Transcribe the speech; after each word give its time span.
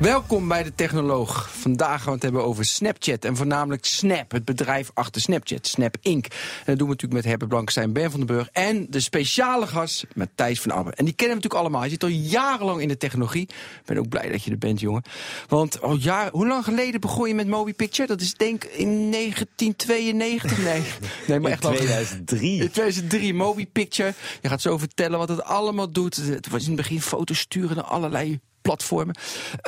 Welkom 0.00 0.48
bij 0.48 0.62
de 0.62 0.74
Technoloog. 0.74 1.50
Vandaag 1.50 1.96
gaan 1.96 2.06
we 2.06 2.12
het 2.12 2.22
hebben 2.22 2.44
over 2.44 2.64
Snapchat 2.64 3.24
en 3.24 3.36
voornamelijk 3.36 3.84
Snap, 3.84 4.30
het 4.30 4.44
bedrijf 4.44 4.90
achter 4.94 5.20
Snapchat, 5.20 5.66
Snap 5.66 5.96
Inc. 6.00 6.24
En 6.24 6.32
dat 6.64 6.78
doen 6.78 6.88
we 6.88 6.92
natuurlijk 6.92 7.12
met 7.12 7.24
Herbert 7.24 7.50
Blankenstein, 7.50 7.92
Ben 7.92 8.10
van 8.10 8.20
den 8.20 8.36
Burg 8.36 8.48
en 8.52 8.86
de 8.90 9.00
speciale 9.00 9.66
gast 9.66 10.06
Matthijs 10.14 10.60
van 10.60 10.72
Abbe. 10.72 10.90
En 10.90 11.04
die 11.04 11.14
kennen 11.14 11.36
we 11.36 11.42
natuurlijk 11.42 11.54
allemaal. 11.54 11.80
Hij 11.80 11.90
zit 11.90 12.02
al 12.02 12.08
jarenlang 12.08 12.80
in 12.80 12.88
de 12.88 12.96
technologie. 12.96 13.42
Ik 13.42 13.82
ben 13.84 13.98
ook 13.98 14.08
blij 14.08 14.28
dat 14.28 14.42
je 14.42 14.50
er 14.50 14.58
bent, 14.58 14.80
jongen. 14.80 15.02
Want 15.48 15.82
al 15.82 15.96
jaar, 15.96 16.30
hoe 16.30 16.46
lang 16.46 16.64
geleden 16.64 17.00
begon 17.00 17.28
je 17.28 17.34
met 17.34 17.48
Moby 17.48 17.74
Picture? 17.74 18.08
Dat 18.08 18.20
is 18.20 18.34
denk 18.34 18.64
ik 18.64 18.72
in 18.72 19.10
1992? 19.10 20.58
Nee, 20.64 20.82
nee 21.26 21.40
maar 21.40 21.50
echt 21.50 21.64
in 21.64 21.74
2003. 21.74 22.50
In 22.50 22.70
2003, 22.70 23.34
Moby 23.34 23.66
Picture. 23.66 24.14
Je 24.40 24.48
gaat 24.48 24.60
zo 24.60 24.78
vertellen 24.78 25.18
wat 25.18 25.28
het 25.28 25.42
allemaal 25.42 25.90
doet. 25.90 26.16
Het 26.16 26.48
was 26.48 26.62
in 26.62 26.68
het 26.68 26.76
begin 26.76 27.00
foto's 27.00 27.38
sturen 27.38 27.76
naar 27.76 27.84
allerlei 27.84 28.40
platformen. 28.70 29.16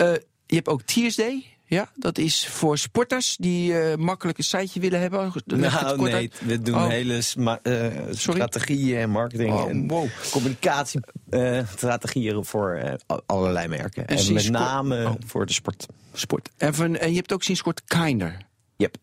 Uh, 0.00 0.12
je 0.46 0.54
hebt 0.54 0.68
ook 0.68 0.82
Tearsday. 0.82 1.46
Ja, 1.66 1.90
dat 1.94 2.18
is 2.18 2.46
voor 2.46 2.78
sporters 2.78 3.36
die 3.36 3.72
uh, 3.72 3.94
makkelijk 3.94 4.38
een 4.38 4.44
siteje 4.44 4.80
willen 4.80 5.00
hebben. 5.00 5.32
Nou, 5.44 6.10
nee, 6.10 6.30
we 6.40 6.60
doen 6.60 6.74
oh. 6.74 6.88
hele 6.88 7.22
uh, 7.62 7.86
strategieën 8.10 8.98
en 8.98 9.10
marketing 9.10 9.52
oh, 9.52 9.68
en 9.68 9.88
wow. 9.88 10.08
communicatiestrategieën 10.30 12.36
uh, 12.36 12.42
voor 12.42 12.98
allerlei 13.26 13.68
merken. 13.68 14.06
En, 14.06 14.16
en 14.16 14.32
met 14.32 14.50
name 14.50 15.06
oh. 15.06 15.14
voor 15.26 15.46
de 15.46 15.52
sport. 15.52 15.86
sport. 16.12 16.50
En, 16.56 16.74
van, 16.74 16.96
en 16.96 17.10
je 17.10 17.16
hebt 17.16 17.32
ook 17.32 17.42
sinds 17.42 17.62
kort 17.62 17.82
Kinder. 17.84 18.36
Yep. 18.76 18.96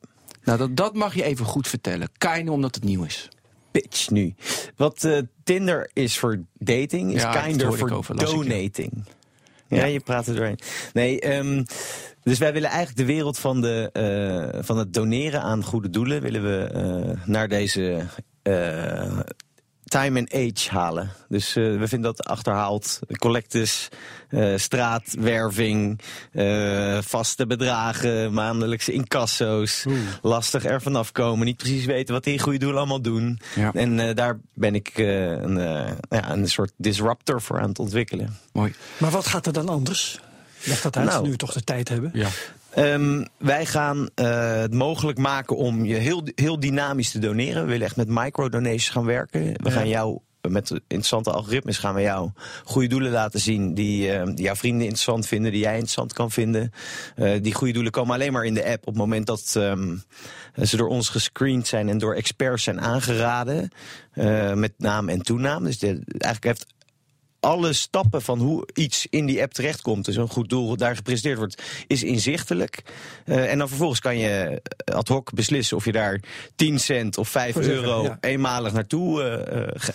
Nou, 0.44 0.58
dat, 0.58 0.78
dat 0.78 0.96
mag 0.96 1.16
je 1.16 1.24
even 1.24 1.46
goed 1.46 1.68
vertellen. 1.68 2.10
Kinder 2.18 2.54
omdat 2.54 2.76
het 2.76 2.84
nieuw 2.84 3.04
is 3.04 3.30
pitch 3.72 4.10
nu. 4.10 4.36
Wat 4.76 5.04
uh, 5.04 5.20
Tinder 5.44 5.90
is 5.94 6.18
voor 6.18 6.44
dating, 6.54 7.14
is 7.14 7.22
ja, 7.22 7.42
Kinder 7.42 7.78
voor 7.78 8.16
donating. 8.16 9.06
Ja, 9.70 9.86
je 9.86 10.00
praat 10.00 10.28
er 10.28 10.36
doorheen. 10.36 10.60
Nee, 10.94 11.38
um, 11.38 11.66
dus 12.24 12.38
wij 12.38 12.54
willen 12.54 12.70
eigenlijk 12.70 12.98
de 12.98 13.14
wereld 13.14 13.40
van, 13.40 13.62
de, 13.62 13.90
uh, 14.54 14.64
van 14.64 14.78
het 14.78 14.94
doneren 14.94 15.42
aan 15.42 15.64
goede 15.64 15.90
doelen... 15.90 16.22
willen 16.22 16.44
we 16.44 16.72
uh, 16.76 17.26
naar 17.26 17.48
deze 17.48 18.04
uh, 18.44 19.20
time 19.90 20.20
and 20.20 20.34
age 20.34 20.70
halen. 20.70 21.12
Dus 21.28 21.54
we 21.54 21.88
vinden 21.88 22.02
dat 22.02 22.24
achterhaald. 22.24 23.00
Collectus, 23.18 23.90
straatwerving, 24.56 26.00
vaste 27.00 27.48
bedragen, 27.48 28.34
maandelijkse 28.34 28.92
incasso's. 28.92 29.86
Oeh. 29.88 29.98
Lastig 30.22 30.66
er 30.66 30.82
vanaf 30.82 31.12
komen, 31.12 31.46
niet 31.46 31.58
precies 31.58 31.86
weten 31.86 32.14
wat 32.14 32.24
die 32.24 32.40
goede 32.40 32.58
doelen 32.58 32.78
allemaal 32.78 33.02
doen. 33.02 33.40
Ja. 33.56 33.72
En 33.74 34.16
daar 34.16 34.40
ben 34.54 34.76
ik 34.76 34.98
een, 34.98 35.58
ja, 36.10 36.32
een 36.32 36.50
soort 36.50 36.72
disruptor 36.78 37.42
voor 37.42 37.60
aan 37.60 37.70
het 37.70 37.80
ontwikkelen. 37.80 38.38
Mooi. 38.54 38.74
Maar 38.98 39.12
wat 39.12 39.28
gaat 39.28 39.46
er 39.46 39.54
dan 39.54 39.70
anders? 39.70 40.20
Leg 40.64 40.82
dat 40.82 40.98
uit, 40.98 41.10
nou, 41.10 41.24
nu 41.24 41.32
we 41.32 41.38
toch 41.38 41.54
de 41.54 41.64
tijd 41.64 41.90
hebben. 41.90 42.12
Ja. 42.14 42.28
Um, 42.78 43.28
wij 43.38 43.66
gaan 43.66 44.10
uh, 44.16 44.54
het 44.54 44.74
mogelijk 44.74 45.18
maken 45.18 45.56
om 45.56 45.86
je 45.86 45.96
heel, 45.96 46.24
heel 46.36 46.60
dynamisch 46.60 47.12
te 47.12 47.20
doneren. 47.20 47.64
We 47.64 47.70
willen 47.70 47.86
echt 47.86 47.96
met 47.96 48.08
microdonations 48.10 48.90
gaan 48.90 49.06
werken. 49.06 49.42
We 49.42 49.60
ja. 49.64 49.72
gaan 49.72 49.88
jou 49.88 50.20
met 50.42 50.70
interessante 50.72 51.32
algoritmes 51.32 51.78
gaan 51.78 51.96
we 51.96 52.02
jou 52.02 52.32
goede 52.64 52.88
doelen 52.88 53.12
laten 53.12 53.40
zien 53.40 53.74
die, 53.74 54.14
uh, 54.14 54.26
die 54.26 54.46
jouw 54.46 54.56
vrienden 54.56 54.82
interessant 54.82 55.28
vinden, 55.28 55.52
die 55.52 55.62
jij 55.62 55.74
interessant 55.74 56.14
kan 56.14 56.32
vinden. 56.32 56.72
Uh, 57.16 57.42
die 57.42 57.54
goede 57.54 57.74
doelen 57.74 57.92
komen 57.92 58.14
alleen 58.14 58.34
maar 58.34 58.46
in 58.46 58.54
de 58.54 58.66
app 58.66 58.80
op 58.80 58.86
het 58.86 58.96
moment 58.96 59.26
dat 59.26 59.54
um, 59.58 60.04
ze 60.64 60.78
door 60.78 60.88
ons 60.88 61.10
gescreend 61.10 61.68
zijn 61.68 61.90
en 61.90 61.98
door 61.98 62.16
experts 62.16 62.64
zijn 62.64 62.82
aangeraden. 62.82 63.70
Uh, 64.16 64.54
met 64.54 64.74
naam 64.78 65.10
en 65.10 65.22
toenaam. 65.22 65.64
Dus 65.64 65.80
de, 65.80 65.88
eigenlijk 66.06 66.44
heeft 66.44 66.66
alle 67.40 67.74
stappen 67.74 68.22
van 68.22 68.40
hoe 68.40 68.68
iets 68.74 69.08
in 69.10 69.26
die 69.26 69.42
app 69.42 69.54
terechtkomt, 69.54 70.06
dus 70.06 70.16
een 70.16 70.30
goed 70.30 70.50
doel 70.50 70.78
daar 70.78 70.96
gepresenteerd 70.96 71.38
wordt, 71.38 71.62
is 71.88 72.04
inzichtelijk. 72.04 72.82
Uh, 73.26 73.52
en 73.52 73.58
dan 73.58 73.68
vervolgens 73.68 74.00
kan 74.00 74.18
je 74.18 74.62
ad 74.86 75.08
hoc 75.08 75.34
beslissen 75.34 75.78
of 75.78 75.86
je 75.86 75.92
daar 75.92 76.22
10 76.56 76.80
cent 76.80 77.18
of 77.18 77.30
5 77.30 77.56
euro 77.56 78.04
ja. 78.04 78.18
eenmalig 78.22 78.74
naartoe 78.74 79.22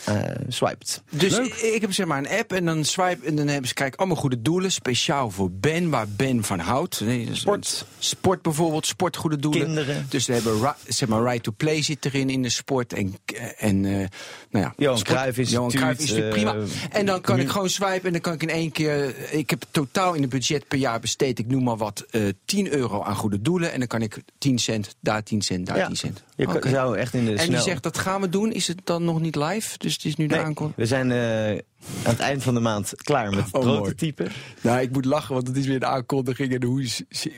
uh, 0.09 0.15
uh, 0.15 0.25
swipet. 0.49 1.03
Dus 1.11 1.37
Leuk. 1.37 1.55
ik 1.55 1.81
heb 1.81 1.93
zeg 1.93 2.07
maar 2.07 2.19
een 2.19 2.39
app 2.39 2.53
en 2.53 2.65
dan 2.65 2.85
swipe 2.85 3.27
en 3.27 3.37
dan 3.37 3.49
hebben 3.49 3.69
ze 3.69 3.75
kijk 3.75 3.97
allemaal 3.97 4.17
goede 4.17 4.43
doelen, 4.43 4.73
speciaal 4.73 5.31
voor 5.31 5.51
Ben, 5.53 5.91
waar 5.91 6.09
Ben 6.09 6.45
van 6.45 6.59
houdt. 6.59 7.01
Nee, 7.01 7.29
sport. 7.33 7.87
Sport 7.99 8.43
bijvoorbeeld, 8.43 8.87
sportgoede 8.87 9.37
doelen. 9.37 9.65
Kinderen. 9.65 10.07
Dus 10.09 10.27
we 10.27 10.33
hebben 10.33 10.75
zeg 10.87 11.09
maar 11.09 11.23
right 11.23 11.43
to 11.43 11.53
play 11.57 11.83
zit 11.83 12.05
erin 12.05 12.31
in 12.31 12.43
de 12.43 12.49
sport 12.49 12.93
en, 12.93 13.15
en 13.57 13.81
nou 13.81 14.09
ja, 14.51 14.75
Johan 14.77 15.03
Cruijff 15.03 15.39
is 15.39 15.51
Johan 15.51 15.71
Cruijff 15.71 16.01
is 16.01 16.13
prima. 16.13 16.57
En 16.91 17.07
dan 17.07 17.21
kan 17.21 17.34
kan 17.37 17.47
ik 17.47 17.53
gewoon 17.53 17.71
swipen 17.71 18.05
en 18.05 18.13
dan 18.13 18.21
kan 18.21 18.33
ik 18.33 18.43
in 18.43 18.51
één 18.51 18.73
keer. 18.73 19.15
Ik 19.33 19.51
heb 19.51 19.65
totaal 19.71 20.15
in 20.15 20.21
het 20.21 20.31
budget 20.31 20.69
per 20.69 20.79
jaar 20.79 21.01
besteed, 21.01 21.39
ik 21.39 21.47
noem 21.47 21.63
maar 21.63 21.77
wat, 21.77 22.05
uh, 22.11 22.29
10 22.45 22.73
euro 22.73 23.03
aan 23.03 23.17
goede 23.17 23.43
doelen. 23.43 23.73
En 23.73 23.79
dan 23.79 23.89
kan 23.89 24.03
ik 24.03 24.19
10 24.39 24.59
cent, 24.59 24.95
daar 25.01 25.23
10 25.23 25.43
cent, 25.43 25.67
daar 25.67 25.77
ja, 25.77 25.87
10 25.87 25.97
cent. 25.97 26.23
Je 26.37 26.49
okay. 26.49 26.71
zou 26.71 26.97
echt 26.97 27.15
in 27.15 27.25
de 27.25 27.31
en 27.31 27.39
snel... 27.39 27.57
je 27.57 27.63
zegt 27.63 27.83
dat 27.83 27.99
gaan 27.99 28.21
we 28.21 28.29
doen. 28.29 28.53
Is 28.53 28.69
het 28.69 28.81
dan 28.85 29.05
nog 29.05 29.21
niet 29.21 29.37
live? 29.37 29.79
Dus 29.79 29.93
het 29.93 30.05
is 30.05 30.17
nu 30.17 30.27
de 30.27 30.35
nee, 30.35 30.45
aankomst. 30.45 30.77
We 30.77 30.87
zijn 30.87 31.11
uh, 31.11 31.49
aan 31.49 31.59
het 32.03 32.21
eind 32.21 32.43
van 32.43 32.55
de 32.55 32.61
maand 32.61 32.93
klaar 33.03 33.31
met 33.31 33.45
het 33.45 33.55
oh, 33.55 33.63
prototype. 33.63 34.27
Nou, 34.61 34.81
ik 34.81 34.91
moet 34.91 35.05
lachen, 35.05 35.35
want 35.35 35.47
het 35.47 35.57
is 35.57 35.67
weer 35.67 35.81
de 35.81 35.87
aankondiging. 35.87 36.55
En 36.55 36.65
hoe, 36.65 36.89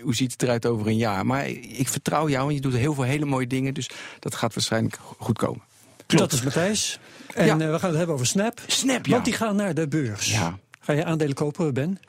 hoe 0.03 0.15
ziet 0.15 0.33
het 0.33 0.43
eruit 0.43 0.67
over 0.67 0.87
een 0.87 0.97
jaar? 0.97 1.27
Maar 1.27 1.49
ik 1.49 1.89
vertrouw 1.89 2.29
jou, 2.29 2.45
want 2.45 2.55
je 2.55 2.61
doet 2.61 2.75
heel 2.75 2.95
veel 2.95 3.05
hele 3.05 3.25
mooie 3.25 3.47
dingen. 3.47 3.75
Dus 3.75 3.91
dat 4.19 4.35
gaat 4.35 4.55
waarschijnlijk 4.55 4.99
goed 5.19 5.39
komen. 5.39 5.63
Klopt. 6.07 6.23
Dat 6.23 6.33
is 6.33 6.43
Matthijs. 6.43 6.99
En 7.37 7.47
ja. 7.47 7.67
uh, 7.67 7.71
we 7.71 7.79
gaan 7.79 7.89
het 7.89 7.99
hebben 7.99 8.15
over 8.15 8.27
Snap. 8.27 8.61
Snap, 8.67 9.07
ja. 9.07 9.13
Want 9.13 9.25
die 9.25 9.35
gaan 9.35 9.57
naar 9.57 9.75
de 9.75 9.89
beurs. 9.89 10.33
Ja. 10.33 10.59
Ga 10.81 10.93
je 10.93 11.05
aandelen 11.05 11.35
kopen, 11.35 11.75
Ben? 11.75 12.01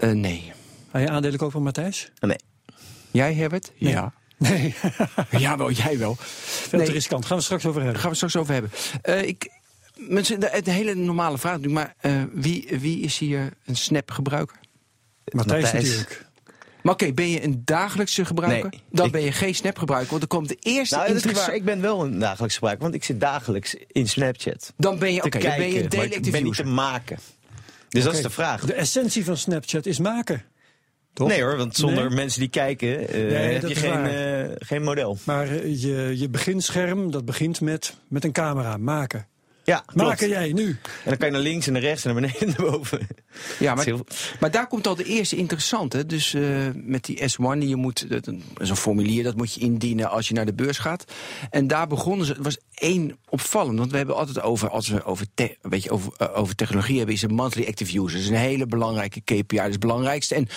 Uh, 0.00 0.10
nee. 0.10 0.52
Ga 0.90 0.98
je 0.98 1.08
aandelen 1.08 1.38
kopen, 1.38 1.62
Matthijs? 1.62 2.10
Nee. 2.20 2.38
Jij, 3.10 3.34
Herbert? 3.34 3.72
Nee. 3.78 3.92
Ja. 3.92 4.12
Nee. 4.36 4.74
ja, 5.30 5.56
wel, 5.56 5.70
jij 5.70 5.98
wel. 5.98 6.16
Veel 6.18 6.78
nee. 6.78 6.88
te 6.88 6.92
riskant. 6.92 7.24
Gaan 7.26 7.36
we 7.36 7.42
straks 7.42 7.66
over 7.66 7.82
hebben. 7.82 8.00
Gaan 8.00 8.10
we 8.10 8.16
straks 8.16 8.36
over 8.36 8.52
hebben. 8.52 8.70
Uh, 9.08 9.22
ik, 9.22 9.50
mensen, 9.94 10.40
de, 10.40 10.60
de, 10.64 10.70
hele 10.70 10.94
normale 10.94 11.38
vraag 11.38 11.60
maar 11.60 11.94
uh, 12.02 12.22
wie, 12.32 12.68
wie 12.80 13.00
is 13.00 13.18
hier 13.18 13.52
een 13.64 13.76
Snap-gebruiker? 13.76 14.56
Matthijs, 15.24 15.62
Matthijs 15.62 15.84
natuurlijk. 15.84 16.26
Maar 16.82 16.92
oké, 16.92 17.02
okay, 17.02 17.14
ben 17.14 17.30
je 17.30 17.44
een 17.44 17.62
dagelijkse 17.64 18.24
gebruiker? 18.24 18.70
Nee, 18.70 18.80
dan 18.90 19.06
ik... 19.06 19.12
ben 19.12 19.22
je 19.22 19.32
geen 19.32 19.54
Snap-gebruiker, 19.54 20.10
want 20.10 20.20
dan 20.20 20.38
komt 20.38 20.48
de 20.48 20.56
eerste... 20.60 20.96
Nou, 20.96 21.12
dat 21.12 21.24
is 21.24 21.32
waar. 21.32 21.54
Ik 21.54 21.64
ben 21.64 21.80
wel 21.80 22.04
een 22.04 22.18
dagelijkse 22.18 22.58
gebruiker, 22.58 22.84
want 22.84 22.94
ik 22.94 23.04
zit 23.04 23.20
dagelijks 23.20 23.76
in 23.86 24.08
Snapchat. 24.08 24.72
Dan 24.76 24.98
ben 24.98 25.12
je, 25.12 25.20
te 25.20 25.26
okay, 25.26 25.56
ben 25.56 25.72
je 25.72 25.82
een 25.82 25.88
daily 25.88 26.12
ik 26.12 26.32
ben 26.32 26.42
niet 26.42 26.56
te 26.56 26.64
maken. 26.64 27.18
Dus 27.88 28.02
okay. 28.02 28.02
dat 28.02 28.14
is 28.14 28.22
de 28.22 28.30
vraag. 28.30 28.64
De 28.64 28.74
essentie 28.74 29.24
van 29.24 29.36
Snapchat 29.36 29.86
is 29.86 29.98
maken. 29.98 30.44
Toch? 31.12 31.28
Nee 31.28 31.42
hoor, 31.42 31.56
want 31.56 31.76
zonder 31.76 32.06
nee. 32.06 32.16
mensen 32.16 32.40
die 32.40 32.48
kijken 32.48 32.88
uh, 32.88 33.08
nee, 33.08 33.52
heb 33.52 33.68
je 33.68 33.74
geen, 33.74 34.04
uh, 34.04 34.56
geen 34.58 34.82
model. 34.82 35.18
Maar 35.24 35.52
uh, 35.52 35.82
je, 35.82 36.18
je 36.18 36.28
beginscherm, 36.28 37.10
dat 37.10 37.24
begint 37.24 37.60
met, 37.60 37.94
met 38.08 38.24
een 38.24 38.32
camera, 38.32 38.76
maken. 38.76 39.26
Ja, 39.64 39.84
Maken 39.94 40.28
jij 40.28 40.52
nu. 40.52 40.68
En 40.68 40.78
dan 41.04 41.16
kan 41.16 41.26
je 41.26 41.32
naar 41.32 41.42
links 41.42 41.66
en 41.66 41.72
naar 41.72 41.82
rechts 41.82 42.04
en 42.04 42.12
naar 42.12 42.20
beneden 42.20 42.40
en 42.40 42.54
naar 42.56 42.70
boven. 42.70 43.06
Ja, 43.58 43.74
maar, 43.74 43.84
heel... 43.84 44.06
maar 44.40 44.50
daar 44.50 44.66
komt 44.66 44.86
al 44.86 44.94
de 44.94 45.04
eerste 45.04 45.36
interessante. 45.36 46.06
Dus 46.06 46.34
uh, 46.34 46.68
met 46.74 47.04
die 47.04 47.18
S1 47.18 47.58
die 47.58 47.68
je 47.68 47.76
moet, 47.76 48.08
dat 48.08 48.26
is 48.56 48.68
een 48.68 48.76
formulier, 48.76 49.22
dat 49.22 49.36
moet 49.36 49.54
je 49.54 49.60
indienen 49.60 50.10
als 50.10 50.28
je 50.28 50.34
naar 50.34 50.46
de 50.46 50.54
beurs 50.54 50.78
gaat. 50.78 51.04
En 51.50 51.66
daar 51.66 51.86
begonnen 51.86 52.26
ze, 52.26 52.32
het 52.32 52.44
was 52.44 52.58
één 52.74 53.18
opvallend. 53.28 53.78
Want 53.78 53.90
we 53.90 53.96
hebben 53.96 54.16
altijd 54.16 54.42
over, 54.42 54.70
als 54.70 54.88
we 54.88 55.04
over, 55.04 55.26
te, 55.34 55.56
weet 55.62 55.82
je, 55.82 55.90
over, 55.90 56.12
uh, 56.18 56.38
over 56.38 56.54
technologie 56.54 56.96
hebben, 56.96 57.14
is 57.14 57.22
een 57.22 57.34
monthly 57.34 57.66
active 57.66 58.00
users. 58.00 58.26
Een 58.26 58.34
hele 58.34 58.66
belangrijke 58.66 59.20
KPI, 59.20 59.56
dat 59.56 59.66
is 59.66 59.70
het 59.70 59.80
belangrijkste. 59.80 60.34
En 60.34 60.48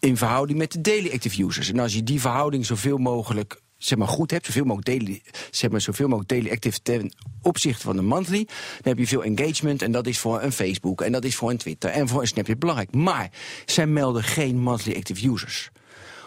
in 0.00 0.16
verhouding 0.16 0.58
met 0.58 0.72
de 0.72 0.80
daily 0.80 1.10
active 1.12 1.44
users. 1.44 1.72
En 1.72 1.78
als 1.78 1.94
je 1.94 2.02
die 2.02 2.20
verhouding 2.20 2.66
zoveel 2.66 2.98
mogelijk 2.98 3.60
zeg 3.86 3.98
maar, 3.98 4.08
goed 4.08 4.30
hebt, 4.30 4.46
zoveel 4.46 4.64
mogelijk 4.64 4.98
daily, 4.98 5.22
zeg 5.50 5.70
maar, 5.70 5.80
zoveel 5.80 6.08
mogelijk 6.08 6.30
daily 6.30 6.50
active 6.50 6.82
ten 6.82 7.12
opzichte 7.42 7.82
van 7.82 7.96
de 7.96 8.02
monthly, 8.02 8.44
dan 8.44 8.56
heb 8.82 8.98
je 8.98 9.06
veel 9.06 9.24
engagement 9.24 9.82
en 9.82 9.92
dat 9.92 10.06
is 10.06 10.18
voor 10.18 10.42
een 10.42 10.52
Facebook 10.52 11.00
en 11.00 11.12
dat 11.12 11.24
is 11.24 11.36
voor 11.36 11.50
een 11.50 11.56
Twitter 11.56 11.90
en 11.90 12.08
voor 12.08 12.20
een 12.20 12.26
Snapchat 12.26 12.58
belangrijk. 12.58 12.94
Maar 12.94 13.30
zij 13.64 13.86
melden 13.86 14.22
geen 14.22 14.58
monthly 14.58 14.96
active 14.96 15.30
users. 15.30 15.70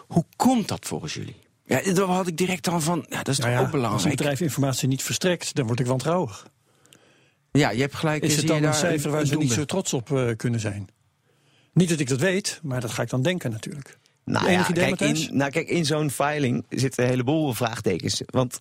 Hoe 0.08 0.26
komt 0.36 0.68
dat 0.68 0.86
volgens 0.86 1.14
jullie? 1.14 1.36
Ja, 1.66 1.94
daar 1.94 2.06
had 2.06 2.28
ik 2.28 2.38
direct 2.38 2.64
dan 2.64 2.82
van, 2.82 3.06
ja, 3.10 3.18
dat 3.18 3.28
is 3.28 3.38
nou 3.38 3.50
toch 3.50 3.60
ja, 3.60 3.66
ook 3.66 3.72
belangrijk. 3.72 3.94
Als 3.94 4.04
een 4.04 4.18
bedrijf 4.18 4.42
informatie 4.42 4.88
niet 4.88 5.04
verstrekt, 5.04 5.56
dan 5.56 5.68
word 5.68 5.80
ik 5.80 5.86
wantrouwig. 5.86 6.48
Ja, 7.52 7.70
je 7.70 7.82
hebt 7.82 7.96
gelijk. 7.96 8.24
Is 8.24 8.36
het 8.36 8.48
dan 8.48 8.64
een 8.64 8.74
cijfer 8.74 9.12
waar 9.12 9.26
ze 9.26 9.38
niet 9.38 9.52
zo 9.52 9.66
trots 9.66 9.94
op 9.94 10.10
uh, 10.10 10.36
kunnen 10.36 10.60
zijn? 10.60 10.88
Niet 11.74 11.90
dat 11.90 12.00
ik 12.00 12.08
dat 12.08 12.20
weet, 12.20 12.60
maar 12.64 12.82
dat 12.82 12.92
ga 12.92 13.02
ik 13.02 13.10
dan 13.10 13.22
denken 13.22 13.52
natuurlijk. 13.52 13.99
Nou 14.30 14.52
ja, 14.52 14.70
idee, 14.70 14.96
kijk, 14.96 15.18
in, 15.18 15.38
nou 15.38 15.52
kijk, 15.52 15.68
in 15.68 15.86
zo'n 15.86 16.10
filing 16.12 16.66
zitten 16.70 17.04
een 17.04 17.10
heleboel 17.10 17.54
vraagtekens. 17.54 18.22
Want 18.26 18.60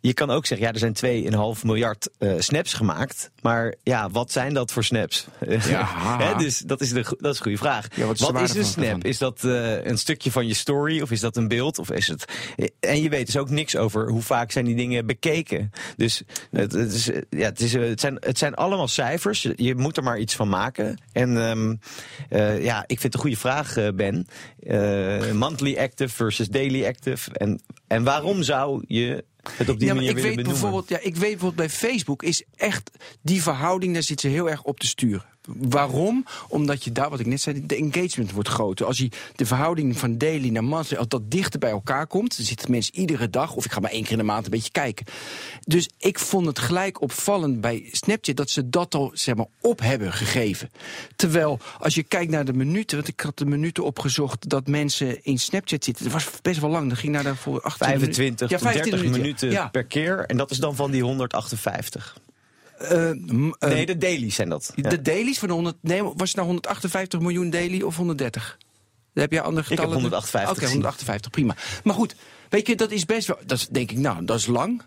je 0.00 0.14
kan 0.14 0.30
ook 0.30 0.46
zeggen, 0.46 0.66
ja, 0.66 0.72
er 0.72 0.94
zijn 0.96 1.24
2,5 1.58 1.62
miljard 1.62 2.08
eh, 2.18 2.32
snaps 2.38 2.74
gemaakt. 2.74 3.30
Maar 3.42 3.74
ja, 3.82 4.10
wat 4.10 4.32
zijn 4.32 4.54
dat 4.54 4.72
voor 4.72 4.84
snaps? 4.84 5.26
Ja. 5.68 6.34
Dus 6.34 6.58
dat 6.58 6.80
is, 6.80 6.90
de, 6.92 7.02
dat 7.18 7.32
is 7.32 7.38
een 7.38 7.42
goede 7.42 7.58
vraag. 7.58 7.86
Ja, 7.94 8.04
wat 8.06 8.14
is 8.14 8.20
wat 8.20 8.56
een 8.56 8.64
snap? 8.64 9.04
Is 9.04 9.18
dat 9.18 9.44
eh, 9.44 9.84
een 9.84 9.98
stukje 9.98 10.30
van 10.30 10.46
je 10.46 10.54
story? 10.54 11.00
Of 11.00 11.10
is 11.10 11.20
dat 11.20 11.36
een 11.36 11.48
beeld? 11.48 11.78
Of 11.78 11.90
is 11.90 12.08
het... 12.08 12.24
En 12.80 13.02
je 13.02 13.08
weet 13.08 13.26
dus 13.26 13.36
ook 13.36 13.50
niks 13.50 13.76
over 13.76 14.08
hoe 14.08 14.22
vaak 14.22 14.52
zijn 14.52 14.64
die 14.64 14.76
dingen 14.76 15.06
bekeken. 15.06 15.70
Dus 15.96 16.22
het, 16.50 16.72
het, 16.72 16.92
is, 16.92 17.10
eh, 17.10 17.20
ja, 17.30 17.44
het, 17.44 17.60
is, 17.60 17.74
eh, 17.74 17.82
het, 17.88 18.00
zijn, 18.00 18.16
het 18.20 18.38
zijn 18.38 18.54
allemaal 18.54 18.88
cijfers. 18.88 19.48
Je- 19.56 19.74
moet 19.74 19.96
er 19.96 20.02
maar 20.02 20.18
iets 20.18 20.34
van 20.34 20.48
maken. 20.48 21.00
En 21.12 21.36
ehm, 21.48 21.74
eh, 22.28 22.64
ja, 22.64 22.80
ik 22.80 23.00
vind 23.00 23.02
het 23.02 23.14
een 23.14 23.20
goede 23.20 23.36
vraag, 23.36 23.76
eh, 23.76 23.88
Ben. 23.94 24.26
Eh, 24.66 25.32
monthly 25.32 25.76
active 25.78 26.14
versus 26.14 26.48
daily 26.48 26.86
active. 26.86 27.30
En, 27.32 27.60
en 27.86 28.04
waarom 28.04 28.42
zou 28.42 28.84
je 28.86 29.24
het 29.50 29.68
op 29.68 29.78
die 29.78 29.88
ja, 29.88 29.94
maar 29.94 30.02
manier 30.02 30.16
ik 30.16 30.22
weet 30.22 30.36
benoemen? 30.36 30.52
bijvoorbeeld, 30.52 30.88
ja, 30.88 30.98
ik 30.98 31.16
weet 31.16 31.30
bijvoorbeeld 31.30 31.54
bij 31.54 31.70
Facebook 31.70 32.22
is 32.22 32.44
echt 32.56 32.90
die 33.22 33.42
verhouding, 33.42 33.92
daar 33.92 34.02
zit 34.02 34.20
ze 34.20 34.28
heel 34.28 34.50
erg 34.50 34.62
op 34.62 34.80
te 34.80 34.86
sturen. 34.86 35.24
Waarom? 35.46 36.24
Omdat 36.48 36.84
je 36.84 36.92
daar, 36.92 37.10
wat 37.10 37.20
ik 37.20 37.26
net 37.26 37.40
zei, 37.40 37.66
de 37.66 37.76
engagement 37.76 38.32
wordt 38.32 38.48
groter. 38.48 38.86
Als 38.86 38.98
je 38.98 39.08
de 39.36 39.46
verhouding 39.46 39.98
van 39.98 40.18
daily 40.18 40.48
naar 40.48 40.64
monthly, 40.64 40.96
als 40.96 41.08
dat 41.08 41.30
dichter 41.30 41.58
bij 41.60 41.70
elkaar 41.70 42.06
komt, 42.06 42.36
dan 42.36 42.46
zitten 42.46 42.70
mensen 42.70 42.94
iedere 42.94 43.30
dag, 43.30 43.54
of 43.54 43.64
ik 43.64 43.72
ga 43.72 43.80
maar 43.80 43.90
één 43.90 44.02
keer 44.02 44.12
in 44.12 44.18
de 44.18 44.24
maand 44.24 44.44
een 44.44 44.50
beetje 44.50 44.70
kijken. 44.70 45.06
Dus 45.64 45.88
ik 45.98 46.18
vond 46.18 46.46
het 46.46 46.58
gelijk 46.58 47.00
opvallend 47.00 47.60
bij 47.60 47.88
Snapchat 47.92 48.36
dat 48.36 48.50
ze 48.50 48.68
dat 48.70 48.94
al 48.94 49.10
zeg 49.14 49.34
maar, 49.34 49.46
op 49.60 49.80
hebben 49.80 50.12
gegeven. 50.12 50.70
Terwijl, 51.16 51.58
als 51.78 51.94
je 51.94 52.02
kijkt 52.02 52.30
naar 52.30 52.44
de 52.44 52.52
minuten, 52.52 52.96
want 52.96 53.08
ik 53.08 53.20
had 53.20 53.38
de 53.38 53.46
minuten 53.46 53.84
opgezocht 53.84 54.48
dat 54.48 54.66
mensen 54.66 55.24
in 55.24 55.38
Snapchat 55.38 55.84
zitten. 55.84 56.04
Dat 56.04 56.12
was 56.12 56.28
best 56.42 56.60
wel 56.60 56.70
lang. 56.70 56.88
Dat 56.88 56.98
ging 56.98 57.12
naar 57.12 57.22
daarvoor 57.22 57.60
18 57.62 57.86
minuten. 57.86 58.14
25 58.14 58.50
Ja, 58.50 58.56
tot 58.58 58.72
30 58.72 58.82
25 58.82 59.20
minuten 59.22 59.50
Ja. 59.50 59.68
per 59.68 59.84
keer. 59.84 60.24
En 60.26 60.36
dat 60.36 60.50
is 60.50 60.58
dan 60.58 60.74
van 60.76 60.90
die 60.90 61.02
158. 61.02 62.16
Eh, 62.78 63.10
eh, 63.10 63.16
nee, 63.58 63.86
de 63.86 63.98
dailies 63.98 64.34
zijn 64.34 64.48
dat. 64.48 64.72
Ja. 64.74 64.88
De 64.88 65.02
dailies 65.02 65.38
van 65.38 65.48
de 65.48 65.54
100. 65.54 65.76
Nee, 65.80 66.02
was 66.02 66.14
het 66.16 66.34
nou 66.34 66.46
158 66.46 67.20
miljoen 67.20 67.50
daily 67.50 67.82
of 67.82 67.96
130? 67.96 68.56
Daar 69.12 69.24
heb 69.24 69.32
je 69.32 69.40
andere 69.40 69.66
heb 69.68 69.78
getallen? 69.78 69.92
158 69.92 70.50
Oké, 70.50 70.60
gezien. 70.60 70.82
158, 70.82 71.30
prima. 71.30 71.56
Maar 71.84 71.94
goed, 71.94 72.14
weet 72.48 72.66
je, 72.66 72.76
dat 72.76 72.90
is 72.90 73.04
best 73.04 73.26
wel. 73.26 73.38
Dat 73.46 73.58
is, 73.58 73.68
denk 73.68 73.90
ik, 73.90 73.98
nou, 73.98 74.24
dat 74.24 74.38
is 74.38 74.46
lang. 74.46 74.82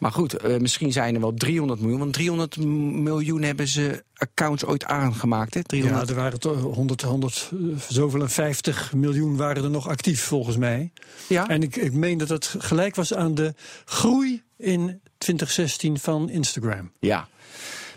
Maar 0.00 0.12
goed, 0.12 0.34
eh, 0.34 0.56
misschien 0.58 0.92
zijn 0.92 1.14
er 1.14 1.20
wel 1.20 1.34
300 1.34 1.80
miljoen. 1.80 1.98
Want 1.98 2.12
300 2.12 2.56
m- 2.56 3.02
miljoen 3.02 3.42
hebben 3.42 3.68
ze 3.68 4.04
accounts 4.14 4.64
ooit 4.64 4.84
aangemaakt. 4.84 5.54
Hè? 5.54 5.62
300. 5.64 6.08
Ja, 6.08 6.14
er 6.14 6.20
waren 6.20 6.40
toch 6.40 6.60
100, 6.62 7.02
100, 7.02 7.50
eh, 7.52 7.58
zoveel 7.88 8.20
en 8.20 8.30
50 8.30 8.92
miljoen 8.94 9.36
waren 9.36 9.64
er 9.64 9.70
nog 9.70 9.88
actief 9.88 10.22
volgens 10.22 10.56
mij. 10.56 10.92
Ja? 11.28 11.48
En 11.48 11.62
ik, 11.62 11.76
ik 11.76 11.92
meen 11.92 12.18
dat 12.18 12.28
het 12.28 12.54
gelijk 12.58 12.94
was 12.94 13.14
aan 13.14 13.34
de 13.34 13.54
groei 13.84 14.42
in 14.56 15.00
2016 15.18 15.98
van 15.98 16.30
Instagram. 16.30 16.90
Ja. 17.00 17.28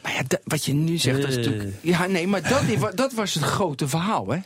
Maar 0.03 0.13
ja, 0.13 0.37
wat 0.43 0.65
je 0.65 0.73
nu 0.73 0.97
zegt, 0.97 1.21
dat 1.21 1.29
is 1.29 1.35
Eh. 1.37 1.43
natuurlijk... 1.43 1.73
Ja, 1.81 2.05
nee, 2.07 2.27
maar 2.27 2.49
dat, 2.49 2.95
dat 2.97 3.13
was 3.13 3.33
het 3.33 3.43
grote 3.43 3.87
verhaal, 3.87 4.27
hè? 4.27 4.37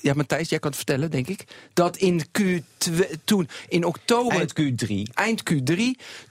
Ja, 0.00 0.12
Matthijs, 0.14 0.48
jij 0.48 0.58
kan 0.58 0.68
het 0.68 0.76
vertellen, 0.78 1.10
denk 1.10 1.28
ik. 1.28 1.44
Dat 1.72 1.96
in 1.96 2.24
Q2, 2.38 2.94
toen 3.24 3.48
in 3.68 3.84
oktober... 3.84 4.36
Eind 4.36 4.52
Q3. 4.60 5.12
eind 5.14 5.42
Q3, 5.52 5.80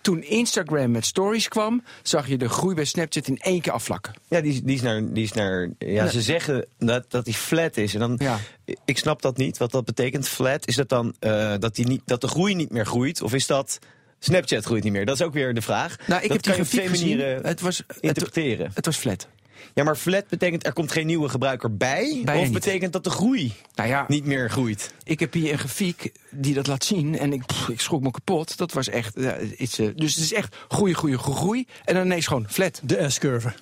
toen 0.01 0.24
Instagram 0.24 0.92
met 0.92 1.06
stories 1.06 1.48
kwam, 1.48 1.83
zag 2.01 2.27
je 2.27 2.38
de 2.38 2.50
groei 2.50 2.75
bij 2.75 2.86
Snapchat 2.86 3.27
in 3.27 3.38
één 3.38 3.62
keer 3.62 3.71
afvlakken. 3.71 4.13
Ja, 4.27 4.42
die, 4.42 4.63
die 4.63 4.75
is 4.75 4.81
naar. 4.81 5.13
Die 5.13 5.24
is 5.24 5.33
naar 5.33 5.69
ja. 5.77 6.07
Ze 6.07 6.21
zeggen 6.21 6.65
dat, 6.77 7.12
dat 7.12 7.25
die 7.25 7.33
flat 7.33 7.77
is. 7.77 7.94
En 7.94 8.00
dan, 8.00 8.15
Ja. 8.19 8.39
Ik 8.86 8.98
snap 8.98 9.21
dat 9.21 9.38
niet. 9.38 9.57
Wat 9.57 9.71
dat 9.71 9.86
betekent, 9.86 10.27
flat. 10.27 10.68
Is 10.68 10.75
dat 10.75 10.89
dan 10.89 11.16
eh, 11.19 11.54
dat, 11.59 11.75
die 11.75 11.88
niet, 11.88 12.01
dat 12.06 12.21
de 12.21 12.27
groei 12.27 12.56
niet 12.56 12.71
meer 12.71 12.86
groeit? 12.86 13.21
Of 13.21 13.33
is 13.33 13.48
dat. 13.48 13.80
Snapchat 14.19 14.66
groeit 14.66 14.83
niet 14.83 14.94
meer? 14.94 15.06
Dat 15.06 15.16
is 15.16 15.21
ook 15.21 15.33
weer 15.33 15.54
de 15.54 15.62
vraag. 15.62 15.98
Nou, 16.07 16.21
ik 16.21 16.27
dat 16.27 16.31
heb 16.31 16.44
die 16.44 16.54
grafiek 16.54 16.80
twee 16.80 16.88
gezien. 16.88 17.18
manieren 17.18 17.45
Het 17.45 17.62
was, 17.62 17.77
het, 17.77 17.98
interpreteren. 18.00 18.71
het 18.74 18.86
was 18.86 18.98
flat. 18.98 19.27
Ja, 19.73 19.83
maar 19.83 19.95
flat 19.95 20.27
betekent 20.27 20.65
er 20.65 20.73
komt 20.73 20.91
geen 20.91 21.05
nieuwe 21.05 21.29
gebruiker 21.29 21.77
bij? 21.77 22.21
Bijna 22.23 22.39
of 22.39 22.45
niet. 22.45 22.53
betekent 22.53 22.94
dat 22.94 23.03
de 23.03 23.09
groei 23.09 23.53
Nou 23.75 23.89
ja, 23.89 24.05
niet 24.07 24.25
meer 24.25 24.50
groeit? 24.50 24.94
ik 25.03 25.19
heb 25.19 25.33
hier 25.33 25.51
een 25.51 25.59
grafiek 25.59 26.11
die 26.29 26.53
dat 26.53 26.67
laat 26.67 26.83
zien. 26.83 27.17
En 27.17 27.33
ik, 27.33 27.45
pff, 27.45 27.69
ik 27.69 27.81
schrok 27.81 28.01
me 28.01 28.11
kapot. 28.11 28.57
Dat 28.57 28.71
was 28.73 28.89
echt. 28.89 29.17
iets, 29.57 29.79
eh, 29.79 29.88
dus 29.95 30.15
het 30.15 30.23
is 30.23 30.33
echt 30.33 30.55
groei, 30.67 30.94
groei, 30.94 31.17
groei. 31.17 31.67
En 31.85 31.94
dan 31.94 32.05
ineens 32.05 32.27
gewoon 32.27 32.45
flat. 32.50 32.81
De 32.83 33.09
S-curve. 33.09 33.53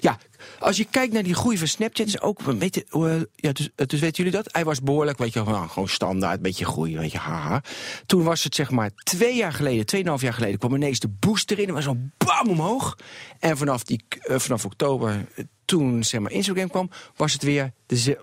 Ja, 0.00 0.18
als 0.58 0.76
je 0.76 0.84
kijkt 0.90 1.12
naar 1.12 1.22
die 1.22 1.34
groei 1.34 1.58
van 1.58 1.66
Snapchat, 1.66 2.06
is 2.06 2.20
ook, 2.20 2.40
weet 2.40 2.74
je, 2.74 2.84
eh, 2.90 3.20
ja, 3.34 3.52
dus, 3.52 3.68
eh, 3.76 3.86
dus 3.86 4.00
weten 4.00 4.24
jullie 4.24 4.38
dat? 4.42 4.52
Hij 4.52 4.64
was 4.64 4.82
behoorlijk, 4.82 5.18
weet 5.18 5.32
je, 5.32 5.42
nou, 5.42 5.68
gewoon 5.68 5.88
standaard, 5.88 6.36
een 6.36 6.42
beetje 6.42 6.64
groei, 6.64 6.98
weet 6.98 7.12
je, 7.12 7.18
haha. 7.18 7.62
Toen 8.06 8.22
was 8.22 8.44
het 8.44 8.54
zeg 8.54 8.70
maar 8.70 8.90
twee 8.94 9.36
jaar 9.36 9.52
geleden, 9.52 9.86
tweeënhalf 9.86 10.20
jaar 10.20 10.32
geleden, 10.34 10.58
kwam 10.58 10.74
ineens 10.74 10.98
de 10.98 11.08
boost 11.08 11.50
erin, 11.50 11.68
er 11.68 11.74
was 11.74 11.84
zo'n 11.84 12.12
bam 12.18 12.48
omhoog. 12.48 12.96
En 13.38 13.56
vanaf, 13.56 13.82
die, 13.84 14.04
eh, 14.20 14.38
vanaf 14.38 14.64
oktober, 14.64 15.26
toen 15.64 16.04
zeg 16.04 16.20
maar 16.20 16.30
Instagram 16.32 16.68
kwam, 16.68 16.90
was 17.16 17.32
het 17.32 17.42
weer 17.42 17.72
de 17.86 17.96
ze- 17.96 18.20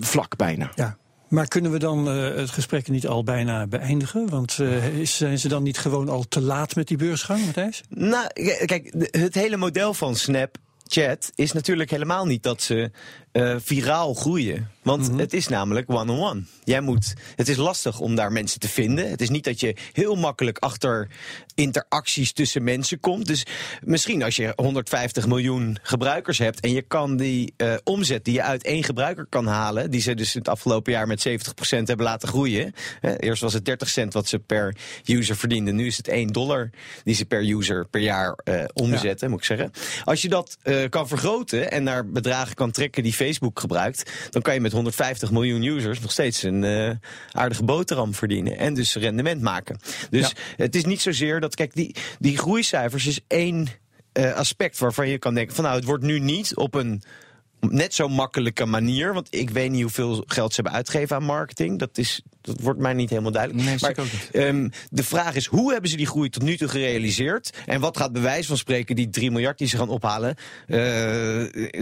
vlak 0.00 0.36
bijna. 0.36 0.70
Ja. 0.74 0.96
Maar 1.28 1.48
kunnen 1.48 1.70
we 1.70 1.78
dan 1.78 2.08
eh, 2.08 2.34
het 2.36 2.50
gesprek 2.50 2.88
niet 2.88 3.06
al 3.06 3.24
bijna 3.24 3.66
beëindigen? 3.66 4.28
Want 4.28 4.58
eh, 4.58 4.98
is- 4.98 5.16
zijn 5.16 5.38
ze 5.38 5.48
dan 5.48 5.62
niet 5.62 5.78
gewoon 5.78 6.08
al 6.08 6.24
te 6.28 6.40
laat 6.40 6.74
met 6.74 6.88
die 6.88 6.96
beursgang, 6.96 7.44
Matthijs? 7.44 7.82
Nou, 7.88 8.26
kijk, 8.66 8.94
het 9.10 9.34
hele 9.34 9.56
model 9.56 9.94
van 9.94 10.16
Snapchat 10.94 11.32
is 11.34 11.52
natuurlijk 11.52 11.90
helemaal 11.90 12.26
niet 12.26 12.42
dat 12.42 12.62
ze 12.62 12.90
eh, 13.34 13.54
viraal 13.58 14.14
groeien. 14.14 14.70
Want 14.82 15.18
het 15.18 15.32
is 15.32 15.48
namelijk 15.48 15.90
one-on-one. 15.90 16.42
Jij 16.64 16.80
moet. 16.80 17.14
Het 17.36 17.48
is 17.48 17.56
lastig 17.56 18.00
om 18.00 18.14
daar 18.14 18.32
mensen 18.32 18.60
te 18.60 18.68
vinden. 18.68 19.10
Het 19.10 19.20
is 19.20 19.28
niet 19.28 19.44
dat 19.44 19.60
je 19.60 19.76
heel 19.92 20.14
makkelijk 20.14 20.58
achter 20.58 21.08
interacties 21.54 22.32
tussen 22.32 22.64
mensen 22.64 23.00
komt. 23.00 23.26
Dus 23.26 23.46
misschien 23.84 24.22
als 24.22 24.36
je 24.36 24.52
150 24.56 25.26
miljoen 25.26 25.78
gebruikers 25.82 26.38
hebt 26.38 26.60
en 26.60 26.72
je 26.72 26.82
kan 26.82 27.16
die 27.16 27.54
eh, 27.56 27.74
omzet 27.84 28.24
die 28.24 28.34
je 28.34 28.42
uit 28.42 28.64
één 28.64 28.84
gebruiker 28.84 29.26
kan 29.28 29.46
halen, 29.46 29.90
die 29.90 30.00
ze 30.00 30.14
dus 30.14 30.32
het 30.32 30.48
afgelopen 30.48 30.92
jaar 30.92 31.06
met 31.06 31.28
70% 31.28 31.32
hebben 31.68 32.06
laten 32.06 32.28
groeien. 32.28 32.74
Hè, 33.00 33.16
eerst 33.16 33.42
was 33.42 33.52
het 33.52 33.64
30 33.64 33.88
cent 33.88 34.12
wat 34.12 34.28
ze 34.28 34.38
per 34.38 34.76
user 35.04 35.36
verdienden. 35.36 35.76
Nu 35.76 35.86
is 35.86 35.96
het 35.96 36.08
1 36.08 36.28
dollar 36.28 36.70
die 37.04 37.14
ze 37.14 37.24
per 37.24 37.50
user 37.50 37.86
per 37.88 38.00
jaar 38.00 38.38
eh, 38.44 38.64
omzetten, 38.72 39.30
moet 39.30 39.38
ik 39.38 39.44
zeggen. 39.44 39.70
Als 40.04 40.22
je 40.22 40.28
dat 40.28 40.56
kan 40.88 41.08
vergroten 41.08 41.70
en 41.70 41.82
naar 41.82 42.06
bedragen 42.08 42.54
kan 42.54 42.70
trekken 42.70 43.02
die 43.02 43.14
Facebook 43.24 43.60
gebruikt, 43.60 44.10
dan 44.30 44.42
kan 44.42 44.54
je 44.54 44.60
met 44.60 44.72
150 44.72 45.30
miljoen 45.30 45.62
users 45.62 46.00
nog 46.00 46.12
steeds 46.12 46.42
een 46.42 46.64
eh, 46.64 46.90
aardige 47.30 47.64
boterham 47.64 48.14
verdienen. 48.14 48.58
En 48.58 48.74
dus 48.74 48.94
rendement 48.94 49.40
maken. 49.40 49.78
Dus 50.10 50.34
het 50.56 50.74
is 50.74 50.84
niet 50.84 51.00
zozeer 51.00 51.40
dat, 51.40 51.54
kijk, 51.54 51.74
die, 51.74 51.94
die 52.18 52.38
groeicijfers 52.38 53.06
is 53.06 53.20
één 53.26 53.68
eh, 54.12 54.34
aspect 54.34 54.78
waarvan 54.78 55.08
je 55.08 55.18
kan 55.18 55.34
denken 55.34 55.54
van 55.54 55.64
nou, 55.64 55.76
het 55.76 55.84
wordt 55.84 56.04
nu 56.04 56.18
niet 56.18 56.56
op 56.56 56.74
een 56.74 57.02
net 57.60 57.94
zo 57.94 58.08
makkelijke 58.08 58.64
manier. 58.64 59.14
Want 59.14 59.26
ik 59.30 59.50
weet 59.50 59.70
niet 59.70 59.82
hoeveel 59.82 60.24
geld 60.26 60.54
ze 60.54 60.60
hebben 60.60 60.78
uitgegeven 60.78 61.16
aan 61.16 61.24
marketing. 61.24 61.78
Dat, 61.78 61.98
is, 61.98 62.22
dat 62.44 62.60
wordt 62.60 62.80
mij 62.80 62.92
niet 62.92 63.10
helemaal 63.10 63.32
duidelijk. 63.32 63.62
Nee, 63.64 63.76
maar 63.80 63.88
zeker 63.88 64.02
ook 64.02 64.12
niet. 64.12 64.28
ehm, 64.32 64.68
de 64.90 65.02
vraag 65.04 65.34
is, 65.34 65.46
hoe 65.46 65.72
hebben 65.72 65.90
ze 65.90 65.96
die 65.96 66.06
groei 66.06 66.28
tot 66.28 66.42
nu 66.42 66.56
toe 66.56 66.68
gerealiseerd? 66.68 67.50
En 67.66 67.80
wat 67.80 67.96
gaat 67.96 68.12
bewijs 68.12 68.46
van 68.46 68.56
spreken 68.56 68.96
die 68.96 69.10
3 69.10 69.30
miljard 69.30 69.58
die 69.58 69.68
ze 69.68 69.76
gaan 69.76 69.88
ophalen... 69.88 70.34
eh, 70.66 70.78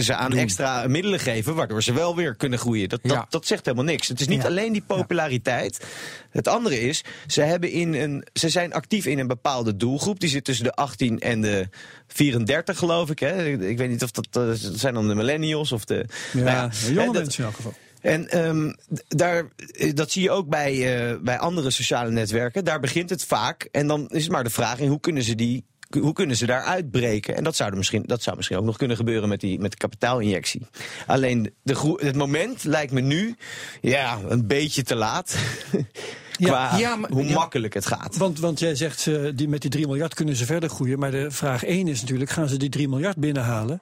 ze 0.01 0.15
aan 0.15 0.33
extra 0.37 0.87
middelen 0.89 1.21
geven, 1.21 1.55
waardoor 1.55 1.83
ze 1.83 1.93
wel 1.93 2.17
weer 2.17 2.35
kunnen 2.37 2.59
groeien? 2.59 2.89
Dat, 2.89 3.01
dat, 3.03 3.13
Ja. 3.13 3.27
dat 3.29 3.47
zegt 3.47 3.65
helemaal 3.65 3.87
niks. 3.87 4.09
Het 4.09 4.21
is 4.21 4.29
niet 4.29 4.43
Ja. 4.43 4.49
alleen 4.49 4.73
die 4.73 4.83
populariteit. 4.87 5.85
Het 6.31 6.49
andere 6.49 6.81
is, 6.81 7.05
ze, 7.27 7.41
hebben 7.43 7.71
in 7.71 7.95
een, 7.95 8.27
ze 8.33 8.49
zijn 8.49 8.73
actief 8.73 9.07
in 9.07 9.19
een 9.19 9.27
bepaalde 9.27 9.77
doelgroep. 9.77 10.21
Die 10.21 10.29
zit 10.29 10.45
tussen 10.45 10.65
de 10.65 10.73
18 10.75 11.21
en 11.21 11.41
de 11.41 11.69
34, 12.07 12.79
geloof 12.79 13.11
ik. 13.11 13.19
Hè? 13.19 13.49
Ik 13.49 13.79
weet 13.79 13.89
niet 13.91 14.03
of 14.03 14.11
dat, 14.11 14.27
eh, 14.31 14.33
dat 14.47 14.59
zijn 14.75 14.95
dan 14.95 15.09
de 15.09 15.15
millennials 15.15 15.73
of 15.73 15.85
de... 15.85 16.05
Ja, 16.33 16.43
nou 16.43 16.71
jonge 16.95 17.13
mensen 17.13 17.39
in 17.39 17.45
elk 17.45 17.55
geval. 17.57 17.75
En 18.03 18.29
ehm, 18.29 18.73
daar, 19.09 19.49
eh, 19.73 19.95
dat 19.95 20.11
zie 20.11 20.23
je 20.23 20.31
ook 20.31 20.49
bij, 20.49 20.73
eh, 20.73 21.17
bij 21.21 21.39
andere 21.39 21.71
sociale 21.71 22.11
netwerken. 22.11 22.65
Daar 22.65 22.81
begint 22.81 23.11
het 23.11 23.25
vaak. 23.25 23.69
En 23.73 23.87
dan 23.87 24.09
is 24.09 24.23
het 24.23 24.33
maar 24.33 24.45
de 24.45 24.51
vraag 24.51 24.79
in 24.79 24.89
hoe 24.89 25.01
kunnen 25.01 25.23
ze 25.23 25.35
die. 25.35 25.65
Hoe 26.01 26.13
kunnen 26.13 26.37
ze 26.37 26.47
daar 26.47 26.63
uitbreken? 26.63 27.37
En 27.37 27.45
dat 27.45 27.57
zou, 27.57 27.71
er 27.71 27.77
misschien, 27.77 28.03
dat 28.07 28.23
zou 28.23 28.37
misschien 28.37 28.59
ook 28.59 28.65
nog 28.65 28.77
kunnen 28.77 28.97
gebeuren 28.97 29.29
met, 29.29 29.41
die, 29.41 29.59
met 29.59 29.71
de 29.71 29.77
kapitaalinjectie. 29.77 30.67
Alleen 31.07 31.55
de 31.63 31.97
het 31.97 32.17
moment 32.17 32.65
lijkt 32.65 32.93
me 32.93 33.01
nu 33.01 33.37
ja, 33.81 34.19
een 34.29 34.47
beetje 34.47 34.83
te 34.83 34.95
laat. 34.95 35.37
Qua 36.37 36.77
Ja, 36.79 36.97
maar- 36.97 37.11
hoe 37.11 37.25
ja. 37.25 37.35
makkelijk 37.35 37.75
het 37.75 37.87
gaat. 37.87 38.17
Want, 38.17 38.39
want 38.39 38.59
jij 38.59 38.75
zegt, 38.75 39.07
eh, 39.07 39.23
die, 39.35 39.49
met 39.49 39.61
die 39.61 39.71
3 39.71 39.87
miljard 39.87 40.15
kunnen 40.15 40.37
ze 40.37 40.45
verder 40.47 40.69
groeien. 40.71 40.99
Maar 40.99 41.11
de 41.11 41.31
vraag 41.31 41.65
1 41.65 41.89
is 41.89 42.01
natuurlijk, 42.01 42.31
gaan 42.31 42.49
ze 42.49 42.57
die 42.57 42.69
3 42.69 42.89
miljard 42.89 43.17
binnenhalen? 43.17 43.81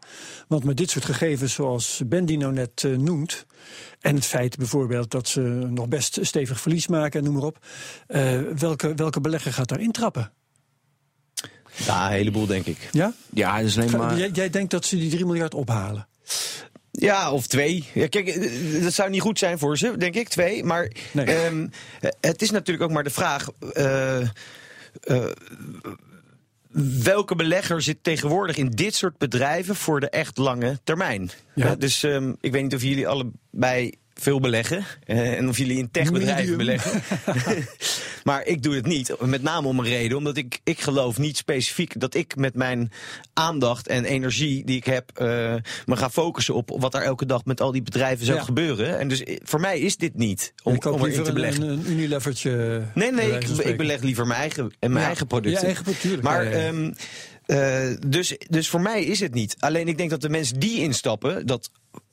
Want 0.48 0.64
met 0.64 0.76
dit 0.76 0.90
soort 0.90 1.04
gegevens 1.04 1.52
zoals 1.54 2.02
Ben 2.06 2.24
die 2.26 2.38
nou 2.38 2.52
net 2.52 2.84
eh, 2.84 2.96
noemt... 2.96 3.46
en 4.00 4.14
het 4.14 4.24
feit 4.26 4.56
bijvoorbeeld 4.56 5.10
dat 5.10 5.28
ze 5.28 5.40
nog 5.70 5.88
best 5.88 6.18
stevig 6.22 6.60
verlies 6.60 6.86
maken 6.86 7.18
en 7.18 7.24
noem 7.24 7.34
maar 7.34 7.44
op... 7.44 7.58
eh, 8.06 8.38
welke, 8.58 8.94
welke 8.94 9.20
belegger 9.20 9.52
gaat 9.52 9.68
daar 9.68 9.80
intrappen? 9.80 10.32
Ja, 11.86 12.06
een 12.06 12.12
heleboel 12.12 12.46
denk 12.46 12.66
ik. 12.66 12.88
Ja? 12.92 13.12
Ja, 13.34 13.58
is 13.58 13.78
alleen 13.78 13.96
maar. 13.96 14.18
Jij, 14.18 14.30
jij 14.32 14.50
denkt 14.50 14.70
dat 14.70 14.84
ze 14.84 14.96
die 14.96 15.10
3 15.10 15.26
miljard 15.26 15.54
ophalen? 15.54 16.08
Ja, 17.00 17.32
of 17.32 17.46
twee. 17.46 17.84
Ja, 17.94 18.06
kijk, 18.08 18.28
eh, 18.28 18.82
dat 18.82 18.92
zou 18.92 19.10
niet 19.10 19.20
goed 19.20 19.38
zijn 19.38 19.58
voor 19.58 19.78
ze, 19.78 19.96
denk 19.96 20.14
ik, 20.14 20.28
twee. 20.28 20.64
Maar 20.64 20.90
Nee. 21.12 21.26
ehm, 21.26 21.66
het 22.20 22.42
is 22.42 22.50
natuurlijk 22.50 22.84
ook 22.84 22.92
maar 22.94 23.04
de 23.04 23.10
vraag. 23.10 23.48
eh, 23.72 24.20
eh, 24.20 24.26
welke 27.02 27.34
belegger 27.36 27.82
zit 27.82 27.98
tegenwoordig 28.02 28.56
in 28.56 28.68
dit 28.70 28.94
soort 28.94 29.18
bedrijven 29.18 29.76
voor 29.76 30.00
de 30.00 30.08
echt 30.10 30.38
lange 30.38 30.78
termijn? 30.84 31.30
Ja. 31.54 31.66
Eh, 31.66 31.72
dus 31.78 32.02
ehm, 32.02 32.32
ik 32.40 32.52
weet 32.52 32.62
niet 32.62 32.74
of 32.74 32.82
jullie 32.82 33.08
allebei 33.08 33.92
veel 34.20 34.40
beleggen 34.40 34.84
eh, 35.04 35.38
en 35.38 35.48
of 35.48 35.58
jullie 35.58 35.78
in 35.78 35.90
techbedrijven 35.90 36.56
beleggen. 36.56 37.02
maar 38.24 38.46
ik 38.46 38.62
doe 38.62 38.74
het 38.74 38.86
niet, 38.86 39.14
met 39.20 39.42
name 39.42 39.68
om 39.68 39.78
een 39.78 39.84
reden, 39.84 40.16
omdat 40.16 40.36
ik, 40.36 40.60
ik 40.64 40.80
geloof 40.80 41.18
niet 41.18 41.36
specifiek 41.36 42.00
dat 42.00 42.14
ik 42.14 42.36
met 42.36 42.54
mijn 42.54 42.92
aandacht 43.34 43.86
en 43.88 44.04
energie 44.04 44.64
die 44.64 44.76
ik 44.76 44.84
heb 44.84 45.10
eh, 45.14 45.26
me 45.86 45.96
ga 45.96 46.10
focussen 46.10 46.54
op 46.54 46.76
wat 46.78 46.94
er 46.94 47.02
elke 47.02 47.26
dag 47.26 47.44
met 47.44 47.60
al 47.60 47.72
die 47.72 47.82
bedrijven 47.82 48.26
zou 48.26 48.38
Ja. 48.38 48.44
gebeuren. 48.44 48.98
En 48.98 49.08
dus 49.08 49.22
eh, 49.22 49.36
voor 49.42 49.60
mij 49.60 49.80
is 49.80 49.96
dit 49.96 50.14
niet 50.16 50.52
om, 50.62 50.74
ik 50.74 50.84
om 50.84 51.04
erin 51.04 51.22
te 51.22 51.32
beleggen. 51.32 51.62
een, 51.62 51.68
een 51.78 51.90
Unilevertje. 51.90 52.82
Nee, 52.94 53.12
nee, 53.12 53.38
ik, 53.38 53.76
beleg 53.76 54.00
liever 54.02 54.26
mijn 54.26 54.40
eigen, 54.40 54.64
en 54.78 54.90
mijn 54.90 55.00
Ja. 55.00 55.06
eigen 55.06 55.26
producten. 55.26 55.64
Eigen 55.66 55.84
Maar 56.22 56.44
ja, 56.44 56.50
ehm, 56.50 56.92
eh, 57.46 57.96
dus, 58.06 58.36
dus 58.48 58.68
voor 58.68 58.80
mij 58.80 59.04
is 59.04 59.20
het 59.20 59.34
niet. 59.34 59.56
Alleen 59.58 59.88
ik 59.88 59.98
denk 59.98 60.10
dat 60.10 60.20
de 60.20 60.28
mensen 60.28 60.58
die 60.60 60.80
instappen, 60.80 61.46
dat 61.46 61.70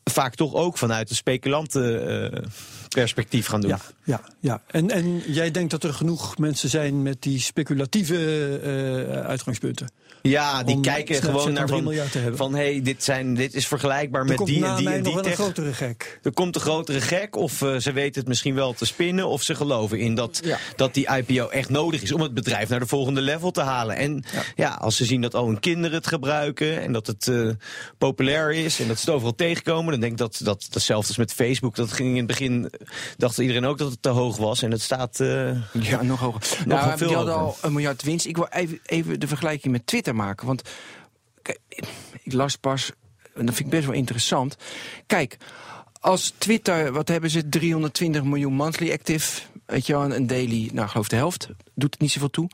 vaak 0.10 0.36
toch 0.36 0.54
ook 0.54 0.78
vanuit 0.78 1.10
een 1.10 1.16
speculanten 1.16 2.08
eh, 2.32 2.42
perspectief 2.88 3.48
gaan 3.48 3.62
doen. 3.62 3.70
Ja, 3.70 3.80
ja, 4.04 4.22
ja. 4.40 4.62
En, 4.68 4.90
en 4.90 5.22
jij 5.28 5.52
denkt 5.52 5.72
dat 5.72 5.84
er 5.84 5.94
genoeg 5.94 6.38
mensen 6.38 6.70
zijn 6.70 7.02
met 7.02 7.22
die 7.22 7.40
speculatieve 7.40 8.60
eh, 8.64 9.26
uitgangspunten. 9.26 9.88
Ja, 10.22 10.64
die 10.64 10.80
kijken 10.80 11.22
gewoon 11.22 11.54
naar 11.54 11.66
3 11.66 11.84
van, 11.84 12.36
van 12.36 12.54
hey, 12.56 12.82
dit, 12.84 13.04
zijn, 13.04 13.34
dit 13.34 13.54
is 13.54 13.68
vergelijkbaar 13.68 14.22
Er 14.22 14.28
met 14.28 14.36
komt 14.38 14.50
die 14.50 14.66
en 14.66 14.76
die 14.76 14.90
en 14.90 14.94
die 15.04 15.14
wel 15.14 15.18
een 15.18 15.24
tech. 15.24 15.34
grotere 15.34 15.74
gek. 15.74 16.20
Er 16.24 16.34
komt 16.34 16.56
een 16.56 16.62
grotere 16.62 17.02
gek, 17.02 17.36
of 17.36 17.62
eh, 17.62 17.76
ze 17.76 17.92
weten 17.92 18.20
het 18.20 18.28
misschien 18.28 18.56
wel 18.56 18.74
te 18.74 18.86
spinnen, 18.86 19.28
of 19.28 19.42
ze 19.44 19.56
geloven 19.56 20.00
in 20.00 20.16
dat, 20.16 20.40
Ja. 20.44 20.58
dat 20.76 20.94
die 20.94 21.08
IPO 21.18 21.48
echt 21.50 21.70
nodig 21.70 22.02
is 22.02 22.12
om 22.12 22.22
het 22.22 22.34
bedrijf 22.34 22.70
naar 22.70 22.80
de 22.80 22.88
volgende 22.88 23.22
level 23.22 23.52
te 23.52 23.62
halen. 23.62 23.96
En 23.96 24.24
ja, 24.56 24.70
als 24.70 24.96
ze 24.96 25.06
zien 25.06 25.22
dat 25.22 25.36
al 25.36 25.46
hun 25.46 25.60
kinderen 25.60 25.98
het 25.98 26.08
gebruiken 26.08 26.82
en 26.82 26.92
dat 26.92 27.08
het 27.08 27.28
eh, 27.28 27.50
populair 27.98 28.52
is 28.54 28.80
en 28.80 28.88
dat 28.88 28.98
ze 29.00 29.06
het 29.06 29.14
overal 29.14 29.36
tegenkomen, 29.36 29.92
dan 29.92 30.00
denk 30.00 30.12
ik 30.12 30.18
dat 30.18 30.40
dat 30.44 30.68
hetzelfde 30.72 31.12
is 31.12 31.18
met 31.18 31.34
Facebook. 31.34 31.76
Dat 31.76 31.92
ging 31.92 32.10
in 32.10 32.18
het 32.18 32.28
begin, 32.28 32.72
dacht 33.18 33.38
iedereen 33.38 33.66
ook 33.66 33.78
dat 33.78 33.92
het 33.92 34.02
te 34.02 34.10
hoog 34.10 34.38
was 34.38 34.62
en 34.62 34.72
het 34.72 34.82
staat. 34.82 35.20
eh, 35.20 35.50
Ja, 35.74 36.02
nog 36.04 36.20
hoger. 36.20 36.42
Nog 36.66 36.80
nou, 36.86 36.98
veel 36.98 37.08
die 37.08 37.16
hadden 37.16 37.34
hoger. 37.34 37.48
al 37.62 37.68
een 37.68 37.74
miljard 37.74 38.04
winst. 38.04 38.26
Ik 38.26 38.36
wil 38.36 38.48
even, 38.50 38.80
even 38.86 39.20
de 39.20 39.28
vergelijking 39.28 39.74
met 39.74 39.88
Twitter 39.88 40.16
maken. 40.18 40.48
Want 40.48 40.62
ik 42.24 42.34
las 42.34 42.56
pas, 42.56 42.92
en 43.36 43.46
dat 43.46 43.56
vind 43.56 43.68
ik 43.68 43.76
best 43.76 43.86
wel 43.86 43.96
interessant. 43.96 44.58
Kijk, 45.06 45.38
als 46.00 46.34
Twitter, 46.38 46.92
wat 46.92 47.08
hebben 47.08 47.30
ze, 47.30 47.50
320 47.50 48.24
miljoen 48.24 48.54
monthly 48.54 48.92
active. 48.92 49.42
Weet 49.66 49.86
je 49.86 49.94
wel, 49.94 50.04
en 50.04 50.12
een 50.12 50.28
daily, 50.28 50.70
nou 50.74 50.88
geloof 50.88 51.08
de 51.08 51.16
helft, 51.16 51.50
doet 51.76 51.92
het 51.92 52.02
niet 52.02 52.12
zoveel 52.12 52.30
toe. 52.30 52.50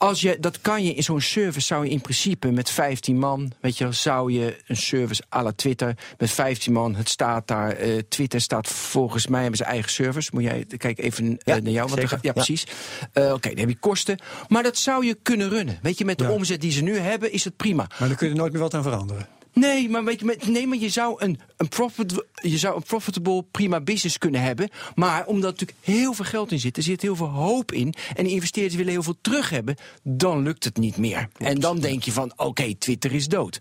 Als 0.00 0.20
je, 0.20 0.36
dat 0.40 0.60
kan 0.60 0.84
je 0.84 0.94
in 0.94 1.02
zo'n 1.02 1.20
service, 1.20 1.66
zou 1.66 1.84
je 1.84 1.90
in 1.90 2.00
principe 2.00 2.50
met 2.50 2.70
15 2.70 3.18
man, 3.18 3.52
weet 3.60 3.78
je 3.78 3.92
zou 3.92 4.32
je 4.32 4.56
een 4.66 4.76
service 4.76 5.22
à 5.34 5.42
la 5.42 5.52
Twitter 5.52 5.96
met 6.18 6.30
15 6.30 6.72
man, 6.72 6.94
het 6.94 7.08
staat 7.08 7.46
daar, 7.48 7.70
eh, 7.72 7.98
Twitter 8.08 8.40
staat 8.40 8.68
volgens 8.68 9.26
mij 9.26 9.40
hebben 9.40 9.58
ze 9.58 9.64
eigen 9.64 9.90
service. 9.90 10.30
Moet 10.32 10.42
jij, 10.42 10.66
kijk 10.76 10.98
even 10.98 11.24
eh, 11.38 11.54
Ja, 11.56 11.60
naar 11.62 11.72
jou, 11.72 11.88
want 11.88 12.00
gaat- 12.00 12.10
ja, 12.10 12.18
Ja. 12.22 12.32
precies. 12.32 12.66
Eh, 13.12 13.32
Oké, 13.32 13.48
dan 13.48 13.58
heb 13.58 13.68
je 13.68 13.76
kosten. 13.78 14.18
Maar 14.48 14.62
dat 14.62 14.76
zou 14.76 15.06
je 15.06 15.18
kunnen 15.22 15.48
runnen. 15.48 15.78
Weet 15.82 15.98
je, 15.98 16.04
met 16.04 16.18
de 16.18 16.24
Ja. 16.24 16.30
omzet 16.30 16.60
die 16.60 16.72
ze 16.72 16.82
nu 16.82 16.96
hebben, 16.96 17.32
is 17.32 17.44
het 17.44 17.56
prima. 17.56 17.86
Maar 17.98 18.08
dan 18.08 18.16
kun 18.16 18.26
je 18.26 18.32
er 18.32 18.38
nooit 18.38 18.52
meer 18.52 18.62
wat 18.62 18.74
aan 18.74 18.82
veranderen. 18.82 19.26
Nee, 19.52 19.88
maar, 19.88 20.04
weet 20.04 20.18
je, 20.20 20.24
met, 20.24 20.46
nee, 20.46 20.66
maar 20.66 20.78
je 20.78 20.88
zou 20.88 21.14
een, 21.22 21.40
een, 21.60 21.68
profit, 21.68 22.24
je 22.34 22.58
zou 22.58 22.76
een 22.76 22.82
profitable 22.82 23.44
prima 23.50 23.80
business 23.80 24.18
kunnen 24.18 24.42
hebben. 24.42 24.68
Maar 24.94 25.26
omdat 25.26 25.44
er 25.44 25.50
natuurlijk 25.50 25.78
heel 25.80 26.12
veel 26.12 26.24
geld 26.24 26.52
in 26.52 26.58
zit, 26.60 26.76
er 26.76 26.82
zit 26.82 27.02
heel 27.02 27.16
veel 27.16 27.26
hoop 27.28 27.72
in. 27.72 27.94
En 28.14 28.24
de 28.24 28.30
investeerders 28.30 28.74
willen 28.74 28.92
heel 28.92 29.02
veel 29.02 29.16
terug 29.20 29.50
hebben. 29.50 29.76
Dan 30.02 30.42
lukt 30.42 30.64
het 30.64 30.76
niet 30.76 30.96
meer. 30.96 31.28
En 31.36 31.60
dan 31.60 31.78
denk 31.80 32.02
je 32.02 32.12
van, 32.12 32.32
oké, 32.36 32.74
Twitter 32.74 33.12
is 33.12 33.28
dood. 33.28 33.58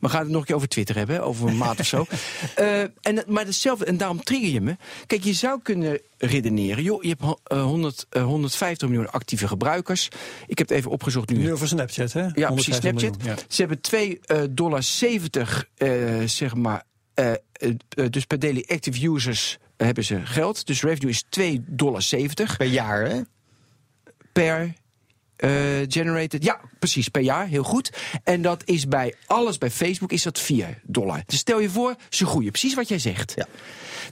We 0.00 0.08
gaan 0.08 0.20
het 0.20 0.30
nog 0.30 0.40
een 0.40 0.46
keer 0.46 0.54
over 0.56 0.68
Twitter 0.68 0.96
hebben, 0.96 1.22
over 1.22 1.48
een 1.48 1.56
maand 1.56 1.80
of 1.80 1.86
zo. 1.86 2.06
Eh, 2.54 2.80
en, 2.80 3.24
maar 3.26 3.44
hetzelfde, 3.44 3.84
en 3.84 3.96
daarom 3.96 4.22
trigger 4.22 4.48
je 4.48 4.60
me. 4.60 4.76
Kijk, 5.06 5.24
je 5.24 5.32
zou 5.32 5.60
kunnen 5.62 6.00
redeneren. 6.18 6.82
Joh, 6.82 7.02
je 7.02 7.08
hebt 7.08 7.20
ho- 7.20 7.38
eh, 7.44 7.62
100, 7.62 8.06
eh, 8.10 8.22
150 8.24 8.88
miljoen 8.88 9.10
actieve 9.10 9.48
gebruikers. 9.48 10.08
Ik 10.46 10.58
heb 10.58 10.68
het 10.68 10.78
even 10.78 10.90
opgezocht 10.90 11.28
nu. 11.30 11.36
Nu 11.38 11.52
over 11.52 11.68
Snapchat, 11.68 12.12
hè? 12.12 12.20
Ja, 12.20 12.30
precies, 12.30 12.46
150 12.46 12.90
Snapchat. 13.00 13.16
miljoen, 13.18 13.36
ja. 13.38 13.42
Ze 13.48 13.60
hebben 13.60 13.80
2,70 13.80 14.54
dollar, 14.54 15.66
eh, 16.20 16.28
zeg 16.28 16.54
maar. 16.54 16.82
Eh, 17.16 17.32
eh, 17.32 17.38
eh, 17.88 18.10
dus 18.10 18.24
per 18.24 18.38
daily 18.38 18.64
active 18.66 19.10
users 19.10 19.58
hebben 19.76 20.04
ze 20.04 20.26
geld. 20.26 20.66
Dus 20.66 20.82
revenue 20.82 21.10
is 21.10 21.24
2,70 21.28 21.62
dollar 21.66 22.02
per 22.56 22.66
jaar, 22.66 23.04
hè? 23.08 23.20
per 24.32 24.72
generated. 25.88 26.44
Ja, 26.44 26.60
precies, 26.78 27.08
per 27.08 27.22
jaar. 27.22 27.46
Heel 27.46 27.62
goed. 27.62 27.90
En 28.24 28.42
dat 28.42 28.62
is 28.64 28.88
bij 28.88 29.14
alles 29.26 29.58
bij 29.58 29.70
Facebook 29.70 30.12
is 30.12 30.22
dat 30.22 30.38
4 30.38 30.80
dollar. 30.82 31.22
Dus 31.26 31.38
stel 31.38 31.60
je 31.60 31.70
voor, 31.70 31.94
ze 32.08 32.26
groeien. 32.26 32.50
Precies 32.50 32.74
wat 32.74 32.88
jij 32.88 32.98
zegt. 32.98 33.32
Ja. 33.36 33.46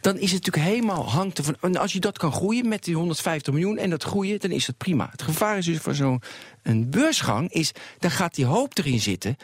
Dan 0.00 0.18
is 0.18 0.32
het 0.32 0.44
natuurlijk 0.44 0.74
helemaal 0.74 1.10
hangt 1.10 1.38
ervan. 1.38 1.56
En 1.60 1.76
als 1.76 1.92
je 1.92 2.00
dat 2.00 2.18
kan 2.18 2.32
groeien 2.32 2.68
met 2.68 2.84
die 2.84 2.94
150 2.94 3.52
miljoen 3.52 3.78
en 3.78 3.90
dat 3.90 4.02
groeien, 4.02 4.40
dan 4.40 4.50
is 4.50 4.66
dat 4.66 4.76
prima. 4.76 5.08
Het 5.10 5.22
gevaar 5.22 5.58
is 5.58 5.64
dus 5.64 5.78
van 5.78 5.94
zo'n 5.94 6.22
een 6.62 6.90
beursgang, 6.90 7.52
is 7.52 7.72
dan 7.98 8.10
gaat 8.10 8.34
die 8.34 8.44
hoop 8.44 8.78
erin 8.78 9.00
zitten. 9.00 9.36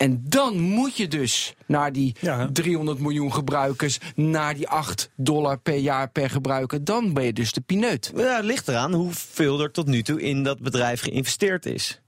En 0.00 0.24
dan 0.28 0.60
moet 0.60 0.96
je 0.96 1.08
dus 1.08 1.54
naar 1.66 1.92
die 1.92 2.16
Ja. 2.20 2.48
300 2.52 2.98
miljoen 2.98 3.32
gebruikers, 3.32 3.98
naar 4.14 4.54
die 4.54 4.68
8 4.68 5.10
dollar 5.16 5.58
per 5.58 5.76
jaar 5.76 6.10
per 6.10 6.30
gebruiker. 6.30 6.84
Dan 6.84 7.12
ben 7.12 7.24
je 7.24 7.32
dus 7.32 7.52
de 7.52 7.60
pineut. 7.60 8.12
Ja, 8.16 8.36
het 8.36 8.44
ligt 8.44 8.68
eraan 8.68 8.92
hoeveel 8.92 9.60
er 9.60 9.70
tot 9.70 9.86
nu 9.86 10.02
toe 10.02 10.22
in 10.22 10.42
dat 10.42 10.60
bedrijf 10.60 11.00
geïnvesteerd 11.00 11.66
is. 11.66 12.00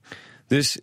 Dus, 0.47 0.79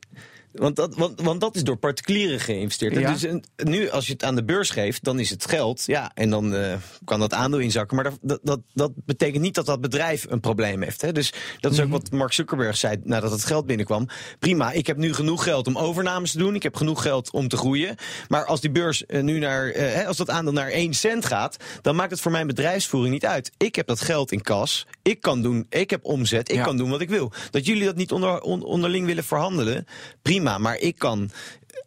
want 0.52 0.76
dat, 0.76 0.94
want, 0.94 1.20
want 1.20 1.40
dat 1.40 1.56
is 1.56 1.64
door 1.64 1.76
particulieren 1.76 2.40
geïnvesteerd. 2.40 2.94
Ja. 2.96 3.12
Dus 3.12 3.22
een- 3.22 3.44
nu, 3.56 3.90
als 3.90 4.06
je 4.06 4.12
het 4.12 4.24
aan 4.24 4.34
de 4.34 4.44
beurs 4.44 4.70
geeft, 4.70 5.04
dan 5.04 5.18
is 5.18 5.30
het 5.30 5.46
geld. 5.48 5.82
Ja, 5.86 6.10
en 6.14 6.30
dan 6.30 6.54
eh, 6.54 6.74
kan 7.04 7.20
dat 7.20 7.32
aandeel 7.32 7.58
inzakken. 7.60 7.96
Maar 7.96 8.12
dat, 8.20 8.40
dat, 8.42 8.60
dat, 8.74 8.92
betekent 9.04 9.42
niet 9.42 9.54
dat 9.54 9.66
dat 9.66 9.80
bedrijf 9.80 10.26
een 10.28 10.40
probleem 10.40 10.82
heeft. 10.82 11.00
Hè? 11.02 11.12
Dus 11.12 11.32
dat 11.60 11.72
is 11.72 11.78
Mhm. 11.78 11.86
ook 11.86 11.92
wat 11.92 12.10
Mark 12.10 12.32
Zuckerberg 12.32 12.76
zei 12.76 12.96
nadat 13.04 13.30
het 13.30 13.44
geld 13.44 13.66
binnenkwam. 13.66 14.08
Prima, 14.38 14.70
ik 14.72 14.86
heb 14.86 14.96
nu 14.96 15.14
genoeg 15.14 15.42
geld 15.44 15.66
om 15.66 15.78
overnames 15.78 16.30
te 16.32 16.38
doen. 16.38 16.54
Ik 16.54 16.62
heb 16.62 16.76
genoeg 16.76 17.02
geld 17.02 17.30
om 17.32 17.48
te 17.48 17.56
groeien. 17.56 17.94
Maar 18.28 18.44
als 18.44 18.60
die 18.60 18.70
beurs 18.70 19.06
eh, 19.06 19.22
nu 19.22 19.38
naar, 19.38 19.68
eh, 19.68 19.94
hè, 19.94 20.06
als 20.06 20.16
dat 20.16 20.30
aandeel 20.30 20.52
naar 20.52 20.70
1 20.70 20.94
cent 20.94 21.24
gaat, 21.26 21.56
dan 21.82 21.96
maakt 21.96 22.10
het 22.10 22.20
voor 22.20 22.32
mijn 22.32 22.46
bedrijfsvoering 22.46 23.12
niet 23.14 23.26
uit. 23.26 23.50
Ik 23.56 23.74
heb 23.74 23.86
dat 23.86 24.00
geld 24.00 24.32
in 24.32 24.42
kas. 24.42 24.86
Ik 25.02 25.20
kan 25.20 25.42
doen, 25.42 25.66
ik 25.68 25.90
heb 25.90 26.04
omzet. 26.04 26.48
Ik 26.50 26.54
Ja. 26.56 26.62
kan 26.64 26.76
doen 26.76 26.90
wat 26.90 27.00
ik 27.00 27.08
wil. 27.08 27.32
Dat 27.50 27.66
jullie 27.66 27.84
dat 27.84 27.96
niet 27.96 28.12
onder, 28.12 28.40
on- 28.40 28.62
onderling 28.62 29.06
willen 29.06 29.24
verhandelen, 29.24 29.86
prima. 30.22 30.38
Maar 30.42 30.78
ik 30.78 30.98
kan 30.98 31.30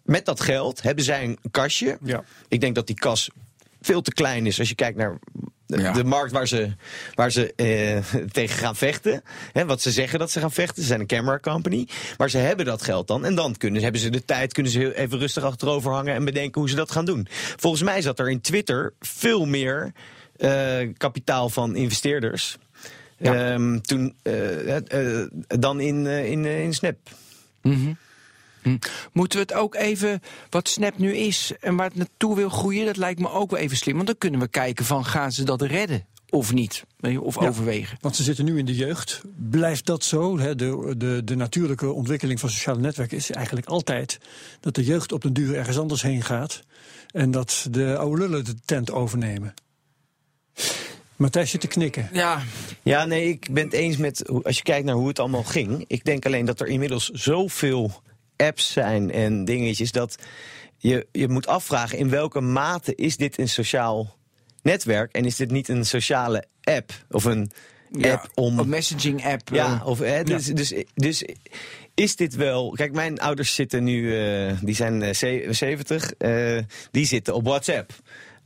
met 0.04 0.26
dat 0.26 0.42
geld 0.42 0.82
hebben 0.82 1.04
zij 1.04 1.24
een 1.24 1.38
kastje. 1.52 1.98
Ja. 2.04 2.24
Ik 2.48 2.62
denk 2.62 2.76
dat 2.76 2.88
die 2.88 2.96
kas 2.96 3.30
veel 3.82 4.02
te 4.02 4.14
klein 4.14 4.46
is 4.46 4.60
als 4.60 4.70
je 4.70 4.76
kijkt 4.76 4.98
naar 4.98 5.20
de, 5.66 5.82
Ja. 5.82 5.92
de 5.92 6.04
markt 6.04 6.32
waar 6.32 6.48
ze, 6.48 6.72
waar 7.16 7.32
ze 7.32 7.54
eh, 7.56 8.22
tegen 8.32 8.58
gaan 8.58 8.76
vechten. 8.76 9.24
Hè, 9.52 9.66
wat 9.66 9.82
ze 9.82 9.92
zeggen 9.92 10.20
dat 10.20 10.32
ze 10.32 10.40
gaan 10.40 10.52
vechten. 10.52 10.82
Ze 10.82 10.88
zijn 10.88 11.00
een 11.00 11.08
camera 11.08 11.40
company. 11.40 11.88
Maar 12.18 12.30
ze 12.30 12.38
hebben 12.38 12.66
dat 12.66 12.82
geld 12.82 13.08
dan. 13.08 13.26
En 13.26 13.36
dan 13.36 13.58
kunnen, 13.58 13.82
hebben 13.84 14.02
ze 14.02 14.10
de 14.10 14.26
tijd, 14.26 14.54
kunnen 14.54 14.72
ze 14.72 14.80
heel 14.80 14.92
even 14.92 15.20
rustig 15.20 15.44
achterover 15.44 15.92
hangen 15.92 16.14
en 16.14 16.26
bedenken 16.26 16.62
hoe 16.62 16.70
ze 16.70 16.76
dat 16.76 16.92
gaan 16.92 17.06
doen. 17.06 17.28
Volgens 17.56 17.84
mij 17.84 18.02
zat 18.02 18.20
er 18.20 18.30
in 18.30 18.42
Twitter 18.42 18.94
veel 19.00 19.46
meer 19.46 19.92
eh, 20.38 20.90
kapitaal 20.98 21.50
van 21.50 21.76
investeerders. 21.76 22.58
Ja. 23.18 23.52
Ehm, 23.52 23.80
toen, 23.80 24.16
eh, 24.22 25.24
dan 25.48 25.80
in, 25.80 26.08
eh, 26.08 26.32
in, 26.32 26.46
eh, 26.46 26.64
in 26.64 26.74
Snap. 28.63 28.86
Moeten 29.13 29.39
we 29.39 29.46
het 29.46 29.53
ook 29.53 29.75
even, 29.75 30.22
wat 30.50 30.67
Snap 30.67 30.98
nu 30.98 31.15
is 31.15 31.51
en 31.60 31.75
waar 31.75 31.88
het 31.88 31.96
naartoe 31.96 32.36
wil 32.36 32.50
groeien, 32.50 32.86
dat 32.86 32.98
lijkt 32.98 33.20
me 33.20 33.29
ook 33.32 33.51
wel 33.51 33.60
even 33.60 33.77
slim. 33.77 33.96
Want 33.96 34.08
dan 34.08 34.17
kunnen 34.17 34.39
we 34.39 34.48
kijken 34.48 34.86
van, 34.86 35.05
gaan 35.05 35.32
ze 35.32 35.43
dat 35.43 35.62
redden 35.62 36.05
of 36.29 36.53
niet? 36.53 36.84
Weet 37.00 37.12
je, 37.12 37.22
Of 37.22 37.39
Ja. 37.41 37.48
overwegen. 37.48 37.98
Want 38.01 38.15
ze 38.15 38.24
zitten 38.24 38.46
nu 38.46 38.58
in 38.58 38.65
de 38.65 38.75
jeugd. 38.75 39.22
Blijft 39.50 39.86
dat 39.86 40.03
zo? 40.03 40.39
Hè? 40.39 40.55
De, 40.55 40.93
de, 40.98 41.22
de 41.24 41.36
natuurlijke 41.36 41.91
ontwikkeling 41.91 42.39
van 42.39 42.50
sociale 42.50 42.79
netwerken 42.79 43.17
is 43.17 43.32
eigenlijk 43.32 43.67
altijd 43.67 44.17
dat 44.60 44.75
de 44.75 44.84
jeugd 44.84 45.12
op 45.12 45.22
den 45.22 45.34
duur 45.34 45.55
ergens 45.55 45.77
anders 45.79 46.01
heen 46.01 46.22
gaat. 46.24 46.62
En 47.12 47.32
dat 47.32 47.67
de 47.72 47.98
oude 47.98 48.22
lullen 48.22 48.46
de 48.46 48.55
tent 48.65 48.91
overnemen. 48.91 49.53
Matthijs 51.15 51.50
zit 51.51 51.62
te 51.62 51.67
knikken. 51.67 52.10
Ja, 52.13 52.41
Ja, 52.84 53.05
nee, 53.05 53.27
ik 53.29 53.48
ben 53.51 53.63
het 53.63 53.74
eens 53.74 53.98
met 53.98 54.24
hoe- 54.27 54.43
als 54.43 54.58
je 54.58 54.63
kijkt 54.63 54.86
naar 54.86 54.96
hoe 54.96 55.08
het 55.08 55.20
allemaal 55.20 55.43
ging. 55.43 55.84
Ik 55.88 56.03
denk 56.03 56.25
alleen 56.25 56.46
dat 56.46 56.60
er 56.60 56.67
inmiddels 56.67 57.10
zoveel 57.10 58.01
apps 58.38 58.72
zijn 58.72 59.12
en 59.12 59.46
dingetjes 59.46 59.92
dat 59.92 60.16
je 60.78 61.08
je 61.12 61.28
moet 61.28 61.48
afvragen 61.48 61.98
in 61.98 62.10
welke 62.10 62.42
mate 62.42 62.96
is 62.96 63.18
dit 63.18 63.38
een 63.38 63.50
sociaal 63.50 64.16
netwerk 64.62 65.12
en 65.12 65.25
is 65.25 65.36
dit 65.36 65.52
niet 65.52 65.68
een 65.70 65.86
sociale 65.86 66.46
app 66.63 66.92
of 67.10 67.24
een 67.24 67.52
ja. 67.92 68.12
app 68.13 68.30
om 68.34 68.60
een 68.60 68.70
messaging 68.70 69.25
app. 69.25 69.50
ja, 69.52 69.74
eh, 69.82 69.88
of, 69.88 70.00
hè, 70.00 70.24
dus, 70.24 70.46
dus, 70.46 70.74
dus 70.96 71.24
is 71.94 72.16
dit 72.16 72.36
wel. 72.36 72.70
Kijk, 72.72 72.94
mijn 72.94 73.20
ouders 73.20 73.56
zitten 73.56 73.84
nu, 73.84 74.20
eh, 74.20 74.54
die 74.62 74.75
zijn 74.75 75.02
eh, 75.02 75.13
ze- 75.13 75.48
70, 75.50 76.13
eh, 76.13 76.58
die 76.92 77.06
zitten 77.06 77.34
op 77.36 77.46
WhatsApp. 77.46 77.92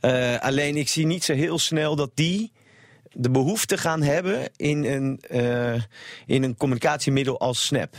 Eh, 0.00 0.38
alleen 0.38 0.76
ik 0.76 0.88
zie 0.88 1.06
niet 1.06 1.24
zo 1.24 1.34
heel 1.34 1.58
snel 1.58 1.96
dat 1.96 2.10
die 2.14 2.52
de 3.12 3.30
behoefte 3.30 3.78
gaan 3.78 4.02
hebben 4.02 4.50
in 4.56 4.84
een, 4.84 5.20
eh, 5.28 5.82
in 6.26 6.42
een 6.42 6.56
communicatiemiddel 6.56 7.40
als 7.40 7.66
Snap. 7.66 7.96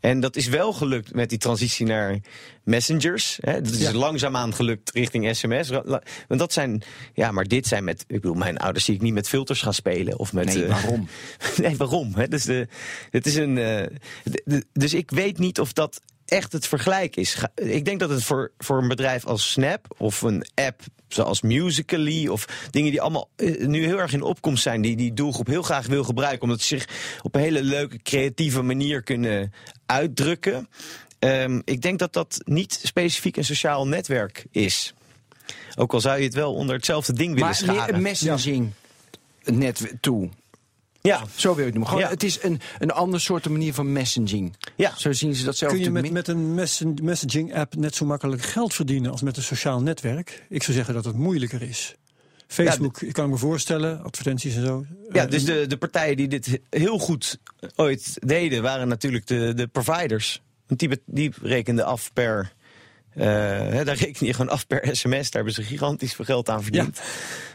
En 0.00 0.20
dat 0.20 0.36
is 0.36 0.46
wel 0.48 0.72
gelukt 0.72 1.14
met 1.14 1.28
die 1.28 1.38
transitie 1.38 1.86
naar 1.86 2.18
messengers. 2.64 3.38
Hè. 3.40 3.60
Dat 3.60 3.72
is 3.72 3.80
Ja. 3.80 3.92
langzaamaan 3.92 4.54
gelukt 4.54 4.90
richting 4.90 5.36
sms. 5.36 5.68
Want 5.68 6.00
dat 6.28 6.52
zijn, 6.52 6.82
ja, 7.14 7.30
maar 7.32 7.44
dit 7.44 7.66
zijn 7.66 7.84
met, 7.84 8.00
ik 8.00 8.20
bedoel, 8.20 8.34
mijn 8.34 8.58
ouders 8.58 8.84
zie 8.84 8.94
ik 8.94 9.00
niet 9.02 9.14
met 9.14 9.28
filters 9.28 9.62
gaan 9.62 9.74
spelen. 9.74 10.18
Of 10.18 10.32
met, 10.32 10.44
Nee, 10.44 10.64
eh, 10.64 10.70
waarom? 10.70 11.08
nee, 11.56 11.76
waarom? 11.76 12.14
Hè? 12.14 12.28
Dus, 12.28 12.44
de, 12.44 12.68
het 13.10 13.26
is 13.26 13.34
een, 13.36 13.58
eh, 13.58 13.86
de- 14.24 14.42
de- 14.44 14.64
dus 14.72 14.94
ik 14.94 15.10
weet 15.10 15.38
niet 15.38 15.60
of 15.60 15.72
dat 15.72 16.00
echt 16.30 16.52
het 16.52 16.66
vergelijk 16.66 17.16
is. 17.16 17.36
Ik 17.54 17.84
denk 17.84 18.00
dat 18.00 18.10
het 18.10 18.24
voor, 18.24 18.52
voor 18.58 18.78
een 18.78 18.88
bedrijf 18.88 19.26
als 19.26 19.50
Snap 19.50 19.94
of 19.96 20.22
een 20.22 20.46
app 20.54 20.82
zoals 21.08 21.40
Musically 21.40 22.28
of 22.28 22.68
dingen 22.70 22.90
die 22.90 23.00
allemaal 23.00 23.28
eh, 23.36 23.66
nu 23.66 23.84
heel 23.84 23.98
erg 23.98 24.12
in 24.12 24.22
opkomst 24.22 24.62
zijn, 24.62 24.80
die 24.80 24.96
die 24.96 25.14
doelgroep 25.14 25.46
heel 25.46 25.62
graag 25.62 25.86
wil 25.86 26.04
gebruiken, 26.04 26.42
omdat 26.42 26.60
ze 26.60 26.66
zich 26.66 26.88
op 27.22 27.34
een 27.34 27.40
hele 27.40 27.62
leuke, 27.62 28.02
creatieve 28.02 28.62
manier 28.62 29.02
kunnen 29.02 29.52
uitdrukken. 29.86 30.68
Ehm, 31.18 31.60
ik 31.64 31.82
denk 31.82 31.98
dat 31.98 32.12
dat 32.12 32.40
niet 32.44 32.80
specifiek 32.82 33.36
een 33.36 33.44
sociaal 33.44 33.86
netwerk 33.86 34.46
is. 34.50 34.94
Ook 35.76 35.92
al 35.92 36.00
zou 36.00 36.18
je 36.18 36.24
het 36.24 36.34
wel 36.34 36.54
onder 36.54 36.74
hetzelfde 36.74 37.12
ding 37.12 37.34
willen 37.34 37.48
Maar 37.48 37.62
meer 37.66 37.74
scharen. 37.74 37.94
een 37.94 38.02
messaging 38.02 38.72
net 39.44 39.94
tool. 40.00 40.30
Ja, 41.02 41.24
Zo 41.34 41.48
wil 41.48 41.58
je 41.58 41.62
het 41.64 41.70
noemen. 41.72 41.88
Gewoon, 41.88 42.02
Ja. 42.04 42.10
Het 42.10 42.22
is 42.22 42.42
een, 42.42 42.60
een 42.78 42.90
ander 42.90 43.20
soort 43.20 43.48
manier 43.48 43.74
van 43.74 43.92
messaging. 43.92 44.56
Ja. 44.76 44.92
Zo 44.96 45.12
zien 45.12 45.34
ze 45.34 45.44
dat 45.44 45.56
zelf 45.56 45.72
Kun 45.72 45.80
je 45.82 45.90
met, 45.90 46.10
met 46.10 46.28
een 46.28 46.54
messen- 46.54 46.96
messaging-app 47.02 47.74
net 47.76 47.94
zo 47.94 48.06
makkelijk 48.06 48.42
geld 48.42 48.74
verdienen 48.74 49.10
als 49.10 49.22
met 49.22 49.36
een 49.36 49.42
sociaal 49.42 49.80
netwerk? 49.82 50.44
Ik 50.48 50.62
zou 50.62 50.76
zeggen 50.76 50.94
dat 50.94 51.04
het 51.04 51.16
moeilijker 51.16 51.62
is. 51.62 51.94
Facebook, 52.46 53.00
ik 53.00 53.12
kan 53.12 53.30
me 53.30 53.36
voorstellen, 53.36 54.02
advertenties 54.02 54.54
en 54.56 54.64
zo. 54.66 54.84
Ja, 55.12 55.24
Eh, 55.24 55.30
dus 55.30 55.44
de, 55.44 55.66
de 55.66 55.76
partijen 55.76 56.16
die 56.16 56.28
dit 56.28 56.60
heel 56.70 56.98
goed 56.98 57.38
ooit 57.76 58.16
deden, 58.26 58.62
waren 58.62 58.88
natuurlijk 58.88 59.26
de, 59.26 59.52
de 59.54 59.66
providers. 59.66 60.42
Want 60.66 60.80
die, 60.80 61.02
die 61.06 61.32
rekenden 61.42 61.84
af 61.84 62.10
per. 62.12 62.52
Hè, 63.14 63.84
daar 63.84 63.96
reken 64.04 64.26
je 64.26 64.32
gewoon 64.32 64.52
af 64.52 64.66
per 64.66 64.88
sms. 64.96 65.10
Daar 65.10 65.42
hebben 65.42 65.52
ze 65.52 65.62
gigantisch 65.62 66.14
veel 66.14 66.24
geld 66.24 66.48
aan 66.48 66.62
verdiend. 66.62 67.00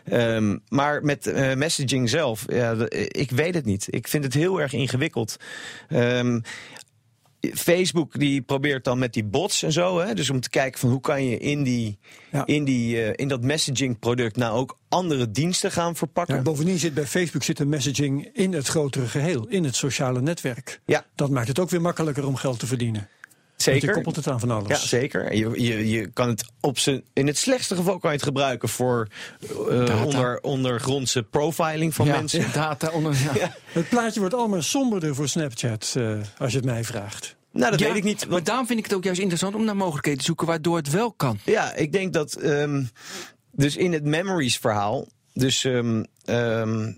Ehm, 0.05 0.57
maar 0.69 1.03
met 1.03 1.27
eh, 1.27 1.53
messaging 1.55 2.09
zelf, 2.09 2.43
ja, 2.47 2.75
ik 3.07 3.31
weet 3.31 3.53
het 3.53 3.65
niet. 3.65 3.87
Ik 3.89 4.07
vind 4.07 4.23
het 4.23 4.33
heel 4.33 4.61
erg 4.61 4.73
ingewikkeld. 4.73 5.37
Ehm, 5.87 6.39
Facebook 7.53 8.19
die 8.19 8.41
probeert 8.41 8.83
dan 8.83 8.99
met 8.99 9.13
die 9.13 9.23
bots 9.23 9.63
en 9.63 9.71
zo, 9.71 9.99
hè, 9.99 10.13
dus 10.13 10.29
om 10.29 10.39
te 10.39 10.49
kijken 10.49 10.79
van 10.79 10.89
hoe 10.89 11.01
kan 11.01 11.25
je 11.25 11.37
in, 11.37 11.63
die, 11.63 11.97
Ja. 12.31 12.45
in, 12.45 12.63
die, 12.63 13.01
eh, 13.03 13.13
in 13.15 13.27
dat 13.27 13.41
messaging 13.41 13.99
product 13.99 14.35
nou 14.35 14.57
ook 14.57 14.77
andere 14.89 15.31
diensten 15.31 15.71
gaan 15.71 15.95
verpakken. 15.95 16.35
Ja, 16.35 16.41
bovendien 16.41 16.79
zit 16.79 16.93
bij 16.93 17.05
Facebook 17.05 17.43
zit 17.43 17.57
de 17.57 17.65
messaging 17.65 18.29
in 18.33 18.53
het 18.53 18.67
grotere 18.67 19.07
geheel, 19.07 19.47
in 19.47 19.63
het 19.63 19.75
sociale 19.75 20.21
netwerk. 20.21 20.81
Ja. 20.85 21.05
Dat 21.15 21.29
maakt 21.29 21.47
het 21.47 21.59
ook 21.59 21.69
weer 21.69 21.81
makkelijker 21.81 22.27
om 22.27 22.35
geld 22.35 22.59
te 22.59 22.67
verdienen. 22.67 23.09
Want 23.55 23.67
Zeker. 23.69 23.87
je 23.87 23.93
koppelt 23.93 24.15
het 24.15 24.27
aan 24.27 24.39
van 24.39 24.51
alles. 24.51 24.67
Ja, 24.67 24.75
zeker. 24.87 25.35
Je, 25.35 25.61
je, 25.63 25.89
je 25.89 26.07
kan 26.07 26.29
het 26.29 26.45
op 26.59 26.79
zijn. 26.79 27.03
In 27.13 27.27
het 27.27 27.37
slechtste 27.37 27.75
geval 27.75 27.99
kan 27.99 28.09
je 28.09 28.15
het 28.15 28.25
gebruiken 28.25 28.69
voor 28.69 29.07
eh, 29.69 30.03
onder, 30.05 30.39
ondergrondse 30.41 31.23
profiling 31.23 31.93
van 31.95 32.05
ja, 32.05 32.15
mensen. 32.15 32.45
data 32.53 32.89
onder. 32.91 33.13
Ja. 33.33 33.55
Het 33.71 33.89
plaatje 33.89 34.19
wordt 34.19 34.35
allemaal 34.35 34.61
somberder 34.61 35.15
voor 35.15 35.27
Snapchat, 35.27 35.93
eh, 35.97 36.17
als 36.37 36.51
je 36.51 36.57
het 36.57 36.65
mij 36.65 36.83
vraagt. 36.83 37.35
Nou, 37.51 37.71
dat 37.71 37.79
Ja, 37.79 37.87
weet 37.87 37.95
ik 37.95 38.03
niet. 38.03 38.27
Maar 38.27 38.43
daarom 38.43 38.67
vind 38.67 38.79
ik 38.79 38.85
het 38.85 38.93
ook 38.93 39.03
juist 39.03 39.19
interessant 39.19 39.55
om 39.55 39.65
naar 39.65 39.75
mogelijkheden 39.75 40.19
te 40.19 40.25
zoeken 40.25 40.47
waardoor 40.47 40.77
het 40.77 40.89
wel 40.89 41.11
kan. 41.13 41.39
ja, 41.45 41.73
ik 41.73 41.91
denk 41.91 42.13
dat. 42.13 42.33
ehm, 42.33 42.83
dus 43.51 43.75
in 43.75 43.93
het 43.93 44.03
memories 44.03 44.57
verhaal. 44.57 45.07
Dus 45.33 45.63
ehm, 45.63 46.03
ehm, 46.25 46.91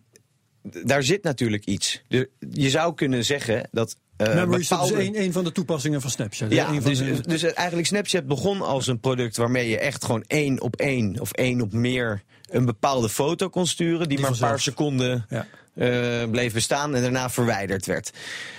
daar 0.62 1.04
zit 1.04 1.24
natuurlijk 1.24 1.66
iets. 1.66 2.02
Je 2.50 2.70
zou 2.70 2.94
kunnen 2.94 3.26
zeggen 3.26 3.70
dat. 3.72 3.96
Eh, 4.18 4.34
Memories 4.36 4.68
dat 4.68 4.84
is 4.84 4.90
bepaalde- 4.90 5.08
een, 5.08 5.22
een 5.24 5.32
van 5.32 5.44
de 5.44 5.52
toepassingen 5.52 6.02
van 6.02 6.10
Snapchat. 6.10 6.52
Ja, 6.52 6.66
van 6.66 6.80
dus, 6.84 6.98
de- 6.98 7.22
dus 7.28 7.44
eigenlijk 7.44 7.88
Snapchat 7.88 8.26
begon 8.28 8.62
als 8.62 8.88
een 8.88 9.00
product 9.00 9.38
waarmee 9.38 9.70
je 9.70 9.80
echt 9.80 10.06
gewoon 10.06 10.24
één 10.28 10.62
op 10.62 10.76
één 10.76 11.20
of 11.20 11.32
één 11.32 11.62
op 11.62 11.74
meer 11.74 12.24
een 12.50 12.66
bepaalde 12.66 13.10
foto 13.10 13.50
kon 13.50 13.68
sturen, 13.68 14.10
die, 14.10 14.20
maar 14.20 14.32
een 14.32 14.38
paar 14.38 14.60
seconden 14.60 15.26
Ja. 15.30 15.46
Eh, 15.78 16.24
bleef 16.32 16.54
bestaan 16.54 16.96
en 16.96 17.02
daarna 17.02 17.30
verwijderd 17.30 17.86
werd. 17.86 18.12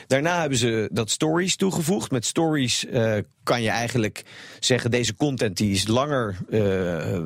Daarna 0.07 0.41
hebben 0.41 0.59
ze 0.59 0.89
dat 0.93 1.11
stories 1.11 1.57
toegevoegd. 1.57 2.11
Met 2.11 2.25
stories 2.27 2.87
eh, 2.87 3.17
kan 3.43 3.63
je 3.63 3.69
eigenlijk 3.69 4.23
zeggen 4.61 4.91
deze 4.91 5.17
content 5.17 5.57
die 5.57 5.73
is 5.75 5.87
langer 5.87 6.37
eh, 6.51 7.19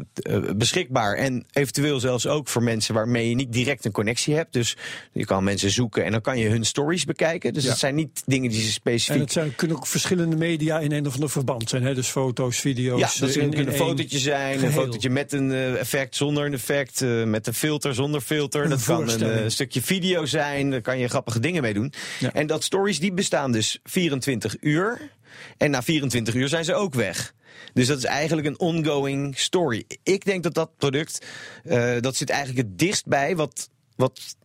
beschikbaar 0.57 1.15
en 1.17 1.45
eventueel 1.53 2.01
zelfs 2.01 2.27
ook 2.27 2.49
voor 2.49 2.63
mensen 2.63 2.95
waarmee 2.95 3.29
je 3.29 3.35
niet 3.35 3.53
direct 3.53 3.85
een 3.85 3.93
connectie 3.93 4.35
hebt. 4.35 4.53
Dus 4.53 4.77
je 5.13 5.25
kan 5.25 5.45
mensen 5.45 5.71
zoeken 5.71 6.05
en 6.05 6.13
dan 6.13 6.21
kan 6.21 6.39
je 6.39 6.49
hun 6.49 6.65
stories 6.65 7.05
bekijken. 7.05 7.53
Dus 7.53 7.63
Ja. 7.65 7.71
het 7.71 7.79
zijn 7.79 7.95
niet 7.95 8.23
dingen 8.27 8.51
die 8.51 8.63
ze 8.63 8.73
specifiek 8.73 9.15
En 9.15 9.21
het 9.21 9.33
zijn, 9.33 9.55
kunnen 9.55 9.77
ook 9.77 9.87
verschillende 9.87 10.37
media 10.37 10.79
in 10.79 10.93
een 10.93 11.07
of 11.07 11.15
ander 11.15 11.31
verband 11.31 11.69
zijn. 11.69 11.83
Hè? 11.83 11.95
Dus 11.95 12.09
foto's, 12.09 12.59
video's. 12.61 13.01
Ja, 13.01 13.27
dat 13.27 13.35
in- 13.35 13.59
een 13.67 13.73
fotootje 13.73 14.19
zijn, 14.19 14.65
een 14.65 14.73
fotootje 14.73 15.11
met 15.11 15.33
een 15.33 15.53
effect, 15.77 16.17
zonder 16.17 16.47
een 16.47 16.53
effect, 16.55 17.05
met 17.25 17.47
een 17.47 17.55
filter, 17.55 17.95
zonder 17.95 18.21
filter. 18.21 18.65
Een 18.65 18.71
dat 18.71 18.85
kan 18.85 19.01
een 19.01 19.05
voorstelling. 19.09 19.53
Eh, 19.83 19.89
stukje 19.89 20.05
video 20.05 20.27
zijn, 20.27 20.71
daar 20.71 20.81
kan 20.81 20.99
je 20.99 21.09
grappige 21.09 21.41
dingen 21.41 21.63
mee 21.63 21.75
doen. 21.75 21.93
Ja. 22.19 22.33
En 22.33 22.47
dat 22.47 22.65
stories 22.65 22.99
die 22.99 23.13
bestaan 23.13 23.53
dus 23.53 23.79
24 23.85 24.57
uur. 24.61 25.11
En 25.57 25.71
na 25.71 25.83
24 25.83 26.35
uur 26.35 26.49
zijn 26.49 26.65
ze 26.65 26.75
ook 26.75 26.95
weg. 26.95 27.35
Dus 27.73 27.87
dat 27.87 27.99
is 27.99 28.05
eigenlijk 28.05 28.47
een 28.47 28.59
ongoing 28.59 29.39
story. 29.39 29.85
Ik 30.03 30.25
denk 30.25 30.43
dat 30.43 30.55
dat 30.55 30.77
product, 30.77 31.27
eh, 31.65 31.95
dat 32.01 32.17
zit 32.17 32.31
eigenlijk 32.31 32.69
het 32.69 32.79
dichtst 32.79 33.07
bij 33.07 33.37
wat, 33.37 33.71
wat 33.97 34.37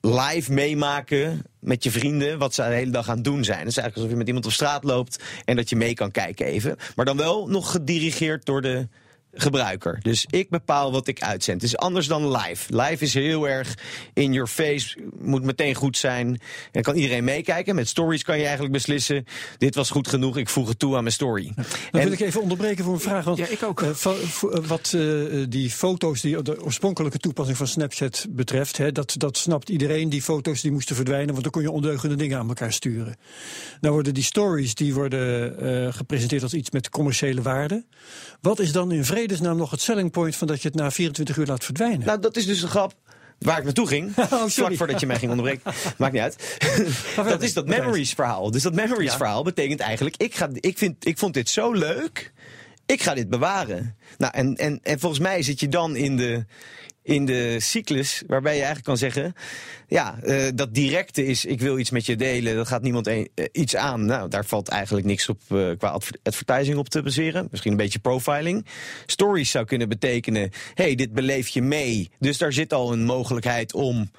live 0.00 0.52
meemaken 0.52 1.42
met 1.60 1.84
je 1.84 1.90
vrienden 1.90 2.38
wat 2.38 2.54
ze 2.54 2.62
de 2.62 2.68
hele 2.68 2.90
dag 2.90 3.08
aan 3.08 3.14
het 3.14 3.24
doen 3.24 3.44
zijn. 3.44 3.58
Het 3.58 3.68
is 3.68 3.76
eigenlijk 3.76 3.96
alsof 3.96 4.10
je 4.10 4.16
met 4.16 4.26
iemand 4.26 4.46
op 4.46 4.52
straat 4.52 4.84
loopt 4.84 5.22
en 5.44 5.56
dat 5.56 5.68
je 5.68 5.76
mee 5.76 5.94
kan 5.94 6.10
kijken 6.10 6.46
even. 6.46 6.76
Maar 6.96 7.04
dan 7.04 7.16
wel 7.16 7.46
nog 7.46 7.70
gedirigeerd 7.70 8.44
door 8.44 8.62
de 8.62 8.88
gebruiker. 9.36 9.98
Dus 10.02 10.26
ik 10.30 10.48
bepaal 10.50 10.92
wat 10.92 11.06
ik 11.06 11.22
uitzend. 11.22 11.60
Het 11.62 11.70
is 11.70 11.76
anders 11.76 12.06
dan 12.06 12.30
live. 12.36 12.76
Live 12.76 13.04
is 13.04 13.14
heel 13.14 13.48
erg 13.48 13.74
in 14.14 14.32
your 14.32 14.48
face, 14.48 14.98
moet 15.20 15.42
meteen 15.42 15.74
goed 15.74 15.96
zijn. 15.96 16.40
En 16.72 16.82
kan 16.82 16.94
iedereen 16.94 17.24
meekijken. 17.24 17.74
Met 17.74 17.88
stories 17.88 18.22
kan 18.22 18.36
je 18.36 18.42
eigenlijk 18.42 18.72
beslissen, 18.72 19.24
dit 19.58 19.74
was 19.74 19.90
goed 19.90 20.08
genoeg, 20.08 20.36
ik 20.36 20.48
voeg 20.48 20.68
het 20.68 20.78
toe 20.78 20.96
aan 20.96 21.02
mijn 21.02 21.14
story. 21.14 21.52
Dan 21.56 21.64
En- 21.90 22.02
wil 22.02 22.12
ik 22.12 22.20
even 22.20 22.42
onderbreken 22.42 22.84
voor 22.84 22.94
een 22.94 23.00
vraag. 23.00 23.24
Want, 23.24 23.38
Ja, 23.38 23.46
ik 23.46 23.62
ook. 23.62 23.82
eh, 23.82 23.90
wat 24.66 24.92
eh, 24.96 25.02
die 25.48 25.70
foto's, 25.70 26.20
die, 26.20 26.42
de 26.42 26.62
oorspronkelijke 26.64 27.18
toepassing 27.18 27.56
van 27.58 27.66
Snapchat 27.66 28.26
betreft, 28.30 28.76
hè, 28.76 28.92
dat, 28.92 29.14
dat 29.16 29.36
snapt 29.36 29.68
iedereen. 29.68 30.08
Die 30.08 30.22
foto's 30.22 30.60
die 30.60 30.70
moesten 30.72 30.96
verdwijnen, 30.96 31.30
want 31.30 31.42
dan 31.42 31.52
kon 31.52 31.62
je 31.62 31.70
ondeugende 31.70 32.16
dingen 32.16 32.38
aan 32.38 32.48
elkaar 32.48 32.72
sturen. 32.72 33.16
Nou 33.80 33.94
worden 33.94 34.14
die 34.14 34.22
stories 34.24 34.74
die 34.74 34.94
worden 34.94 35.58
eh, 35.86 35.92
gepresenteerd 35.92 36.42
als 36.42 36.54
iets 36.54 36.70
met 36.70 36.88
commerciële 36.88 37.42
waarde. 37.42 37.84
Wat 38.40 38.58
is 38.58 38.72
dan 38.72 38.92
in 38.92 39.04
vredesnaam 39.26 39.56
nog 39.56 39.70
het 39.70 39.80
selling 39.80 40.10
point 40.10 40.36
van 40.36 40.46
dat 40.46 40.62
je 40.62 40.68
het 40.68 40.76
na 40.76 40.90
24 40.90 41.36
uur 41.36 41.46
laat 41.46 41.64
verdwijnen? 41.64 42.06
Nou, 42.06 42.20
dat 42.20 42.36
is 42.36 42.46
dus 42.46 42.62
een 42.62 42.68
grap. 42.68 42.94
Waar 43.38 43.58
ik 43.58 43.64
naartoe 43.64 43.86
ging, 43.86 44.12
Oh, 44.16 44.28
sorry. 44.28 44.50
vlak 44.50 44.74
voordat 44.74 45.00
je 45.00 45.06
mij 45.06 45.18
ging 45.18 45.30
onderbreken. 45.30 45.72
Maakt 45.98 46.12
niet 46.12 46.22
uit. 46.22 46.58
dat 47.16 47.42
is 47.42 47.52
dat 47.52 47.66
memories 47.66 48.12
verhaal. 48.12 48.50
Dus 48.50 48.62
dat 48.62 48.74
memories 48.74 49.14
verhaal 49.14 49.42
betekent 49.42 49.80
eigenlijk, 49.80 50.16
ik, 50.16 50.34
ga, 50.34 50.48
ik, 50.52 50.78
vind, 50.78 51.06
ik 51.06 51.18
vond 51.18 51.34
dit 51.34 51.48
zo 51.48 51.72
leuk, 51.72 52.32
ik 52.86 53.02
ga 53.02 53.14
dit 53.14 53.28
bewaren. 53.28 53.96
Nou, 54.18 54.32
en, 54.34 54.56
en, 54.56 54.80
en 54.82 54.98
volgens 54.98 55.20
mij 55.20 55.42
zit 55.42 55.60
je 55.60 55.68
dan 55.68 55.96
in 55.96 56.16
de, 56.16 56.44
in 57.06 57.24
de 57.24 57.56
cyclus 57.60 58.22
waarbij 58.26 58.52
je 58.52 58.62
eigenlijk 58.62 58.86
kan 58.86 58.96
zeggen, 58.96 59.34
ja, 59.88 60.18
eh, 60.22 60.48
dat 60.54 60.74
directe 60.74 61.26
is, 61.26 61.44
ik 61.44 61.60
wil 61.60 61.78
iets 61.78 61.90
met 61.90 62.06
je 62.06 62.16
delen, 62.16 62.56
dat 62.56 62.66
gaat 62.66 62.82
niemand 62.82 63.06
eh, 63.06 63.24
iets 63.52 63.76
aan. 63.76 64.04
Nou, 64.04 64.28
daar 64.28 64.44
valt 64.44 64.68
eigenlijk 64.68 65.06
niks 65.06 65.28
op 65.28 65.40
eh, 65.48 65.70
qua 65.78 65.88
adver- 65.88 66.18
advertising 66.22 66.76
op 66.78 66.88
te 66.88 67.02
baseren. 67.02 67.48
Misschien 67.50 67.70
een 67.70 67.78
beetje 67.78 67.98
profiling. 67.98 68.66
Stories 69.06 69.50
zou 69.50 69.64
kunnen 69.64 69.88
betekenen, 69.88 70.50
hey, 70.74 70.94
dit 70.94 71.12
beleef 71.12 71.48
je 71.48 71.62
mee. 71.62 72.10
Dus 72.18 72.38
daar 72.38 72.52
zit 72.52 72.72
al 72.72 72.92
een 72.92 73.04
mogelijkheid 73.04 73.74
om 73.74 74.10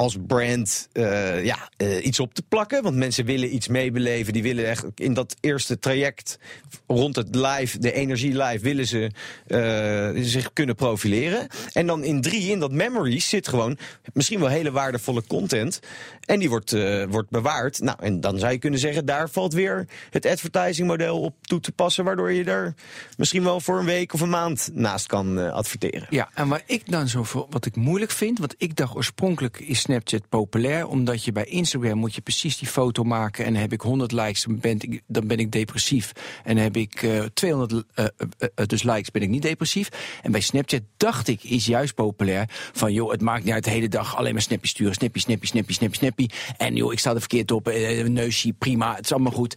als 0.00 0.16
brand 0.26 0.88
eh, 0.92 1.44
ja, 1.44 1.68
eh, 1.76 2.04
iets 2.04 2.20
op 2.20 2.34
te 2.34 2.42
plakken. 2.48 2.82
Want 2.82 2.96
mensen 2.96 3.24
willen 3.24 3.54
iets 3.54 3.68
meebeleven. 3.68 4.32
Die 4.32 4.42
willen 4.42 4.68
echt 4.68 4.84
in 4.94 5.14
dat 5.14 5.36
eerste 5.40 5.78
traject 5.78 6.38
rond 6.86 7.16
het 7.16 7.34
live, 7.34 7.78
de 7.78 7.92
energie 7.92 8.42
live, 8.42 8.58
willen 8.64 8.86
ze 8.86 9.10
eh, 9.46 10.22
zich 10.22 10.52
kunnen 10.52 10.74
profileren. 10.74 11.46
En 11.72 11.86
dan 11.86 12.04
in 12.04 12.20
drie, 12.20 12.50
in 12.50 12.58
dat 12.58 12.72
memories, 12.72 13.28
zit 13.28 13.48
gewoon 13.48 13.78
misschien 14.12 14.40
wel 14.40 14.48
hele 14.48 14.70
waardevolle 14.70 15.22
content. 15.26 15.80
En 16.20 16.38
die 16.38 16.48
wordt, 16.48 16.70
wordt 17.08 17.30
bewaard. 17.30 17.80
Nou, 17.80 17.98
en 18.00 18.20
dan 18.20 18.38
zou 18.38 18.52
je 18.52 18.58
kunnen 18.58 18.80
zeggen, 18.80 19.04
daar 19.04 19.30
valt 19.30 19.52
weer 19.52 19.86
het 20.10 20.26
advertising 20.26 20.88
model 20.88 21.20
op 21.20 21.34
toe 21.40 21.60
te 21.60 21.72
passen. 21.72 22.04
Waardoor 22.04 22.32
je 22.32 22.44
er 22.44 22.74
misschien 23.16 23.42
wel 23.42 23.60
voor 23.60 23.78
een 23.78 23.84
week 23.84 24.12
of 24.12 24.20
een 24.20 24.28
maand 24.28 24.70
naast 24.72 25.06
kan 25.06 25.52
adverteren. 25.52 26.06
Ja, 26.10 26.28
en 26.34 26.48
waar 26.48 26.62
ik 26.66 26.90
dan 26.90 27.08
zo 27.08 27.22
voor, 27.22 27.46
wat 27.50 27.66
ik 27.66 27.76
moeilijk 27.76 28.10
vind, 28.10 28.38
want 28.38 28.54
ik 28.58 28.76
dacht 28.76 28.94
oorspronkelijk 28.94 29.60
is 29.60 29.86
Snapchat 29.90 30.28
populair, 30.28 30.86
omdat 30.86 31.24
je 31.24 31.32
bij 31.32 31.44
Instagram 31.44 31.98
moet 31.98 32.14
je 32.14 32.20
precies 32.20 32.58
die 32.58 32.68
foto 32.68 33.02
maken 33.02 33.44
en 33.44 33.54
heb 33.54 33.72
ik 33.72 33.80
100 33.80 34.12
likes, 34.12 34.44
dan 34.44 34.58
ben 34.58 34.76
ik, 34.80 35.02
dan 35.06 35.26
ben 35.26 35.38
ik 35.38 35.52
depressief. 35.52 36.12
En 36.44 36.56
heb 36.56 36.76
ik 36.76 37.02
uh, 37.02 37.24
200 37.34 37.72
uh, 37.72 38.04
uh, 38.38 38.66
dus 38.66 38.82
likes, 38.82 39.10
ben 39.10 39.22
ik 39.22 39.28
niet 39.28 39.42
depressief. 39.42 39.88
En 40.22 40.32
bij 40.32 40.40
Snapchat 40.40 40.82
dacht 40.96 41.28
ik, 41.28 41.44
is 41.44 41.66
juist 41.66 41.94
populair 41.94 42.44
van 42.72 42.92
joh, 42.92 43.10
het 43.10 43.20
maakt 43.20 43.44
niet 43.44 43.52
uit 43.52 43.64
de 43.64 43.70
hele 43.70 43.88
dag 43.88 44.16
alleen 44.16 44.32
maar 44.32 44.42
snappy 44.42 44.66
sturen, 44.66 44.94
snappy, 44.94 45.18
snappy, 45.18 45.46
snappy, 45.46 45.72
snappy, 45.72 45.96
snappy. 45.96 46.28
En 46.56 46.76
joh, 46.76 46.92
ik 46.92 46.98
sta 46.98 47.10
er 47.10 47.18
verkeerd 47.18 47.50
op, 47.50 47.66
neusje, 48.06 48.52
prima, 48.52 48.94
het 48.94 49.04
is 49.04 49.12
allemaal 49.12 49.32
goed. 49.32 49.56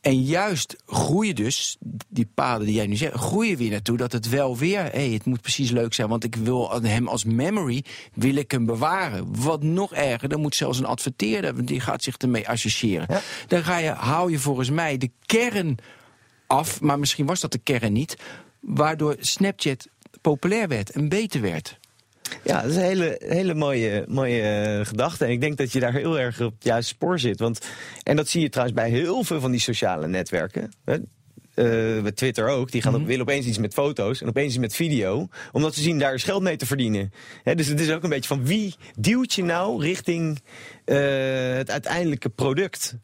En 0.00 0.22
juist 0.22 0.76
groeien 0.86 1.34
dus, 1.34 1.76
die 2.08 2.28
paden 2.34 2.66
die 2.66 2.74
jij 2.74 2.86
nu 2.86 2.96
zegt, 2.96 3.14
groeien 3.14 3.56
weer 3.56 3.70
naartoe 3.70 3.96
dat 3.96 4.12
het 4.12 4.28
wel 4.28 4.56
weer, 4.56 4.82
hé, 4.82 4.88
hey, 4.90 5.10
het 5.10 5.24
moet 5.24 5.40
precies 5.40 5.70
leuk 5.70 5.94
zijn, 5.94 6.08
want 6.08 6.24
ik 6.24 6.34
wil 6.34 6.82
hem 6.82 7.08
als 7.08 7.24
memory, 7.24 7.84
wil 8.14 8.34
ik 8.34 8.50
hem 8.50 8.66
bewaren. 8.66 9.42
Wat 9.42 9.62
nog 9.62 9.94
erger, 9.94 10.28
dan 10.28 10.40
moet 10.40 10.54
zelfs 10.54 10.78
een 10.78 10.84
adverteerder, 10.84 11.64
die 11.64 11.80
gaat 11.80 12.02
zich 12.02 12.16
ermee 12.16 12.48
associëren. 12.48 13.06
Ja. 13.10 13.20
Dan 13.46 13.64
ga 13.64 13.76
je, 13.76 13.90
hou 13.90 14.30
je 14.30 14.38
volgens 14.38 14.70
mij 14.70 14.98
de 14.98 15.10
kern 15.26 15.76
af, 16.46 16.80
maar 16.80 16.98
misschien 16.98 17.26
was 17.26 17.40
dat 17.40 17.52
de 17.52 17.58
kern 17.58 17.92
niet, 17.92 18.16
waardoor 18.60 19.16
Snapchat 19.18 19.88
populair 20.20 20.68
werd 20.68 20.90
en 20.90 21.08
beter 21.08 21.40
werd. 21.40 21.78
Ja, 22.44 22.62
dat 22.62 22.70
is 22.70 22.76
een 22.76 22.82
hele, 22.82 23.20
hele 23.24 23.54
mooie, 23.54 24.04
mooie 24.08 24.76
uh, 24.78 24.86
gedachte. 24.86 25.24
En 25.24 25.30
ik 25.30 25.40
denk 25.40 25.56
dat 25.56 25.72
je 25.72 25.80
daar 25.80 25.92
heel 25.92 26.18
erg 26.18 26.40
op 26.40 26.54
het 26.54 26.64
juiste 26.64 26.94
spoor 26.94 27.18
zit. 27.18 27.40
Want, 27.40 27.66
en 28.02 28.16
dat 28.16 28.28
zie 28.28 28.40
je 28.40 28.48
trouwens 28.48 28.78
bij 28.80 28.90
heel 28.90 29.24
veel 29.24 29.40
van 29.40 29.50
die 29.50 29.60
sociale 29.60 30.06
netwerken. 30.06 30.70
Hè? 30.84 30.96
Uh, 31.56 32.02
bij 32.02 32.12
Twitter 32.12 32.48
ook. 32.48 32.70
Die 32.70 32.82
gaan 32.82 32.92
mm 32.92 32.98
-hmm. 32.98 33.06
willen 33.06 33.22
opeens 33.22 33.46
iets 33.46 33.58
met 33.58 33.72
foto's 33.72 34.20
en 34.20 34.28
opeens 34.28 34.48
iets 34.48 34.58
met 34.58 34.74
video. 34.74 35.28
Omdat 35.52 35.74
ze 35.74 35.82
zien 35.82 35.98
daar 35.98 36.14
is 36.14 36.24
geld 36.24 36.42
mee 36.42 36.56
te 36.56 36.66
verdienen. 36.66 37.12
He, 37.42 37.54
dus 37.54 37.66
het 37.66 37.80
is 37.80 37.90
ook 37.90 38.02
een 38.02 38.10
beetje 38.10 38.28
van 38.28 38.44
wie 38.44 38.74
duwt 38.98 39.32
je 39.32 39.44
nou 39.44 39.82
richting 39.82 40.40
uh, 40.84 40.96
het 41.54 41.70
uiteindelijke 41.70 42.28
product? 42.28 42.96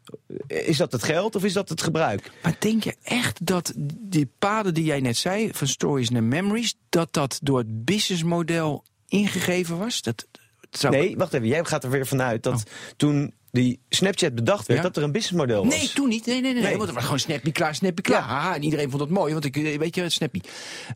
Is 0.47 0.77
dat 0.77 0.91
het 0.91 1.03
geld 1.03 1.35
of 1.35 1.43
is 1.43 1.53
dat 1.53 1.69
het 1.69 1.81
gebruik? 1.81 2.31
Maar 2.43 2.55
denk 2.59 2.83
je 2.83 2.95
echt 3.03 3.45
dat 3.45 3.73
die 3.99 4.29
paden 4.39 4.73
die 4.73 4.85
jij 4.85 4.99
net 4.99 5.17
zei, 5.17 5.49
van 5.53 5.67
stories 5.67 6.09
naar 6.09 6.23
memories, 6.23 6.75
dat 6.89 7.13
dat 7.13 7.39
door 7.41 7.57
het 7.57 7.85
businessmodel 7.85 8.83
ingegeven 9.13 9.77
was? 9.77 10.01
Dat, 10.01 10.27
zou... 10.69 10.95
Nee, 10.95 11.17
wacht 11.17 11.33
even. 11.33 11.47
Jij 11.47 11.65
gaat 11.65 11.83
er 11.83 11.89
weer 11.89 12.07
vanuit 12.07 12.43
dat 12.43 12.53
oh. 12.53 12.93
toen 12.97 13.33
die 13.53 13.79
Snapchat 13.89 14.35
bedacht 14.35 14.67
werd, 14.67 14.79
ja? 14.79 14.87
dat 14.87 14.97
er 14.97 15.03
een 15.03 15.11
businessmodel 15.11 15.65
was. 15.65 15.75
Nee, 15.75 15.89
toen 15.89 16.09
niet. 16.09 16.25
Nee, 16.25 16.41
nee, 16.41 16.53
nee. 16.53 16.61
nee. 16.61 16.71
Want 16.71 16.83
het 16.83 16.93
was 16.93 17.03
gewoon 17.03 17.19
Snappy 17.19 17.51
klaar, 17.51 17.75
Snappy 17.75 18.01
klaar. 18.01 18.19
Ja. 18.19 18.27
Haha, 18.27 18.55
en 18.55 18.63
iedereen 18.63 18.89
vond 18.89 19.01
het 19.01 19.11
mooi, 19.11 19.33
want 19.33 19.45
ik 19.45 19.55
weet 19.55 19.95
je, 19.95 20.09
Snappy. 20.09 20.41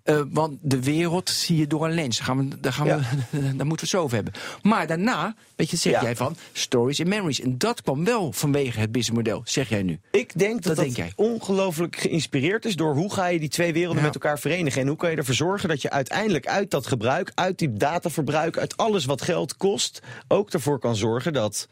Uh, 0.06 0.22
want 0.30 0.58
de 0.62 0.84
wereld 0.84 1.30
zie 1.30 1.58
je 1.58 1.68
door 1.68 1.86
een 1.86 1.94
lens. 1.94 2.20
Gaan 2.20 2.50
we, 2.50 2.60
daar, 2.60 2.74
gaan 2.74 2.88
ja. 2.88 3.00
we, 3.30 3.40
daar 3.40 3.42
moeten 3.42 3.68
we 3.68 3.74
het 3.82 3.90
zo 3.90 4.02
over 4.02 4.16
hebben. 4.16 4.34
Maar 4.62 4.88
daarna, 4.88 5.36
weet 5.56 5.70
je, 5.70 5.78
zeg 5.78 6.02
jij 6.02 6.16
van 6.16 6.36
stories 6.52 7.00
and 7.00 7.10
memories. 7.10 7.40
En 7.40 7.58
dat 7.58 7.82
kwam 7.82 8.04
wel 8.04 8.32
vanwege 8.32 8.80
het 8.80 8.92
businessmodel, 8.92 9.42
zeg 9.46 9.70
jij 9.70 9.84
nu. 9.84 10.00
Ik 10.12 10.40
denk 10.40 10.64
dat 10.64 10.76
dat, 10.76 10.96
dat 10.96 11.14
ongelooflijk 11.16 11.96
geïnspireerd 11.96 12.66
is 12.66 12.76
door 12.76 12.96
hoe 12.96 13.14
ga 13.14 13.28
je 13.28 13.40
die 13.40 13.50
twee 13.50 13.74
werelden 13.74 14.04
met 14.04 14.14
elkaar 14.14 14.40
verenigen. 14.40 14.82
En 14.82 14.88
hoe 14.88 14.98
kan 14.98 15.12
je 15.12 15.18
ervoor 15.18 15.36
zorgen 15.36 15.70
dat 15.70 15.82
je 15.82 15.90
uiteindelijk 15.90 16.48
uit 16.48 16.72
dat 16.72 16.88
gebruik, 16.88 17.32
uit 17.36 17.60
die 17.60 17.74
dataverbruik, 17.74 18.58
uit 18.58 18.78
alles 18.78 19.06
wat 19.06 19.22
geld 19.22 19.58
kost, 19.58 20.02
ook 20.28 20.50
ervoor 20.50 20.80
kan 20.80 20.96
zorgen 20.96 21.34
dat 21.34 21.68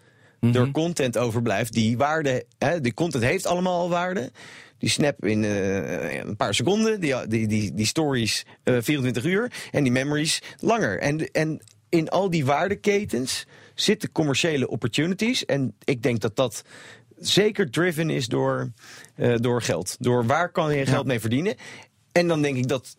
mm 0.46 0.54
-hmm. 0.54 0.72
content 0.72 1.18
overblijft 1.18 1.74
die 1.74 1.98
waarde. 1.98 2.46
Hè, 2.58 2.82
die 2.82 2.94
content 2.94 3.24
heeft 3.24 3.46
allemaal 3.46 3.80
al 3.80 3.90
waarde. 3.90 4.32
Die 4.78 4.90
snap 4.90 5.26
in 5.26 5.44
uh, 5.44 6.14
een 6.14 6.36
paar 6.36 6.54
seconden. 6.54 7.00
Die, 7.00 7.28
die, 7.28 7.48
die, 7.48 7.74
die 7.74 7.86
stories 7.86 8.46
uh, 8.64 8.78
24 8.82 9.26
uur. 9.26 9.52
En 9.72 9.84
die 9.84 9.92
memories 9.92 10.42
langer. 10.60 11.00
En, 11.00 11.32
en 11.32 11.62
in 11.90 12.10
al 12.10 12.30
die 12.30 12.46
waardeketens 12.46 13.46
zitten 13.74 14.12
commerciële 14.12 14.68
opportunities. 14.68 15.46
En 15.46 15.76
ik 15.84 16.04
denk 16.04 16.22
dat 16.22 16.36
dat 16.36 16.64
zeker 17.18 17.72
driven 17.72 18.10
is 18.10 18.28
door, 18.28 18.72
uh, 19.18 19.36
door 19.38 19.62
geld. 19.62 19.96
Door 20.00 20.26
waar 20.26 20.52
kan 20.52 20.76
je 20.76 20.86
geld 20.86 21.06
mee 21.06 21.20
verdienen. 21.20 21.56
En 22.12 22.28
dan 22.28 22.42
denk 22.42 22.58
ik 22.58 22.68
dat 22.68 22.98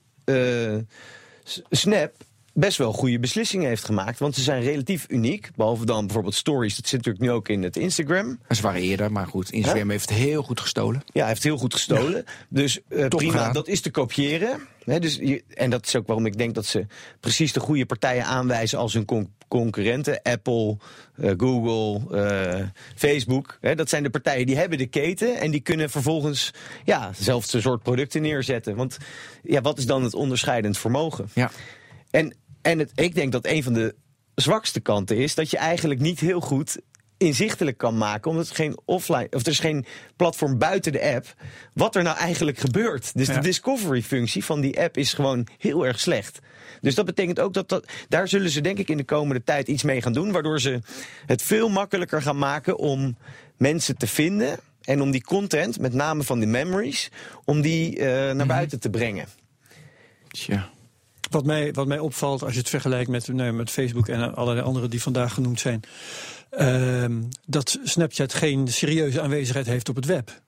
Snap 1.70 2.12
best 2.56 2.78
wel 2.78 2.92
goede 2.92 3.18
beslissingen 3.18 3.68
heeft 3.68 3.84
gemaakt. 3.84 4.18
Want 4.18 4.34
ze 4.34 4.42
zijn 4.42 4.62
relatief 4.62 5.06
uniek. 5.08 5.50
Behalve 5.56 5.84
dan 5.84 6.04
bijvoorbeeld 6.04 6.34
stories. 6.34 6.76
Dat 6.76 6.86
zit 6.86 6.96
natuurlijk 6.96 7.24
nu 7.24 7.30
ook 7.30 7.48
in 7.48 7.62
het 7.62 7.76
Instagram. 7.76 8.38
Ze 8.48 8.62
waren 8.62 8.80
eerder, 8.80 9.12
maar 9.12 9.26
goed. 9.26 9.50
Instagram 9.50 9.82
huh? 9.82 9.90
heeft 9.90 10.10
heel 10.10 10.42
goed 10.42 10.60
gestolen. 10.60 11.02
Ja, 11.12 11.20
hij 11.20 11.28
heeft 11.28 11.42
heel 11.42 11.56
goed 11.56 11.74
gestolen. 11.74 12.16
Ja. 12.16 12.32
Dus 12.48 12.80
uh, 12.88 13.08
prima, 13.08 13.32
gedaan. 13.32 13.52
dat 13.52 13.68
is 13.68 13.80
te 13.80 13.90
kopiëren. 13.90 14.60
He, 14.84 14.98
dus 14.98 15.16
je, 15.16 15.44
en 15.48 15.70
dat 15.70 15.86
is 15.86 15.96
ook 15.96 16.06
waarom 16.06 16.26
ik 16.26 16.38
denk 16.38 16.54
dat 16.54 16.66
ze 16.66 16.86
precies 17.20 17.52
de 17.52 17.60
goede 17.60 17.86
partijen 17.86 18.24
aanwijzen 18.24 18.78
als 18.78 18.92
hun 18.92 19.04
con 19.04 19.34
concurrenten. 19.48 20.22
Apple, 20.22 20.76
uh, 21.16 21.32
Google, 21.36 22.00
uh, 22.10 22.66
Facebook. 22.94 23.58
He, 23.60 23.74
dat 23.74 23.88
zijn 23.88 24.02
de 24.02 24.10
partijen 24.10 24.46
die 24.46 24.56
hebben 24.56 24.78
de 24.78 24.86
keten. 24.86 25.40
En 25.40 25.50
die 25.50 25.60
kunnen 25.60 25.90
vervolgens 25.90 26.52
ja, 26.84 27.10
zelfs 27.18 27.52
een 27.52 27.62
soort 27.62 27.82
producten 27.82 28.22
neerzetten. 28.22 28.76
Want 28.76 28.96
ja, 29.42 29.60
wat 29.60 29.78
is 29.78 29.86
dan 29.86 30.02
het 30.02 30.14
onderscheidend 30.14 30.78
vermogen? 30.78 31.28
Ja. 31.32 31.50
En 32.10 32.34
en 32.66 32.78
het, 32.78 32.92
ik 32.94 33.14
denk 33.14 33.32
dat 33.32 33.46
een 33.46 33.62
van 33.62 33.72
de 33.72 33.94
zwakste 34.34 34.80
kanten 34.80 35.16
is 35.16 35.34
dat 35.34 35.50
je 35.50 35.56
eigenlijk 35.56 36.00
niet 36.00 36.20
heel 36.20 36.40
goed 36.40 36.78
inzichtelijk 37.18 37.76
kan 37.76 37.98
maken, 37.98 38.30
omdat 38.30 38.48
er 38.48 38.54
geen 38.54 38.78
offline 38.84 39.28
of 39.30 39.42
er 39.42 39.48
is 39.48 39.58
geen 39.58 39.84
platform 40.16 40.58
buiten 40.58 40.92
de 40.92 41.14
app, 41.14 41.34
wat 41.72 41.96
er 41.96 42.02
nou 42.02 42.16
eigenlijk 42.16 42.58
gebeurt. 42.58 43.14
Dus 43.14 43.26
ja. 43.26 43.34
de 43.34 43.40
discovery-functie 43.40 44.44
van 44.44 44.60
die 44.60 44.80
app 44.80 44.96
is 44.96 45.12
gewoon 45.12 45.46
heel 45.58 45.86
erg 45.86 46.00
slecht. 46.00 46.38
Dus 46.80 46.94
dat 46.94 47.04
betekent 47.04 47.40
ook 47.40 47.52
dat, 47.52 47.68
dat 47.68 47.86
daar 48.08 48.28
zullen 48.28 48.50
ze 48.50 48.60
denk 48.60 48.78
ik 48.78 48.88
in 48.88 48.96
de 48.96 49.04
komende 49.04 49.42
tijd 49.42 49.68
iets 49.68 49.82
mee 49.82 50.02
gaan 50.02 50.12
doen, 50.12 50.32
waardoor 50.32 50.60
ze 50.60 50.80
het 51.26 51.42
veel 51.42 51.68
makkelijker 51.68 52.22
gaan 52.22 52.38
maken 52.38 52.78
om 52.78 53.16
mensen 53.56 53.96
te 53.96 54.06
vinden 54.06 54.58
en 54.82 55.00
om 55.00 55.10
die 55.10 55.24
content, 55.24 55.78
met 55.80 55.92
name 55.92 56.22
van 56.22 56.38
die 56.38 56.48
memories, 56.48 57.10
om 57.44 57.60
die 57.60 57.98
uh, 57.98 58.04
naar 58.04 58.32
mm 58.32 58.38
-hmm. 58.38 58.48
buiten 58.48 58.80
te 58.80 58.90
brengen. 58.90 59.26
Tja. 60.28 60.74
Wat 61.30 61.44
mij, 61.44 61.72
wat 61.72 61.86
mij 61.86 61.98
opvalt 61.98 62.42
als 62.42 62.52
je 62.52 62.58
het 62.58 62.68
vergelijkt 62.68 63.10
met, 63.10 63.28
nee, 63.28 63.52
met 63.52 63.70
Facebook 63.70 64.08
en 64.08 64.34
allerlei 64.34 64.66
andere 64.66 64.88
die 64.88 65.02
vandaag 65.02 65.34
genoemd 65.34 65.60
zijn. 65.60 65.80
Uh, 66.58 67.04
dat 67.46 67.78
Snapchat 67.84 68.34
geen 68.34 68.68
serieuze 68.68 69.20
aanwezigheid 69.20 69.66
heeft 69.66 69.88
op 69.88 69.96
het 69.96 70.04
web. 70.04 70.40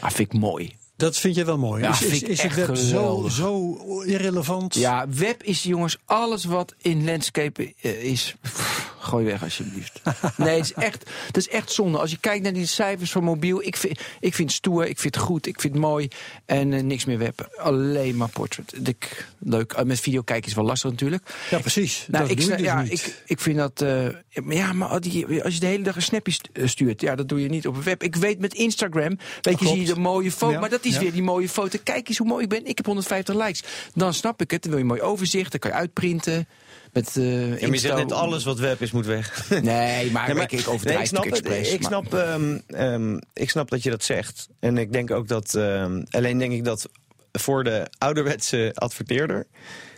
Ah, 0.00 0.10
vind 0.10 0.32
ik 0.32 0.40
mooi. 0.40 0.79
Dat 1.00 1.16
vind 1.16 1.34
je 1.34 1.44
wel 1.44 1.58
mooi. 1.58 1.82
Ja, 1.82 1.90
is, 1.90 2.02
is, 2.02 2.22
is 2.22 2.42
het 2.42 2.54
web 2.54 2.76
zo, 2.76 3.28
zo, 3.30 3.76
irrelevant? 4.00 4.74
Ja, 4.74 5.06
web 5.08 5.42
is 5.42 5.62
jongens 5.62 5.98
alles 6.04 6.44
wat 6.44 6.74
in 6.78 7.04
landscape 7.04 7.74
is. 7.82 8.34
Pff, 8.40 8.92
gooi 8.98 9.24
weg 9.24 9.42
alsjeblieft. 9.42 10.00
nee, 10.36 10.56
het 10.56 10.64
is, 10.64 10.72
echt, 10.72 11.10
het 11.26 11.36
is 11.36 11.48
echt 11.48 11.72
zonde. 11.72 11.98
Als 11.98 12.10
je 12.10 12.18
kijkt 12.20 12.42
naar 12.42 12.52
die 12.52 12.66
cijfers 12.66 13.10
van 13.10 13.24
mobiel. 13.24 13.62
Ik 13.62 13.76
vind, 13.76 14.00
ik 14.20 14.34
vind 14.34 14.48
het 14.48 14.58
stoer, 14.58 14.86
ik 14.86 14.98
vind 14.98 15.14
het 15.14 15.24
goed, 15.24 15.46
ik 15.46 15.60
vind 15.60 15.72
het 15.72 15.82
mooi. 15.82 16.08
En 16.44 16.72
uh, 16.72 16.82
niks 16.82 17.04
meer 17.04 17.18
web. 17.18 17.50
Alleen 17.56 18.16
maar 18.16 18.28
portrait. 18.28 18.88
Ik, 18.88 19.26
leuk. 19.38 19.72
Uh, 19.72 19.82
met 19.82 20.00
video 20.00 20.22
kijken 20.22 20.48
is 20.48 20.54
wel 20.54 20.64
lastig 20.64 20.90
natuurlijk. 20.90 21.34
Ja, 21.50 21.58
precies. 21.58 22.06
Nou, 22.08 22.22
dat 22.22 22.32
ik, 22.32 22.40
doe 22.40 22.56
dus 22.56 22.60
ja, 22.60 22.82
niet. 22.82 22.92
ik, 22.92 23.22
ik 23.26 23.40
vind 23.40 23.56
dat... 23.56 23.82
Uh, 23.82 24.06
ja, 24.48 24.72
maar 24.72 24.88
als 24.88 25.04
je 25.04 25.60
de 25.60 25.66
hele 25.66 25.82
dag 25.82 25.96
een 25.96 26.02
snapje 26.02 26.32
stuurt. 26.64 27.00
Ja, 27.00 27.14
dat 27.14 27.28
doe 27.28 27.42
je 27.42 27.48
niet 27.48 27.66
op 27.66 27.76
een 27.76 27.82
web. 27.82 28.02
Ik 28.02 28.16
weet 28.16 28.38
met 28.38 28.54
Instagram. 28.54 29.18
Weet 29.40 29.60
je, 29.60 29.66
zie 29.66 29.80
je 29.80 29.86
de 29.86 30.00
mooie 30.00 30.32
foto. 30.32 30.52
Ja, 30.52 30.60
maar 30.60 30.70
dat 30.70 30.84
is 30.84 30.89
ja. 30.94 31.00
weer 31.00 31.12
die 31.12 31.22
mooie 31.22 31.48
foto. 31.48 31.78
Kijk 31.82 32.08
eens 32.08 32.18
hoe 32.18 32.26
mooi 32.26 32.42
ik 32.42 32.48
ben. 32.48 32.66
Ik 32.66 32.76
heb 32.76 32.86
150 32.86 33.34
likes. 33.34 33.62
Dan 33.94 34.14
snap 34.14 34.40
ik 34.40 34.50
het. 34.50 34.62
Dan 34.62 34.70
wil 34.70 34.80
je 34.80 34.86
een 34.86 34.96
mooi 34.96 35.02
overzicht. 35.02 35.50
Dan 35.50 35.60
kan 35.60 35.70
je 35.70 35.76
uitprinten. 35.76 36.48
Met, 36.92 37.16
uh, 37.16 37.60
ja, 37.60 37.66
je 37.66 37.76
zegt 37.76 37.96
net 37.96 38.12
alles 38.12 38.44
wat 38.44 38.58
web 38.58 38.80
is 38.80 38.90
moet 38.90 39.06
weg. 39.06 39.48
Nee, 39.50 40.10
maar, 40.10 40.26
nee, 40.26 40.36
maar 40.36 40.52
ik 40.52 40.68
overdrijf 40.68 41.12
nee, 41.12 41.24
ik 41.24 41.34
snap 41.34 41.54
ik, 41.54 41.82
snap, 41.82 42.12
um, 42.12 42.62
um, 42.68 43.18
ik 43.32 43.50
snap 43.50 43.70
dat 43.70 43.82
je 43.82 43.90
dat 43.90 44.04
zegt. 44.04 44.48
En 44.60 44.78
ik 44.78 44.92
denk 44.92 45.10
ook 45.10 45.28
dat... 45.28 45.54
Um, 45.54 46.04
alleen 46.10 46.38
denk 46.38 46.52
ik 46.52 46.64
dat 46.64 46.88
voor 47.32 47.64
de 47.64 47.86
ouderwetse 47.98 48.72
adverteerder... 48.74 49.46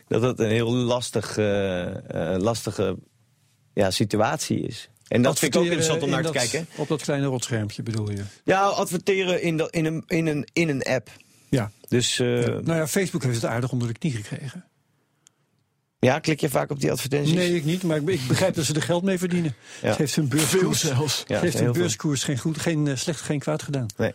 dat 0.08 0.22
dat 0.22 0.40
een 0.40 0.50
heel 0.50 0.70
lastig, 0.70 1.36
uh, 1.36 1.86
uh, 1.86 1.94
lastige 2.38 2.96
ja, 3.74 3.90
situatie 3.90 4.60
is. 4.60 4.90
En 5.12 5.22
dat 5.22 5.38
vind 5.38 5.54
ik 5.54 5.60
ook 5.60 5.66
interessant 5.66 6.02
om 6.02 6.10
naar 6.10 6.22
dat, 6.22 6.32
te 6.32 6.38
kijken. 6.38 6.66
Op 6.76 6.88
dat 6.88 7.02
kleine 7.02 7.26
rotschermpje 7.26 7.82
bedoel 7.82 8.10
je? 8.10 8.22
Ja, 8.44 8.62
adverteren 8.62 9.42
in, 9.42 9.56
dat, 9.56 9.70
in, 9.70 9.84
een, 9.84 10.04
in, 10.06 10.26
een, 10.26 10.46
in 10.52 10.68
een 10.68 10.82
app. 10.82 11.10
Ja. 11.48 11.70
Dus, 11.88 12.18
uh, 12.18 12.42
ja. 12.42 12.48
Nou 12.48 12.78
ja, 12.78 12.86
Facebook 12.86 13.22
heeft 13.22 13.34
het 13.34 13.44
aardig 13.44 13.72
onder 13.72 13.88
de 13.88 13.98
knie 13.98 14.12
gekregen. 14.12 14.64
Ja, 15.98 16.18
klik 16.18 16.40
je 16.40 16.48
vaak 16.48 16.70
op 16.70 16.80
die 16.80 16.90
advertenties? 16.90 17.34
Nee, 17.34 17.54
ik 17.54 17.64
niet, 17.64 17.82
maar 17.82 17.96
ik, 17.96 18.08
ik 18.08 18.26
begrijp 18.28 18.54
dat 18.54 18.64
ze 18.64 18.74
er 18.74 18.82
geld 18.82 19.02
mee 19.02 19.18
verdienen. 19.18 19.54
Ja. 19.82 19.88
Het 19.88 19.98
heeft 19.98 20.14
hun 20.14 20.28
beurskoers, 20.28 20.80
zelfs. 20.80 21.24
Ja, 21.26 21.34
het 21.34 21.42
heeft 21.42 21.58
hun 21.58 21.72
beurskoers 21.72 22.24
geen, 22.24 22.38
goed, 22.38 22.58
geen 22.58 22.86
uh, 22.86 22.96
slecht, 22.96 23.20
geen 23.20 23.38
kwaad 23.38 23.62
gedaan. 23.62 23.86
Nee. 23.96 24.12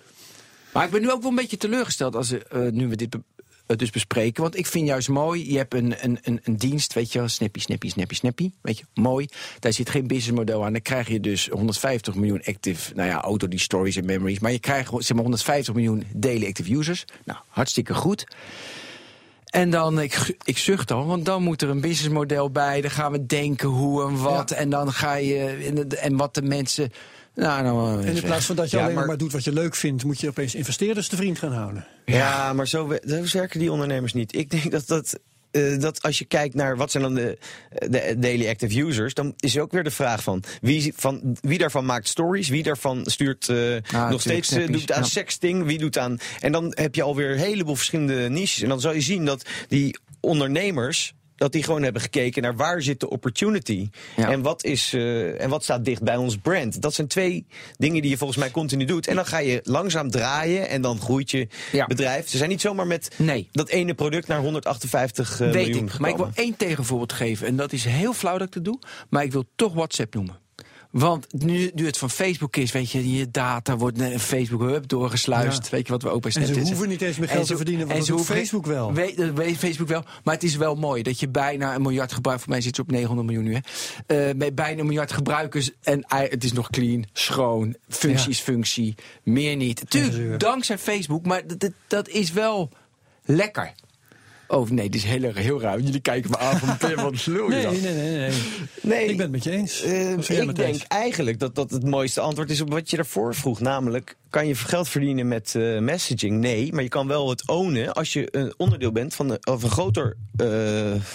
Maar 0.73 0.85
ik 0.85 0.91
ben 0.91 1.01
nu 1.01 1.11
ook 1.11 1.21
wel 1.21 1.29
een 1.29 1.35
beetje 1.35 1.57
teleurgesteld 1.57 2.15
als 2.15 2.31
uh, 2.31 2.39
nu 2.71 2.87
we 2.87 2.95
dit 2.95 3.15
dus 3.75 3.89
bespreken. 3.89 4.41
Want 4.41 4.57
ik 4.57 4.65
vind 4.65 4.87
juist 4.87 5.09
mooi, 5.09 5.51
je 5.51 5.57
hebt 5.57 5.73
een, 5.73 5.95
een, 6.01 6.19
een, 6.23 6.39
een 6.43 6.57
dienst, 6.57 6.93
weet 6.93 7.11
je 7.11 7.19
wel, 7.19 7.27
snappy, 7.27 7.59
snappy, 7.59 7.89
snappy, 7.89 8.15
snappy. 8.15 8.51
Weet 8.61 8.77
je, 8.77 8.85
mooi. 8.93 9.27
Daar 9.59 9.73
zit 9.73 9.89
geen 9.89 10.07
businessmodel 10.07 10.65
aan. 10.65 10.71
Dan 10.71 10.81
krijg 10.81 11.07
je 11.07 11.19
dus 11.19 11.47
150 11.47 12.15
miljoen 12.15 12.41
active, 12.45 12.93
nou 12.93 13.09
ja, 13.09 13.21
auto 13.21 13.47
die 13.47 13.59
stories 13.59 13.95
en 13.95 14.05
memories. 14.05 14.39
Maar 14.39 14.51
je 14.51 14.59
krijgt 14.59 14.91
zeg 14.97 15.13
maar 15.13 15.23
150 15.23 15.73
miljoen 15.73 16.03
daily 16.13 16.47
active 16.47 16.77
users. 16.77 17.05
Nou, 17.25 17.39
hartstikke 17.47 17.93
goed. 17.93 18.25
En 19.45 19.69
dan, 19.69 19.99
ik, 19.99 20.35
ik 20.43 20.57
zucht 20.57 20.91
al, 20.91 21.05
want 21.05 21.25
dan 21.25 21.43
moet 21.43 21.61
er 21.61 21.69
een 21.69 21.81
businessmodel 21.81 22.51
bij. 22.51 22.81
Dan 22.81 22.91
gaan 22.91 23.11
we 23.11 23.25
denken 23.25 23.69
hoe 23.69 24.07
en 24.07 24.21
wat. 24.21 24.51
En 24.51 24.69
dan 24.69 24.91
ga 24.91 25.15
je, 25.15 25.45
en 25.99 26.17
wat 26.17 26.33
de 26.33 26.41
mensen... 26.41 26.91
Nou, 27.37 27.63
nou, 27.63 28.05
En 28.05 28.15
in 28.15 28.21
plaats 28.23 28.45
van 28.45 28.55
dat 28.55 28.69
je 28.69 28.77
Ja, 28.77 28.83
alleen 28.83 28.95
maar- 28.95 29.05
maar 29.05 29.17
doet 29.17 29.31
wat 29.31 29.43
je 29.43 29.53
leuk 29.53 29.75
vindt, 29.75 30.03
moet 30.03 30.19
je 30.19 30.27
opeens 30.27 30.55
investeerders 30.55 31.07
te 31.07 31.15
vriend 31.15 31.39
gaan 31.39 31.53
houden. 31.53 31.85
Ja, 32.05 32.53
maar 32.53 32.67
zo, 32.67 32.87
we- 32.87 33.01
zo 33.25 33.37
werken 33.37 33.59
die 33.59 33.71
ondernemers 33.71 34.13
niet. 34.13 34.35
Ik 34.35 34.49
denk 34.49 34.71
dat 34.71 34.87
dat. 34.87 35.19
eh, 35.51 35.79
dat 35.79 36.01
als 36.01 36.17
je 36.19 36.25
kijkt 36.25 36.55
naar 36.55 36.77
wat 36.77 36.91
zijn 36.91 37.03
dan 37.03 37.13
de, 37.13 37.37
de 37.89 38.15
daily 38.19 38.47
active 38.49 38.79
users, 38.81 39.13
dan 39.13 39.33
is 39.37 39.57
ook 39.59 39.71
weer 39.71 39.83
de 39.83 39.91
vraag 39.91 40.23
van 40.23 40.43
wie, 40.61 40.93
van 40.95 41.37
wie 41.41 41.57
daarvan 41.57 41.85
maakt 41.85 42.07
stories, 42.07 42.49
wie 42.49 42.63
daarvan 42.63 43.01
stuurt 43.05 43.49
eh, 43.49 43.55
nog 43.57 43.81
tuurlijk, 44.21 44.21
steeds 44.21 44.49
doet 44.49 44.91
aan 44.91 45.01
ja. 45.01 45.07
sexting, 45.07 45.65
wie 45.65 45.77
doet 45.77 45.97
aan. 45.97 46.17
En 46.39 46.51
dan 46.51 46.71
heb 46.75 46.95
je 46.95 47.03
alweer 47.03 47.31
een 47.31 47.37
heleboel 47.37 47.75
verschillende 47.75 48.29
niches. 48.29 48.61
En 48.61 48.69
dan 48.69 48.79
zal 48.81 48.93
je 48.93 49.01
zien 49.01 49.25
dat 49.25 49.45
die 49.67 49.97
ondernemers. 50.19 51.13
Dat 51.37 51.51
die 51.51 51.63
gewoon 51.63 51.83
hebben 51.83 52.01
gekeken 52.01 52.41
naar 52.41 52.55
waar 52.55 52.81
zit 52.81 52.99
de 52.99 53.09
opportunity. 53.09 53.89
Ja. 54.15 54.29
En, 54.31 54.41
wat 54.41 54.63
is, 54.63 54.93
eh, 54.93 55.41
en 55.41 55.49
wat 55.49 55.63
staat 55.63 55.85
dicht 55.85 56.01
bij 56.03 56.15
ons 56.15 56.37
brand. 56.37 56.81
Dat 56.81 56.93
zijn 56.93 57.07
twee 57.07 57.45
dingen 57.77 58.01
die 58.01 58.11
je 58.11 58.17
volgens 58.17 58.39
mij 58.39 58.51
continu 58.51 58.85
doet. 58.85 59.07
En 59.07 59.15
dan 59.15 59.25
ga 59.25 59.37
je 59.37 59.59
langzaam 59.63 60.09
draaien 60.11 60.69
en 60.69 60.81
dan 60.81 60.99
groeit 60.99 61.31
je 61.31 61.47
Ja. 61.71 61.85
bedrijf. 61.85 62.27
Ze 62.29 62.37
zijn 62.37 62.49
niet 62.49 62.61
zomaar 62.61 62.87
met 62.87 63.11
Nee. 63.17 63.47
dat 63.51 63.69
ene 63.69 63.93
product 63.93 64.27
naar 64.27 64.39
158 64.39 65.31
eh, 65.41 65.51
Weet 65.51 65.65
miljoen 65.67 65.85
ik, 65.85 65.99
maar 65.99 66.09
ik 66.09 66.15
wil 66.15 66.25
gekomen. 66.25 66.35
één 66.47 66.55
tegenvoorbeeld 66.57 67.13
geven. 67.13 67.47
En 67.47 67.55
dat 67.55 67.73
is 67.73 67.85
heel 67.85 68.13
flauw 68.13 68.37
dat 68.37 68.47
ik 68.47 68.53
het 68.53 68.65
doe, 68.65 68.79
maar 69.09 69.23
ik 69.23 69.31
wil 69.31 69.45
toch 69.55 69.73
WhatsApp 69.73 70.13
noemen. 70.13 70.35
Want 70.91 71.27
nu, 71.43 71.71
nu 71.73 71.85
het 71.85 71.97
van 71.97 72.09
Facebook 72.09 72.55
is, 72.55 72.71
weet 72.71 72.91
je, 72.91 73.17
je 73.17 73.31
data 73.31 73.77
wordt 73.77 73.97
naar 73.97 74.19
Facebook 74.19 74.61
hup, 74.61 74.87
doorgesluist. 74.87 75.63
Ja. 75.63 75.69
Weet 75.71 75.85
je 75.85 75.91
wat 75.91 76.01
we 76.01 76.09
ook 76.09 76.21
bij 76.21 76.31
En 76.31 76.39
ze 76.41 76.45
Snapchat 76.45 76.69
hoeven 76.69 76.89
niet 76.89 77.01
eens 77.01 77.17
meer 77.17 77.29
geld 77.29 77.47
te 77.47 77.55
verdienen, 77.55 77.87
want 77.87 77.99
en 77.99 78.05
dat 78.05 78.17
doet 78.17 78.25
Facebook 78.25 78.65
wel. 78.65 78.93
Weet, 78.93 79.17
dat 79.17 79.33
weet 79.33 79.57
Facebook 79.57 79.87
wel. 79.87 80.03
Maar 80.23 80.33
het 80.33 80.43
is 80.43 80.55
wel 80.55 80.75
mooi 80.75 81.03
dat 81.03 81.19
je 81.19 81.29
bijna 81.29 81.75
een 81.75 81.81
miljard 81.81 82.11
gebruikt. 82.11 82.41
Voor 82.41 82.51
mij 82.51 82.61
zit 82.61 82.75
ze 82.75 82.81
op 82.81 82.91
900 82.91 83.27
miljoen 83.27 83.45
nu. 83.45 83.61
Hè. 84.05 84.33
Met 84.33 84.55
bijna 84.55 84.79
een 84.79 84.85
miljard 84.85 85.11
gebruikers. 85.11 85.71
En 85.81 86.03
het 86.07 86.43
is 86.43 86.53
nog 86.53 86.69
clean, 86.69 87.05
schoon. 87.13 87.75
Functie 87.89 88.29
is 88.29 88.39
functie. 88.39 88.95
Meer 89.23 89.55
niet. 89.55 89.89
Tuurlijk, 89.89 90.39
dankzij 90.39 90.77
Facebook. 90.77 91.25
Maar 91.25 91.41
dat 91.87 92.07
is 92.07 92.31
wel 92.31 92.69
lekker. 93.23 93.73
Oh 94.47 94.69
nee, 94.69 94.89
dit 94.89 95.03
is 95.03 95.07
heel, 95.09 95.31
heel 95.33 95.61
ruim. 95.61 95.81
Jullie 95.81 95.99
kijken 95.99 96.29
me 96.31 96.37
aan 96.37 96.57
van 96.59 96.95
wat 96.95 97.25
lul 97.25 97.51
je 97.51 97.55
Nee, 97.55 97.81
nee, 97.81 97.93
nee, 97.93 98.17
nee. 98.17 98.31
Nee, 98.81 99.05
Ik 99.05 99.17
ben 99.17 99.25
het 99.25 99.31
met 99.31 99.43
je 99.43 99.51
eens. 99.51 99.81
eh, 99.81 100.11
ik 100.47 100.55
denk 100.55 100.81
eigenlijk 100.87 101.39
dat 101.39 101.55
dat 101.55 101.71
het 101.71 101.83
mooiste 101.85 102.21
antwoord 102.21 102.49
is 102.49 102.61
op 102.61 102.69
wat 102.69 102.89
je 102.89 102.95
daarvoor 102.95 103.35
vroeg. 103.35 103.59
Namelijk, 103.59 104.15
kan 104.29 104.47
je 104.47 104.55
geld 104.55 104.89
verdienen 104.89 105.27
met 105.27 105.55
eh, 105.55 105.79
messaging? 105.79 106.39
Nee, 106.39 106.73
maar 106.73 106.83
je 106.83 106.89
kan 106.89 107.07
wel 107.07 107.29
het 107.29 107.47
ownen 107.47 107.93
als 107.93 108.13
je 108.13 108.27
een 108.31 108.53
onderdeel 108.57 108.91
bent 108.91 109.15
van 109.15 109.29
een, 109.29 109.47
of 109.47 109.63
een 109.63 109.69
groter. 109.69 110.15
eh, 110.37 110.47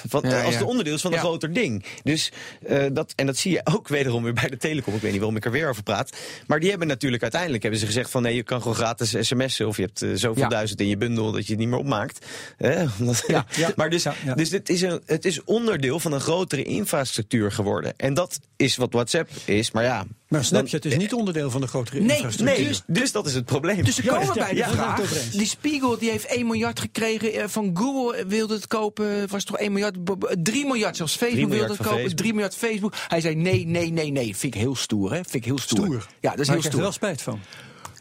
van, 0.09 0.23
Ja, 0.29 0.43
als 0.43 0.53
ja. 0.53 0.59
de 0.59 0.67
onderdeel 0.67 0.95
is 0.95 1.01
van 1.01 1.13
een 1.13 1.19
groter 1.19 1.53
ding. 1.53 1.85
Dus 2.03 2.33
eh, 2.67 2.85
dat, 2.93 3.13
en 3.17 3.27
dat 3.27 3.37
zie 3.37 3.53
je 3.53 3.61
ook 3.65 3.89
wederom 3.89 4.23
weer 4.23 4.33
bij 4.33 4.49
de 4.49 4.57
telecom. 4.57 4.95
Ik 4.95 5.01
weet 5.01 5.11
niet 5.11 5.21
waarom 5.21 5.37
ik 5.37 5.45
er 5.45 5.51
weer 5.51 5.69
over 5.69 5.83
praat. 5.83 6.17
Maar 6.47 6.61
die 6.61 6.71
hebben 6.71 6.89
natuurlijk 6.89 7.23
uiteindelijk 7.23 7.63
hebben 7.63 7.81
ze 7.81 7.87
gezegd 7.87 8.11
van 8.11 8.23
nee, 8.23 8.35
je 8.35 8.43
kan 8.43 8.61
gewoon 8.61 8.77
gratis 8.77 9.15
sms'en. 9.21 9.67
Of 9.67 9.77
je 9.77 9.83
hebt 9.83 10.21
zoveel 10.21 10.43
Ja. 10.43 10.49
duizend 10.49 10.81
in 10.81 10.89
je 10.89 10.97
bundel 10.97 11.33
dat 11.33 11.45
je 11.47 11.51
het 11.51 11.61
niet 11.61 11.69
meer 11.69 11.79
opmaakt. 11.79 12.27
Hè? 12.57 12.85
Omdat- 13.01 13.22
Ja, 13.27 13.47
ja. 13.57 13.73
maar 13.77 13.91
dus, 13.91 14.03
Ja, 14.03 14.15
ja. 14.25 14.35
dus 14.35 14.51
dit 14.51 14.69
is 14.69 14.81
een, 14.83 15.01
het 15.07 15.25
is 15.25 15.45
onderdeel 15.45 16.01
van 16.01 16.13
een 16.13 16.21
grotere 16.21 16.63
infrastructuur 16.63 17.53
geworden. 17.53 17.95
En 17.97 18.15
dat 18.15 18.39
is 18.57 18.77
wat 18.77 18.93
WhatsApp 18.93 19.31
is. 19.45 19.71
Maar 19.71 19.85
ja. 19.85 20.05
Maar 20.29 20.45
Snapchat 20.45 20.85
is 20.85 20.97
niet 20.97 21.13
onderdeel 21.15 21.51
van 21.51 21.61
de 21.61 21.67
grotere 21.67 22.01
Nee, 22.01 22.17
infrastructuur. 22.17 22.59
Nee, 22.59 22.69
dus, 22.69 22.83
dus 22.87 23.13
dat 23.13 23.27
is 23.27 23.35
het 23.35 23.45
probleem. 23.45 23.85
Dus 23.85 23.95
ze 23.95 24.03
komen 24.03 24.27
ja, 24.27 24.33
bij 24.35 24.49
de 24.51 24.57
ja, 24.57 24.71
vraag. 24.71 24.97
het. 24.99 25.33
Die 25.33 25.47
Spiegel 25.47 25.99
die 25.99 26.11
heeft 26.11 26.25
1 26.27 26.47
miljard 26.47 26.81
gekregen 26.81 27.33
eh, 27.33 27.45
van 27.49 27.71
Google. 27.75 28.27
Wilde 28.27 28.55
het 28.55 28.67
kopen. 28.67 29.29
Was 29.29 29.45
toch 29.45 29.57
1 29.59 29.73
miljard? 29.73 30.05
b- 30.05 30.17
b- 30.19 30.35
3 30.43 30.67
miljard 30.67 30.97
zelfs. 30.97 31.17
Facebook 31.17 31.49
miljard 31.49 31.59
wilde 31.59 31.73
het 31.73 31.83
kopen. 31.83 31.99
Facebook. 31.99 32.19
3 32.19 32.33
miljard 32.33 32.55
Facebook. 32.55 32.95
Hij 33.09 33.21
zei 33.21 33.35
nee, 33.35 33.67
nee, 33.67 33.91
nee, 33.93 34.11
nee. 34.11 34.37
Vind 34.37 34.55
ik 34.55 34.61
heel 34.61 34.77
stoer, 34.77 35.11
hè? 35.11 35.17
Vind 35.17 35.35
ik 35.35 35.45
heel 35.45 35.59
stoer. 35.59 35.85
Stoer. 35.87 36.07
Ja, 36.21 36.31
dat 36.31 36.41
is 36.41 36.47
maar 36.47 36.47
heel 36.47 36.47
ik 36.47 36.49
heb 36.49 36.57
er 36.65 36.69
stoer. 36.71 36.81
wel 36.81 36.93
spijt 36.93 37.23
van. 37.23 37.41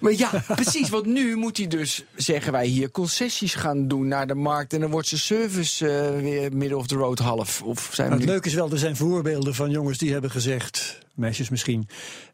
Maar 0.01 0.13
ja, 0.13 0.43
precies. 0.47 0.89
Want 0.89 1.05
nu 1.05 1.35
moet 1.35 1.57
hij 1.57 1.67
dus, 1.67 2.03
zeggen 2.15 2.51
wij 2.51 2.65
hier, 2.65 2.91
concessies 2.91 3.55
gaan 3.55 3.87
doen 3.87 4.07
naar 4.07 4.27
de 4.27 4.33
markt. 4.35 4.73
En 4.73 4.79
dan 4.79 4.91
wordt 4.91 5.07
zijn 5.07 5.19
service 5.21 5.87
eh, 5.89 6.19
weer 6.21 6.53
middle 6.55 6.77
of 6.77 6.87
the 6.87 6.95
road 6.95 7.19
half. 7.19 7.61
Of 7.61 7.89
zijn 7.93 8.09
Maar 8.09 8.17
het 8.17 8.25
nu... 8.25 8.31
leuke 8.31 8.47
is 8.47 8.53
wel, 8.53 8.71
er 8.71 8.77
zijn 8.77 8.95
voorbeelden 8.95 9.55
van 9.55 9.69
jongens 9.69 9.97
die 9.97 10.11
hebben 10.11 10.31
gezegd, 10.31 10.99
meisjes 11.13 11.49
misschien, 11.49 11.87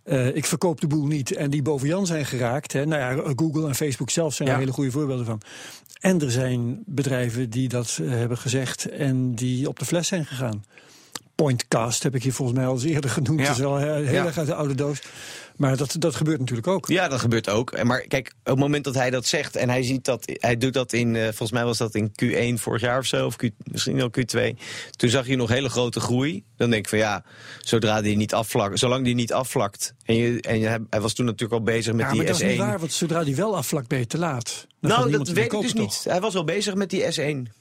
eh, 0.04 0.36
ik 0.36 0.46
verkoop 0.46 0.82
de 0.82 0.88
boel 0.88 1.06
niet. 1.06 1.32
En 1.36 1.50
die 1.50 1.62
boven 1.62 1.88
Jan 1.88 2.06
zijn 2.06 2.26
geraakt. 2.26 2.74
Hè. 2.74 2.86
Nou 2.86 3.02
ja, 3.18 3.34
Google 3.36 3.68
en 3.68 3.76
Facebook 3.76 4.10
zelf 4.10 4.34
zijn 4.34 4.48
Ja. 4.48 4.54
er 4.54 4.60
hele 4.60 4.72
goede 4.74 4.92
voorbeelden 4.92 5.26
van. 5.26 5.42
En 6.00 6.22
er 6.22 6.32
zijn 6.32 6.80
bedrijven 6.86 7.50
die 7.50 7.68
dat 7.70 7.98
eh, 8.02 8.10
hebben 8.10 8.38
gezegd 8.38 8.86
en 8.90 9.36
die 9.36 9.68
op 9.68 9.80
de 9.80 9.86
fles 9.86 10.08
zijn 10.08 10.26
gegaan. 10.26 10.64
Pointcast 11.36 12.04
heb 12.04 12.16
ik 12.16 12.24
hier 12.24 12.34
volgens 12.34 12.58
mij 12.58 12.68
al 12.68 12.74
eens 12.74 12.84
eerder 12.84 13.10
genoemd. 13.10 13.40
Ja. 13.40 13.46
Dat 13.46 13.56
is 13.56 13.62
wel 13.62 13.78
heel 13.78 13.98
Ja. 14.14 14.26
erg 14.26 14.38
uit 14.38 14.48
de 14.48 14.56
oude 14.56 14.76
doos. 14.76 15.02
Maar 15.58 15.78
dat, 15.78 15.96
dat 16.00 16.16
gebeurt 16.16 16.40
natuurlijk 16.40 16.68
ook. 16.68 16.88
Ja, 16.88 17.08
dat 17.08 17.20
gebeurt 17.20 17.50
ook. 17.50 17.72
En 17.72 17.88
Maar 17.88 18.02
kijk, 18.02 18.28
op 18.40 18.46
het 18.46 18.58
moment 18.58 18.84
dat 18.84 18.94
hij 18.96 19.10
dat 19.10 19.26
zegt 19.26 19.56
en 19.56 19.70
hij 19.70 19.84
ziet 19.84 20.06
dat, 20.06 20.32
hij 20.34 20.58
doet 20.58 20.74
dat 20.74 20.94
in, 20.94 21.16
eh, 21.16 21.24
volgens 21.24 21.52
mij 21.52 21.66
was 21.66 21.78
dat 21.78 21.96
in 21.96 22.12
Q1 22.12 22.62
vorig 22.62 22.82
jaar 22.82 23.00
of 23.00 23.06
zo, 23.06 23.26
of 23.26 23.36
Q, 23.36 23.50
misschien 23.64 24.02
al 24.02 24.10
Q2. 24.20 24.58
Toen 24.92 25.10
zag 25.10 25.28
je 25.28 25.36
nog 25.36 25.50
hele 25.50 25.70
grote 25.70 26.00
groei. 26.00 26.44
Dan 26.58 26.70
denk 26.70 26.84
ik 26.84 26.90
van 26.90 26.98
ja, 27.00 27.24
zodra 27.60 28.02
die 28.02 28.18
niet 28.18 28.34
afvlakt, 28.34 28.80
zolang 28.80 29.06
die 29.06 29.16
niet 29.16 29.34
afvlakt. 29.34 29.94
En, 30.04 30.16
je, 30.16 30.42
en 30.42 30.60
je, 30.60 30.86
hij 30.90 31.02
was 31.02 31.14
toen 31.14 31.26
natuurlijk 31.26 31.54
al 31.54 31.66
bezig 31.66 31.94
met 31.94 32.06
Ja, 32.06 32.12
die 32.12 32.18
maar 32.18 32.32
dat 32.32 32.42
S1. 32.42 32.44
is 32.46 32.50
niet 32.50 32.60
waar, 32.60 32.80
want 32.80 32.92
zodra 32.92 33.24
die 33.24 33.36
wel 33.36 33.58
afvlakt 33.58 33.88
ben 33.88 34.00
je 34.00 34.08
te 34.08 34.18
laat. 34.18 34.68
Dan 34.82 34.92
nou, 34.92 35.12
dat 35.12 35.28
weet 35.28 35.54
ik 35.54 35.62
dus 35.62 35.74
niet. 35.74 36.04
Hij 36.04 36.20
was 36.22 36.36
al 36.36 36.44
bezig 36.44 36.76
met 36.76 36.90
die 36.90 37.04
S1. 37.20 37.52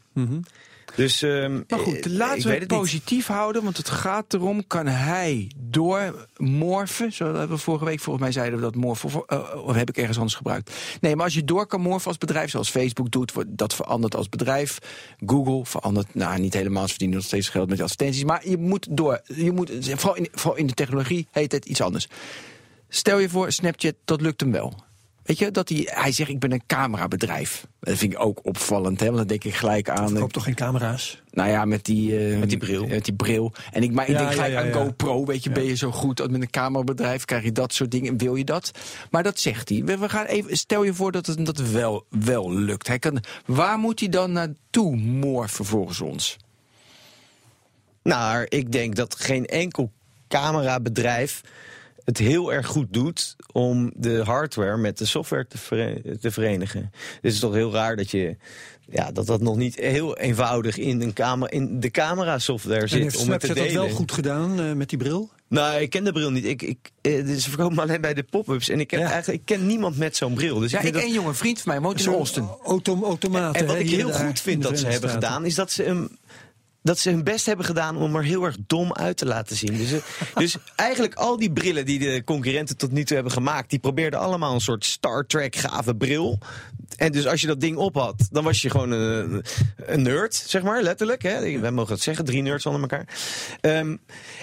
Dus, 0.95 1.23
ehm, 1.23 1.63
Maar 1.69 1.79
goed, 1.79 2.07
eh, 2.07 2.13
laten 2.13 2.43
we 2.43 2.51
het 2.51 2.59
niet. 2.59 2.69
positief 2.69 3.27
houden, 3.27 3.65
want 3.65 3.77
het 3.77 3.89
gaat 3.89 4.35
erom, 4.35 4.67
kan 4.67 4.87
hij 4.87 5.51
doormorfen, 5.57 7.13
zo 7.13 7.25
hebben 7.25 7.57
we 7.57 7.63
vorige 7.63 7.85
week 7.85 8.01
volgens 8.01 8.25
mij 8.25 8.33
zeiden 8.33 8.59
we 8.59 8.65
dat 8.65 8.75
morfen, 8.75 9.09
of, 9.09 9.23
eh, 9.27 9.65
of 9.65 9.75
heb 9.75 9.89
ik 9.89 9.97
ergens 9.97 10.17
anders 10.17 10.35
gebruikt. 10.37 10.73
Nee, 11.01 11.17
maar 11.17 11.25
als 11.25 11.35
je 11.35 11.45
door 11.45 11.67
kan 11.67 11.81
morfen 11.81 12.09
als 12.09 12.19
bedrijf, 12.19 12.51
zoals 12.51 12.71
Facebook 12.71 13.11
doet, 13.11 13.33
dat 13.47 13.75
verandert 13.75 14.17
als 14.17 14.29
bedrijf. 14.29 14.79
Google 15.27 15.65
verandert, 15.65 16.15
nou 16.15 16.39
niet 16.39 16.55
helemaal, 16.55 16.83
ze 16.83 16.89
verdienen 16.89 17.17
nog 17.17 17.27
steeds 17.27 17.49
geld 17.49 17.69
met 17.69 17.81
advertenties, 17.81 18.25
maar 18.25 18.49
je 18.49 18.57
moet 18.57 18.87
door, 18.91 19.21
je 19.35 19.53
moet, 19.53 19.71
vooral 19.81 20.17
in, 20.17 20.29
vooral 20.33 20.59
in 20.59 20.67
de 20.67 20.75
technologie 20.75 21.29
heet 21.31 21.53
het 21.53 21.65
iets 21.65 21.81
anders. 21.81 22.09
Stel 22.89 23.19
je 23.19 23.29
voor, 23.29 23.53
Snapchat, 23.53 23.95
dat 24.05 24.21
lukt 24.21 24.41
hem 24.41 24.53
wel. 24.53 24.85
Weet 25.27 25.39
je, 25.39 25.51
dat 25.51 25.69
hij, 25.69 25.89
hij 25.91 26.13
zegt, 26.13 26.31
ik 26.31 26.39
ben 26.39 26.53
een 26.53 26.63
camerabedrijf. 26.67 27.67
Dat 27.81 27.97
vind 27.97 28.13
ik 28.13 28.21
ook 28.21 28.41
opvallend, 28.43 29.01
hè, 29.01 29.07
want 29.07 29.19
dan 29.19 29.27
denk 29.27 29.45
ik 29.45 29.55
gelijk 29.55 29.89
aan... 29.89 30.09
Ik 30.09 30.21
koop 30.21 30.33
toch 30.33 30.45
geen 30.45 30.55
camera's? 30.55 31.23
Nou 31.31 31.51
ja, 31.51 31.65
met 31.65 31.85
die, 31.85 32.19
eh, 32.19 32.39
Met 32.39 32.49
die 32.49 32.59
bril. 32.59 32.87
Met 32.87 33.05
die 33.05 33.15
bril. 33.15 33.53
En 33.73 33.83
ik, 33.83 33.93
maar 33.93 34.09
ik 34.09 34.13
Ja, 34.13 34.19
denk 34.19 34.33
gelijk 34.33 34.53
ja, 34.53 34.61
aan 34.61 34.67
ja. 34.67 34.73
GoPro. 34.73 35.25
Weet 35.25 35.45
je, 35.45 35.51
ben 35.51 35.65
je 35.65 35.75
zo 35.75 35.91
goed 35.91 36.31
met 36.31 36.41
een 36.41 36.51
camerabedrijf? 36.51 37.25
Krijg 37.25 37.43
je 37.43 37.53
dat 37.53 37.73
soort 37.73 37.91
dingen? 37.91 38.19
Wil 38.19 38.35
je 38.35 38.45
dat? 38.45 38.71
Maar 39.11 39.23
dat 39.23 39.39
zegt 39.41 39.69
hij. 39.69 39.85
We, 39.85 39.99
we 39.99 40.09
gaan 40.09 40.25
even, 40.27 40.57
stel 40.57 40.85
je 40.85 40.95
voor 40.95 41.13
dat 41.13 41.27
het 41.27 41.47
dat 41.47 41.59
wel, 41.59 42.07
wel 42.11 42.53
lukt. 42.53 42.87
Hij 42.87 42.99
kan, 42.99 43.23
waar 43.47 43.79
moet 43.79 44.01
hij 44.01 44.09
dan 44.09 44.33
naartoe 44.33 44.97
morgen 44.97 45.65
volgens 45.65 46.01
ons? 46.01 46.37
Nou, 48.03 48.47
ik 48.49 48.73
denk 48.73 48.95
dat 48.97 49.15
geen 49.15 49.47
enkel 49.47 49.93
camerabedrijf 50.29 51.41
het 52.07 52.19
heel 52.19 52.53
erg 52.53 52.67
goed 52.67 52.87
doet 52.93 53.37
om 53.53 53.93
de 53.97 54.23
hardware 54.25 54.77
met 54.77 54.99
de 54.99 55.05
software 55.05 55.47
te, 55.47 55.59
vere- 55.59 56.19
te 56.21 56.31
verenigen. 56.31 56.91
Dus 56.93 57.01
het 57.23 57.33
is 57.33 57.39
toch 57.39 57.55
heel 57.55 57.73
raar 57.73 57.97
dat 57.97 58.11
je 58.11 58.37
ja, 58.91 59.13
dat 59.13 59.27
dat 59.27 59.41
nog 59.41 59.57
niet 59.57 59.75
heel 59.77 60.17
eenvoudig 60.19 60.77
in, 60.79 61.01
een 61.01 61.13
camera, 61.13 61.51
in 61.51 61.81
de 61.81 61.91
camera 61.91 62.39
software 62.39 62.81
En 62.81 62.89
zit 62.89 63.03
heeft 63.03 63.17
om 63.17 63.31
het 63.31 63.41
te 63.41 63.47
Snapchat 63.47 63.65
dat 63.67 63.75
delen. 63.75 63.87
wel 63.89 63.97
goed 63.97 64.13
gedaan 64.13 64.61
eh, 64.61 64.73
met 64.73 64.89
die 64.89 64.99
bril? 64.99 65.31
Nou, 65.49 65.81
ik 65.81 65.91
ken 65.91 66.05
de 66.05 66.13
bril 66.13 66.31
niet. 66.31 66.45
Ik, 66.45 66.63
ik, 66.63 66.79
eh, 67.01 67.27
ze 67.27 67.41
verkopen 67.51 67.79
alleen 67.79 68.01
bij 68.01 68.15
de 68.15 68.23
pop-ups. 68.23 68.69
En 68.69 68.81
ik, 68.81 68.91
heb 68.91 69.01
Ja. 69.01 69.11
eigenlijk, 69.11 69.41
ik 69.41 69.57
ken 69.57 69.67
niemand 69.67 69.97
met 69.99 70.17
zo'n 70.17 70.35
bril. 70.35 70.59
Dus 70.59 70.71
Ja, 70.71 70.79
ik 70.79 70.85
ik 70.85 70.91
vind 70.93 71.05
en 71.05 71.11
dat, 71.11 71.19
jongen, 71.21 71.35
vriend 71.37 71.61
van 71.61 71.73
mij, 71.73 71.83
woont 71.83 72.01
in 72.07 72.13
Austin. 72.13 72.49
autom- 72.65 73.05
automaten. 73.05 73.61
en 73.61 73.67
wat 73.67 73.77
hè, 73.77 73.83
ik 73.83 73.91
heel 73.91 74.09
en 74.13 74.15
goed 74.15 74.25
in 74.29 74.37
vind 74.37 74.63
dat 74.63 74.79
ze 74.79 74.87
hebben 74.87 75.11
gedaan, 75.11 75.45
is 75.45 75.55
dat 75.55 75.71
ze 75.71 75.83
hem. 75.83 76.17
Dat 76.87 76.99
ze 76.99 77.11
hun 77.11 77.25
best 77.25 77.47
hebben 77.47 77.67
gedaan 77.67 77.97
om 77.97 78.17
er 78.17 78.25
heel 78.25 78.45
erg 78.45 78.57
dom 78.67 78.93
uit 78.93 79.17
te 79.17 79.27
laten 79.27 79.57
zien. 79.57 79.77
Dus, 79.77 79.93
eh, 79.93 80.01
dus 80.35 80.57
eigenlijk 80.77 81.15
al 81.15 81.37
die 81.37 81.53
brillen 81.53 81.87
die 81.87 81.99
de 81.99 82.23
concurrenten 82.25 82.77
tot 82.77 82.93
nu 82.93 83.05
toe 83.05 83.15
hebben 83.15 83.33
gemaakt, 83.33 83.71
die 83.71 83.79
probeerden 83.79 84.21
allemaal 84.21 84.55
een 84.55 84.61
soort 84.61 84.85
Star 84.85 85.27
Trek 85.27 85.57
gave 85.57 85.95
bril. 85.95 86.39
En 86.97 87.13
dus 87.13 87.27
als 87.27 87.41
je 87.41 87.47
dat 87.47 87.61
ding 87.61 87.77
op 87.77 87.95
had, 87.95 88.29
dan 88.31 88.45
was 88.45 88.63
je 88.63 88.71
gewoon 88.71 88.91
een, 88.91 89.45
een 89.77 90.03
nerd, 90.03 90.35
zeg 90.35 90.63
maar, 90.63 90.83
letterlijk. 90.83 91.23
Hè? 91.23 91.61
Wij 91.61 91.71
mogen 91.71 91.91
dat 91.91 92.01
zeggen, 92.01 92.25
drie 92.25 92.43
nerds 92.43 92.67
onder 92.67 92.81
elkaar. 92.81 93.07
Ehm, 93.61 93.97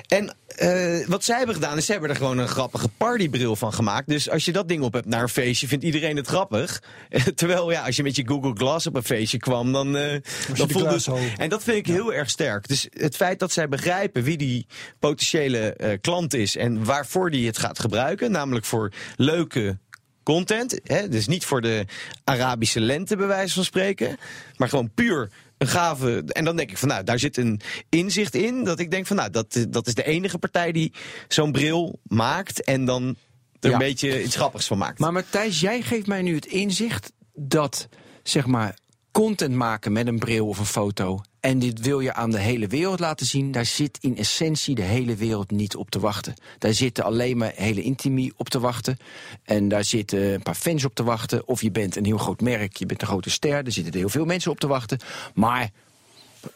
en 0.07 0.35
eh, 0.55 1.07
wat 1.07 1.23
zij 1.23 1.37
hebben 1.37 1.55
gedaan, 1.55 1.77
is 1.77 1.85
ze 1.85 1.91
hebben 1.91 2.09
er 2.09 2.15
gewoon 2.15 2.37
een 2.37 2.47
grappige 2.47 2.87
partybril 2.97 3.55
van 3.55 3.73
gemaakt. 3.73 4.07
Dus 4.07 4.29
als 4.29 4.45
je 4.45 4.51
dat 4.51 4.67
ding 4.67 4.83
op 4.83 4.93
hebt 4.93 5.05
naar 5.05 5.21
een 5.21 5.29
feestje, 5.29 5.67
vindt 5.67 5.83
iedereen 5.83 6.15
het 6.15 6.27
grappig. 6.27 6.81
Terwijl, 7.35 7.71
ja, 7.71 7.85
als 7.85 7.95
je 7.95 8.03
met 8.03 8.15
je 8.15 8.27
Google 8.27 8.53
Glass 8.55 8.87
op 8.87 8.95
een 8.95 9.03
feestje 9.03 9.37
kwam, 9.37 9.71
dan, 9.71 9.97
eh 9.97 10.11
dan 10.11 10.67
de 10.67 10.73
voelde 10.73 10.87
glaashow. 10.87 11.19
En 11.37 11.49
dat 11.49 11.63
vind 11.63 11.77
ik 11.77 11.85
heel 11.85 12.13
erg 12.13 12.29
sterk. 12.33 12.67
Dus 12.67 12.87
het 12.89 13.15
feit 13.15 13.39
dat 13.39 13.51
zij 13.51 13.69
begrijpen 13.69 14.23
wie 14.23 14.37
die 14.37 14.65
potentiële 14.99 15.73
eh, 15.73 15.97
klant 16.01 16.33
is 16.33 16.55
en 16.55 16.83
waarvoor 16.83 17.31
die 17.31 17.47
het 17.47 17.57
gaat 17.57 17.79
gebruiken, 17.79 18.31
namelijk 18.31 18.65
voor 18.65 18.91
leuke 19.15 19.77
content. 20.23 20.79
Hè? 20.83 21.07
Dus 21.09 21.27
niet 21.27 21.45
voor 21.45 21.61
de 21.61 21.85
Arabische 22.23 22.79
lente, 22.79 23.15
bij 23.15 23.27
wijze 23.27 23.53
van 23.53 23.63
spreken. 23.63 24.17
Maar 24.55 24.69
gewoon 24.69 24.91
puur 24.93 25.29
een 25.57 25.67
gave. 25.67 26.23
En 26.27 26.45
dan 26.45 26.55
denk 26.55 26.69
ik 26.71 26.77
van 26.77 26.87
nou, 26.87 27.03
daar 27.03 27.19
zit 27.19 27.37
een 27.37 27.61
inzicht 27.89 28.35
in. 28.35 28.63
Dat 28.63 28.79
ik 28.79 28.91
denk 28.91 29.07
van 29.07 29.15
nou, 29.15 29.29
dat, 29.29 29.65
dat 29.69 29.87
is 29.87 29.93
de 29.93 30.03
enige 30.03 30.37
partij 30.37 30.71
die 30.71 30.93
zo'n 31.27 31.51
bril 31.51 31.99
maakt. 32.03 32.63
En 32.63 32.85
dan 32.85 33.15
er 33.59 33.69
Ja. 33.69 33.73
een 33.75 33.79
beetje 33.79 34.23
iets 34.23 34.35
grappigs 34.35 34.67
van 34.67 34.77
maakt. 34.77 34.99
Maar 34.99 35.11
Matthijs, 35.11 35.59
jij 35.59 35.81
geeft 35.81 36.07
mij 36.07 36.21
nu 36.21 36.35
het 36.35 36.45
inzicht 36.45 37.11
dat, 37.33 37.87
zeg 38.23 38.45
maar, 38.45 38.77
content 39.13 39.55
maken 39.55 39.91
met 39.91 40.07
een 40.07 40.19
bril 40.19 40.47
of 40.47 40.59
een 40.59 40.65
foto. 40.65 41.21
En 41.39 41.59
dit 41.59 41.79
wil 41.79 41.99
je 41.99 42.13
aan 42.13 42.31
de 42.31 42.39
hele 42.39 42.67
wereld 42.67 42.99
laten 42.99 43.25
zien. 43.25 43.51
Daar 43.51 43.65
zit 43.65 43.97
in 44.01 44.17
essentie 44.17 44.75
de 44.75 44.81
hele 44.81 45.15
wereld 45.15 45.51
niet 45.51 45.75
op 45.75 45.89
te 45.89 45.99
wachten. 45.99 46.33
Daar 46.57 46.73
zitten 46.73 47.03
alleen 47.03 47.37
maar 47.37 47.51
hele 47.55 47.81
intimie 47.81 48.33
op 48.37 48.49
te 48.49 48.59
wachten. 48.59 48.97
En 49.43 49.67
daar 49.67 49.83
zitten 49.83 50.33
een 50.33 50.41
paar 50.41 50.55
fans 50.55 50.85
op 50.85 50.95
te 50.95 51.03
wachten. 51.03 51.47
Of 51.47 51.61
je 51.61 51.71
bent 51.71 51.95
een 51.95 52.05
heel 52.05 52.17
groot 52.17 52.41
merk, 52.41 52.75
je 52.77 52.85
bent 52.85 53.01
een 53.01 53.07
grote 53.07 53.29
ster. 53.29 53.63
Daar 53.63 53.71
zitten 53.71 53.93
heel 53.93 54.09
veel 54.09 54.25
mensen 54.25 54.51
op 54.51 54.59
te 54.59 54.67
wachten. 54.67 54.99
Maar 55.33 55.69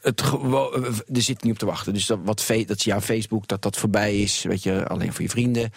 het 0.01 0.21
eh, 0.21 0.85
er 1.13 1.21
zit 1.21 1.43
niet 1.43 1.53
op 1.53 1.59
te 1.59 1.65
wachten. 1.65 1.93
Dus 1.93 2.05
dat, 2.05 2.19
wat 2.23 2.47
dat 2.65 2.83
je 2.83 2.93
aan 2.93 3.01
Facebook, 3.01 3.47
dat 3.47 3.61
dat 3.61 3.77
voorbij 3.77 4.21
is. 4.21 4.43
Weet 4.43 4.63
je, 4.63 4.87
alleen 4.87 5.13
voor 5.13 5.21
je 5.21 5.29
vrienden. 5.29 5.71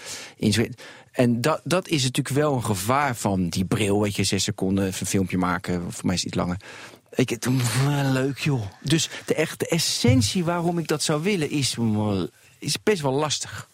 En 1.21 1.41
dat, 1.41 1.61
dat 1.65 1.89
is 1.89 2.03
natuurlijk 2.03 2.37
wel 2.37 2.55
een 2.55 2.65
gevaar 2.65 3.17
van 3.17 3.49
die 3.49 3.65
bril. 3.65 4.03
Weet 4.03 4.17
je, 4.17 4.25
zes 4.25 4.45
seconden 4.45 4.85
een 4.85 4.93
filmpje 4.93 5.39
maken. 5.39 5.93
Voor 5.93 6.07
mij 6.07 6.15
is 6.15 6.21
het 6.21 6.29
iets 6.29 6.41
langer. 6.41 6.57
Ik, 7.11 7.47
mm, 7.47 7.61
leuk 8.13 8.39
joh. 8.39 8.63
Dus 8.83 9.09
de 9.27 9.35
echte 9.35 9.69
essentie 9.69 10.45
waarom 10.45 10.79
ik 10.79 10.87
dat 10.89 11.03
zou 11.03 11.23
willen 11.23 11.51
is, 11.51 11.77
mm, 11.77 12.29
is 12.59 12.83
best 12.83 13.03
wel 13.03 13.13
lastig. 13.13 13.69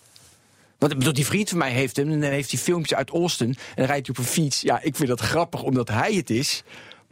Want 0.79 0.99
bedoel, 0.99 1.13
die 1.13 1.27
vriend 1.27 1.49
van 1.49 1.59
mij 1.59 1.73
heeft 1.73 1.97
hem. 1.97 2.11
En 2.11 2.21
dan 2.21 2.31
heeft 2.31 2.51
hij 2.51 2.61
filmpjes 2.61 2.99
uit 2.99 3.11
Austin. 3.11 3.49
En 3.49 3.57
dan 3.75 3.87
rijdt 3.87 4.07
hij 4.07 4.17
op 4.17 4.25
een 4.25 4.33
fiets. 4.33 4.61
Ja, 4.61 4.81
ik 4.83 4.97
vind 4.97 5.09
dat 5.09 5.21
grappig 5.21 5.63
omdat 5.63 5.89
hij 5.89 6.15
het 6.15 6.31
is. 6.31 6.63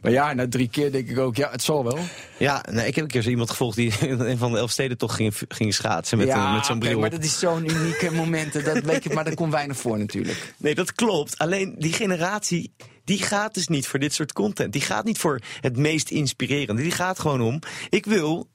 Maar 0.05 0.13
ja, 0.13 0.33
na 0.33 0.47
drie 0.47 0.69
keer 0.69 0.91
denk 0.91 1.09
ik 1.09 1.17
ook, 1.17 1.35
ja, 1.35 1.51
het 1.51 1.61
zal 1.61 1.83
wel. 1.83 1.97
Ja, 2.37 2.63
nee, 2.71 2.87
ik 2.87 2.95
heb 2.95 3.03
een 3.03 3.11
keer 3.11 3.21
zo 3.21 3.29
iemand 3.29 3.49
gevolgd 3.49 3.75
die 3.75 3.93
in 3.99 4.19
een 4.19 4.37
van 4.37 4.51
de 4.51 4.57
Elfsteden 4.57 4.97
toch 4.97 5.15
ging, 5.15 5.33
ging 5.47 5.73
schaatsen 5.73 6.17
met, 6.17 6.27
ja, 6.27 6.53
met 6.53 6.65
zo'n 6.65 6.79
bril. 6.79 6.99
maar 6.99 7.09
op. 7.09 7.15
dat 7.15 7.23
is 7.23 7.39
zo'n 7.39 7.69
unieke 7.69 8.11
momenten. 8.11 8.63
Dat 8.63 8.83
weet 8.83 9.13
maar 9.13 9.23
daar 9.23 9.33
komt 9.33 9.51
weinig 9.51 9.77
voor 9.77 9.97
natuurlijk. 9.97 10.53
Nee, 10.57 10.75
dat 10.75 10.93
klopt. 10.93 11.37
Alleen 11.37 11.75
die 11.77 11.93
generatie, 11.93 12.73
die 13.03 13.23
gaat 13.23 13.53
dus 13.53 13.67
niet 13.67 13.87
voor 13.87 13.99
dit 13.99 14.13
soort 14.13 14.33
content. 14.33 14.73
Die 14.73 14.81
gaat 14.81 15.05
niet 15.05 15.17
voor 15.17 15.39
het 15.61 15.77
meest 15.77 16.09
inspirerende. 16.09 16.81
Die 16.81 16.91
gaat 16.91 17.19
gewoon 17.19 17.41
om, 17.41 17.59
ik 17.89 18.05
wil 18.05 18.47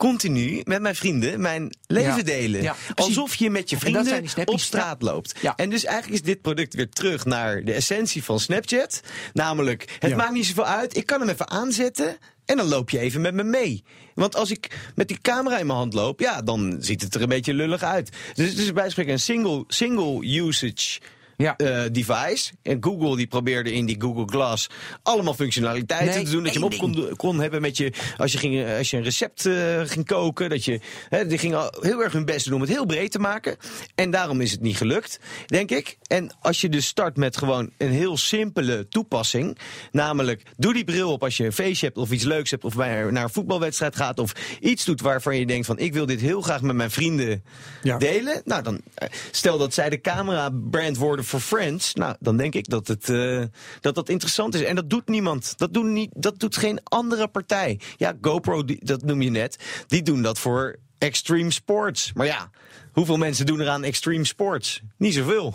continu 0.00 0.60
met 0.64 0.80
mijn 0.80 0.94
vrienden 0.94 1.40
mijn 1.40 1.76
leven 1.86 2.16
Ja. 2.16 2.22
delen. 2.22 2.62
Ja. 2.62 2.76
Alsof 2.94 3.34
je 3.34 3.50
met 3.50 3.70
je 3.70 3.76
vrienden 3.78 4.24
op 4.44 4.60
straat 4.60 5.02
loopt. 5.02 5.38
Ja. 5.40 5.56
En 5.56 5.70
dus 5.70 5.84
eigenlijk 5.84 6.20
is 6.22 6.26
dit 6.26 6.40
product 6.42 6.74
weer 6.74 6.88
terug 6.88 7.24
naar 7.24 7.64
de 7.64 7.72
essentie 7.72 8.24
van 8.24 8.40
Snapchat. 8.40 9.00
Namelijk, 9.32 9.96
het 9.98 10.16
maakt 10.16 10.32
niet 10.32 10.46
zoveel 10.46 10.66
uit. 10.66 10.96
Ik 10.96 11.06
kan 11.06 11.20
hem 11.20 11.28
even 11.28 11.50
aanzetten. 11.50 12.16
En 12.44 12.56
dan 12.56 12.66
loop 12.68 12.90
je 12.90 12.98
even 12.98 13.20
met 13.20 13.34
me 13.34 13.42
mee. 13.42 13.84
Want 14.14 14.36
als 14.36 14.50
ik 14.50 14.90
met 14.94 15.08
die 15.08 15.18
camera 15.20 15.58
in 15.58 15.66
mijn 15.66 15.78
hand 15.78 15.94
loop, 15.94 16.20
ja, 16.20 16.42
dan 16.42 16.76
ziet 16.80 17.02
het 17.02 17.14
er 17.14 17.22
een 17.22 17.28
beetje 17.28 17.54
lullig 17.54 17.82
uit. 17.82 18.10
Dus 18.34 18.48
het 18.48 18.58
is 18.58 18.72
bij 18.72 18.90
spreken 18.90 19.12
een 19.12 19.20
single, 19.20 19.64
single 19.66 20.26
usage 20.38 21.00
Ja. 21.40 21.56
eh, 21.56 21.82
device. 21.92 22.52
En 22.62 22.76
Google 22.80 23.16
die 23.16 23.26
probeerde 23.26 23.72
in 23.72 23.86
die 23.86 23.96
Google 24.00 24.24
Glass 24.26 24.68
allemaal 25.02 25.34
functionaliteiten 25.34 26.14
Nee, 26.14 26.24
te 26.24 26.30
doen. 26.30 26.42
Dat 26.42 26.52
je 26.52 26.58
hem 26.58 26.68
op 26.68 26.78
kon, 26.78 27.16
kon 27.16 27.40
hebben 27.40 27.60
met 27.60 27.76
je, 27.76 27.92
als 28.16 28.32
je, 28.32 28.38
ging, 28.38 28.76
als 28.78 28.90
je 28.90 28.96
een 28.96 29.02
recept 29.02 29.46
eh, 29.46 29.80
ging 29.84 30.06
koken. 30.06 30.48
Dat 30.50 30.64
je, 30.64 30.80
hè, 31.08 31.26
die 31.26 31.38
gingen 31.38 31.72
heel 31.80 32.02
erg 32.02 32.12
hun 32.12 32.24
best 32.24 32.44
doen 32.44 32.54
om 32.54 32.60
het 32.60 32.70
heel 32.70 32.86
breed 32.86 33.10
te 33.10 33.18
maken. 33.18 33.56
En 33.94 34.10
daarom 34.10 34.40
is 34.40 34.50
het 34.50 34.60
niet 34.60 34.76
gelukt, 34.76 35.18
denk 35.46 35.70
ik. 35.70 35.98
En 36.06 36.34
als 36.40 36.60
je 36.60 36.68
dus 36.68 36.86
start 36.86 37.16
met 37.16 37.36
gewoon 37.36 37.70
een 37.78 37.90
heel 37.90 38.16
simpele 38.16 38.88
toepassing. 38.88 39.58
Namelijk, 39.90 40.42
doe 40.56 40.72
die 40.74 40.84
bril 40.84 41.12
op 41.12 41.22
als 41.22 41.36
je 41.36 41.44
een 41.44 41.52
feestje 41.52 41.86
hebt 41.86 41.98
of 41.98 42.10
iets 42.10 42.24
leuks 42.24 42.50
hebt. 42.50 42.64
Of 42.64 42.74
bij, 42.76 43.10
naar 43.10 43.22
een 43.22 43.30
voetbalwedstrijd 43.30 43.96
gaat. 43.96 44.18
Of 44.18 44.32
iets 44.60 44.84
doet 44.84 45.00
waarvan 45.00 45.36
je 45.38 45.46
denkt 45.46 45.66
van 45.66 45.78
ik 45.78 45.92
wil 45.92 46.06
dit 46.06 46.20
heel 46.20 46.40
graag 46.40 46.62
met 46.62 46.76
mijn 46.76 46.90
vrienden 46.90 47.42
Ja. 47.82 47.98
delen. 47.98 48.42
Nou, 48.44 48.62
dan 48.62 48.80
eh, 48.94 49.08
stel 49.30 49.58
dat 49.58 49.74
zij 49.74 49.90
de 49.90 50.00
camera 50.00 50.50
brand 50.70 50.96
worden 50.96 51.24
voor 51.30 51.40
Friends. 51.40 51.94
Nou, 51.94 52.16
dan 52.20 52.36
denk 52.36 52.54
ik 52.54 52.68
dat 52.68 52.88
het 52.88 53.08
eh, 53.08 53.42
dat, 53.80 53.94
dat 53.94 54.08
interessant 54.08 54.54
is. 54.54 54.62
En 54.62 54.74
dat 54.74 54.90
doet 54.90 55.08
niemand. 55.08 55.58
Dat, 55.58 55.74
doen 55.74 55.92
niet, 55.92 56.10
dat 56.14 56.38
doet 56.38 56.56
geen 56.56 56.80
andere 56.84 57.28
partij. 57.28 57.80
Ja, 57.96 58.16
GoPro, 58.20 58.64
die, 58.64 58.84
dat 58.84 59.02
noem 59.02 59.22
je 59.22 59.30
net. 59.30 59.84
Die 59.86 60.02
doen 60.02 60.22
dat 60.22 60.38
voor 60.38 60.78
extreme 60.98 61.50
sports. 61.50 62.12
Maar 62.14 62.26
ja, 62.26 62.50
hoeveel 62.92 63.16
mensen 63.16 63.46
doen 63.46 63.60
er 63.60 63.68
aan 63.68 63.84
extreme 63.84 64.24
sports? 64.24 64.82
Niet 64.96 65.14
zoveel. 65.14 65.54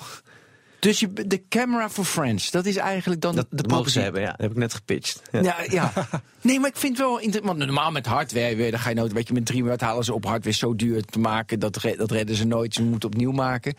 Dus 0.79 0.99
je, 0.99 1.13
de 1.13 1.47
camera 1.49 1.89
for 1.89 2.05
friends, 2.05 2.51
dat 2.51 2.65
is 2.65 2.75
eigenlijk 2.75 3.21
dan 3.21 3.35
Dat, 3.35 3.47
de 3.49 3.67
mogen 3.67 3.91
ze 3.91 3.99
hebben, 3.99 4.21
ja. 4.21 4.29
Dat 4.29 4.41
heb 4.41 4.51
ik 4.51 4.57
net 4.57 4.73
gepitcht. 4.73 5.21
Ja. 5.31 5.41
Ja, 5.41 5.55
ja. 5.69 5.91
Nee, 6.41 6.59
maar 6.59 6.69
ik 6.69 6.77
vind 6.77 6.97
wel 6.97 7.19
interessant. 7.19 7.45
Want 7.45 7.57
normaal 7.57 7.91
met 7.91 8.05
hardware, 8.05 8.55
je, 8.55 8.71
dan 8.71 8.79
ga 8.79 8.89
je 8.89 8.95
nooit, 8.95 9.13
weet 9.13 9.27
je, 9.27 9.33
met 9.33 9.45
3 9.45 9.59
miljard 9.59 9.81
halen 9.81 10.03
ze 10.03 10.13
op 10.13 10.25
hardware 10.25 10.55
zo 10.55 10.75
duur 10.75 11.03
te 11.03 11.19
maken. 11.19 11.59
Dat, 11.59 11.81
dat 11.97 12.11
redden 12.11 12.35
ze 12.35 12.45
nooit. 12.45 12.73
Ze 12.73 12.83
moeten 12.83 13.09
opnieuw 13.09 13.31
maken. 13.31 13.75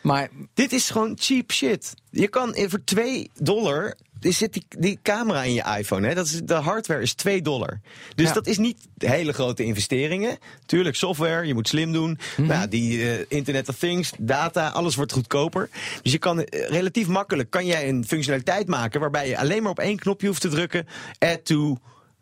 Maar 0.00 0.28
Dit 0.54 0.72
is 0.72 0.90
gewoon 0.90 1.16
cheap 1.20 1.52
shit. 1.52 1.94
Je 2.10 2.28
kan 2.28 2.54
eh, 2.54 2.68
voor 2.68 2.84
2 2.84 3.30
dollar. 3.38 3.94
Er 4.20 4.32
zit 4.32 4.52
die, 4.52 4.64
die 4.78 4.98
camera 5.02 5.42
in 5.42 5.52
je 5.54 5.64
iPhone. 5.78 6.06
Hè? 6.08 6.14
Dat 6.14 6.26
is, 6.26 6.40
de 6.44 6.54
hardware 6.54 7.02
is 7.02 7.14
2 7.14 7.42
dollar. 7.42 7.80
Dus 8.14 8.26
Ja. 8.28 8.32
dat 8.34 8.46
is 8.46 8.58
niet 8.58 8.76
hele 8.98 9.32
grote 9.32 9.64
investeringen. 9.64 10.38
Tuurlijk, 10.66 10.96
software, 10.96 11.46
je 11.46 11.54
moet 11.54 11.68
slim 11.68 11.92
doen. 11.92 12.18
Mhm. 12.36 12.46
Nou, 12.48 12.60
ja, 12.60 12.66
die 12.66 13.10
eh, 13.10 13.24
Internet 13.28 13.68
of 13.68 13.76
Things, 13.78 14.12
data, 14.18 14.68
alles 14.68 14.94
wordt 14.94 15.12
goedkoper. 15.12 15.68
Dus 16.02 16.12
je 16.12 16.18
kan 16.18 16.42
eh, 16.44 16.68
relatief 16.68 17.06
makkelijk 17.06 17.50
kan 17.50 17.66
jij 17.66 17.88
een 17.88 18.04
functionaliteit 18.06 18.66
maken 18.68 19.00
waarbij 19.00 19.28
je 19.28 19.38
alleen 19.38 19.62
maar 19.62 19.70
op 19.70 19.78
één 19.78 19.98
knopje 19.98 20.26
hoeft 20.26 20.40
te 20.40 20.48
drukken. 20.48 20.86
Add 21.18 21.44
to, 21.44 21.78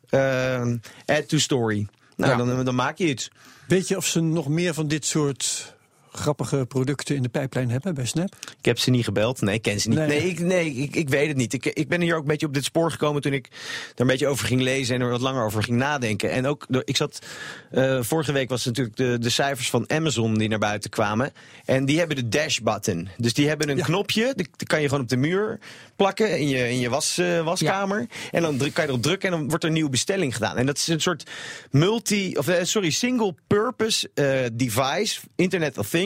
eh, 0.08 0.66
add 1.06 1.28
to 1.28 1.38
story. 1.38 1.86
Nou, 2.16 2.30
Ja. 2.38 2.54
dan, 2.54 2.64
dan 2.64 2.74
maak 2.74 2.98
je 2.98 3.08
iets. 3.08 3.30
Weet 3.68 3.88
je 3.88 3.96
of 3.96 4.06
ze 4.06 4.20
nog 4.20 4.48
meer 4.48 4.74
van 4.74 4.88
dit 4.88 5.06
soort 5.06 5.74
grappige 6.16 6.64
producten 6.68 7.16
in 7.16 7.22
de 7.22 7.28
pijplijn 7.28 7.70
hebben 7.70 7.94
bij 7.94 8.06
Snap? 8.06 8.34
Ik 8.58 8.64
heb 8.64 8.78
ze 8.78 8.90
niet 8.90 9.04
gebeld. 9.04 9.40
Nee, 9.40 9.54
ik 9.54 9.62
ken 9.62 9.80
ze 9.80 9.88
niet. 9.88 9.98
Nee. 9.98 10.06
Nee, 10.08 10.28
ik, 10.28 10.38
nee 10.40 10.70
ik, 10.74 10.96
ik 10.96 11.08
weet 11.08 11.28
het 11.28 11.36
niet. 11.36 11.52
Ik, 11.52 11.66
ik 11.66 11.88
ben 11.88 12.00
hier 12.00 12.14
ook 12.14 12.20
een 12.22 12.28
beetje 12.28 12.46
op 12.46 12.54
dit 12.54 12.64
spoor 12.64 12.90
gekomen 12.90 13.22
toen 13.22 13.32
ik 13.32 13.46
er 13.46 14.00
een 14.00 14.06
beetje 14.06 14.26
over 14.26 14.46
ging 14.46 14.60
lezen 14.60 14.94
en 14.94 15.00
er 15.00 15.10
wat 15.10 15.20
langer 15.20 15.44
over 15.44 15.62
ging 15.62 15.76
nadenken. 15.78 16.30
En 16.30 16.46
ook, 16.46 16.64
door- 16.68 16.82
ik 16.84 16.96
zat, 16.96 17.18
eh, 17.70 18.02
vorige 18.02 18.32
week 18.32 18.48
was 18.48 18.64
het 18.64 18.76
natuurlijk 18.76 18.96
de, 18.96 19.18
de 19.24 19.30
cijfers 19.30 19.70
van 19.70 19.90
Amazon 19.90 20.38
die 20.38 20.48
naar 20.48 20.58
buiten 20.58 20.90
kwamen. 20.90 21.32
En 21.64 21.84
die 21.84 21.98
hebben 21.98 22.16
de 22.16 22.28
dash 22.28 22.58
button. 22.58 23.08
Dus 23.16 23.34
die 23.34 23.48
hebben 23.48 23.68
een 23.68 23.76
Ja. 23.76 23.84
knopje, 23.84 24.32
die, 24.36 24.48
die 24.56 24.66
kan 24.66 24.80
je 24.80 24.88
gewoon 24.88 25.02
op 25.02 25.08
de 25.08 25.16
muur 25.16 25.58
plakken 25.96 26.38
in 26.38 26.48
je, 26.48 26.68
in 26.68 26.78
je 26.78 26.88
was, 26.88 27.18
eh, 27.18 27.44
waskamer. 27.44 28.06
En 28.30 28.42
dan 28.42 28.56
druk, 28.56 28.74
kan 28.74 28.84
je 28.84 28.90
erop 28.90 29.02
drukken 29.02 29.30
en 29.32 29.38
dan 29.38 29.48
wordt 29.48 29.62
er 29.62 29.68
een 29.68 29.74
nieuwe 29.74 29.90
bestelling 29.90 30.34
gedaan. 30.34 30.56
En 30.56 30.66
dat 30.66 30.76
is 30.76 30.86
een 30.86 31.00
soort 31.00 31.30
multi, 31.70 32.36
of 32.36 32.48
eh, 32.48 32.64
sorry, 32.64 32.90
single 32.90 33.34
purpose 33.46 34.10
device, 34.52 35.20
Internet 35.36 35.78
of 35.78 35.88
Things. 35.88 36.05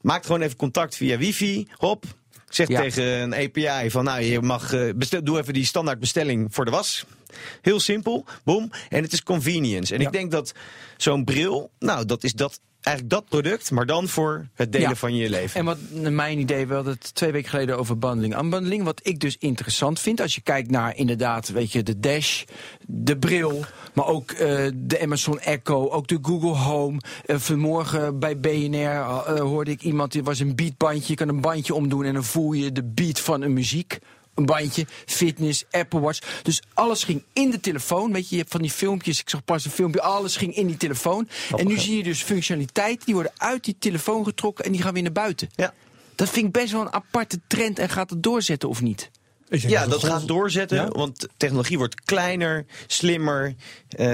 Maakt 0.00 0.26
gewoon 0.26 0.40
even 0.42 0.56
contact 0.56 0.96
via 0.96 1.18
wifi, 1.18 1.66
hop. 1.72 2.04
Zegt 2.48 2.70
Ja. 2.70 2.80
tegen 2.80 3.04
een 3.04 3.34
API 3.34 3.90
van, 3.90 4.04
nou, 4.04 4.22
je 4.22 4.40
mag, 4.40 4.72
eh, 4.72 4.88
bestel, 4.96 5.22
doe 5.24 5.38
even 5.38 5.52
die 5.54 5.64
standaard 5.64 5.98
bestelling 5.98 6.48
voor 6.50 6.64
de 6.64 6.70
was. 6.70 7.04
Heel 7.62 7.80
simpel, 7.80 8.24
boom. 8.44 8.70
En 8.88 9.02
het 9.02 9.12
is 9.12 9.22
convenience. 9.22 9.94
En 9.94 10.00
Ja. 10.00 10.06
ik 10.06 10.12
denk 10.12 10.30
dat 10.30 10.52
zo'n 10.96 11.24
bril, 11.24 11.70
nou, 11.78 12.04
dat 12.04 12.24
is 12.24 12.32
dat, 12.32 12.60
eigenlijk 12.88 13.10
dat 13.10 13.28
product, 13.28 13.70
maar 13.70 13.86
dan 13.86 14.08
voor 14.08 14.46
het 14.54 14.72
delen 14.72 14.88
Ja. 14.88 14.94
van 14.94 15.14
je 15.16 15.30
leven. 15.30 15.60
En 15.60 15.66
wat 15.66 15.78
mijn 16.10 16.38
idee, 16.38 16.66
we 16.66 16.74
hadden 16.74 16.92
het 16.92 17.14
twee 17.14 17.32
weken 17.32 17.50
geleden 17.50 17.78
over 17.78 17.98
bundling. 17.98 18.38
Unbundling, 18.38 18.82
wat 18.84 19.00
ik 19.02 19.20
dus 19.20 19.36
interessant 19.38 20.00
vind. 20.00 20.20
Als 20.20 20.34
je 20.34 20.40
kijkt 20.40 20.70
naar 20.70 20.96
inderdaad, 20.96 21.48
weet 21.48 21.72
je, 21.72 21.82
de 21.82 22.00
Dash, 22.00 22.44
de 22.86 23.18
bril. 23.18 23.64
Maar 23.92 24.06
ook 24.06 24.30
eh, 24.30 24.66
de 24.74 25.00
Amazon 25.02 25.40
Echo, 25.40 25.88
ook 25.88 26.06
de 26.08 26.18
Google 26.22 26.56
Home. 26.56 27.00
Eh, 27.24 27.36
vanmorgen 27.36 28.18
bij 28.18 28.38
BNR 28.38 28.78
eh, 28.78 29.40
hoorde 29.40 29.70
ik 29.70 29.82
iemand, 29.82 30.12
die 30.12 30.22
was 30.24 30.38
een 30.38 30.56
beatbandje. 30.56 31.04
Je 31.06 31.14
kan 31.14 31.28
een 31.28 31.40
bandje 31.40 31.74
omdoen 31.74 32.04
en 32.04 32.14
dan 32.14 32.24
voel 32.24 32.52
je 32.52 32.72
de 32.72 32.84
beat 32.84 33.20
van 33.20 33.42
een 33.42 33.52
muziek. 33.52 33.98
Een 34.38 34.46
bandje, 34.46 34.86
fitness, 35.06 35.64
Apple 35.70 36.00
Watch. 36.00 36.42
Dus 36.42 36.62
alles 36.74 37.04
ging 37.04 37.22
in 37.32 37.50
de 37.50 37.60
telefoon. 37.60 38.12
Weet 38.12 38.28
je, 38.28 38.34
je 38.34 38.40
hebt 38.40 38.52
van 38.52 38.62
die 38.62 38.70
filmpjes. 38.70 39.20
Ik 39.20 39.28
zag 39.30 39.44
pas 39.44 39.64
een 39.64 39.70
filmpje. 39.70 40.00
Alles 40.00 40.36
ging 40.36 40.54
in 40.54 40.66
die 40.66 40.76
telefoon. 40.76 41.28
En 41.56 41.66
nu 41.66 41.78
zie 41.78 41.96
je 41.96 42.02
dus 42.02 42.22
functionaliteiten. 42.22 43.04
Die 43.06 43.14
worden 43.14 43.32
uit 43.36 43.64
die 43.64 43.76
telefoon 43.78 44.24
getrokken. 44.24 44.64
En 44.64 44.72
die 44.72 44.82
gaan 44.82 44.92
weer 44.92 45.02
naar 45.02 45.12
buiten. 45.12 45.48
Ja. 45.54 45.74
Dat 46.14 46.28
vind 46.28 46.46
ik 46.46 46.52
best 46.52 46.72
wel 46.72 46.80
een 46.80 46.92
aparte 46.92 47.40
trend. 47.46 47.78
En 47.78 47.88
gaat 47.88 48.10
het 48.10 48.22
doorzetten 48.22 48.68
of 48.68 48.82
niet? 48.82 49.10
Ja, 49.48 49.86
dat 49.86 50.04
gaat 50.04 50.28
doorzetten, 50.28 50.76
Ja? 50.76 50.88
want 50.88 51.26
technologie 51.36 51.78
wordt 51.78 52.00
kleiner, 52.04 52.64
slimmer. 52.86 53.54
eh, 53.88 54.06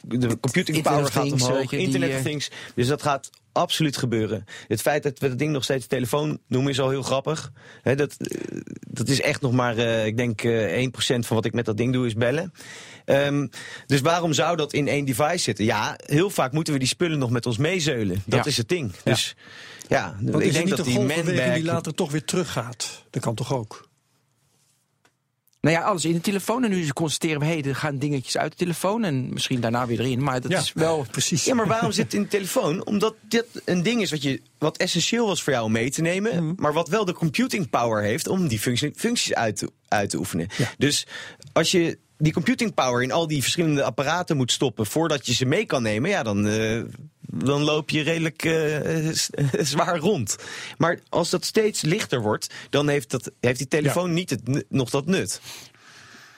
de 0.00 0.38
computing 0.40 0.82
power 0.82 1.06
gaat 1.06 1.32
omhoog, 1.32 1.72
Internet 1.72 2.10
of 2.10 2.16
eh, 2.16 2.22
Things. 2.22 2.50
Dus 2.74 2.86
dat 2.86 3.02
gaat 3.02 3.30
absoluut 3.60 3.96
gebeuren. 3.96 4.44
Het 4.68 4.80
feit 4.80 5.02
dat 5.02 5.18
we 5.18 5.28
dat 5.28 5.38
ding 5.38 5.52
nog 5.52 5.64
steeds 5.64 5.86
telefoon 5.86 6.38
noemen 6.46 6.70
is 6.72 6.80
al 6.80 6.90
heel 6.90 7.02
grappig. 7.02 7.52
Hè, 7.82 7.94
dat, 7.94 8.14
eh, 8.18 8.40
dat 8.88 9.08
is 9.08 9.20
echt 9.20 9.40
nog 9.40 9.52
maar, 9.52 9.76
eh, 9.76 10.06
ik 10.06 10.16
denk, 10.16 10.42
eh 10.42 10.76
1% 10.82 11.26
van 11.26 11.36
wat 11.36 11.44
ik 11.44 11.52
met 11.52 11.64
dat 11.64 11.76
ding 11.76 11.92
doe 11.92 12.06
is 12.06 12.14
bellen. 12.14 12.52
Ehm, 13.04 13.46
dus 13.86 14.00
waarom 14.00 14.32
zou 14.32 14.56
dat 14.56 14.72
in 14.72 14.88
één 14.88 15.04
device 15.04 15.38
zitten? 15.38 15.64
Ja, 15.64 15.94
heel 16.06 16.30
vaak 16.30 16.52
moeten 16.52 16.72
we 16.72 16.78
die 16.78 16.88
spullen 16.88 17.18
nog 17.18 17.30
met 17.30 17.46
ons 17.46 17.58
meezeulen. 17.58 18.22
Dat 18.26 18.44
Ja. 18.44 18.50
is 18.50 18.56
het 18.56 18.68
ding. 18.68 18.92
Dus 19.04 19.36
ja, 19.88 20.16
Want 20.20 20.40
ik 20.42 20.46
is 20.48 20.52
denk 20.52 20.64
niet 20.66 20.76
dat 20.76 20.86
een 20.86 20.92
die 20.92 20.94
golfbeweging 20.94 21.36
die 21.36 21.46
manbag... 21.54 21.72
later 21.72 21.94
toch 21.94 22.10
weer 22.10 22.24
teruggaat? 22.24 23.04
Dat 23.10 23.22
kan 23.22 23.34
toch 23.34 23.54
ook? 23.54 23.88
Nou 25.60 25.76
ja, 25.76 25.82
alles 25.82 26.04
in 26.04 26.12
de 26.12 26.20
telefoon. 26.20 26.64
En 26.64 26.70
nu 26.70 26.88
constateren 26.88 27.40
we, 27.40 27.46
hé, 27.46 27.60
er 27.60 27.74
gaan 27.76 27.98
dingetjes 27.98 28.36
uit 28.36 28.50
de 28.50 28.56
telefoon. 28.56 29.04
En 29.04 29.32
misschien 29.32 29.60
daarna 29.60 29.86
weer 29.86 30.00
erin. 30.00 30.22
Maar 30.22 30.40
dat 30.40 30.50
Ja. 30.50 30.58
is 30.58 30.72
wel... 30.72 31.06
Precies. 31.10 31.44
Ja, 31.44 31.54
maar 31.54 31.66
waarom 31.66 31.92
zit 31.92 32.04
het 32.04 32.14
in 32.14 32.22
de 32.22 32.28
telefoon? 32.28 32.84
Omdat 32.86 33.14
dit 33.28 33.46
een 33.64 33.82
ding 33.82 34.00
is 34.02 34.10
wat, 34.10 34.22
je, 34.22 34.40
wat 34.58 34.76
essentieel 34.76 35.26
was 35.26 35.42
voor 35.42 35.52
jou 35.52 35.64
om 35.64 35.72
mee 35.72 35.90
te 35.90 36.02
nemen. 36.02 36.44
Mhm. 36.44 36.52
Maar 36.56 36.72
wat 36.72 36.88
wel 36.88 37.04
de 37.04 37.12
computing 37.12 37.70
power 37.70 38.02
heeft 38.02 38.28
om 38.28 38.48
die 38.48 38.58
functie- 38.60 38.92
functies 38.96 39.34
uit 39.34 39.56
te, 39.56 39.70
uit 39.88 40.10
te 40.10 40.18
oefenen. 40.18 40.48
Dus 40.78 41.06
als 41.52 41.70
je 41.70 41.98
die 42.18 42.32
computing 42.32 42.74
power 42.74 43.02
in 43.02 43.12
al 43.12 43.26
die 43.26 43.42
verschillende 43.42 43.82
apparaten 43.84 44.36
moet 44.36 44.52
stoppen 44.52 44.86
voordat 44.86 45.26
je 45.26 45.34
ze 45.34 45.44
mee 45.46 45.64
kan 45.66 45.82
nemen, 45.82 46.10
ja, 46.10 46.22
dan, 46.22 46.46
eh, 46.48 46.80
dan 47.32 47.62
loop 47.62 47.90
je 47.90 48.02
redelijk 48.02 48.44
eh, 48.44 49.08
zwaar 49.72 49.98
rond. 49.98 50.36
Maar 50.78 50.98
als 51.08 51.30
dat 51.30 51.44
steeds 51.44 51.82
lichter 51.82 52.20
wordt, 52.20 52.46
dan 52.70 52.88
heeft, 52.88 53.10
dat, 53.10 53.30
heeft 53.40 53.58
die 53.58 53.68
telefoon 53.68 54.12
niet 54.12 54.30
het, 54.30 54.64
nog 54.68 54.90
dat 54.90 55.06
nut. 55.06 55.40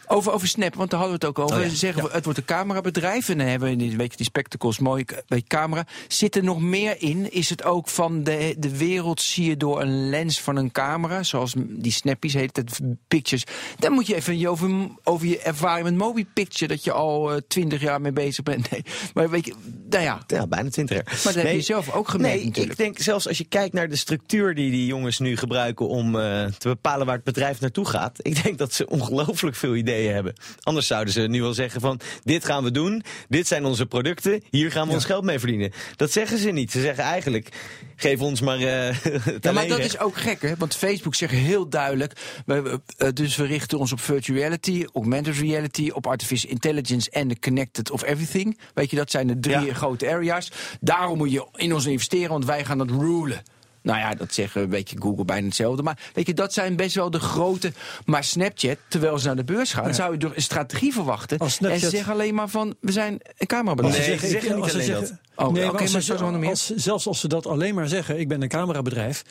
Over, 0.06 0.32
over 0.32 0.48
Snap, 0.48 0.74
want 0.74 0.90
daar 0.90 1.00
hadden 1.00 1.18
we 1.18 1.26
het 1.26 1.36
ook 1.36 1.44
over. 1.44 1.56
Oh 1.56 1.62
ja. 1.62 1.68
Ze 1.70 1.76
zeggen, 1.76 2.08
het 2.10 2.24
wordt 2.24 2.38
een 2.38 2.44
camerabedrijf. 2.44 3.28
En 3.28 3.38
dan 3.38 3.46
hebben 3.46 3.68
we 3.68 3.74
in 3.74 3.78
die, 3.88 3.96
weet 3.96 4.10
je, 4.10 4.16
die 4.16 4.26
spectacles, 4.26 4.78
mooie 4.78 5.06
weet 5.26 5.46
camera. 5.46 5.86
Zit 6.08 6.36
er 6.36 6.44
nog 6.44 6.60
meer 6.60 6.96
in? 6.98 7.32
Is 7.32 7.50
het 7.50 7.64
ook 7.64 7.88
van 7.88 8.24
de, 8.24 8.54
de 8.58 8.76
wereld 8.76 9.20
zie 9.20 9.44
je 9.44 9.56
door 9.56 9.80
een 9.80 10.08
lens 10.08 10.40
van 10.40 10.56
een 10.56 10.72
camera? 10.72 11.22
Zoals 11.22 11.54
die 11.58 11.92
snappies 11.92 12.34
heet 12.34 12.56
het, 12.56 12.80
pictures. 13.08 13.44
Dan 13.78 13.92
moet 13.92 14.06
je 14.06 14.14
even 14.14 14.38
je 14.38 14.48
over, 14.48 14.70
over 15.04 15.26
je 15.26 15.38
ervaring 15.38 15.84
met 15.84 15.94
Mobi 15.94 16.26
Picture... 16.26 16.72
dat 16.72 16.84
je 16.84 16.92
al 16.92 17.40
twintig 17.48 17.80
jaar 17.80 18.00
mee 18.00 18.12
bezig 18.12 18.44
bent. 18.44 18.60
Nee, 18.72 18.84
maar 19.14 19.30
weet 19.30 19.46
je, 19.46 19.54
nou 19.90 20.02
ja... 20.04 20.22
Ja, 20.26 20.46
bijna 20.46 20.70
20 20.70 20.96
jaar. 20.96 21.20
Maar 21.24 21.32
dat 21.32 21.42
heb 21.42 21.52
je 21.52 21.60
zelf 21.60 21.92
ook 21.92 22.08
gemerkt 22.08 22.36
Nee, 22.36 22.44
natuurlijk. 22.44 22.72
ik 22.72 22.84
denk 22.84 22.98
zelfs 22.98 23.28
als 23.28 23.38
je 23.38 23.44
kijkt 23.44 23.74
naar 23.74 23.88
de 23.88 23.96
structuur 23.96 24.54
die 24.54 24.70
die 24.70 24.86
jongens 24.86 25.18
nu 25.18 25.36
gebruiken 25.36 25.88
om 25.88 26.18
eh, 26.18 26.44
te 26.44 26.68
bepalen 26.68 27.06
waar 27.06 27.14
het 27.14 27.24
bedrijf 27.24 27.60
naartoe 27.60 27.84
gaat. 27.84 28.18
Ik 28.22 28.42
denk 28.42 28.58
dat 28.58 28.72
ze 28.72 28.88
ongelooflijk 28.88 29.56
veel 29.56 29.74
ideeën 29.74 30.01
hebben. 30.08 30.34
Anders 30.60 30.86
zouden 30.86 31.12
ze 31.12 31.20
nu 31.20 31.40
wel 31.42 31.54
zeggen 31.54 31.80
van 31.80 32.00
dit 32.24 32.44
gaan 32.44 32.64
we 32.64 32.70
doen, 32.70 33.02
dit 33.28 33.46
zijn 33.46 33.64
onze 33.64 33.86
producten, 33.86 34.42
hier 34.50 34.72
gaan 34.72 34.86
we 34.88 34.94
ons 34.94 35.04
geld 35.04 35.24
mee 35.24 35.38
verdienen. 35.38 35.72
Dat 35.96 36.12
zeggen 36.12 36.38
ze 36.38 36.50
niet. 36.50 36.70
Ze 36.70 36.80
zeggen 36.80 37.04
eigenlijk 37.04 37.48
geef 37.96 38.20
ons 38.20 38.40
maar 38.40 38.58
eh 38.58 38.96
Ja, 39.40 39.52
maar 39.52 39.66
dat 39.68 39.78
is 39.78 39.98
ook 39.98 40.16
gek, 40.16 40.42
hè? 40.42 40.56
Want 40.58 40.76
Facebook 40.76 41.14
zegt 41.14 41.32
heel 41.32 41.68
duidelijk. 41.68 42.12
We, 42.46 42.80
eh, 42.96 43.08
dus 43.12 43.36
we 43.36 43.44
richten 43.44 43.78
ons 43.78 43.92
op 43.92 44.00
virtual 44.00 44.38
reality, 44.38 44.84
augmented 44.92 45.36
reality, 45.36 45.90
op 45.92 46.06
artificial 46.06 46.50
intelligence 46.50 47.10
en 47.10 47.28
de 47.28 47.38
connected 47.38 47.90
of 47.90 48.02
everything. 48.02 48.58
Weet 48.74 48.90
je, 48.90 48.96
dat 48.96 49.10
zijn 49.10 49.26
de 49.26 49.38
drie 49.40 49.60
Ja. 49.64 49.74
grote 49.74 50.10
areas. 50.10 50.50
Daarom 50.80 51.18
moet 51.18 51.32
je 51.32 51.46
in 51.54 51.74
ons 51.74 51.86
investeren, 51.86 52.30
want 52.30 52.44
wij 52.44 52.64
gaan 52.64 52.78
dat 52.78 52.90
rulen. 52.90 53.42
Nou 53.82 53.98
ja, 53.98 54.14
dat 54.14 54.34
zeggen 54.34 54.62
een 54.62 54.68
beetje 54.68 54.96
Google 54.98 55.24
bijna 55.24 55.46
hetzelfde. 55.46 55.82
Maar 55.82 55.98
weet 56.14 56.26
je, 56.26 56.34
dat 56.34 56.52
zijn 56.52 56.76
best 56.76 56.94
wel 56.94 57.10
de 57.10 57.20
grote. 57.20 57.72
Maar 58.04 58.24
Snapchat, 58.24 58.76
terwijl 58.88 59.18
ze 59.18 59.26
naar 59.26 59.36
de 59.36 59.44
beurs 59.44 59.72
gaan, 59.72 59.94
zou 59.94 60.12
je 60.12 60.18
door 60.18 60.32
een 60.34 60.42
strategie 60.42 60.92
verwachten. 60.92 61.38
Als 61.38 61.54
Snapchat- 61.54 61.82
En 61.82 61.90
ze 61.90 61.96
zeggen 61.96 62.12
alleen 62.12 62.34
maar 62.34 62.48
van, 62.48 62.74
we 62.80 62.92
zijn 62.92 63.20
een 63.38 63.46
camerabedrijf. 63.46 64.06
Nee, 64.06 64.18
ze 64.18 64.26
ze 64.26 64.32
zeggen 64.32 64.56
niet 64.56 64.70
alleen 64.72 64.84
zeggen- 64.86 65.20
dat. 65.34 65.46
Oh, 65.46 65.52
nee, 65.52 65.62
oké, 65.62 65.72
maar, 65.72 65.94
als 66.48 66.70
maar 66.70 66.80
zelfs 66.80 67.06
als 67.06 67.20
ze 67.20 67.28
dat 67.28 67.46
alleen 67.46 67.74
maar 67.74 67.88
zeggen, 67.88 68.18
ik 68.18 68.28
ben 68.28 68.42
een 68.42 68.48
camerabedrijf, 68.48 69.22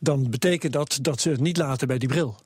dan 0.00 0.30
betekent 0.30 0.72
dat 0.72 0.98
dat 1.00 1.20
ze 1.20 1.30
het 1.30 1.40
niet 1.40 1.56
laten 1.56 1.86
bij 1.88 1.98
die 1.98 2.08
bril. 2.08 2.36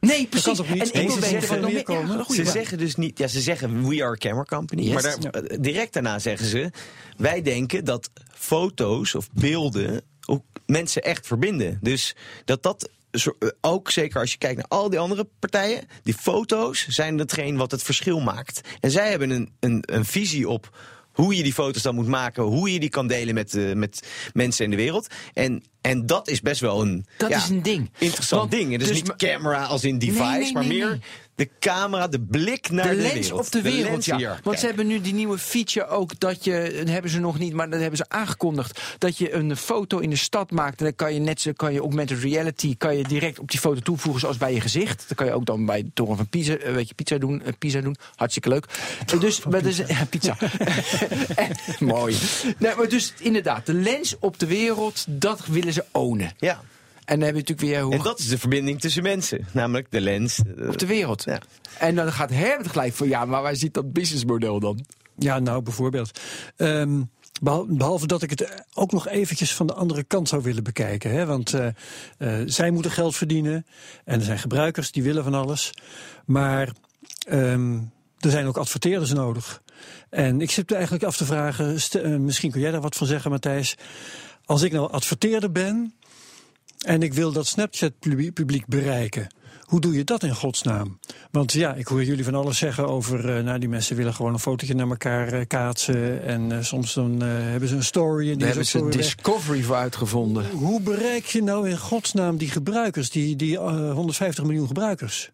Nee, 0.00 0.26
precies. 0.26 0.56
toch 0.56 0.68
niet? 0.68 0.90
En 0.90 1.00
ik 1.02 1.08
wil 1.08 1.22
zeggen 1.22 1.42
van 1.42 1.60
nog 1.60 1.72
meer 1.72 1.82
komen. 1.82 2.24
Ze 2.28 2.44
zeggen 2.44 2.78
dus 2.78 2.94
niet, 2.94 3.18
ja, 3.18 3.26
ze 3.26 3.40
zeggen 3.40 3.88
we 3.88 4.02
are 4.02 4.12
a 4.12 4.16
camera 4.16 4.42
company. 4.42 4.82
Yes. 4.82 4.92
Maar 4.92 5.32
daar, 5.32 5.60
direct 5.60 5.92
daarna 5.92 6.18
zeggen 6.18 6.46
ze, 6.46 6.70
wij 7.16 7.42
denken 7.42 7.84
dat 7.84 8.10
foto's 8.34 9.14
of 9.14 9.28
beelden 9.32 10.02
ook 10.28 10.44
mensen 10.66 11.02
echt 11.02 11.26
verbinden. 11.26 11.78
Dus 11.82 12.16
dat 12.44 12.62
dat 12.62 12.90
eh, 13.10 13.26
ook, 13.60 13.90
zeker 13.90 14.20
als 14.20 14.32
je 14.32 14.38
kijkt 14.38 14.56
naar 14.56 14.78
al 14.78 14.90
die 14.90 14.98
andere 14.98 15.28
partijen, 15.38 15.86
die 16.02 16.14
foto's 16.14 16.86
zijn 16.88 17.18
hetgeen 17.18 17.56
wat 17.56 17.70
het 17.70 17.82
verschil 17.82 18.20
maakt. 18.20 18.60
En 18.80 18.90
zij 18.90 19.10
hebben 19.10 19.30
een, 19.30 19.52
een, 19.60 19.82
een 19.86 20.04
visie 20.04 20.48
op 20.48 20.76
hoe 21.12 21.36
je 21.36 21.42
die 21.42 21.52
foto's 21.52 21.82
dan 21.82 21.94
moet 21.94 22.06
maken, 22.06 22.42
hoe 22.42 22.72
je 22.72 22.80
die 22.80 22.88
kan 22.88 23.06
delen 23.06 23.34
met, 23.34 23.54
eh, 23.54 23.72
met 23.72 24.08
mensen 24.32 24.64
in 24.64 24.70
de 24.70 24.76
wereld. 24.76 25.06
En, 25.32 25.62
en 25.80 26.06
dat 26.06 26.28
is 26.28 26.40
best 26.40 26.60
wel 26.60 26.80
een, 26.80 27.06
Dat 27.16 27.30
ja, 27.30 27.36
is 27.36 27.48
een 27.48 27.62
ding. 27.62 27.90
interessant 27.98 28.40
Want- 28.40 28.52
ding. 28.52 28.72
Het 28.72 28.80
is 28.80 28.86
dus 28.88 28.96
niet 28.96 29.06
ma- 29.06 29.14
camera 29.16 29.64
als 29.64 29.84
in 29.84 29.98
device, 29.98 30.22
Nee, 30.22 30.40
nee, 30.40 30.52
maar 30.52 30.66
nee, 30.66 30.78
meer. 30.78 30.98
De 31.38 31.48
camera, 31.60 32.08
de 32.08 32.20
blik 32.20 32.70
naar 32.70 32.88
de 32.88 32.96
de, 32.96 33.02
lens 33.02 33.14
wereld. 33.14 33.40
op 33.46 33.50
de 33.50 33.62
wereld, 33.62 33.90
lens 33.90 34.06
ja. 34.06 34.16
hier. 34.16 34.28
Want 34.28 34.42
Kijk. 34.42 34.58
ze 34.58 34.66
hebben 34.66 34.86
nu 34.86 35.00
die 35.00 35.14
nieuwe 35.14 35.38
feature 35.38 35.86
ook 35.86 36.20
dat 36.20 36.44
je, 36.44 36.74
dat 36.78 36.88
hebben 36.88 37.10
ze 37.10 37.20
nog 37.20 37.38
niet, 37.38 37.52
maar 37.52 37.70
dat 37.70 37.80
hebben 37.80 37.96
ze 37.98 38.04
aangekondigd, 38.08 38.80
dat 38.98 39.18
je 39.18 39.32
een 39.32 39.56
foto 39.56 39.98
in 39.98 40.10
de 40.10 40.16
stad 40.16 40.50
maakt 40.50 40.78
en 40.78 40.84
dan 40.84 40.94
kan 40.94 41.14
je 41.14 41.20
net 41.20 41.40
zo, 41.40 41.52
kan 41.52 41.72
je 41.72 41.80
augmented 41.80 42.18
reality, 42.18 42.76
kan 42.76 42.96
je 42.96 43.02
direct 43.04 43.38
op 43.38 43.50
die 43.50 43.60
foto 43.60 43.80
toevoegen 43.80 44.20
zoals 44.20 44.36
bij 44.36 44.54
je 44.54 44.60
gezicht. 44.60 45.04
Dat 45.08 45.16
kan 45.16 45.26
je 45.26 45.32
ook 45.32 45.46
dan 45.46 45.66
bij 45.66 45.82
de 45.82 45.90
toren 45.94 46.16
van 46.16 46.28
Pisa, 46.28 46.56
eh, 46.56 46.74
weet 46.74 46.88
je, 46.88 46.94
pizza 46.94 47.18
doen, 47.18 47.42
eh, 47.42 47.52
pizza 47.58 47.80
doen, 47.80 47.96
hartstikke 48.14 48.48
leuk. 48.48 48.66
Eh, 49.12 49.20
dus, 49.20 49.44
maar 49.44 49.62
dus 49.62 49.76
ja, 49.76 50.04
pizza. 50.10 50.36
En- 51.34 51.56
Mooi. 51.78 52.16
Nee, 52.58 52.74
maar 52.76 52.88
dus 52.88 53.12
inderdaad, 53.18 53.66
de 53.66 53.74
lens 53.74 54.16
op 54.20 54.38
de 54.38 54.46
wereld, 54.46 55.04
dat 55.08 55.46
willen 55.46 55.72
ze 55.72 55.84
ownen. 55.92 56.32
Ja. 56.38 56.60
En 57.08 57.14
dan 57.18 57.26
heb 57.28 57.34
je 57.36 57.40
natuurlijk 57.40 57.68
weer 57.68 57.80
hoe 57.82 57.92
En 57.94 58.02
dat 58.02 58.18
is 58.18 58.28
de 58.28 58.38
verbinding 58.38 58.80
tussen 58.80 59.02
mensen. 59.02 59.46
Namelijk 59.52 59.90
de 59.90 60.00
lens. 60.00 60.40
eh, 60.58 60.68
op 60.68 60.78
de 60.78 60.86
wereld. 60.86 61.24
Ja. 61.24 61.40
En 61.78 61.94
dan 61.94 62.12
gaat 62.12 62.30
Herbert 62.30 62.68
gelijk 62.70 62.92
van 62.94 63.08
ja, 63.08 63.24
maar 63.24 63.42
waar 63.42 63.56
zit 63.56 63.74
dat 63.74 63.92
businessmodel 63.92 64.60
dan? 64.60 64.84
Ja, 65.18 65.38
nou 65.38 65.62
bijvoorbeeld. 65.62 66.20
Ehm, 66.56 67.02
behal- 67.40 67.66
behalve 67.68 68.06
dat 68.06 68.22
ik 68.22 68.30
het 68.30 68.64
ook 68.74 68.92
nog 68.92 69.08
eventjes 69.08 69.54
van 69.54 69.66
de 69.66 69.72
andere 69.74 70.04
kant 70.04 70.28
zou 70.28 70.42
willen 70.42 70.64
bekijken. 70.64 71.10
Hè? 71.10 71.26
Want 71.26 71.54
eh, 71.54 71.66
eh, 72.18 72.42
zij 72.46 72.70
moeten 72.70 72.90
geld 72.90 73.16
verdienen. 73.16 73.66
En 74.04 74.18
er 74.18 74.24
zijn 74.24 74.38
gebruikers 74.38 74.92
die 74.92 75.02
willen 75.02 75.24
van 75.24 75.34
alles. 75.34 75.70
Maar 76.26 76.72
ehm, 77.28 77.74
er 78.18 78.30
zijn 78.30 78.46
ook 78.46 78.56
adverteerders 78.56 79.12
nodig. 79.12 79.62
En 80.10 80.40
ik 80.40 80.50
zit 80.50 80.72
eigenlijk 80.72 81.04
af 81.04 81.16
te 81.16 81.24
vragen, 81.24 81.80
st- 81.80 81.94
eh, 81.94 82.16
misschien 82.16 82.50
kun 82.50 82.60
jij 82.60 82.70
daar 82.70 82.80
wat 82.80 82.96
van 82.96 83.06
zeggen 83.06 83.30
Matthijs. 83.30 83.74
Als 84.44 84.62
ik 84.62 84.72
nou 84.72 84.90
adverteerder 84.92 85.52
ben 85.52 85.92
en 86.86 87.02
ik 87.02 87.14
wil 87.14 87.32
dat 87.32 87.46
Snapchat-publiek 87.46 88.66
bereiken. 88.66 89.26
Hoe 89.62 89.80
doe 89.80 89.94
je 89.94 90.04
dat 90.04 90.22
in 90.22 90.34
godsnaam? 90.34 90.98
Want 91.30 91.52
ja, 91.52 91.74
ik 91.74 91.86
hoor 91.86 92.04
jullie 92.04 92.24
van 92.24 92.34
alles 92.34 92.58
zeggen 92.58 92.88
over... 92.88 93.36
eh, 93.36 93.44
nou, 93.44 93.58
die 93.58 93.68
mensen 93.68 93.96
willen 93.96 94.14
gewoon 94.14 94.32
een 94.32 94.38
fotootje 94.38 94.74
naar 94.74 94.88
elkaar 94.88 95.32
eh, 95.32 95.46
kaatsen... 95.46 96.22
en 96.22 96.52
eh, 96.52 96.62
soms 96.62 96.94
dan 96.94 97.22
eh, 97.22 97.28
hebben 97.28 97.68
ze 97.68 97.74
een 97.74 97.84
story 97.84 98.22
en 98.22 98.26
die 98.28 98.36
Daar 98.36 98.46
hebben 98.48 98.66
ze. 98.66 98.88
Discovery 98.88 99.62
voor 99.62 99.76
uitgevonden. 99.76 100.50
Hoe 100.50 100.80
bereik 100.80 101.24
je 101.24 101.42
nou 101.42 101.68
in 101.68 101.78
godsnaam 101.78 102.36
die 102.36 102.50
gebruikers, 102.50 103.10
die, 103.10 103.36
die 103.36 103.58
eh, 103.58 103.92
150 103.92 104.44
miljoen 104.44 104.66
gebruikers? 104.66 105.30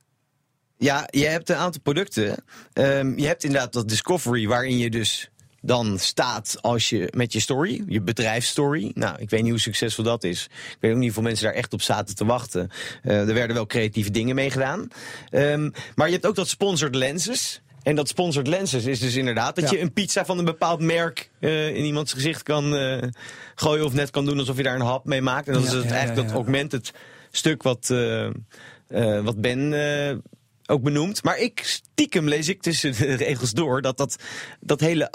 Ja, 0.79 1.09
je 1.11 1.27
hebt 1.27 1.49
een 1.49 1.57
aantal 1.57 1.81
producten. 1.81 2.45
Ehm, 2.73 3.19
je 3.19 3.27
hebt 3.27 3.45
inderdaad 3.45 3.73
dat 3.73 3.89
Discovery, 3.89 4.47
waarin 4.49 4.79
je 4.79 4.91
dus 4.91 5.31
dan 5.67 5.99
staat 5.99 6.57
als 6.61 6.89
je 6.89 7.09
met 7.17 7.33
je 7.33 7.41
story, 7.41 7.83
je 7.87 8.01
bedrijfsstory. 8.01 8.91
Nou, 8.95 9.17
ik 9.19 9.31
weet 9.31 9.43
niet 9.43 9.51
hoe 9.51 9.61
succesvol 9.61 10.05
dat 10.05 10.25
is. 10.25 10.45
Ik 10.45 10.77
weet 10.81 10.91
ook 10.91 10.97
niet 10.97 11.05
hoeveel 11.05 11.23
mensen 11.23 11.45
daar 11.45 11.55
echt 11.55 11.73
op 11.73 11.83
zaten 11.83 12.15
te 12.17 12.25
wachten. 12.25 12.71
Eh, 13.03 13.29
er 13.29 13.35
werden 13.35 13.57
wel 13.57 13.67
creatieve 13.67 14.11
dingen 14.11 14.35
mee 14.35 14.51
gedaan. 14.51 14.89
Ehm, 15.31 15.71
maar 15.95 16.07
je 16.07 16.13
hebt 16.13 16.27
ook 16.27 16.35
dat 16.35 16.49
sponsored 16.49 16.95
lenses. 16.95 17.63
En 17.83 17.95
dat 17.95 18.09
sponsored 18.09 18.47
lenses 18.49 18.85
is 18.85 18.99
dus 19.01 19.15
inderdaad 19.15 19.55
dat 19.55 19.65
Ja. 19.71 19.77
je 19.77 19.83
een 19.83 19.93
pizza 19.93 20.25
van 20.25 20.39
een 20.39 20.45
bepaald 20.45 20.81
merk 20.81 21.31
eh, 21.41 21.69
in 21.77 21.85
iemands 21.85 22.13
gezicht 22.13 22.43
kan 22.43 22.77
eh, 22.77 23.03
gooien 23.55 23.85
of 23.85 23.93
net 23.93 24.11
kan 24.11 24.25
doen 24.25 24.39
alsof 24.39 24.57
je 24.57 24.63
daar 24.63 24.75
een 24.75 24.81
hap 24.81 25.05
mee 25.05 25.23
maakt. 25.23 25.47
En 25.47 25.53
dat 25.53 25.63
Ja, 25.63 25.69
is 25.69 25.75
het, 25.75 25.85
ja, 25.85 25.91
eigenlijk 25.91 26.27
dat 26.29 26.37
augmented 26.37 26.93
stuk 27.31 27.63
wat, 27.63 27.93
wat 29.23 29.41
Ben 29.41 29.73
ook 30.67 30.83
benoemd. 30.83 31.23
Maar 31.23 31.39
ik 31.39 31.61
stiekem 31.65 32.29
lees 32.29 32.49
ik 32.49 32.63
tussen 32.63 32.93
de 32.93 33.15
regels 33.15 33.53
door 33.53 33.83
dat 33.83 33.97
dat, 33.97 34.17
dat 34.61 34.81
hele 34.81 35.11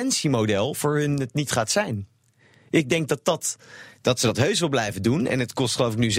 advertentiemodel 0.00 0.74
voor 0.74 0.98
hun 0.98 1.20
het 1.20 1.34
niet 1.34 1.52
gaat 1.52 1.70
zijn. 1.70 2.08
Ik 2.70 2.88
denk 2.88 3.08
dat, 3.08 3.24
dat, 3.24 3.56
dat 4.00 4.20
ze 4.20 4.26
dat 4.26 4.36
heus 4.36 4.60
wel 4.60 4.68
blijven 4.68 5.02
doen. 5.02 5.26
En 5.26 5.38
het 5.38 5.52
kost 5.52 5.76
geloof 5.76 5.92
ik 5.92 5.98
nu 5.98 6.12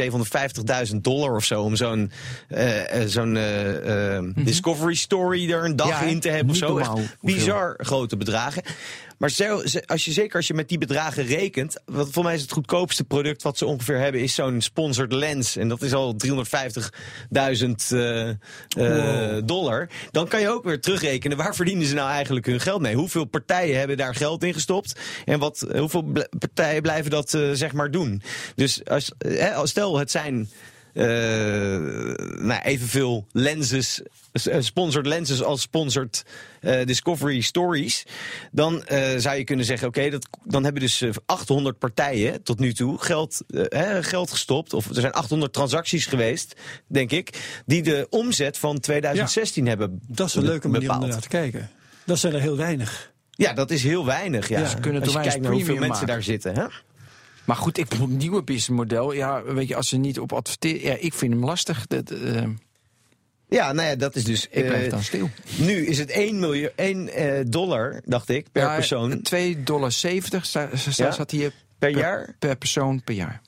750.000 0.90 0.96
dollar 1.02 1.36
of 1.36 1.44
zo 1.44 1.62
om 1.62 1.76
zo'n 1.76 2.12
eh, 2.48 3.02
eh, 3.02 3.08
zo'n 3.08 3.38
eh, 3.38 4.16
eh, 4.18 4.24
Discovery 4.36 4.96
Story 4.96 5.52
er 5.52 5.66
een 5.66 5.76
dag 5.76 5.88
Ja, 5.88 6.02
in 6.02 6.20
te 6.20 6.30
hebben. 6.30 6.50
Of 6.50 6.56
zo. 6.56 6.68
normaal 6.68 6.98
Echt 6.98 7.16
hoeveel. 7.20 7.38
bizar 7.40 7.76
grote 7.78 8.18
bedragen. 8.18 8.64
Maar 9.22 9.30
ze- 9.30 9.84
als 9.86 10.06
je, 10.06 10.12
zeker 10.12 10.36
als 10.36 10.48
je 10.48 10.54
met 10.54 10.70
die 10.70 10.78
bedragen 10.78 11.26
rekent. 11.26 11.76
Wat 11.86 12.10
voor 12.12 12.24
mij 12.24 12.34
is 12.34 12.42
het 12.42 12.52
goedkoopste 12.52 13.04
product 13.04 13.42
wat 13.42 13.58
ze 13.58 13.66
ongeveer 13.66 13.98
hebben, 13.98 14.22
is 14.22 14.36
zo'n 14.36 14.62
sponsored 14.62 15.14
lens. 15.14 15.56
En 15.56 15.68
dat 15.68 15.82
is 15.82 15.94
al 15.94 16.16
350.000 16.16 17.92
eh, 17.92 18.30
eh, 18.30 19.44
dollar. 19.46 19.90
Dan 20.12 20.28
kan 20.28 20.42
je 20.42 20.50
ook 20.50 20.64
weer 20.64 20.82
terugrekenen. 20.82 21.38
Waar 21.38 21.56
verdienen 21.56 21.86
ze 21.86 21.94
nou 21.94 22.10
eigenlijk 22.10 22.46
hun 22.46 22.60
geld 22.60 22.82
mee? 22.82 22.96
Hoeveel 22.96 23.26
partijen 23.26 23.78
hebben 23.80 23.98
daar 23.98 24.16
geld 24.16 24.44
in 24.44 24.54
gestopt? 24.54 25.00
En 25.26 25.40
wat, 25.40 25.66
hoeveel 25.76 26.14
partijen 26.40 26.82
blijven 26.82 27.12
dat 27.12 27.34
eh, 27.34 27.50
zeg 27.54 27.74
maar 27.74 27.92
doen? 27.92 28.22
Dus 28.56 28.86
als, 28.86 29.12
stel, 29.64 29.98
het 29.98 30.12
zijn 30.12 30.50
eh, 30.94 31.06
nou, 32.40 32.62
evenveel 32.64 33.26
lenses, 33.32 34.02
eh, 34.32 34.56
sponsored 34.60 35.06
lenses 35.08 35.44
als 35.44 35.62
sponsored 35.62 36.24
eh, 36.60 36.86
Discovery 36.86 37.42
Stories. 37.42 38.06
Dan 38.52 38.84
eh, 38.86 39.18
zou 39.18 39.38
je 39.38 39.44
kunnen 39.44 39.66
zeggen, 39.66 39.88
oké, 39.88 40.10
dat 40.10 40.28
dan 40.44 40.64
hebben 40.64 40.82
dus 40.82 41.02
eh, 41.02 41.10
800 41.26 41.78
partijen 41.80 42.44
tot 42.44 42.60
nu 42.60 42.74
toe 42.74 42.98
geld, 42.98 43.44
hè, 43.54 44.04
geld 44.04 44.32
gestopt. 44.32 44.74
Of 44.74 44.90
er 44.90 45.02
zijn 45.02 45.12
800 45.14 45.54
transacties 45.54 46.06
geweest, 46.06 46.56
denk 46.88 47.12
ik, 47.12 47.62
die 47.66 47.82
de 47.82 48.08
omzet 48.10 48.58
van 48.58 48.80
2016 48.80 49.68
hebben 49.68 50.02
Dat 50.08 50.28
is 50.28 50.36
een 50.36 50.44
leuke 50.44 50.68
manier 50.68 50.90
om 50.90 50.94
bepaald. 50.96 51.12
naar 51.12 51.22
te 51.22 51.28
kijken. 51.28 51.70
Dat 52.06 52.20
zijn 52.20 52.34
er 52.34 52.42
heel 52.42 52.58
weinig. 52.58 53.12
Ja, 53.32 53.54
dat 53.54 53.72
is 53.72 53.84
heel 53.84 54.06
weinig. 54.06 54.50
Ja. 54.50 54.60
Ja, 54.60 54.68
ze 54.68 54.78
kunnen 54.78 55.02
Als 55.02 55.10
je 55.10 55.16
toch 55.16 55.26
kijkt 55.26 55.42
naar 55.44 55.52
hoeveel 55.52 55.74
mensen 55.76 55.90
maken. 55.92 56.08
daar 56.08 56.24
zitten. 56.24 56.56
Hè? 56.56 56.66
Maar 57.52 57.60
goed, 57.60 57.78
ik 57.78 57.88
bedoel, 57.88 58.08
nieuwe 58.08 58.44
businessmodel. 58.44 59.12
Ja, 59.14 59.44
weet 59.44 59.68
je, 59.68 59.76
als 59.76 59.90
ze 59.90 59.98
niet 59.98 60.20
op 60.20 60.34
adverteren. 60.34 60.82
Ja, 60.82 60.96
ik 61.00 61.14
vind 61.14 61.34
hem 61.34 61.46
lastig. 61.46 61.88
Dat, 61.88 62.12
eh, 62.12 62.44
Ja, 63.50 63.72
nou 63.72 63.88
ja, 63.90 63.96
dat 63.96 64.16
is 64.16 64.24
dus. 64.24 64.48
ik 64.50 64.66
blijf 64.66 64.86
eh, 64.86 64.90
dan 64.92 65.04
stil. 65.04 65.30
nu 65.58 65.86
is 65.86 65.98
het 65.98 66.10
1, 66.10 66.40
miljoen, 66.40 66.70
1 66.76 67.14
eh, 67.14 67.46
dollar, 67.48 68.02
dacht 68.06 68.30
ik, 68.30 68.52
per 68.52 68.62
Ja, 68.62 68.76
persoon 68.76 69.22
2,70 69.22 69.64
dollar 69.64 69.92
sta, 69.92 70.20
sta, 70.42 70.70
Ja? 70.96 71.12
staat 71.12 71.32
hier 71.32 71.54
per 71.80 71.90
jaar. 71.90 72.36
per 72.40 72.56
persoon 72.56 73.04
per 73.04 73.14
jaar. 73.16 73.42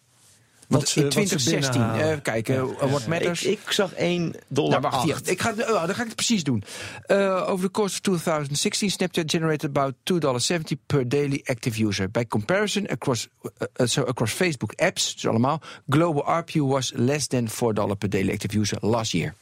Wat 0.74 0.82
Want 0.82 0.89
ze- 0.93 0.99
in 0.99 1.03
wat 1.05 1.13
ze 1.13 1.19
2016, 1.19 1.82
binnenhalen. 1.82 2.15
eh 2.17 2.21
kijk, 2.21 2.49
eh, 2.49 2.63
What 2.89 3.07
Matters. 3.07 3.43
Ik, 3.43 3.59
ik 3.65 3.71
zag 3.71 3.91
1 3.95 4.36
dollar. 4.47 4.69
Nou, 4.69 4.82
wacht, 4.82 5.03
hier. 5.03 5.13
acht. 5.13 5.30
Ik 5.30 5.41
ga, 5.41 5.49
oh, 5.51 5.86
dan 5.86 5.95
ga 5.95 6.01
ik 6.01 6.07
het 6.07 6.15
precies 6.15 6.43
doen. 6.43 6.63
Uh, 7.07 7.45
over 7.49 7.65
the 7.65 7.71
course 7.71 7.93
of 7.95 7.99
2016, 7.99 8.89
Snapchat 8.91 9.32
generated 9.32 9.69
about 9.78 9.93
$2.70 10.03 10.80
per 10.86 11.09
daily 11.09 11.41
active 11.45 11.86
user. 11.86 12.09
By 12.11 12.26
comparison, 12.28 12.88
across, 12.88 13.28
uh, 13.43 13.49
uh, 13.78 13.88
so 13.88 14.03
across 14.03 14.32
Facebook 14.34 14.74
apps, 14.76 15.13
dus 15.13 15.28
allemaal, 15.28 15.61
global 15.89 16.24
ARPU 16.26 16.59
was 16.67 16.91
less 16.95 17.28
than 17.28 17.47
$4 17.49 17.95
per 17.97 18.09
daily 18.09 18.32
active 18.32 18.57
user 18.59 18.78
last 18.82 19.11
year. 19.11 19.34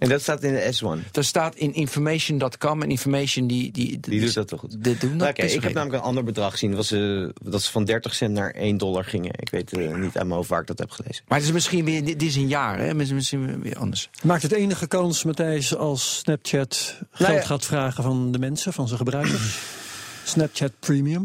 En 0.00 0.08
dat 0.08 0.20
staat 0.22 0.42
in 0.42 0.52
de 0.52 0.72
S1. 1.04 1.10
Dat 1.10 1.24
staat 1.24 1.54
in 1.54 1.74
information.com 1.74 2.82
en 2.82 2.90
information 2.90 3.46
die... 3.46 3.70
Die, 3.72 4.00
Die 4.00 4.20
doet 4.20 4.34
dat 4.34 4.48
toch 4.48 4.60
goed? 4.60 4.84
Doen 5.00 5.18
dat 5.18 5.34
best 5.36 5.54
ik 5.54 5.62
heb 5.62 5.72
namelijk 5.72 5.98
een 6.02 6.08
ander 6.08 6.24
bedrag 6.24 6.50
gezien. 6.50 6.68
Dat, 6.70 6.78
was, 6.78 6.90
eh, 6.90 7.28
dat 7.42 7.62
ze 7.62 7.70
van 7.70 7.84
30 7.84 8.14
cent 8.14 8.32
naar 8.34 8.50
1 8.50 8.76
dollar 8.76 9.04
gingen. 9.04 9.32
Ik 9.36 9.48
weet 9.50 9.72
eh, 9.72 9.94
niet 9.94 10.18
aan 10.18 10.26
mijn 10.26 10.30
hoofd 10.30 10.48
waar 10.48 10.60
ik 10.60 10.66
dat 10.66 10.78
heb 10.78 10.90
gelezen. 10.90 11.24
Maar 11.28 11.38
het 11.38 11.46
is 11.46 11.52
misschien 11.52 11.84
weer, 11.84 12.04
dit 12.04 12.22
is 12.22 12.36
een 12.36 12.48
jaar, 12.48 12.78
hè? 12.78 12.94
Misschien- 12.94 13.16
Misschien 13.16 13.62
weer 13.62 13.76
anders. 13.78 14.10
Maakt 14.22 14.42
het 14.42 14.52
enige 14.52 14.86
kans, 14.86 15.24
Matthijs, 15.24 15.76
als 15.76 16.18
Snapchat 16.18 16.96
geld 17.10 17.28
Nou 17.28 17.40
ja. 17.40 17.46
gaat 17.46 17.64
vragen 17.66 18.02
van 18.02 18.32
de 18.32 18.38
mensen, 18.38 18.72
van 18.72 18.86
zijn 18.86 18.98
gebruikers? 18.98 19.58
Snapchat 20.24 20.72
Premium? 20.78 21.22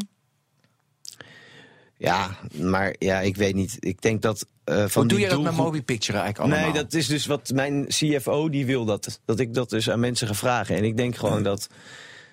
Ja, 1.97 2.37
maar 2.53 2.95
ja, 2.99 3.19
ik 3.19 3.35
weet 3.35 3.55
niet. 3.55 3.77
Ik 3.79 4.01
denk 4.01 4.21
dat 4.21 4.45
eh, 4.65 4.75
van 4.87 5.01
Hoe 5.01 5.05
doe 5.05 5.19
je 5.19 5.27
dat 5.29 5.35
met 5.37 5.45
doelgroep- 5.45 5.65
Mobi 5.65 5.83
Picture 5.83 6.17
eigenlijk 6.19 6.51
allemaal? 6.51 6.71
Nee, 6.73 6.83
dat 6.83 6.93
is 6.93 7.07
dus 7.07 7.25
wat 7.25 7.51
mijn 7.53 7.85
CFO 7.87 8.49
die 8.49 8.65
wil 8.65 8.85
dat. 8.85 9.19
Dat 9.25 9.39
ik 9.39 9.53
dat 9.53 9.69
dus 9.69 9.89
aan 9.89 9.99
mensen 9.99 10.27
ga 10.27 10.33
vragen. 10.33 10.75
En 10.75 10.83
ik 10.83 10.97
denk 10.97 11.15
gewoon 11.15 11.43
dat, 11.43 11.67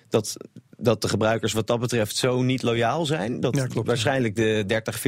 dat, 0.09 0.35
dat 0.77 1.01
de 1.01 1.07
gebruikers 1.09 1.53
wat 1.53 1.67
dat 1.67 1.79
betreft 1.79 2.15
zo 2.15 2.41
niet 2.41 2.61
loyaal 2.61 3.05
zijn. 3.05 3.39
Dat 3.39 3.55
Ja, 3.55 3.67
klopt, 3.67 3.87
waarschijnlijk 3.87 4.35
de 4.35 4.63
30, 4.67 5.01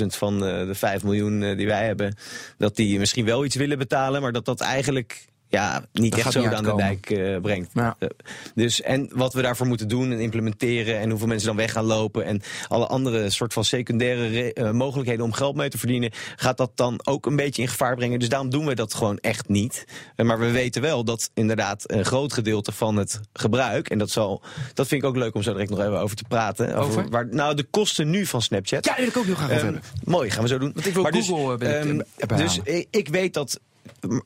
40.000 0.00 0.06
van 0.06 0.44
eh, 0.46 0.66
de 0.66 0.74
5 0.74 1.02
miljoen 1.02 1.42
eh, 1.42 1.56
die 1.56 1.66
wij 1.66 1.86
hebben... 1.86 2.16
dat 2.58 2.76
die 2.76 2.98
misschien 2.98 3.24
wel 3.24 3.44
iets 3.44 3.56
willen 3.56 3.78
betalen, 3.78 4.22
maar 4.22 4.32
dat 4.32 4.44
dat 4.44 4.60
eigenlijk... 4.60 5.24
Ja, 5.54 5.84
niet 5.92 6.10
Dat 6.10 6.20
echt 6.20 6.32
zo 6.32 6.40
niet 6.40 6.52
aan 6.52 6.64
de 6.64 6.74
dijk 6.76 7.10
eh, 7.10 7.36
brengt. 7.40 7.70
Ja. 7.74 7.96
Eh, 7.98 8.08
Dus, 8.54 8.80
en 8.82 9.08
wat 9.12 9.32
we 9.34 9.42
daarvoor 9.42 9.66
moeten 9.66 9.88
doen 9.88 10.12
en 10.12 10.20
implementeren... 10.20 10.98
en 11.00 11.10
hoeveel 11.10 11.28
mensen 11.28 11.46
dan 11.46 11.56
weg 11.56 11.72
gaan 11.72 11.84
lopen... 11.84 12.24
en 12.24 12.42
alle 12.68 12.86
andere 12.86 13.30
soort 13.30 13.52
van 13.52 13.64
secundaire 13.64 14.26
re- 14.28 14.48
eh, 14.52 14.70
mogelijkheden 14.70 15.24
om 15.24 15.32
geld 15.32 15.56
mee 15.56 15.68
te 15.68 15.78
verdienen... 15.78 16.10
gaat 16.36 16.56
dat 16.56 16.70
dan 16.74 17.00
ook 17.04 17.26
een 17.26 17.36
beetje 17.36 17.62
in 17.62 17.68
gevaar 17.68 17.96
brengen. 17.96 18.18
Dus 18.18 18.28
daarom 18.28 18.50
doen 18.50 18.66
we 18.66 18.74
dat 18.74 18.94
gewoon 18.94 19.18
echt 19.18 19.48
niet. 19.48 19.84
Maar 20.16 20.38
we 20.38 20.50
weten 20.50 20.82
wel 20.82 21.04
dat 21.04 21.30
inderdaad 21.34 21.82
een 21.92 22.04
groot 22.04 22.32
gedeelte 22.32 22.72
van 22.72 22.96
het 22.96 23.20
gebruik... 23.32 23.88
en 23.90 23.98
dat, 23.98 24.10
zal, 24.10 24.42
dat 24.74 24.86
vind 24.86 25.02
ik 25.02 25.08
ook 25.08 25.16
leuk 25.16 25.34
om 25.34 25.42
zo 25.42 25.52
direct 25.52 25.70
nog 25.70 25.78
even 25.80 26.00
over 26.00 26.16
te 26.16 26.24
praten... 26.28 26.74
Over? 26.76 27.08
waar, 27.08 27.26
nou, 27.30 27.54
de 27.54 27.64
kosten 27.64 28.10
nu 28.10 28.26
van 28.26 28.42
Snapchat... 28.42 28.84
Ja, 28.84 28.94
wil 28.96 29.06
ik 29.06 29.16
ook 29.16 29.24
heel 29.24 29.34
graag 29.34 29.50
over 29.50 29.56
Ehm, 29.64 29.72
hebben. 29.72 29.82
mooi, 30.04 30.30
gaan 30.30 30.42
we 30.42 30.48
zo 30.48 30.58
doen. 30.58 30.70
Want 30.74 30.86
ik 30.86 30.94
wil 30.94 31.10
dus, 31.10 31.28
Google, 31.28 31.66
eh, 31.66 31.80
ehm, 31.80 32.00
eh, 32.16 32.36
dus 32.36 32.58
ik, 32.64 32.86
ik 32.90 33.08
weet 33.08 33.34
dat 33.34 33.60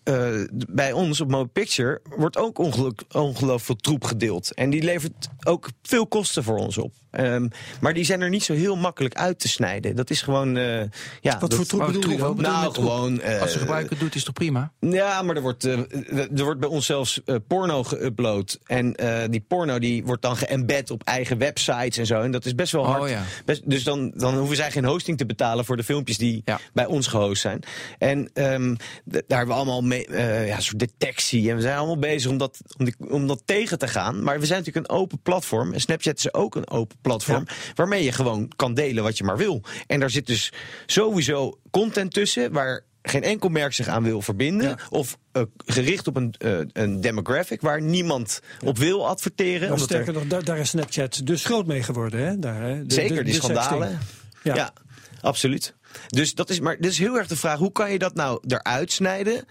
eh, 0.04 0.28
bij 0.68 0.92
ons 0.92 1.20
op 1.20 1.28
Mobile 1.30 1.48
Picture 1.52 2.00
wordt 2.16 2.36
ook 2.36 2.58
ongeluk, 2.58 3.02
ongelooflijk 3.12 3.64
veel 3.64 3.76
troep 3.76 4.04
gedeeld. 4.04 4.54
En 4.54 4.70
die 4.70 4.82
levert 4.82 5.28
ook 5.46 5.68
veel 5.82 6.06
kosten 6.06 6.44
voor 6.44 6.56
ons 6.58 6.78
op. 6.78 6.92
Ehm, 7.10 7.48
maar 7.80 7.94
die 7.94 8.04
zijn 8.04 8.20
er 8.20 8.28
niet 8.28 8.42
zo 8.42 8.52
heel 8.54 8.76
makkelijk 8.76 9.14
uit 9.14 9.38
te 9.38 9.48
snijden. 9.48 9.96
Dat 9.96 10.10
is 10.10 10.22
gewoon. 10.22 10.56
eh, 10.56 10.80
ja, 11.20 11.38
Wat 11.38 11.40
dat- 11.40 11.54
voor 11.54 11.64
troep 11.64 11.80
maar 11.80 11.92
bedoel 11.92 12.10
je 12.10 12.16
troep, 12.16 12.40
Nou, 12.40 12.74
gewoon. 12.74 13.20
eh, 13.20 13.40
Als 13.40 13.52
de 13.52 13.58
gebruiker 13.58 13.90
het 13.90 14.00
doet, 14.00 14.14
is 14.14 14.24
toch 14.24 14.34
prima? 14.34 14.72
ja, 14.80 15.22
maar 15.22 15.36
er 15.36 15.42
wordt, 15.42 15.64
er 15.64 16.28
wordt 16.44 16.60
bij 16.60 16.68
ons 16.68 16.86
zelfs 16.86 17.20
porno 17.46 17.84
geüpload. 17.84 18.56
En 18.66 18.94
eh, 18.94 19.28
die 19.30 19.44
porno 19.48 19.78
die 19.78 20.04
wordt 20.04 20.22
dan 20.22 20.36
geëmbed 20.36 20.90
op 20.90 21.02
eigen 21.02 21.38
websites 21.38 21.96
en 21.96 22.06
zo. 22.06 22.20
En 22.20 22.30
dat 22.30 22.44
is 22.44 22.54
best 22.54 22.72
wel 22.72 22.82
Oh, 22.82 22.88
hard. 22.90 23.10
ja. 23.10 23.22
Best- 23.44 23.70
dus 23.70 23.84
dan, 23.84 24.12
dan 24.14 24.36
hoeven 24.38 24.56
zij 24.56 24.70
geen 24.70 24.84
hosting 24.84 25.18
te 25.18 25.26
betalen 25.26 25.64
voor 25.64 25.76
de 25.76 25.84
filmpjes 25.84 26.18
die 26.18 26.42
Ja. 26.44 26.58
bij 26.72 26.86
ons 26.86 27.06
gehost 27.06 27.40
zijn. 27.42 27.60
En 27.98 28.30
ehm, 28.34 28.74
daar 29.04 29.22
hebben 29.28 29.46
we 29.48 29.52
allemaal 29.54 29.67
mee, 29.82 30.06
eh, 30.06 30.46
ja, 30.48 30.56
een 30.56 30.62
soort 30.62 30.78
detectie. 30.78 31.50
En 31.50 31.56
we 31.56 31.62
zijn 31.62 31.76
allemaal 31.76 31.98
bezig 31.98 32.30
om 32.30 32.38
dat, 32.38 32.58
om, 32.78 32.84
die- 32.84 33.10
om 33.10 33.26
dat 33.26 33.42
tegen 33.44 33.78
te 33.78 33.88
gaan. 33.88 34.22
Maar 34.22 34.40
we 34.40 34.46
zijn 34.46 34.58
natuurlijk 34.58 34.90
een 34.90 34.96
open 34.96 35.20
platform. 35.22 35.72
En 35.72 35.80
Snapchat 35.80 36.16
is 36.16 36.34
ook 36.34 36.54
een 36.54 36.70
open 36.70 36.96
platform. 37.02 37.44
Waarmee 37.74 38.04
je 38.04 38.12
gewoon 38.12 38.52
kan 38.56 38.74
delen 38.74 39.02
wat 39.02 39.18
je 39.18 39.24
maar 39.24 39.36
wil. 39.36 39.62
En 39.86 40.00
daar 40.00 40.10
zit 40.10 40.26
dus 40.26 40.52
sowieso 40.86 41.58
content 41.70 42.12
tussen 42.12 42.52
waar 42.52 42.84
geen 43.02 43.22
enkel 43.22 43.48
merk 43.48 43.72
zich 43.72 43.86
aan 43.88 44.02
wil 44.02 44.22
verbinden. 44.22 44.76
Of 44.90 45.18
eh, 45.32 45.42
gericht 45.66 46.06
op 46.06 46.16
een, 46.16 46.34
eh, 46.38 46.58
een 46.72 47.00
demographic 47.00 47.60
waar 47.60 47.82
niemand 47.82 48.40
op 48.64 48.78
wil 48.78 49.08
adverteren. 49.08 49.70
Er- 49.70 49.78
sterker 49.78 50.12
nog, 50.12 50.26
daar, 50.26 50.44
daar 50.44 50.58
is 50.58 50.68
Snapchat 50.68 51.20
dus 51.24 51.44
groot 51.44 51.66
mee 51.66 51.82
geworden. 51.82 52.20
Hè? 52.26 52.38
Daar, 52.38 52.62
hè? 52.62 52.86
De- 52.86 52.94
Zeker, 52.94 53.16
de- 53.16 53.22
die 53.22 53.34
schandalen. 53.34 53.88
sexting. 53.88 54.56
Ja. 54.56 54.72
absoluut. 55.20 55.74
Dus 56.06 56.34
dat 56.34 56.50
is 56.50 56.60
maar 56.60 56.76
dit 56.76 56.90
is 56.90 56.98
heel 56.98 57.18
erg 57.18 57.26
de 57.26 57.36
vraag: 57.36 57.58
hoe 57.58 57.72
kan 57.72 57.92
je 57.92 57.98
dat 57.98 58.14
nou 58.14 58.40
eruit 58.46 58.92
snijden? 58.92 59.44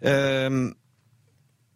Ehm, 0.00 0.70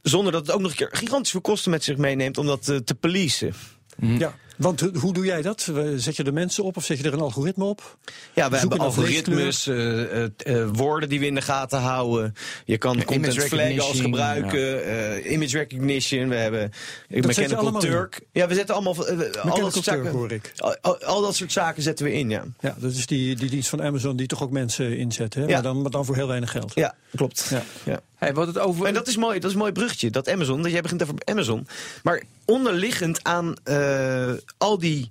zonder 0.02 0.32
dat 0.32 0.46
het 0.46 0.54
ook 0.54 0.60
nog 0.60 0.70
een 0.70 0.76
keer 0.76 0.88
gigantisch 0.92 1.30
veel 1.30 1.40
kosten 1.40 1.70
met 1.70 1.84
zich 1.84 1.96
meeneemt 1.96 2.38
om 2.38 2.46
dat 2.46 2.68
eh, 2.68 2.76
te 2.76 2.94
policen. 2.94 3.54
Ja, 3.98 4.34
want 4.56 4.80
hoe 4.80 5.12
doe 5.12 5.24
jij 5.24 5.42
dat? 5.42 5.70
Zet 5.96 6.16
je 6.16 6.22
er 6.24 6.32
mensen 6.32 6.64
op 6.64 6.76
of 6.76 6.84
zet 6.84 6.98
je 6.98 7.04
er 7.04 7.12
een 7.12 7.20
algoritme 7.20 7.64
op? 7.64 7.96
Ja, 8.34 8.50
we 8.50 8.56
hebben 8.56 8.78
algoritmes, 8.78 9.66
eh, 9.66 10.24
eh, 10.24 10.30
woorden 10.72 11.08
die 11.08 11.20
we 11.20 11.26
in 11.26 11.34
de 11.34 11.42
gaten 11.42 11.78
houden. 11.78 12.34
Je 12.64 12.78
kan 12.78 12.96
Ja, 12.96 13.04
content 13.04 13.34
flaggen 13.44 13.80
als 13.80 14.00
gebruiken, 14.00 14.84
eh, 14.84 15.32
image 15.32 15.58
recognition. 15.58 16.28
We 16.28 16.34
hebben 16.34 16.72
je 17.08 17.22
Mechanical 17.22 17.66
in? 17.74 17.78
Turk. 17.78 18.20
Ja, 18.32 18.48
we 18.48 18.54
zetten 18.54 18.74
allemaal 18.74 18.96
al 19.50 19.60
dat 19.60 19.72
soort 19.72 19.84
zaken. 19.84 20.10
hoor 20.10 20.32
ik. 20.32 20.52
Al, 20.56 20.76
al- 20.80 20.98
al 21.04 21.20
dat 21.22 21.34
soort 21.36 21.52
zaken 21.52 21.82
zetten 21.82 22.04
we 22.04 22.12
in, 22.12 22.30
ja. 22.30 22.44
Ja, 22.60 22.76
dat 22.78 22.92
is 22.92 23.06
die, 23.06 23.36
die 23.36 23.50
dienst 23.50 23.68
van 23.68 23.82
Amazon 23.82 24.16
die 24.16 24.26
toch 24.26 24.42
ook 24.42 24.50
mensen 24.50 24.96
inzet. 24.96 25.34
Hè? 25.34 25.40
Ja. 25.40 25.46
Maar, 25.48 25.62
dan, 25.62 25.82
maar 25.82 25.90
dan 25.90 26.04
voor 26.04 26.14
heel 26.14 26.28
weinig 26.28 26.50
geld. 26.50 26.72
Ja, 26.74 26.94
klopt. 27.16 27.46
Ja. 27.50 27.62
ja. 27.84 28.00
Hey, 28.16 28.34
wat 28.34 28.46
het 28.46 28.58
over... 28.58 28.86
En 28.86 28.94
dat 28.94 29.08
is 29.08 29.16
mooi, 29.16 29.38
dat 29.38 29.48
is 29.48 29.52
een 29.52 29.58
mooi 29.60 29.72
bruggetje, 29.72 30.10
dat 30.10 30.28
Amazon. 30.28 30.62
Dat 30.62 30.70
jij 30.72 30.80
begint 30.80 31.02
over 31.02 31.14
Amazon. 31.24 31.66
Maar 32.02 32.22
onderliggend 32.46 33.24
aan 33.24 33.54
eh, 33.64 34.32
al 34.58 34.78
die 34.78 35.10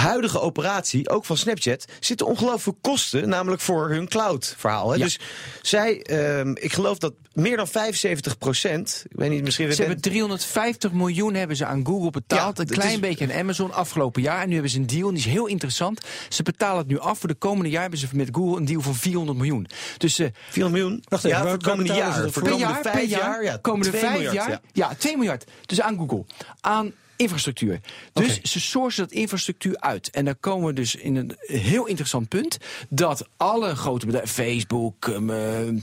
huidige 0.00 0.40
operatie, 0.40 1.08
ook 1.08 1.24
van 1.24 1.36
Snapchat, 1.36 1.84
zitten 2.00 2.26
ongelooflijk 2.26 2.78
kosten, 2.80 3.28
namelijk 3.28 3.62
voor 3.62 3.88
hun 3.90 4.08
cloud-verhaal. 4.08 4.94
Ja. 4.94 5.04
Dus 5.04 5.18
zij, 5.62 6.02
ehm, 6.02 6.50
ik 6.50 6.72
geloof 6.72 6.98
dat 6.98 7.12
meer 7.32 7.56
dan 7.56 7.68
75 7.68 8.38
procent, 8.38 9.04
ik 9.08 9.18
weet 9.18 9.30
niet, 9.30 9.42
misschien... 9.44 9.72
Ze 9.72 9.82
hebben 9.82 10.00
350 10.00 10.92
miljoen 10.92 11.34
hebben 11.34 11.56
ze 11.56 11.64
aan 11.64 11.86
Google 11.86 12.10
betaald. 12.10 12.56
Ja, 12.56 12.62
een 12.62 12.68
klein 12.70 12.92
is- 12.92 13.00
beetje 13.00 13.24
aan 13.32 13.38
Amazon 13.40 13.72
afgelopen 13.72 14.22
jaar. 14.22 14.40
En 14.42 14.46
nu 14.46 14.52
hebben 14.52 14.70
ze 14.70 14.78
een 14.78 14.86
deal, 14.86 15.08
en 15.08 15.14
die 15.14 15.24
is 15.24 15.30
heel 15.30 15.46
interessant. 15.46 16.00
Ze 16.28 16.42
betalen 16.42 16.78
het 16.78 16.86
nu 16.86 16.98
af. 16.98 17.18
Voor 17.18 17.28
de 17.28 17.34
komende 17.34 17.70
jaar 17.70 17.80
hebben 17.80 17.98
ze 17.98 18.06
met 18.12 18.28
Google 18.32 18.56
een 18.56 18.64
deal 18.64 18.80
van 18.80 18.94
400 18.94 19.38
miljoen. 19.38 19.66
Dus 19.96 20.18
eh 20.18 20.28
400 20.48 20.82
miljoen. 20.82 21.04
Wacht 21.08 21.24
even, 21.24 21.36
ja, 21.38 21.42
voor 21.44 21.52
het 21.52 21.62
komende 21.62 21.92
jaar. 21.94 22.30
Voor 22.30 22.42
de 22.42 22.50
komende 22.50 22.78
vijf 22.82 23.10
jaar, 23.10 23.44
ja, 23.44 23.58
komende 23.62 23.88
2 23.88 24.00
vijf 24.00 24.12
miljard, 24.12 24.34
jaar, 24.34 24.50
ja. 24.50 24.60
ja. 24.72 24.94
2 24.98 25.16
miljard. 25.16 25.44
Dus 25.66 25.80
aan 25.80 25.96
Google. 25.96 26.24
Aan 26.60 26.92
infrastructuur. 27.18 27.80
Dus 28.12 28.40
ze 28.40 28.60
sourcen 28.60 29.02
dat 29.02 29.12
infrastructuur 29.12 29.76
uit. 29.80 30.10
En 30.10 30.24
dan 30.24 30.36
komen 30.40 30.66
we 30.66 30.72
dus 30.72 30.94
in 30.94 31.16
een 31.16 31.36
heel 31.38 31.86
interessant 31.86 32.28
punt. 32.28 32.58
Dat 32.88 33.28
alle 33.36 33.74
grote 33.74 34.06
bedrijven, 34.06 34.34
Facebook, 34.44 35.06
um, 35.06 35.82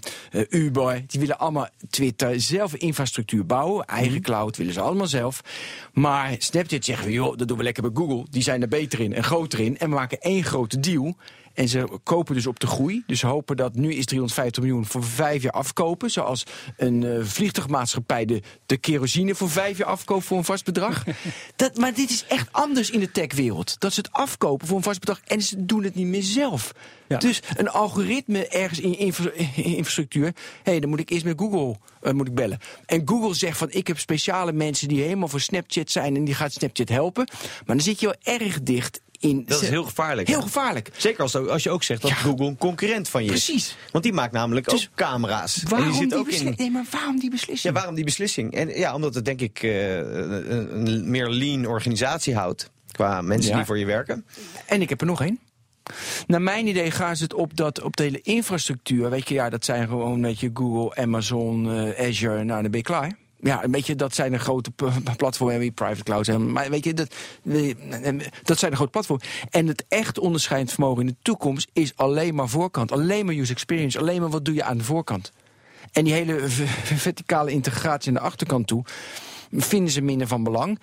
Uber, 0.50 1.04
die 1.08 1.20
willen 1.20 1.40
allemaal 1.40 1.68
Twitter 1.90 2.42
zelf 2.42 2.76
infrastructuur 2.76 3.46
bouwen. 3.46 3.86
Eigen 3.86 4.14
Mhm. 4.14 4.22
cloud 4.22 4.58
willen 4.58 4.74
ze 4.74 4.82
allemaal 4.82 5.08
zelf. 5.08 5.42
Maar 5.94 6.36
Snapchat 6.38 6.86
zeggen 6.86 7.06
we, 7.06 7.12
joh, 7.14 7.38
dat 7.38 7.48
doen 7.48 7.58
we 7.58 7.64
lekker 7.64 7.84
bij 7.84 7.92
Google. 8.04 8.26
Die 8.30 8.44
zijn 8.44 8.62
er 8.62 8.68
beter 8.68 9.00
in 9.00 9.14
en 9.14 9.24
groter 9.24 9.60
in. 9.60 9.78
En 9.78 9.90
we 9.90 9.96
maken 9.96 10.20
één 10.22 10.44
grote 10.44 10.80
deal. 10.80 11.16
En 11.56 11.68
ze 11.68 11.99
kopen 12.03 12.36
dus 12.36 12.47
op 12.47 12.60
de 12.60 12.68
groei. 12.68 13.03
Dus 13.08 13.20
ze 13.20 13.28
hopen 13.28 13.58
dat 13.58 13.76
nu 13.76 13.93
is 13.93 14.06
350 14.06 14.64
miljoen 14.64 14.86
voor 14.86 15.03
vijf 15.03 15.43
jaar 15.43 15.51
afkopen. 15.51 16.12
Zoals 16.12 16.43
een 16.78 17.01
uh, 17.01 17.24
vliegtuigmaatschappij 17.24 18.26
de, 18.26 18.41
de 18.66 18.78
kerosine 18.78 19.36
voor 19.36 19.49
vijf 19.49 19.78
jaar 19.78 19.88
afkoopt 19.88 20.26
voor 20.26 20.38
een 20.38 20.43
vast 20.43 20.66
bedrag. 20.66 21.03
dat, 21.56 21.78
maar 21.78 21.93
dit 21.93 22.10
is 22.10 22.26
echt 22.28 22.47
anders 22.51 22.89
in 22.89 22.99
de 22.99 23.12
techwereld. 23.12 23.80
Dat 23.80 23.93
ze 23.93 23.99
het 23.99 24.12
afkopen 24.12 24.68
voor 24.68 24.78
een 24.78 24.84
vast 24.84 24.99
bedrag 24.99 25.20
en 25.26 25.41
ze 25.41 25.66
doen 25.66 25.84
het 25.84 25.95
niet 25.95 26.08
meer 26.08 26.24
zelf. 26.24 26.74
Ja. 27.08 27.18
Dus 27.18 27.41
een 27.56 27.70
algoritme 27.70 28.47
ergens 28.47 28.80
in 28.80 28.97
infra 28.97 29.30
infrastructuur. 29.56 30.26
Hé, 30.26 30.32
hey, 30.64 30.80
dan 30.80 30.89
moet 30.89 30.99
ik 30.99 31.10
eerst 31.10 31.26
met 31.26 31.39
Google 31.39 31.76
uh, 32.01 32.12
moet 32.12 32.28
ik 32.28 32.36
bellen. 32.36 32.60
En 32.86 33.01
Google 33.06 33.34
zegt 33.34 33.58
van 33.58 33.68
ik 33.72 33.88
heb 33.88 33.99
speciale 33.99 34.51
mensen 34.51 34.88
die 34.88 35.01
helemaal 35.01 35.28
voor 35.28 35.39
Snapchat 35.39 35.91
zijn 35.91 36.16
en 36.16 36.24
die 36.24 36.34
gaat 36.34 36.53
Snapchat 36.53 36.89
helpen. 36.89 37.28
Maar 37.66 37.76
dan 37.76 37.82
zit 37.82 37.99
je 37.99 38.06
wel 38.06 38.39
erg 38.39 38.62
dicht 38.62 39.01
in. 39.20 39.43
Dat 39.45 39.61
is 39.61 39.70
heel 39.70 39.84
gevaarlijk. 39.84 40.28
Heel 40.28 40.41
gevaarlijk. 40.41 40.89
Zeker 40.97 41.22
als, 41.22 41.36
als 41.36 41.63
je 41.63 41.70
ook 41.70 41.84
zegt 41.84 42.01
dat 42.01 42.11
Ja. 42.11 42.16
Google 42.18 42.45
een 42.45 42.57
concurrent 42.57 43.09
van 43.09 43.24
je 43.24 43.32
is. 43.32 43.45
Precies. 43.45 43.78
Want 43.91 44.03
die 44.03 44.13
maakt 44.13 44.32
namelijk 44.34 44.70
Dus 44.70 44.84
ook 44.89 44.95
camera's. 44.95 45.63
En 45.63 45.70
Waarom 45.70 45.88
die 45.89 45.97
zit 45.97 46.09
die, 46.09 46.20
ook 46.20 46.28
in. 46.30 46.53
nee, 46.57 46.72
maar 46.72 46.86
waarom 46.91 47.20
die 47.20 47.30
beslissing? 47.30 47.61
Ja, 47.74 47.80
waarom 47.80 47.95
die 47.95 48.03
beslissing? 48.05 48.53
En 48.53 48.70
ja, 48.70 48.93
omdat 48.95 49.16
het 49.16 49.26
denk 49.26 49.41
ik 49.41 49.63
eh, 49.63 49.95
een, 49.97 50.86
een 50.88 51.09
meer 51.09 51.30
lean 51.30 51.66
organisatie 51.66 52.36
houdt. 52.36 52.70
Qua 52.91 53.22
mensen 53.22 53.51
Ja. 53.51 53.57
die 53.57 53.66
voor 53.66 53.78
je 53.78 53.86
werken. 53.86 54.26
En 54.66 54.82
ik 54.82 54.89
heb 54.89 55.01
er 55.01 55.07
nog 55.07 55.22
één. 55.22 55.39
Naar 56.28 56.41
mijn 56.41 56.68
idee 56.68 56.91
gaan 56.91 57.16
ze 57.16 57.24
het 57.24 57.34
op, 57.34 57.57
dat, 57.57 57.82
op 57.82 57.95
de 57.97 58.03
hele 58.03 58.22
infrastructuur. 58.22 59.09
Weet 59.09 59.28
je, 59.28 59.34
ja, 59.34 59.49
dat 59.49 59.66
zijn 59.66 59.88
gewoon 59.88 60.22
weet 60.22 60.39
je, 60.39 60.49
Google, 60.53 61.01
Amazon, 61.03 61.72
eh, 61.72 62.07
Azure. 62.07 62.43
Nou, 62.43 62.61
dan 62.61 62.72
ben 62.72 62.80
je 62.80 62.86
klaar. 62.86 63.18
Ja, 63.46 63.64
een 63.64 63.72
beetje, 63.72 63.96
dat 63.96 64.16
zijn 64.16 64.32
de 64.32 64.39
grote 64.39 64.72
platformen 65.18 65.60
die 65.60 65.72
private 65.72 66.04
clouds 66.04 66.28
hebben. 66.28 66.52
Maar 66.52 66.70
weet 66.70 66.84
je, 66.84 66.93
dat, 66.93 67.16
dat 68.43 68.60
zijn 68.60 68.72
de 68.72 68.78
grote 68.78 68.91
platformen. 68.91 69.26
En 69.50 69.68
het 69.68 69.86
echt 69.88 70.20
onderscheidend 70.20 70.72
vermogen 70.72 71.02
in 71.02 71.08
de 71.08 71.16
toekomst 71.22 71.70
is 71.74 71.96
alleen 71.96 72.36
maar 72.36 72.50
voorkant. 72.50 72.91
Alleen 72.91 73.26
maar 73.26 73.36
user 73.36 73.56
experience. 73.56 74.00
Alleen 74.00 74.22
maar 74.22 74.30
wat 74.30 74.46
doe 74.46 74.54
je 74.54 74.64
aan 74.64 74.78
de 74.78 74.84
voorkant. 74.84 75.32
En 75.91 76.04
die 76.04 76.14
hele 76.14 76.43
verticale 76.84 77.52
integratie 77.52 78.08
aan 78.08 78.14
de 78.14 78.20
achterkant 78.20 78.68
toe 78.68 78.84
vinden 79.52 79.91
ze 79.91 80.02
minder 80.02 80.28
van 80.28 80.43
belang. 80.43 80.80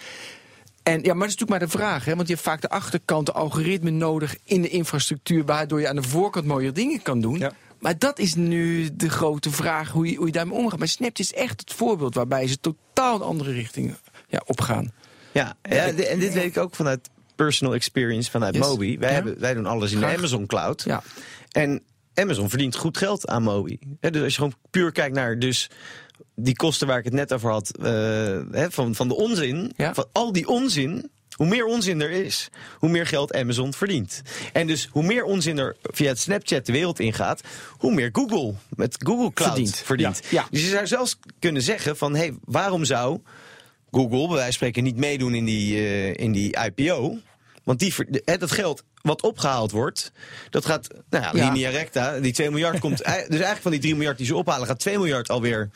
En 0.83 1.03
ja, 1.03 1.15
maar 1.15 1.27
dat 1.29 1.35
is 1.35 1.41
natuurlijk 1.41 1.51
maar 1.51 1.59
de 1.59 1.79
vraag, 1.79 2.05
hè? 2.05 2.15
want 2.15 2.29
je 2.29 2.35
hebt 2.35 2.47
vaak 2.47 2.61
de 2.61 2.71
achterkant, 2.71 3.27
de 3.27 3.33
algoritme 3.33 3.91
nodig 3.91 4.37
in 4.45 4.63
de 4.63 4.69
infrastructuur, 4.69 5.45
waardoor 5.45 5.81
je 5.81 5.89
aan 5.89 5.97
de 5.97 6.03
voorkant 6.03 6.47
mooie 6.47 6.73
dingen 6.73 7.03
kan 7.03 7.21
doen. 7.21 7.39
Ja. 7.39 7.53
Maar 7.83 7.99
dat 7.99 8.19
is 8.19 8.35
nu 8.35 8.89
de 8.97 9.11
grote 9.11 9.51
vraag, 9.51 9.91
hoe 9.91 10.11
je, 10.11 10.17
hoe 10.17 10.27
je 10.27 10.33
daarmee 10.33 10.59
omgaat. 10.59 10.79
Maar 10.79 10.89
Snapchat 10.89 11.19
is 11.19 11.33
echt 11.35 11.61
het 11.61 11.73
voorbeeld 11.73 12.15
waarbij 12.15 12.47
ze 12.47 12.61
totaal 12.61 13.15
een 13.15 13.23
andere 13.23 13.53
richting 13.53 13.95
ja, 14.29 14.43
opgaan. 14.47 14.93
Ja, 15.33 15.57
ja 15.63 15.85
en 15.87 16.19
dit 16.19 16.33
weet 16.33 16.45
ik 16.45 16.57
ook 16.59 16.75
vanuit 16.75 17.09
personal 17.37 17.75
experience 17.75 18.31
vanuit 18.31 18.55
Yes. 18.55 18.67
Mobi. 18.67 18.99
Wij, 18.99 19.09
Ja. 19.09 19.15
hebben, 19.15 19.41
wij 19.41 19.55
doen 19.55 19.67
alles 19.67 19.93
in 19.93 19.99
Graag. 19.99 20.11
de 20.11 20.17
Amazon 20.17 20.47
Cloud. 20.47 20.83
Ja. 20.83 21.03
En 21.51 21.83
Amazon 22.15 22.49
verdient 22.49 22.77
goed 22.77 22.99
geld 22.99 23.27
aan 23.29 23.43
Mobi. 23.43 23.79
Dus 24.01 24.23
als 24.23 24.33
je 24.33 24.39
gewoon 24.39 24.55
puur 24.71 24.93
kijkt 24.93 25.15
naar 25.15 25.39
dus 25.39 25.71
die 26.35 26.57
kosten 26.57 26.87
waar 26.87 26.99
ik 26.99 27.05
het 27.05 27.13
net 27.13 27.33
over 27.33 27.51
had, 27.51 27.77
eh, 27.77 28.65
van, 28.69 28.95
van 28.95 29.09
de 29.09 29.15
onzin, 29.17 29.73
Ja. 29.77 29.95
van 29.95 30.07
al 30.13 30.33
die 30.33 30.49
onzin. 30.49 31.11
Hoe 31.33 31.47
meer 31.47 31.65
onzin 31.65 32.01
er 32.01 32.11
is, 32.11 32.49
hoe 32.79 32.89
meer 32.89 33.07
geld 33.07 33.35
Amazon 33.35 33.73
verdient. 33.73 34.23
En 34.53 34.67
dus 34.67 34.89
hoe 34.91 35.03
meer 35.03 35.25
onzin 35.25 35.59
er 35.59 35.77
via 35.83 36.09
het 36.09 36.19
Snapchat 36.19 36.67
de 36.67 36.73
wereld 36.73 37.01
ingaat, 37.01 37.41
hoe 37.71 37.95
meer 37.95 38.09
Google 38.13 38.55
met 38.77 38.97
Google 38.99 39.33
Cloud 39.33 39.51
Verdient. 39.53 39.77
verdient. 39.77 40.21
Ja. 40.29 40.41
Ja. 40.41 40.47
Dus 40.51 40.61
je 40.61 40.69
zou 40.69 40.87
zelfs 40.87 41.19
kunnen 41.39 41.63
zeggen 41.63 41.97
van, 41.97 42.13
hé, 42.13 42.19
hey, 42.19 42.35
waarom 42.45 42.85
zou 42.85 43.21
Google 43.91 44.19
bij 44.19 44.27
wijze 44.29 44.43
van 44.45 44.53
spreken 44.53 44.83
niet 44.85 44.97
meedoen 44.97 45.35
in 45.35 45.45
die, 45.45 45.77
eh, 45.77 46.15
in 46.15 46.33
die 46.33 46.57
IPO? 46.65 47.19
Want 47.65 47.79
die, 47.79 47.95
dat 48.39 48.51
geld 48.51 48.83
wat 49.03 49.23
opgehaald 49.23 49.71
wordt, 49.71 50.13
dat 50.51 50.65
gaat, 50.65 50.89
nou 51.11 51.25
ja, 51.37 51.45
linea 51.45 51.71
recta, 51.71 52.19
die 52.21 52.33
2 52.33 52.51
miljard 52.51 52.79
komt, 52.81 53.01
ei- 53.13 53.17
dus 53.21 53.29
eigenlijk 53.29 53.63
van 53.63 53.71
die 53.71 53.81
3 53.81 53.95
miljard 53.95 54.17
die 54.19 54.27
ze 54.27 54.37
ophalen, 54.37 54.67
gaat 54.67 54.79
2 54.79 54.97
miljard 54.97 55.29
alweer 55.29 55.71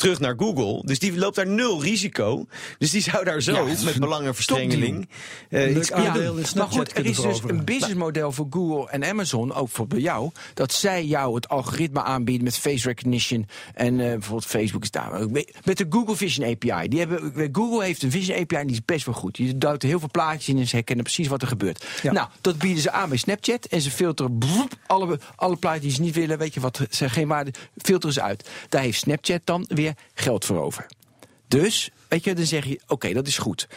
terug 0.00 0.20
naar 0.20 0.34
Google. 0.36 0.82
Dus 0.84 0.98
die 0.98 1.18
loopt 1.18 1.36
daar 1.36 1.46
nul 1.46 1.82
risico. 1.82 2.46
Dus 2.78 2.90
die 2.90 3.02
zou 3.02 3.24
daar 3.24 3.42
zo 3.42 3.52
Ja, 3.52 3.74
met 3.84 3.98
belangenverstrengeling 3.98 5.08
eh, 5.48 5.64
Leuk 5.64 5.76
iets 5.76 5.90
kunnen 5.90 6.10
aandeel 6.10 6.34
doen. 6.34 6.44
in 6.44 6.50
maar 6.54 6.66
goed, 6.66 6.96
er 6.96 7.06
is 7.06 7.20
dus 7.20 7.40
een 7.46 7.64
businessmodel 7.64 8.32
voor 8.32 8.46
Google 8.50 8.90
en 8.90 9.04
Amazon, 9.04 9.54
ook 9.54 9.68
voor 9.68 9.86
bij 9.86 9.98
jou, 9.98 10.30
dat 10.54 10.72
zij 10.72 11.04
jou 11.04 11.34
het 11.34 11.48
algoritme 11.48 12.02
aanbieden 12.02 12.44
met 12.44 12.58
face 12.58 12.88
recognition. 12.88 13.46
En 13.74 14.00
eh, 14.00 14.10
bijvoorbeeld 14.10 14.46
Facebook 14.46 14.82
is 14.82 14.90
daar 14.90 15.28
met 15.64 15.78
de 15.78 15.86
Google 15.90 16.16
Vision 16.16 16.50
API. 16.50 16.88
Die 16.88 16.98
hebben, 16.98 17.48
Google 17.52 17.84
heeft 17.84 18.02
een 18.02 18.10
Vision 18.10 18.38
API 18.38 18.56
en 18.56 18.66
die 18.66 18.76
is 18.76 18.84
best 18.84 19.04
wel 19.04 19.14
goed. 19.14 19.36
Je 19.36 19.58
duwt 19.58 19.82
er 19.82 19.88
heel 19.88 19.98
veel 19.98 20.08
plaatjes 20.10 20.48
in 20.48 20.58
en 20.58 20.68
ze 20.68 20.74
herkennen 20.76 21.04
precies 21.04 21.28
wat 21.28 21.42
er 21.42 21.48
gebeurt. 21.48 21.86
Ja. 22.02 22.12
Nou, 22.12 22.28
dat 22.40 22.58
bieden 22.58 22.82
ze 22.82 22.90
aan 22.90 23.08
bij 23.08 23.18
Snapchat 23.18 23.64
en 23.64 23.80
ze 23.80 23.90
filteren 23.90 24.38
broep, 24.38 24.72
alle, 24.86 25.18
alle 25.36 25.56
plaatjes 25.56 25.82
die 25.82 25.92
ze 25.92 26.00
niet 26.00 26.14
willen, 26.14 26.38
weet 26.38 26.54
je 26.54 26.60
wat, 26.60 26.80
ze 26.90 27.08
geen 27.08 27.28
waarde, 27.28 27.52
filteren 27.76 28.14
ze 28.14 28.22
uit. 28.22 28.48
Daar 28.68 28.82
heeft 28.82 28.98
Snapchat 28.98 29.40
dan 29.44 29.64
weer 29.68 29.89
geld 30.14 30.44
voor 30.44 30.60
over. 30.60 30.86
Dus, 31.48 31.90
weet 32.08 32.24
je, 32.24 32.34
dan 32.34 32.46
zeg 32.46 32.64
je, 32.64 32.80
oké, 32.86 33.12
dat 33.12 33.26
is 33.26 33.38
goed. 33.38 33.68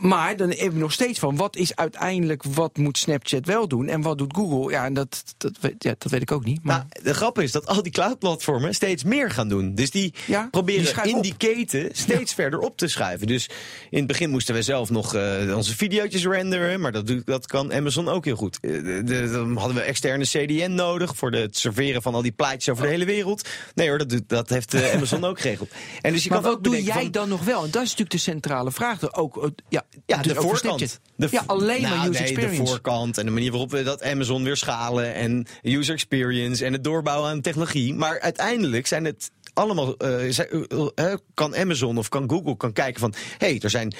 Maar 0.00 0.36
dan 0.36 0.48
hebben 0.50 0.72
we 0.72 0.78
nog 0.78 0.92
steeds 0.92 1.18
van, 1.18 1.36
wat 1.36 1.56
is 1.56 1.76
uiteindelijk, 1.76 2.42
wat 2.42 2.76
moet 2.76 2.98
Snapchat 2.98 3.46
wel 3.46 3.68
doen 3.68 3.88
en 3.88 4.02
wat 4.02 4.18
doet 4.18 4.34
Google? 4.36 4.70
Ja, 4.72 4.84
en 4.84 4.94
dat, 4.94 5.22
dat, 5.36 5.52
weet, 5.60 5.74
ja, 5.78 5.94
dat 5.98 6.10
weet 6.12 6.22
ik 6.22 6.32
ook 6.32 6.44
niet. 6.44 6.62
Maar 6.62 6.76
Nou, 6.88 7.04
de 7.04 7.14
grap 7.14 7.38
is 7.38 7.52
dat 7.52 7.66
al 7.66 7.82
die 7.82 7.92
cloud-platformen 7.92 8.74
steeds 8.74 9.04
meer 9.04 9.30
gaan 9.30 9.48
doen. 9.48 9.74
Dus 9.74 9.90
die 9.90 10.14
Ja, 10.26 10.48
proberen 10.50 11.04
in 11.04 11.16
op. 11.16 11.22
die 11.22 11.36
keten 11.36 11.88
steeds 11.92 12.34
verder 12.34 12.58
op 12.58 12.76
te 12.76 12.88
schuiven. 12.88 13.26
Dus 13.26 13.48
in 13.90 13.98
het 13.98 14.06
begin 14.06 14.30
moesten 14.30 14.54
we 14.54 14.62
zelf 14.62 14.90
nog 14.90 15.14
eh, 15.14 15.56
onze 15.56 15.76
video's 15.76 16.24
renderen. 16.24 16.80
Maar 16.80 16.92
dat, 16.92 17.06
doet- 17.06 17.26
dat 17.26 17.46
kan 17.46 17.72
Amazon 17.74 18.08
ook 18.08 18.24
heel 18.24 18.36
goed. 18.36 18.58
Eh, 18.60 18.70
de- 19.04 19.28
dan 19.32 19.56
hadden 19.56 19.76
we 19.76 19.82
externe 19.82 20.24
CDN 20.24 20.74
nodig 20.74 21.16
voor 21.16 21.30
de- 21.30 21.36
het 21.38 21.56
serveren 21.56 22.02
van 22.02 22.14
al 22.14 22.22
die 22.22 22.32
plaatjes 22.32 22.68
over 22.68 22.84
de 22.84 22.90
hele 22.90 23.04
wereld. 23.04 23.48
Nee 23.74 23.88
hoor, 23.88 23.98
dat, 23.98 24.08
doet- 24.08 24.28
dat 24.28 24.48
heeft 24.48 24.74
eh, 24.74 24.94
Amazon 24.94 25.24
ook 25.30 25.40
geregeld. 25.40 25.70
En 26.00 26.12
dus 26.12 26.22
je 26.22 26.28
maar 26.30 26.38
kan 26.40 26.48
wat 26.48 26.58
ook 26.58 26.64
doe 26.64 26.82
jij 26.82 27.02
van- 27.02 27.10
dan 27.10 27.28
nog 27.28 27.44
wel? 27.44 27.64
En 27.64 27.70
dat 27.70 27.82
is 27.82 27.88
natuurlijk 27.88 28.10
de 28.10 28.18
centrale 28.18 28.70
vraag. 28.72 29.14
Ook, 29.14 29.50
ja, 29.68 29.84
Ja, 30.06 30.22
de 30.22 30.34
voorkant. 30.34 31.00
De 31.16 31.28
ja, 31.30 31.42
alleen 31.46 31.82
nou, 31.82 31.96
maar 31.96 32.08
user 32.08 32.22
nee, 32.22 32.30
experience. 32.30 32.62
de 32.62 32.68
voorkant 32.68 33.18
en 33.18 33.24
de 33.24 33.30
manier 33.30 33.50
waarop 33.50 33.70
we 33.70 33.82
dat 33.82 34.02
Amazon 34.02 34.44
weer 34.44 34.56
schalen 34.56 35.14
en 35.14 35.46
user 35.62 35.94
experience 35.94 36.64
en 36.64 36.72
het 36.72 36.84
doorbouwen 36.84 37.30
aan 37.30 37.40
technologie. 37.40 37.94
Maar 37.94 38.20
uiteindelijk 38.20 38.86
zijn 38.86 39.04
het 39.04 39.30
allemaal, 39.54 39.96
eh, 39.96 40.38
eh, 40.38 40.88
eh, 40.94 41.14
kan 41.34 41.56
Amazon 41.56 41.98
of 41.98 42.08
kan 42.08 42.30
Google 42.30 42.56
kan 42.56 42.72
kijken 42.72 43.00
van, 43.00 43.14
hé, 43.38 43.46
hey, 43.46 43.58
er 43.60 43.70
zijn 43.70 43.94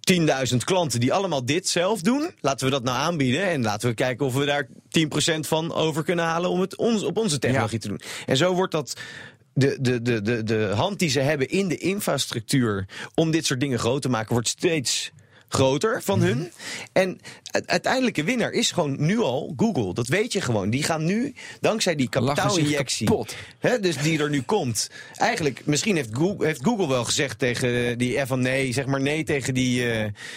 10.000 0.00 0.64
klanten 0.64 1.00
die 1.00 1.12
allemaal 1.12 1.44
dit 1.44 1.68
zelf 1.68 2.00
doen. 2.00 2.30
Laten 2.40 2.66
we 2.66 2.72
dat 2.72 2.82
nou 2.82 2.96
aanbieden 2.96 3.44
en 3.44 3.62
laten 3.62 3.88
we 3.88 3.94
kijken 3.94 4.26
of 4.26 4.34
we 4.34 4.44
daar 4.44 4.68
10% 4.88 5.46
van 5.46 5.72
over 5.72 6.04
kunnen 6.04 6.24
halen 6.24 6.50
om 6.50 6.60
het 6.60 6.76
ons, 6.76 7.02
op 7.02 7.16
onze 7.16 7.38
technologie 7.38 7.78
te 7.78 7.88
doen. 7.88 8.00
En 8.26 8.36
zo 8.36 8.54
wordt 8.54 8.72
dat 8.72 9.00
de, 9.54 9.76
de, 9.80 10.02
de, 10.02 10.22
de, 10.22 10.42
de 10.42 10.72
hand 10.74 10.98
die 10.98 11.10
ze 11.10 11.20
hebben 11.20 11.48
in 11.48 11.68
de 11.68 11.76
infrastructuur 11.76 12.86
om 13.14 13.30
dit 13.30 13.46
soort 13.46 13.60
dingen 13.60 13.78
groot 13.78 14.02
te 14.02 14.08
maken, 14.08 14.32
wordt 14.32 14.48
steeds 14.48 15.12
groter 15.52 16.02
van 16.02 16.20
hun. 16.22 16.52
En 16.92 17.18
het 17.50 17.66
uiteindelijke 17.66 18.24
winnaar 18.24 18.50
is 18.50 18.70
gewoon 18.70 18.96
nu 18.98 19.18
al 19.18 19.52
Google. 19.56 19.94
Dat 19.94 20.06
weet 20.06 20.32
je 20.32 20.40
gewoon. 20.40 20.70
Die 20.70 20.82
gaan 20.82 21.04
nu, 21.04 21.34
dankzij 21.60 21.94
die 21.94 22.08
kapitaalinjectie, 22.08 23.08
hè, 23.58 23.80
dus 23.80 23.96
die 23.96 24.18
er 24.18 24.30
nu 24.30 24.42
komt. 24.42 24.90
Eigenlijk, 25.14 25.60
misschien 25.64 25.96
heeft 25.96 26.08
Google, 26.12 26.46
heeft 26.46 26.64
Google 26.64 26.88
wel 26.88 27.04
gezegd 27.04 27.38
tegen 27.38 27.98
die 27.98 28.16
eh, 28.18 28.26
van 28.26 28.40
nee, 28.40 28.72
zeg 28.72 28.86
maar 28.86 29.00
nee 29.00 29.24
tegen 29.24 29.54
die, 29.54 29.84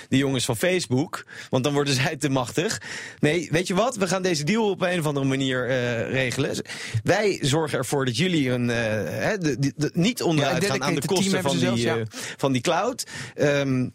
die 0.09 0.19
jongens 0.19 0.45
van 0.45 0.57
Facebook. 0.57 1.25
Want 1.49 1.63
dan 1.63 1.73
worden 1.73 1.93
zij 1.93 2.15
te 2.15 2.29
machtig. 2.29 2.81
Nee, 3.19 3.47
weet 3.51 3.67
je 3.67 3.75
wat? 3.75 3.95
We 3.95 4.07
gaan 4.07 4.21
deze 4.21 4.43
deal 4.43 4.69
op 4.69 4.81
een 4.81 4.99
of 4.99 5.05
andere 5.05 5.25
manier 5.25 5.69
eh, 5.69 6.09
regelen. 6.11 6.55
Wij 7.03 7.37
zorgen 7.41 7.77
ervoor 7.77 8.05
dat 8.05 8.17
jullie 8.17 8.49
een, 8.49 8.69
eh, 8.69 8.75
hè, 9.05 9.37
de, 9.37 9.59
de- 9.59 9.73
de- 9.75 9.91
niet 9.93 10.21
onderuit 10.23 10.61
Ja, 10.63 10.69
gaan 10.69 10.83
aan 10.83 10.95
de 10.95 11.05
kosten 11.05 11.41
van 11.41 11.57
die, 11.59 11.91
van 12.37 12.51
die 12.51 12.61
cloud. 12.61 13.03
Ehm, 13.35 13.87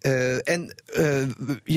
eh, 0.00 0.48
en 0.48 0.74
eh, 0.86 1.02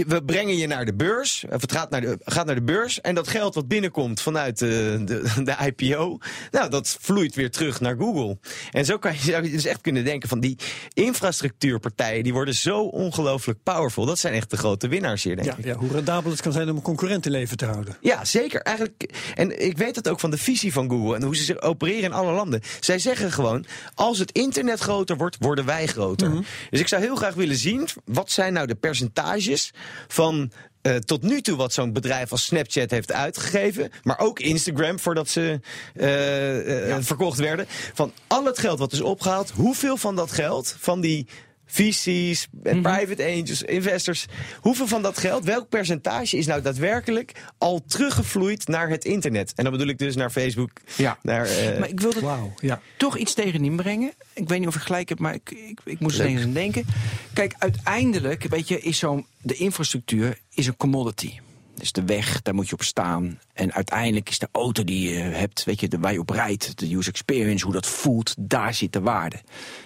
we- 0.08 0.24
brengen 0.26 0.58
je 0.58 0.68
naar 0.68 0.86
de 0.86 0.94
beurs. 0.94 1.46
Of 1.50 1.62
het 1.62 1.72
gaat 1.72 1.90
naar 1.90 2.02
de, 2.02 2.18
gaat 2.24 2.46
naar 2.46 2.56
de 2.56 2.62
beurs. 2.62 3.02
En 3.02 3.16
dat 3.16 3.28
geld 3.28 3.56
wat 3.56 3.68
binnenkomt 3.68 4.22
vanuit 4.22 4.60
de, 4.60 5.02
de, 5.06 5.44
de 5.44 5.56
IPO. 5.76 6.18
Nou, 6.52 6.70
dat 6.70 6.98
vloeit 7.02 7.36
weer 7.36 7.52
terug 7.52 7.80
naar 7.80 7.96
Google. 7.98 8.38
En 8.72 8.86
zo 8.86 8.98
kan 8.98 9.14
je, 9.14 9.20
zou 9.20 9.44
je 9.44 9.52
dus 9.52 9.66
echt 9.66 9.82
kunnen 9.82 10.04
denken 10.04 10.30
van 10.30 10.40
die 10.40 10.58
infrastructuurpartijen. 10.94 12.24
die 12.24 12.34
worden 12.34 12.56
zo 12.56 12.82
ongelooflijk 12.82 13.60
powerful. 13.64 14.06
Dat 14.06 14.20
zijn 14.20 14.34
echt 14.34 14.50
de 14.50 14.58
grote 14.58 14.88
winnaars 14.88 15.24
hier, 15.24 15.36
denk 15.36 15.48
Ja, 15.48 15.56
ik. 15.58 15.66
ja, 15.66 15.74
hoe 15.76 15.92
rendabel 15.92 16.32
het 16.32 16.42
kan 16.42 16.52
zijn 16.52 16.70
om 16.70 16.76
een 16.76 16.82
concurrent 16.82 17.26
in 17.26 17.32
leven 17.32 17.58
te 17.58 17.66
houden. 17.66 17.98
Ja, 18.02 18.26
zeker. 18.26 18.62
Eigenlijk, 18.62 19.10
en 19.36 19.66
ik 19.66 19.78
weet 19.78 19.96
het 19.96 20.10
ook 20.10 20.20
van 20.20 20.32
de 20.32 20.38
visie 20.38 20.74
van 20.74 20.90
Google 20.90 21.16
en 21.16 21.24
hoe 21.24 21.36
ze 21.36 21.44
zich 21.44 21.62
opereren 21.62 22.04
in 22.04 22.14
alle 22.14 22.32
landen. 22.32 22.62
Zij 22.80 23.00
zeggen 23.00 23.32
gewoon: 23.32 23.66
als 23.94 24.20
het 24.20 24.32
internet 24.32 24.80
groter 24.80 25.18
wordt, 25.18 25.36
worden 25.40 25.66
wij 25.66 25.88
groter. 25.88 26.32
Dus 26.70 26.80
ik 26.80 26.88
zou 26.88 27.02
heel 27.02 27.16
graag 27.16 27.34
willen 27.34 27.56
zien 27.56 27.88
wat 28.14 28.32
zijn 28.32 28.54
nou 28.54 28.68
de 28.68 28.76
percentages 28.76 29.74
van. 30.08 30.52
eh, 30.82 30.96
tot 30.96 31.22
nu 31.22 31.42
toe 31.42 31.56
wat 31.56 31.74
zo'n 31.74 31.94
bedrijf 31.94 32.32
als 32.32 32.46
Snapchat 32.46 32.92
heeft 32.92 33.12
uitgegeven. 33.12 33.92
Maar 34.04 34.20
ook 34.20 34.40
Instagram 34.40 35.00
voordat 35.00 35.30
ze 35.30 35.60
eh, 35.96 36.96
eh, 36.96 37.04
verkocht 37.04 37.38
werden. 37.40 37.66
Van 37.94 38.12
al 38.28 38.46
het 38.46 38.60
geld 38.60 38.80
wat 38.80 38.92
is 38.92 39.02
opgehaald. 39.02 39.50
Hoeveel 39.50 39.98
van 39.98 40.16
dat 40.16 40.32
geld, 40.32 40.76
van 40.80 41.02
die 41.02 41.28
VC's, 41.72 42.48
en 42.64 42.82
private 42.82 43.24
angels, 43.24 43.62
investors. 43.62 44.26
Hoeveel 44.60 44.88
van 44.88 45.02
dat 45.02 45.18
geld, 45.18 45.44
welk 45.44 45.70
percentage 45.70 46.38
is 46.38 46.46
nou 46.46 46.62
daadwerkelijk 46.62 47.32
al 47.58 47.82
teruggevloeid 47.88 48.68
naar 48.68 48.90
het 48.90 49.06
internet? 49.06 49.54
En 49.56 49.64
dan 49.64 49.74
bedoel 49.74 49.88
ik 49.88 49.98
dus 49.98 50.16
naar 50.16 50.30
Facebook. 50.30 50.72
Ja. 50.96 51.18
Naar, 51.22 51.46
eh, 51.46 51.80
Maar 51.80 51.90
ik 51.90 52.00
wilde 52.00 52.20
Wauw, 52.20 52.54
ja. 52.60 52.82
toch 52.98 53.18
iets 53.18 53.34
tegen 53.34 53.64
inbrengen. 53.64 54.12
Ik 54.34 54.48
weet 54.50 54.60
niet 54.60 54.68
of 54.68 54.76
ik 54.76 54.82
gelijk 54.82 55.10
heb, 55.10 55.20
maar 55.20 55.34
ik, 55.34 55.52
ik, 55.52 55.80
ik 55.84 56.00
moest 56.00 56.20
er 56.20 56.26
eens 56.26 56.44
aan 56.44 56.54
denken. 56.54 56.86
Kijk, 57.34 57.56
uiteindelijk, 57.58 58.44
weet 58.44 58.68
je, 58.68 58.80
is 58.80 58.98
zo'n 58.98 59.26
de 59.42 59.56
infrastructuur 59.56 60.40
is 60.54 60.68
een 60.68 60.78
commodity. 60.78 61.40
Dus 61.76 61.92
de 61.92 62.04
weg, 62.06 62.42
daar 62.42 62.56
moet 62.56 62.68
je 62.68 62.74
op 62.74 62.84
staan. 62.84 63.40
En 63.54 63.74
uiteindelijk 63.74 64.30
is 64.30 64.40
de 64.40 64.48
auto 64.52 64.84
die 64.84 65.10
je 65.10 65.20
hebt, 65.20 65.64
weet 65.64 65.80
je, 65.80 65.88
de, 65.88 66.00
waar 66.00 66.14
je 66.14 66.20
op 66.20 66.30
rijdt, 66.30 66.80
de 66.80 66.96
user 66.96 67.12
experience, 67.12 67.64
hoe 67.64 67.74
dat 67.74 67.88
voelt, 67.88 68.36
daar 68.40 68.74
zit 68.74 68.94
de 68.94 69.02
waarde. 69.02 69.42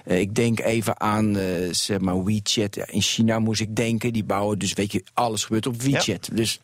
Eh, 0.05 0.20
ik 0.20 0.36
denk 0.36 0.59
even 0.59 0.99
aan, 0.99 1.38
eh, 1.38 1.45
zeg 1.72 1.99
maar, 1.99 2.24
WeChat. 2.24 2.76
Ja, 2.76 2.86
in 2.88 3.01
China 3.01 3.39
moest 3.39 3.61
ik 3.61 3.76
denken, 3.76 4.13
die 4.13 4.24
bouwen 4.24 4.59
dus, 4.59 4.74
weet 4.74 4.91
je, 4.91 5.03
alles 5.13 5.43
gebeurt 5.43 5.68
op 5.68 5.82
WeChat. 5.82 6.30
Dus 6.34 6.59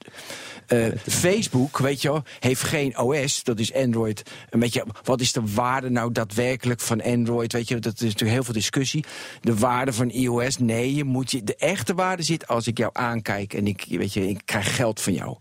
eh, 0.68 0.86
Facebook, 1.08 1.78
weet 1.78 2.02
je 2.02 2.12
wel, 2.12 2.24
heeft 2.39 2.64
geen 2.64 2.97
OS, 2.97 3.43
dat 3.43 3.60
is 3.60 3.74
Android. 3.74 4.24
Een 4.49 4.60
beetje, 4.60 4.86
wat 5.04 5.22
is 5.22 5.32
de 5.32 5.41
waarde 5.54 5.89
nou 5.89 6.12
daadwerkelijk 6.12 6.80
van 6.80 7.02
Android? 7.02 7.54
Weet 7.54 7.68
je, 7.68 7.80
dat 7.80 7.93
is 7.93 8.02
natuurlijk 8.02 8.32
heel 8.32 8.43
veel 8.43 8.54
discussie. 8.54 9.06
De 9.41 9.58
waarde 9.58 9.93
van 9.93 10.10
iOS, 10.10 10.58
nee, 10.58 10.95
je 10.95 11.04
moet 11.04 11.32
je, 11.32 11.43
de 11.43 11.56
echte 11.56 11.93
waarde 11.93 12.24
zit 12.24 12.47
als 12.47 12.68
ik 12.68 12.78
jou 12.78 12.89
aankijk 12.93 13.54
en 13.54 13.68
ik, 13.68 13.86
weet 13.89 14.14
je, 14.14 14.30
ik 14.30 14.41
krijg 14.45 14.76
geld 14.76 15.02
van 15.02 15.14
jou. 15.14 15.38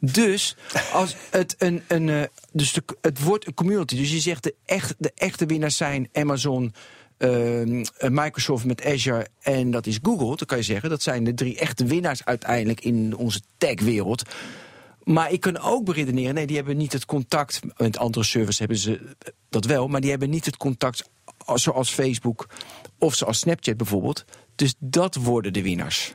Dus 0.00 0.56
als 0.94 1.16
het 1.30 1.54
een, 1.58 1.82
een 1.88 2.08
eh, 2.08 2.22
dus 2.52 2.78
het 3.00 3.22
wordt 3.22 3.46
een 3.46 3.54
community. 3.54 3.96
Dus 3.96 4.12
je 4.12 4.20
zegt 4.20 4.42
de, 4.42 4.54
echt, 4.64 4.94
de 4.98 5.12
echte 5.14 5.46
winnaars 5.46 5.76
zijn 5.76 6.08
Amazon. 6.12 6.74
ehm, 7.16 7.84
eh, 7.98 8.10
Microsoft 8.10 8.64
met 8.64 8.84
Azure 8.84 9.26
en 9.40 9.70
dat 9.70 9.86
is 9.86 9.98
Google. 10.02 10.36
Dan 10.36 10.46
kan 10.46 10.58
je 10.58 10.64
zeggen 10.64 10.90
dat 10.90 11.02
zijn 11.02 11.24
de 11.24 11.34
drie 11.34 11.58
echte 11.58 11.84
winnaars 11.84 12.24
uiteindelijk 12.24 12.80
in 12.80 13.16
onze 13.16 13.40
tech-wereld. 13.58 14.22
Maar 15.04 15.32
ik 15.32 15.40
kan 15.40 15.58
ook 15.58 15.84
beredeneren, 15.84 16.34
nee, 16.34 16.46
die 16.46 16.56
hebben 16.56 16.76
niet 16.76 16.92
het 16.92 17.04
contact. 17.04 17.60
Met 17.76 17.98
andere 17.98 18.24
servers 18.24 18.58
hebben 18.58 18.76
ze 18.78 19.00
dat 19.48 19.64
wel, 19.64 19.88
maar 19.88 20.00
die 20.00 20.10
hebben 20.10 20.30
niet 20.30 20.44
het 20.44 20.56
contact 20.56 21.08
als- 21.38 21.62
zoals 21.62 21.90
Facebook 21.90 22.46
of 22.98 23.14
zoals 23.14 23.38
Snapchat 23.38 23.76
bijvoorbeeld. 23.76 24.24
Dus 24.54 24.74
dat 24.78 25.14
worden 25.14 25.52
de 25.52 25.62
winnaars. 25.62 26.14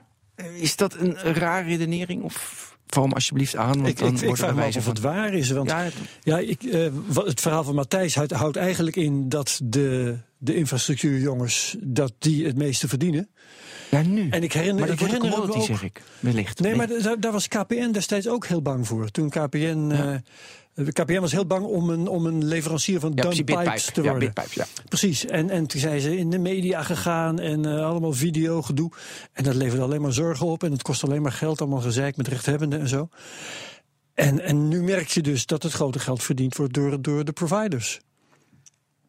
Is 0.59 0.75
dat 0.75 0.93
een 0.95 1.15
raar 1.17 1.67
redenering? 1.67 2.23
Of 2.23 2.68
val 2.93 3.07
me 3.07 3.13
alsjeblieft 3.13 3.55
aan? 3.55 3.75
Want 3.75 3.87
Ik, 3.87 3.97
dan 3.97 4.15
ik, 4.15 4.21
ik 4.21 4.37
vraag 4.37 4.55
me 4.55 4.63
af 4.63 4.75
of 4.75 4.85
het 4.85 4.99
waar 4.99 5.33
is. 5.33 5.49
Want 5.51 5.69
Ja, 5.69 5.87
ja, 6.23 6.37
ik, 6.39 6.63
eh, 6.63 6.87
het 7.13 7.41
verhaal 7.41 7.63
van 7.63 7.75
Matthijs 7.75 8.15
houdt, 8.15 8.31
houdt 8.31 8.57
eigenlijk 8.57 8.95
in 8.95 9.29
dat 9.29 9.59
de, 9.63 10.17
de 10.37 10.55
infrastructuurjongens 10.55 11.75
dat 11.79 12.13
die 12.19 12.45
het 12.45 12.57
meeste 12.57 12.87
verdienen. 12.87 13.29
ja, 13.91 14.01
nu. 14.01 14.29
En 14.29 14.43
ik 14.43 14.53
herinner, 14.53 14.79
maar 14.79 14.87
dat 14.87 14.99
ik 14.99 15.05
herinner 15.05 15.29
me 15.29 15.35
commodity, 15.35 15.59
ook, 15.59 15.65
zeg 15.65 15.83
ik. 15.83 16.01
Wellicht. 16.19 16.59
Nee, 16.59 16.75
maar 16.75 16.87
daar, 16.87 17.19
daar 17.19 17.31
was 17.31 17.47
KPN 17.47 17.91
destijds 17.91 18.27
ook 18.27 18.45
heel 18.45 18.61
bang 18.61 18.87
voor. 18.87 19.09
Toen 19.11 19.29
KPN. 19.29 19.89
eh, 19.91 20.15
KPN 20.75 21.19
was 21.19 21.31
heel 21.31 21.45
bang 21.45 21.65
om 21.65 21.89
een, 21.89 22.07
om 22.07 22.25
een 22.25 22.45
leverancier 22.45 22.99
van 22.99 23.11
ja, 23.15 23.21
precies, 23.21 23.45
dump 23.45 23.59
pipes 23.59 23.73
Bitpipe. 23.73 23.91
te 23.93 24.01
Ja, 24.01 24.09
worden. 24.11 24.33
Bitpipe, 24.33 24.59
ja. 24.59 24.65
Precies. 24.89 25.25
En, 25.25 25.49
en 25.49 25.67
toen 25.67 25.79
zijn 25.79 26.01
ze 26.01 26.17
in 26.17 26.29
de 26.29 26.37
media 26.39 26.83
gegaan 26.83 27.39
en 27.39 27.65
eh, 27.65 27.85
allemaal 27.85 28.13
video 28.13 28.61
gedoe. 28.61 28.91
En 29.33 29.43
dat 29.43 29.55
leverde 29.55 29.83
alleen 29.83 30.01
maar 30.01 30.13
zorgen 30.13 30.45
op. 30.47 30.63
En 30.63 30.71
het 30.71 30.81
kost 30.81 31.03
alleen 31.03 31.21
maar 31.21 31.31
geld, 31.31 31.61
allemaal 31.61 31.81
gezeik 31.81 32.17
met 32.17 32.27
rechthebbenden 32.27 32.79
en 32.79 32.87
zo. 32.87 33.09
En, 34.13 34.39
en 34.39 34.67
nu 34.67 34.83
merk 34.83 35.07
je 35.07 35.21
dus 35.21 35.45
dat 35.45 35.63
het 35.63 35.71
grote 35.73 35.99
geld 35.99 36.23
verdiend 36.23 36.55
wordt 36.55 36.73
door, 36.73 37.01
door 37.01 37.25
de 37.25 37.31
providers. 37.31 37.99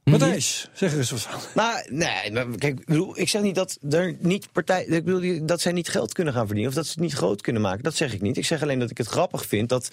Matthijs, 0.04 0.68
zeg 0.72 0.92
er 0.92 0.98
eens 0.98 1.11
wat 1.11 1.20
van. 1.20 1.40
Nou, 1.54 1.86
nee, 1.90 2.32
maar 2.32 2.58
kijk, 2.58 2.78
ik, 2.80 2.86
bedoel, 2.86 3.18
ik 3.18 3.28
zeg 3.28 3.42
niet 3.42 3.54
dat 3.54 3.78
er 3.90 4.16
niet 4.18 4.52
partij, 4.52 4.84
ik 4.84 5.04
bedoel, 5.04 5.46
dat 5.46 5.61
zij 5.61 5.72
niet 5.72 5.88
geld 5.88 6.12
kunnen 6.12 6.34
gaan 6.34 6.46
verdienen 6.46 6.72
of 6.72 6.76
dat 6.76 6.86
ze 6.86 6.92
het 6.92 7.00
niet 7.00 7.12
groot 7.12 7.40
kunnen 7.40 7.62
maken. 7.62 7.82
Dat 7.82 7.94
zeg 7.94 8.12
ik 8.12 8.20
niet. 8.20 8.36
Ik 8.36 8.44
zeg 8.44 8.62
alleen 8.62 8.78
dat 8.78 8.90
ik 8.90 8.98
het 8.98 9.06
grappig 9.06 9.46
vind 9.46 9.68
dat, 9.68 9.90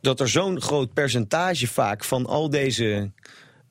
dat 0.00 0.20
er 0.20 0.28
zo'n 0.28 0.60
groot 0.60 0.92
percentage 0.92 1.66
vaak 1.66 2.04
van 2.04 2.26
al 2.26 2.50
deze 2.50 3.10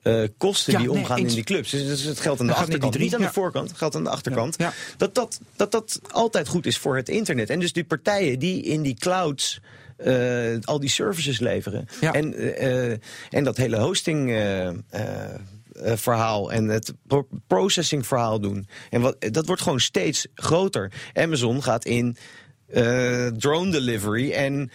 eh, 0.02 0.22
kosten 0.38 0.72
Ja, 0.72 0.78
die 0.78 0.90
omgaan 0.90 1.18
in 1.18 1.26
die 1.26 1.44
clubs. 1.44 1.70
Dus, 1.70 1.86
dus 1.86 2.02
het 2.02 2.20
geldt 2.20 2.40
aan 2.40 2.46
de 2.46 2.52
het 2.52 2.62
achterkant, 2.62 2.98
niet 2.98 3.14
aan 3.14 3.20
de 3.20 3.32
voorkant, 3.32 3.68
het 3.68 3.78
geldt 3.78 3.94
aan 3.94 4.04
de 4.04 4.10
achterkant. 4.10 4.54
Ja. 4.58 4.72
Dat, 4.96 5.14
dat, 5.14 5.40
dat 5.56 5.70
dat 5.70 6.00
altijd 6.10 6.48
goed 6.48 6.66
is 6.66 6.78
voor 6.78 6.96
het 6.96 7.08
internet. 7.08 7.50
En 7.50 7.60
dus 7.60 7.72
die 7.72 7.84
partijen 7.84 8.38
die 8.38 8.62
in 8.62 8.82
die 8.82 8.94
clouds 8.94 9.60
eh, 9.96 10.58
al 10.60 10.80
die 10.80 10.88
services 10.88 11.38
leveren. 11.38 11.88
En, 12.00 12.34
eh, 12.34 12.90
en 13.30 13.44
dat 13.44 13.56
hele 13.56 13.78
hosting. 13.78 14.28
verhaal 15.82 16.52
en 16.52 16.68
het 16.68 16.94
pro- 17.06 17.28
processing 17.46 18.06
verhaal 18.06 18.40
doen. 18.40 18.68
En 18.90 19.00
wat, 19.00 19.16
dat 19.18 19.46
wordt 19.46 19.62
gewoon 19.62 19.80
steeds 19.80 20.26
groter. 20.34 20.92
Amazon 21.14 21.62
gaat 21.62 21.84
in 21.84 22.16
drone 23.38 23.70
delivery 23.70 24.32
en 24.32 24.70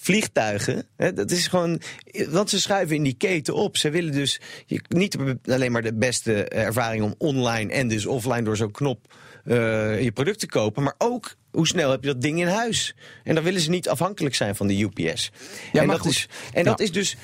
vliegtuigen. 0.00 0.86
Hè, 0.96 1.12
dat 1.12 1.30
is 1.30 1.46
gewoon, 1.46 1.80
want 2.28 2.50
ze 2.50 2.60
schuiven 2.60 2.96
in 2.96 3.02
die 3.02 3.14
keten 3.14 3.54
op. 3.54 3.76
Ze 3.76 3.90
willen 3.90 4.12
dus 4.12 4.40
je, 4.66 4.80
niet 4.88 5.16
alleen 5.44 5.72
maar 5.72 5.82
de 5.82 5.94
beste 5.94 6.44
ervaring 6.44 7.02
om 7.02 7.14
online 7.18 7.72
en 7.72 7.88
dus 7.88 8.06
offline 8.06 8.42
door 8.42 8.56
zo'n 8.56 8.70
knop 8.70 9.14
eh, 9.44 10.02
je 10.02 10.12
product 10.12 10.38
te 10.38 10.46
kopen, 10.46 10.82
maar 10.82 10.94
ook 10.98 11.34
hoe 11.50 11.66
snel 11.66 11.90
heb 11.90 12.02
je 12.02 12.12
dat 12.12 12.22
ding 12.22 12.40
in 12.40 12.46
huis? 12.46 12.94
En 13.24 13.34
dan 13.34 13.44
willen 13.44 13.60
ze 13.60 13.70
niet 13.70 13.88
afhankelijk 13.88 14.34
zijn 14.34 14.56
van 14.56 14.66
de 14.66 14.80
UPS. 14.80 15.30
Ja, 15.72 15.80
en 15.80 15.86
maar 15.86 15.96
dat, 15.96 16.06
goed. 16.06 16.14
is, 16.14 16.28
en 16.52 16.64
dat 16.64 16.80
is 16.80 16.92
dus. 16.92 17.16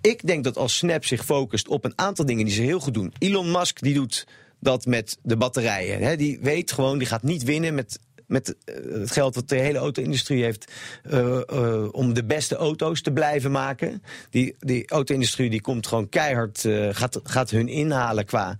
Ik 0.00 0.26
denk 0.26 0.44
dat 0.44 0.56
als 0.56 0.76
Snap 0.76 1.04
zich 1.04 1.24
focust 1.24 1.68
op 1.68 1.84
een 1.84 1.98
aantal 1.98 2.26
dingen 2.26 2.44
die 2.44 2.54
ze 2.54 2.62
heel 2.62 2.80
goed 2.80 2.94
doen. 2.94 3.12
Elon 3.18 3.50
Musk 3.50 3.80
die 3.80 3.94
doet 3.94 4.26
dat 4.60 4.86
met 4.86 5.18
de 5.22 5.36
batterijen. 5.36 6.02
Hè. 6.02 6.16
Die 6.16 6.38
weet 6.42 6.72
gewoon, 6.72 6.98
die 6.98 7.06
gaat 7.06 7.22
niet 7.22 7.42
winnen 7.42 7.74
met, 7.74 7.98
met 8.26 8.54
eh, 8.64 8.74
het 9.00 9.10
geld 9.10 9.34
wat 9.34 9.48
de 9.48 9.56
hele 9.56 9.78
auto-industrie 9.78 10.42
heeft. 10.42 10.72
eh, 11.02 11.40
eh, 11.48 11.88
om 11.92 12.14
de 12.14 12.24
beste 12.24 12.56
auto's 12.56 13.00
te 13.02 13.12
blijven 13.12 13.50
maken. 13.50 14.02
Die, 14.30 14.54
die 14.58 14.88
auto-industrie 14.90 15.50
die 15.50 15.60
komt 15.60 15.86
gewoon 15.86 16.08
keihard, 16.08 16.64
gaat, 16.90 17.20
gaat 17.22 17.50
hun 17.50 17.68
inhalen 17.68 18.24
qua 18.24 18.58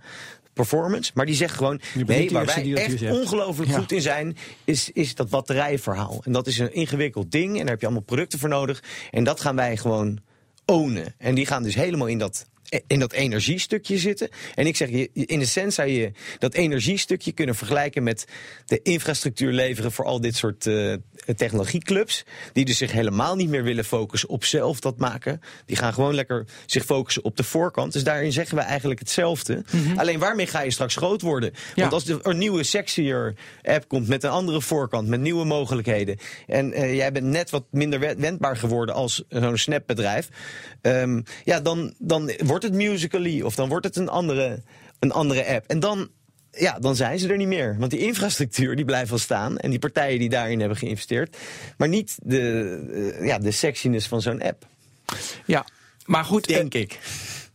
performance. 0.53 1.11
Maar 1.13 1.25
die 1.25 1.35
zegt 1.35 1.55
gewoon, 1.55 1.81
bent 1.93 2.07
nee, 2.07 2.29
waar 2.29 2.45
wij 2.45 2.63
die 2.63 2.75
dat 2.75 2.83
echt 2.83 3.01
ongelooflijk 3.11 3.71
Ja. 3.71 3.77
goed 3.77 3.91
in 3.91 4.01
zijn, 4.01 4.37
is, 4.63 4.91
is 4.93 5.15
dat 5.15 5.29
batterijverhaal. 5.29 6.21
En 6.23 6.31
dat 6.31 6.47
is 6.47 6.57
een 6.57 6.73
ingewikkeld 6.73 7.31
ding 7.31 7.51
en 7.51 7.59
daar 7.59 7.69
heb 7.69 7.79
je 7.79 7.85
allemaal 7.85 8.03
producten 8.03 8.39
voor 8.39 8.49
nodig. 8.49 8.83
En 9.11 9.23
dat 9.23 9.41
gaan 9.41 9.55
wij 9.55 9.77
gewoon 9.77 10.19
ownen. 10.65 11.15
En 11.17 11.35
die 11.35 11.45
gaan 11.45 11.63
dus 11.63 11.75
helemaal 11.75 12.07
in 12.07 12.17
dat, 12.17 12.45
in 12.87 12.99
dat 12.99 13.13
energiestukje 13.13 13.97
zitten. 13.97 14.29
En 14.55 14.67
ik 14.67 14.75
zeg, 14.75 14.89
je- 14.89 15.09
in 15.13 15.39
de 15.39 15.45
sens 15.45 15.75
zou 15.75 15.87
je 15.87 16.11
dat 16.39 16.53
energiestukje 16.53 17.31
kunnen 17.31 17.55
vergelijken 17.55 18.03
met 18.03 18.25
de 18.65 18.79
infrastructuur 18.81 19.51
leveren 19.51 19.91
voor 19.91 20.05
al 20.05 20.21
dit 20.21 20.35
soort 20.35 20.65
eh, 20.67 20.93
technologieclubs. 21.35 22.23
Die 22.53 22.65
dus 22.65 22.77
zich 22.77 22.91
helemaal 22.91 23.35
niet 23.35 23.49
meer 23.49 23.63
willen 23.63 23.85
focussen 23.85 24.29
op 24.29 24.45
zelf 24.45 24.79
dat 24.79 24.97
maken. 24.97 25.41
Die 25.65 25.75
gaan 25.75 25.93
gewoon 25.93 26.13
lekker 26.13 26.45
zich 26.65 26.85
focussen 26.85 27.23
op 27.23 27.37
de 27.37 27.43
voorkant. 27.43 27.93
Dus 27.93 28.03
daarin 28.03 28.31
zeggen 28.31 28.57
we 28.57 28.63
eigenlijk 28.63 28.99
hetzelfde. 28.99 29.63
Alleen 29.95 30.19
waarmee 30.19 30.47
ga 30.47 30.61
je 30.61 30.71
straks 30.71 30.95
groot 30.95 31.21
worden? 31.21 31.53
Want 31.75 31.93
als 31.93 32.07
er 32.07 32.19
een 32.21 32.37
nieuwe 32.37 32.63
sexier 32.63 33.35
app 33.63 33.87
komt 33.87 34.07
met 34.07 34.23
een 34.23 34.29
andere 34.29 34.61
voorkant, 34.61 35.07
met 35.07 35.19
nieuwe 35.19 35.45
mogelijkheden. 35.45 36.17
En 36.47 36.73
eh, 36.73 36.95
jij 36.95 37.11
bent 37.11 37.25
net 37.25 37.49
wat 37.49 37.63
minder 37.71 37.99
we- 37.99 38.15
wendbaar 38.17 38.57
geworden 38.57 38.95
als 38.95 39.23
zo'n 39.29 39.57
snapbedrijf. 39.57 40.29
ehm, 40.81 41.21
ja, 41.43 41.59
dan, 41.59 41.93
dan 41.97 42.31
wordt 42.37 42.56
het 42.63 42.73
Musically 42.73 43.41
of 43.41 43.55
dan 43.55 43.69
wordt 43.69 43.85
het 43.85 43.95
een 43.95 44.09
andere, 44.09 44.61
een 44.99 45.11
andere 45.11 45.45
app. 45.45 45.67
En 45.67 45.79
dan. 45.79 46.09
Ja, 46.51 46.79
dan 46.79 46.95
zijn 46.95 47.19
ze 47.19 47.27
er 47.29 47.37
niet 47.37 47.47
meer. 47.47 47.75
Want 47.79 47.91
die 47.91 47.99
infrastructuur 47.99 48.75
die 48.75 48.85
blijft 48.85 49.09
wel 49.09 49.19
staan. 49.19 49.57
En 49.57 49.69
die 49.69 49.79
partijen 49.79 50.19
die 50.19 50.29
daarin 50.29 50.59
hebben 50.59 50.77
geïnvesteerd. 50.77 51.37
Maar 51.77 51.87
niet 51.87 52.17
de, 52.23 53.13
eh, 53.19 53.25
ja, 53.27 53.37
de 53.37 53.51
sexiness 53.51 54.07
van 54.07 54.21
zo'n 54.21 54.41
app. 54.41 54.65
Ja, 55.45 55.65
maar 56.05 56.25
goed. 56.25 56.47
Denk 56.47 56.73
ik. 56.73 56.99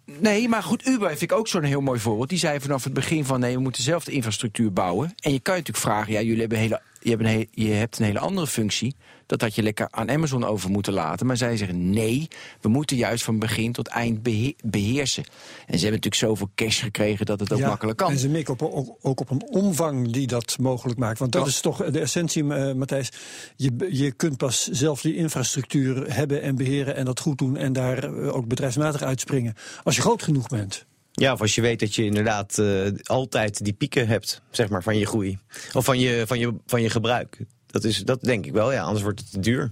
Nee, 0.05 0.49
maar 0.49 0.63
goed, 0.63 0.87
Uber 0.87 1.09
vind 1.09 1.23
ik 1.23 1.33
ook 1.33 1.49
zo'n 1.49 1.63
heel 1.63 1.81
mooi 1.81 2.01
voorbeeld. 2.01 2.29
Die 2.29 2.39
zei 2.39 2.61
vanaf 2.61 2.85
het 2.85 2.93
begin 2.93 3.25
van 3.25 3.41
nee, 3.41 3.55
we 3.55 3.61
moeten 3.61 3.83
zelf 3.83 4.05
de 4.05 4.13
infrastructuur 4.13 4.73
bouwen. 4.73 5.15
En 5.21 5.33
je 5.33 5.41
kan 5.41 5.55
je 5.55 5.61
natuurlijk 5.61 5.87
vragen, 5.87 6.13
ja, 6.13 6.21
jullie 6.21 6.41
hebben 6.41 6.59
hele, 6.59 6.81
je, 7.01 7.11
hebt 7.11 7.23
een 7.23 7.29
he- 7.29 7.49
je 7.51 7.71
hebt 7.71 7.99
een 7.99 8.05
hele 8.05 8.19
andere 8.19 8.47
functie. 8.47 8.95
Dat 9.33 9.41
had 9.41 9.55
je 9.55 9.63
lekker 9.63 9.89
aan 9.91 10.11
Amazon 10.11 10.45
over 10.45 10.71
moeten 10.71 10.93
laten. 10.93 11.27
Maar 11.27 11.37
zij 11.37 11.57
zeggen 11.57 11.91
nee, 11.91 12.29
we 12.61 12.69
moeten 12.69 12.97
juist 12.97 13.25
van 13.25 13.39
begin 13.39 13.73
tot 13.73 13.87
eind 13.89 14.23
behe- 14.23 14.55
beheersen. 14.65 15.25
En 15.25 15.79
ze 15.79 15.85
hebben 15.85 15.91
natuurlijk 15.91 16.15
zoveel 16.15 16.51
cash 16.55 16.83
gekregen 16.83 17.27
dat 17.27 17.41
het 17.41 17.53
ook 17.53 17.59
Ja, 17.59 17.69
makkelijk 17.69 17.99
kan. 17.99 18.11
En 18.11 18.19
ze 18.19 18.29
mikken 18.29 18.53
op, 18.53 18.63
ook, 18.63 18.97
ook 19.01 19.21
op 19.21 19.31
een 19.31 19.43
omvang 19.51 20.13
die 20.13 20.27
dat 20.27 20.57
mogelijk 20.61 20.99
maakt. 20.99 21.19
Want 21.19 21.33
dat 21.33 21.43
Ja. 21.43 21.49
is 21.49 21.61
toch 21.61 21.85
de 21.91 22.01
essentie, 22.01 22.55
eh, 22.55 22.75
Matthijs. 22.75 23.09
Je, 23.57 23.89
je 23.91 24.13
kunt 24.13 24.37
pas 24.37 24.69
zelf 24.69 25.01
die 25.01 25.15
infrastructuur 25.17 26.15
hebben 26.15 26.43
en 26.43 26.57
beheren 26.57 26.97
en 26.97 27.05
dat 27.05 27.21
goed 27.21 27.39
doen. 27.39 27.57
En 27.57 27.73
daar 27.73 28.05
eh, 28.05 28.35
ook 28.35 28.47
bedrijfsmatig 28.49 29.03
uitspringen. 29.03 29.55
Als 29.83 29.97
je 29.97 30.03
groot 30.03 30.23
genoeg 30.23 30.49
bent. 30.49 30.85
Ja, 31.13 31.33
of 31.33 31.41
als 31.41 31.55
je 31.55 31.61
weet 31.61 31.81
dat 31.81 31.95
je 31.95 32.05
inderdaad 32.05 32.59
eh, 32.59 32.67
altijd 33.03 33.65
die 33.65 33.73
pieken 33.73 34.09
hebt, 34.09 34.43
zeg 34.51 34.69
maar, 34.69 34.83
van 34.83 34.99
je 34.99 35.07
groei. 35.07 35.39
Of 35.73 35.85
van 35.85 35.99
je, 35.99 36.23
van 36.27 36.39
je, 36.39 36.55
van 36.67 36.83
je 36.83 36.91
gebruik. 36.91 37.39
Dat, 37.73 37.85
is, 37.85 37.99
dat 37.99 38.23
denk 38.23 38.47
ik 38.47 38.53
wel, 38.53 38.73
ja, 38.73 38.83
anders 38.83 39.03
wordt 39.03 39.21
het 39.21 39.31
te 39.31 39.41
duur. 39.41 39.71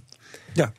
Ja. 0.53 0.73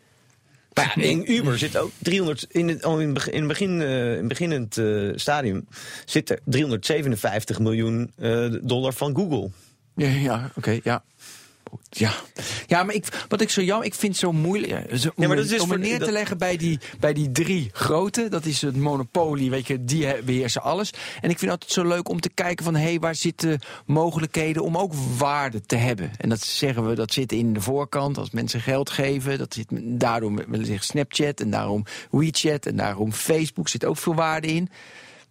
Maar 0.73 0.93
ja, 0.95 1.03
in 1.03 1.31
Uber 1.31 1.57
zit 1.57 1.77
ook 1.77 1.91
300, 1.97 2.45
in 2.49 2.67
het, 2.67 2.83
al 2.83 2.99
in 2.99 3.05
het 3.05 3.13
begin, 3.13 3.33
in 3.33 3.39
het 3.39 3.47
begin, 3.47 3.81
eh, 3.81 4.11
in 4.11 4.17
het 4.17 4.27
beginnend 4.27 4.77
eh, 4.77 5.09
stadium 5.15 5.67
zit 6.05 6.29
er 6.29 6.39
357 6.45 7.59
miljoen 7.59 8.11
eh, 8.17 8.45
dollar 8.61 8.93
van 8.93 9.15
Google. 9.15 9.49
Ja, 9.95 10.07
ja 10.07 10.51
oké, 10.55 10.79
ja. 10.83 11.03
Ja. 11.89 12.11
ja, 12.67 12.83
maar 12.83 12.95
ik, 12.95 13.25
wat 13.27 13.41
ik 13.41 13.49
zo 13.49 13.61
jammer, 13.61 13.87
ik 13.87 13.93
vind 13.95 14.11
het 14.11 14.21
zo 14.21 14.31
moeilijk. 14.31 14.71
zo- 14.97 15.11
Ja, 15.15 15.27
maar 15.27 15.29
om, 15.29 15.35
dat 15.35 15.51
is 15.51 15.59
om 15.59 15.67
voor- 15.67 15.75
het 15.77 15.85
neer 15.85 15.97
te 15.97 16.03
dat- 16.05 16.13
leggen 16.13 16.37
bij 16.37 16.57
die, 16.57 16.79
bij 16.99 17.13
die 17.13 17.31
drie 17.31 17.69
grote. 17.73 18.27
Dat 18.29 18.45
is 18.45 18.61
het 18.61 18.75
monopolie, 18.75 19.49
weet 19.49 19.67
je, 19.67 19.83
die 19.83 20.05
he- 20.05 20.23
beheersen 20.23 20.61
alles. 20.61 20.89
En 21.21 21.29
ik 21.29 21.39
vind 21.39 21.41
het 21.41 21.49
altijd 21.49 21.71
zo 21.71 21.87
leuk 21.87 22.09
om 22.09 22.19
te 22.19 22.29
kijken 22.29 22.65
van, 22.65 22.75
hé, 22.75 22.81
hey, 22.83 22.99
waar 22.99 23.15
zitten 23.15 23.59
mogelijkheden 23.85 24.63
om 24.63 24.77
ook 24.77 24.93
waarde 25.17 25.61
te 25.61 25.75
hebben? 25.75 26.11
En 26.17 26.29
dat 26.29 26.41
zeggen 26.41 26.87
we, 26.89 26.95
dat 26.95 27.13
zit 27.13 27.31
in 27.31 27.53
de 27.53 27.61
voorkant 27.61 28.17
als 28.17 28.29
mensen 28.31 28.61
geld 28.61 28.89
geven. 28.89 29.37
Dat 29.37 29.53
zit 29.53 29.67
daarom 29.99 30.39
Snapchat 30.79 31.39
en 31.41 31.49
daarom 31.49 31.85
WeChat 32.11 32.65
en 32.65 32.75
daarom 32.75 33.11
Facebook 33.13 33.67
zit 33.69 33.85
ook 33.85 33.97
veel 33.97 34.15
waarde 34.15 34.47
in. 34.47 34.69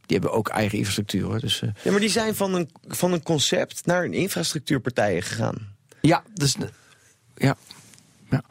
Die 0.07 0.19
hebben 0.19 0.33
ook 0.39 0.49
eigen 0.49 0.79
infrastructuur, 0.79 1.23
hoor. 1.25 1.41
Dus 1.41 1.63
eh, 1.63 1.69
Ja, 1.83 1.91
maar 1.91 2.01
die 2.01 2.09
zijn 2.09 2.35
van 2.35 2.55
een, 2.55 2.71
van 2.89 3.13
een 3.13 3.23
concept 3.23 3.87
naar 3.87 4.05
een 4.05 4.15
infrastructuurpartijen 4.15 5.23
gegaan. 5.23 5.70
Ja, 6.01 6.23
dus 6.35 6.57
ja. 7.37 7.57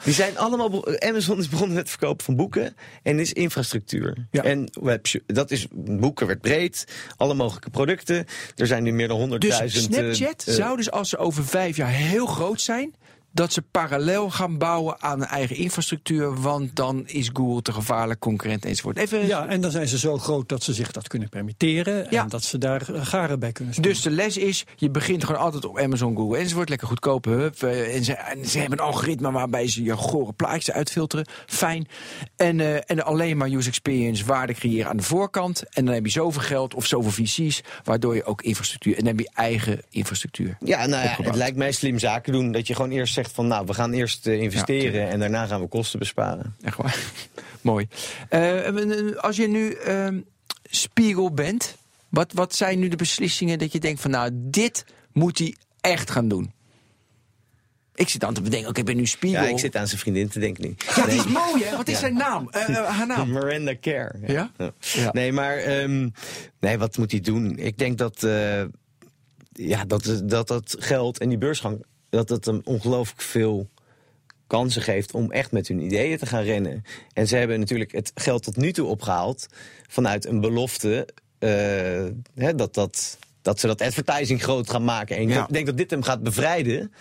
Die 0.03 0.13
zijn 0.13 0.37
allemaal. 0.37 0.99
Amazon 0.99 1.39
is 1.39 1.49
begonnen 1.49 1.75
met 1.75 1.83
het 1.83 1.97
verkopen 1.97 2.25
van 2.25 2.35
boeken 2.35 2.75
en 3.03 3.19
is 3.19 3.33
infrastructuur. 3.33 4.27
Ja. 4.31 4.43
En 4.43 4.69
dat 5.25 5.51
is 5.51 5.67
boeken 5.71 6.27
werd 6.27 6.41
breed, 6.41 6.85
alle 7.17 7.33
mogelijke 7.33 7.69
producten. 7.69 8.25
Er 8.55 8.67
zijn 8.67 8.83
nu 8.83 8.91
meer 8.91 9.07
dan 9.07 9.31
100.000. 9.31 9.37
Dus 9.37 9.83
Snapchat 9.83 10.43
eh, 10.45 10.53
eh, 10.53 10.59
zou 10.59 10.77
dus 10.77 10.91
als 10.91 11.09
ze 11.09 11.17
over 11.17 11.45
vijf 11.45 11.75
jaar 11.75 11.89
heel 11.89 12.25
groot 12.25 12.61
zijn, 12.61 12.95
dat 13.31 13.53
ze 13.53 13.61
parallel 13.61 14.29
gaan 14.29 14.57
bouwen 14.57 15.01
aan 15.01 15.21
een 15.21 15.27
eigen 15.27 15.55
infrastructuur, 15.55 16.41
want 16.41 16.75
dan 16.75 17.03
is 17.07 17.29
Google 17.33 17.61
te 17.61 17.71
gevaarlijk 17.71 18.19
concurrent 18.19 18.65
enzovoort. 18.65 18.97
Even, 18.97 19.27
Ja, 19.27 19.47
en 19.47 19.61
dan 19.61 19.71
zijn 19.71 19.87
ze 19.87 19.97
zo 19.97 20.17
groot 20.17 20.49
dat 20.49 20.63
ze 20.63 20.73
zich 20.73 20.91
dat 20.91 21.07
kunnen 21.07 21.29
permitteren. 21.29 22.07
Ja. 22.09 22.21
En 22.23 22.29
dat 22.29 22.43
ze 22.43 22.57
daar 22.57 22.93
eh, 22.93 23.05
garen 23.05 23.39
bij 23.39 23.51
kunnen 23.51 23.73
sturen. 23.73 23.91
Dus 23.91 24.01
de 24.01 24.09
les 24.11 24.37
is, 24.37 24.65
je 24.75 24.89
begint 24.89 25.23
gewoon 25.23 25.41
altijd 25.41 25.65
op 25.65 25.79
Amazon, 25.79 26.15
Google 26.15 26.37
enzovoort. 26.37 26.69
Lekker 26.69 26.87
goedkoop, 26.87 27.25
hup. 27.25 27.63
eh, 27.63 27.95
En 27.95 28.03
ze, 28.03 28.13
en 28.13 28.45
ze 28.45 28.59
hebben 28.59 28.79
een 28.79 28.85
algoritme 28.85 29.31
waarbij 29.31 29.67
ze 29.67 29.83
je 29.83 29.95
gore 29.95 30.33
plaatjes 30.33 30.71
uitfilteren. 30.71 31.27
Fijn. 31.45 31.87
En, 32.35 32.59
eh, 32.59 32.75
en 32.85 33.05
alleen 33.05 33.37
maar 33.37 33.47
user 33.49 33.67
experience, 33.67 34.25
waarde 34.25 34.53
creëren 34.53 34.89
aan 34.89 34.97
de 34.97 35.03
voorkant. 35.03 35.63
En 35.69 35.85
dan 35.85 35.93
heb 35.93 36.05
je 36.05 36.11
zoveel 36.11 36.41
geld 36.41 36.73
of 36.73 36.85
zoveel 36.85 37.11
VC's, 37.25 37.61
waardoor 37.83 38.15
je 38.15 38.23
ook 38.23 38.41
infrastructuur... 38.41 38.91
En 38.97 39.03
dan 39.03 39.07
heb 39.07 39.19
je 39.19 39.29
eigen 39.33 39.81
infrastructuur. 39.89 40.57
Ja, 40.59 40.77
nou 40.85 40.89
ja, 40.91 40.97
opgebouwd. 41.03 41.25
het 41.27 41.35
lijkt 41.35 41.57
mij 41.57 41.71
slim 41.71 41.99
zaken 41.99 42.33
doen 42.33 42.51
dat 42.51 42.67
je 42.67 42.75
gewoon 42.75 42.91
eerst 42.91 43.13
zegt 43.23 43.35
van 43.35 43.47
nou, 43.47 43.65
we 43.65 43.73
gaan 43.73 43.93
eerst 43.93 44.27
eh, 44.27 44.41
investeren 44.41 45.09
en 45.09 45.19
daarna 45.19 45.45
gaan 45.45 45.61
we 45.61 45.67
kosten 45.67 45.99
besparen. 45.99 46.55
Echt 46.61 46.77
waar. 46.77 46.99
Mooi. 47.61 47.87
Eh, 48.29 49.15
als 49.15 49.35
je 49.35 49.47
nu 49.47 49.71
ehm, 49.71 50.19
Spiegel 50.63 51.31
bent, 51.31 51.75
wat, 52.09 52.33
wat 52.33 52.55
zijn 52.55 52.79
nu 52.79 52.87
de 52.87 52.95
beslissingen 52.95 53.59
dat 53.59 53.71
je 53.71 53.79
denkt 53.79 54.01
van 54.01 54.11
nou, 54.11 54.31
dit 54.33 54.85
moet 55.11 55.37
hij 55.37 55.55
echt 55.81 56.11
gaan 56.11 56.27
doen? 56.27 56.51
Ik 57.95 58.09
zit 58.09 58.23
aan 58.23 58.33
te 58.33 58.41
bedenken, 58.41 58.69
oké, 58.69 58.79
ik 58.79 58.85
ben 58.85 58.95
nu 58.95 59.05
Spiegel. 59.05 59.43
Ja, 59.43 59.49
ik 59.49 59.59
zit 59.59 59.75
aan 59.75 59.87
zijn 59.87 59.99
vriendin 59.99 60.29
te 60.29 60.39
denken 60.39 60.63
nu. 60.63 60.75
Ja, 60.95 61.05
die 61.05 61.15
is 61.15 61.25
mooi 61.25 61.63
hè? 61.63 61.77
Wat 61.77 61.87
is 61.87 61.99
zijn 61.99 62.13
naam? 62.13 62.49
Eh, 62.49 62.97
haar 62.97 63.07
naam? 63.07 63.31
Miranda 63.33 63.73
Kerr. 63.73 64.19
Ja? 64.27 64.51
Ja. 64.79 65.09
Nee, 65.11 65.31
maar 65.31 65.57
ehm, 65.57 66.09
nee, 66.59 66.77
wat 66.77 66.97
moet 66.97 67.11
hij 67.11 67.19
doen? 67.19 67.57
Ik 67.57 67.77
denk 67.77 67.97
dat, 67.97 68.27
ja, 69.51 69.85
dat, 69.85 70.21
dat 70.23 70.47
dat 70.47 70.75
geld 70.79 71.19
en 71.19 71.29
die 71.29 71.37
beursgang, 71.37 71.85
dat 72.09 72.29
het 72.29 72.45
hem 72.45 72.61
ongelooflijk 72.63 73.21
veel 73.21 73.69
kansen 74.47 74.81
geeft 74.81 75.13
om 75.13 75.31
echt 75.31 75.51
met 75.51 75.67
hun 75.67 75.79
ideeën 75.81 76.17
te 76.17 76.25
gaan 76.25 76.43
rennen. 76.43 76.83
En 77.13 77.27
ze 77.27 77.35
hebben 77.35 77.59
natuurlijk 77.59 77.91
het 77.91 78.11
geld 78.15 78.43
tot 78.43 78.57
nu 78.57 78.71
toe 78.71 78.87
opgehaald 78.87 79.47
vanuit 79.87 80.25
een 80.25 80.39
belofte 80.41 81.07
eh, 81.39 81.49
hè, 82.35 82.55
dat, 82.55 82.73
dat, 82.73 83.17
dat 83.41 83.59
ze 83.59 83.67
dat 83.67 83.81
advertising 83.81 84.43
groot 84.43 84.69
gaan 84.69 84.83
maken. 84.83 85.15
En 85.15 85.21
ik 85.21 85.29
Ja. 85.29 85.47
denk- 85.51 85.65
dat 85.65 85.77
dit 85.77 85.91
hem 85.91 86.03
gaat 86.03 86.23
bevrijden. 86.23 86.93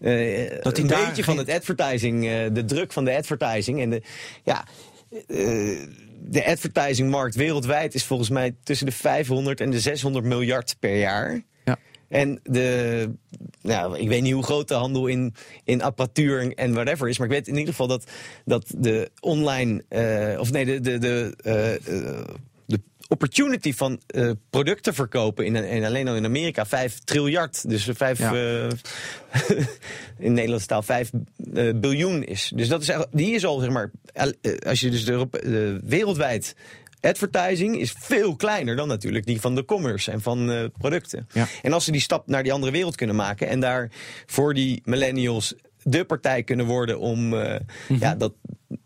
Eh, 0.00 0.62
Dat 0.62 0.76
hij 0.76 0.86
een 0.90 1.06
beetje 1.06 1.24
van 1.24 1.38
het 1.38 1.48
advertising, 1.50 2.26
eh, 2.26 2.46
de 2.52 2.64
druk 2.64 2.92
van 2.92 3.04
de 3.04 3.16
advertising. 3.16 3.80
En 3.80 3.90
de, 3.90 4.02
ja, 4.44 4.64
de 6.20 6.44
advertisingmarkt 6.46 7.34
wereldwijd 7.34 7.94
is 7.94 8.04
volgens 8.04 8.28
mij 8.30 8.54
tussen 8.62 8.86
de 8.86 8.92
500 8.92 9.60
en 9.60 9.70
de 9.70 9.80
600 9.80 10.24
miljard 10.24 10.76
per 10.78 10.98
jaar. 10.98 11.42
En 12.08 12.40
de, 12.42 13.10
nou, 13.62 13.98
ik 13.98 14.08
weet 14.08 14.22
niet 14.22 14.32
hoe 14.32 14.42
groot 14.44 14.68
de 14.68 14.74
handel 14.74 15.06
in, 15.06 15.34
in 15.64 15.82
apparatuur 15.82 16.52
en 16.54 16.72
whatever 16.72 17.08
is. 17.08 17.18
Maar 17.18 17.26
ik 17.26 17.32
weet 17.32 17.48
in 17.48 17.54
ieder 17.56 17.68
geval 17.70 17.86
dat, 17.86 18.04
dat 18.44 18.64
de 18.76 19.10
online. 19.20 19.84
eh, 19.88 20.40
of 20.40 20.50
nee, 20.52 20.64
de, 20.64 20.80
de, 20.80 20.98
de, 20.98 21.34
eh, 21.42 21.74
eh, 21.74 22.24
de 22.66 22.80
opportunity 23.08 23.72
van 23.74 24.00
eh, 24.06 24.30
producten 24.50 24.94
verkopen. 24.94 25.44
In, 25.46 25.56
in, 25.56 25.84
alleen 25.84 26.08
al 26.08 26.16
in 26.16 26.24
Amerika 26.24 26.66
5 26.66 26.98
triljard. 26.98 27.68
Dus 27.68 27.88
5. 27.92 28.18
Ja. 28.18 28.32
in 30.18 30.32
Nederlandse 30.32 30.66
taal 30.66 30.82
5 30.82 31.10
eh, 31.54 31.74
biljoen 31.74 32.24
is. 32.24 32.52
Dus 32.54 32.68
dat 32.68 32.82
is, 32.82 32.88
eigenlijk- 32.88 33.18
die 33.18 33.34
is 33.34 33.44
al, 33.44 33.58
zeg 33.58 33.70
maar. 33.70 33.90
als 34.66 34.80
je 34.80 34.90
dus 34.90 35.04
de 35.04 35.80
wereldwijd. 35.84 36.54
Advertising 37.00 37.78
is 37.78 37.94
veel 37.98 38.36
kleiner 38.36 38.76
dan 38.76 38.88
natuurlijk 38.88 39.26
die 39.26 39.40
van 39.40 39.54
de 39.54 39.64
commerce 39.64 40.10
en 40.10 40.20
van 40.20 40.50
eh, 40.50 40.64
producten. 40.78 41.28
Ja. 41.32 41.46
En 41.62 41.72
als 41.72 41.84
ze 41.84 41.92
die 41.92 42.00
stap 42.00 42.26
naar 42.26 42.42
die 42.42 42.52
andere 42.52 42.72
wereld 42.72 42.96
kunnen 42.96 43.16
maken 43.16 43.48
en 43.48 43.60
daar 43.60 43.90
voor 44.26 44.54
die 44.54 44.82
millennials 44.84 45.54
de 45.82 46.04
partij 46.04 46.42
kunnen 46.42 46.66
worden 46.66 46.98
om 46.98 47.34
eh, 47.34 47.60
ja, 47.88 48.14
dat, 48.14 48.32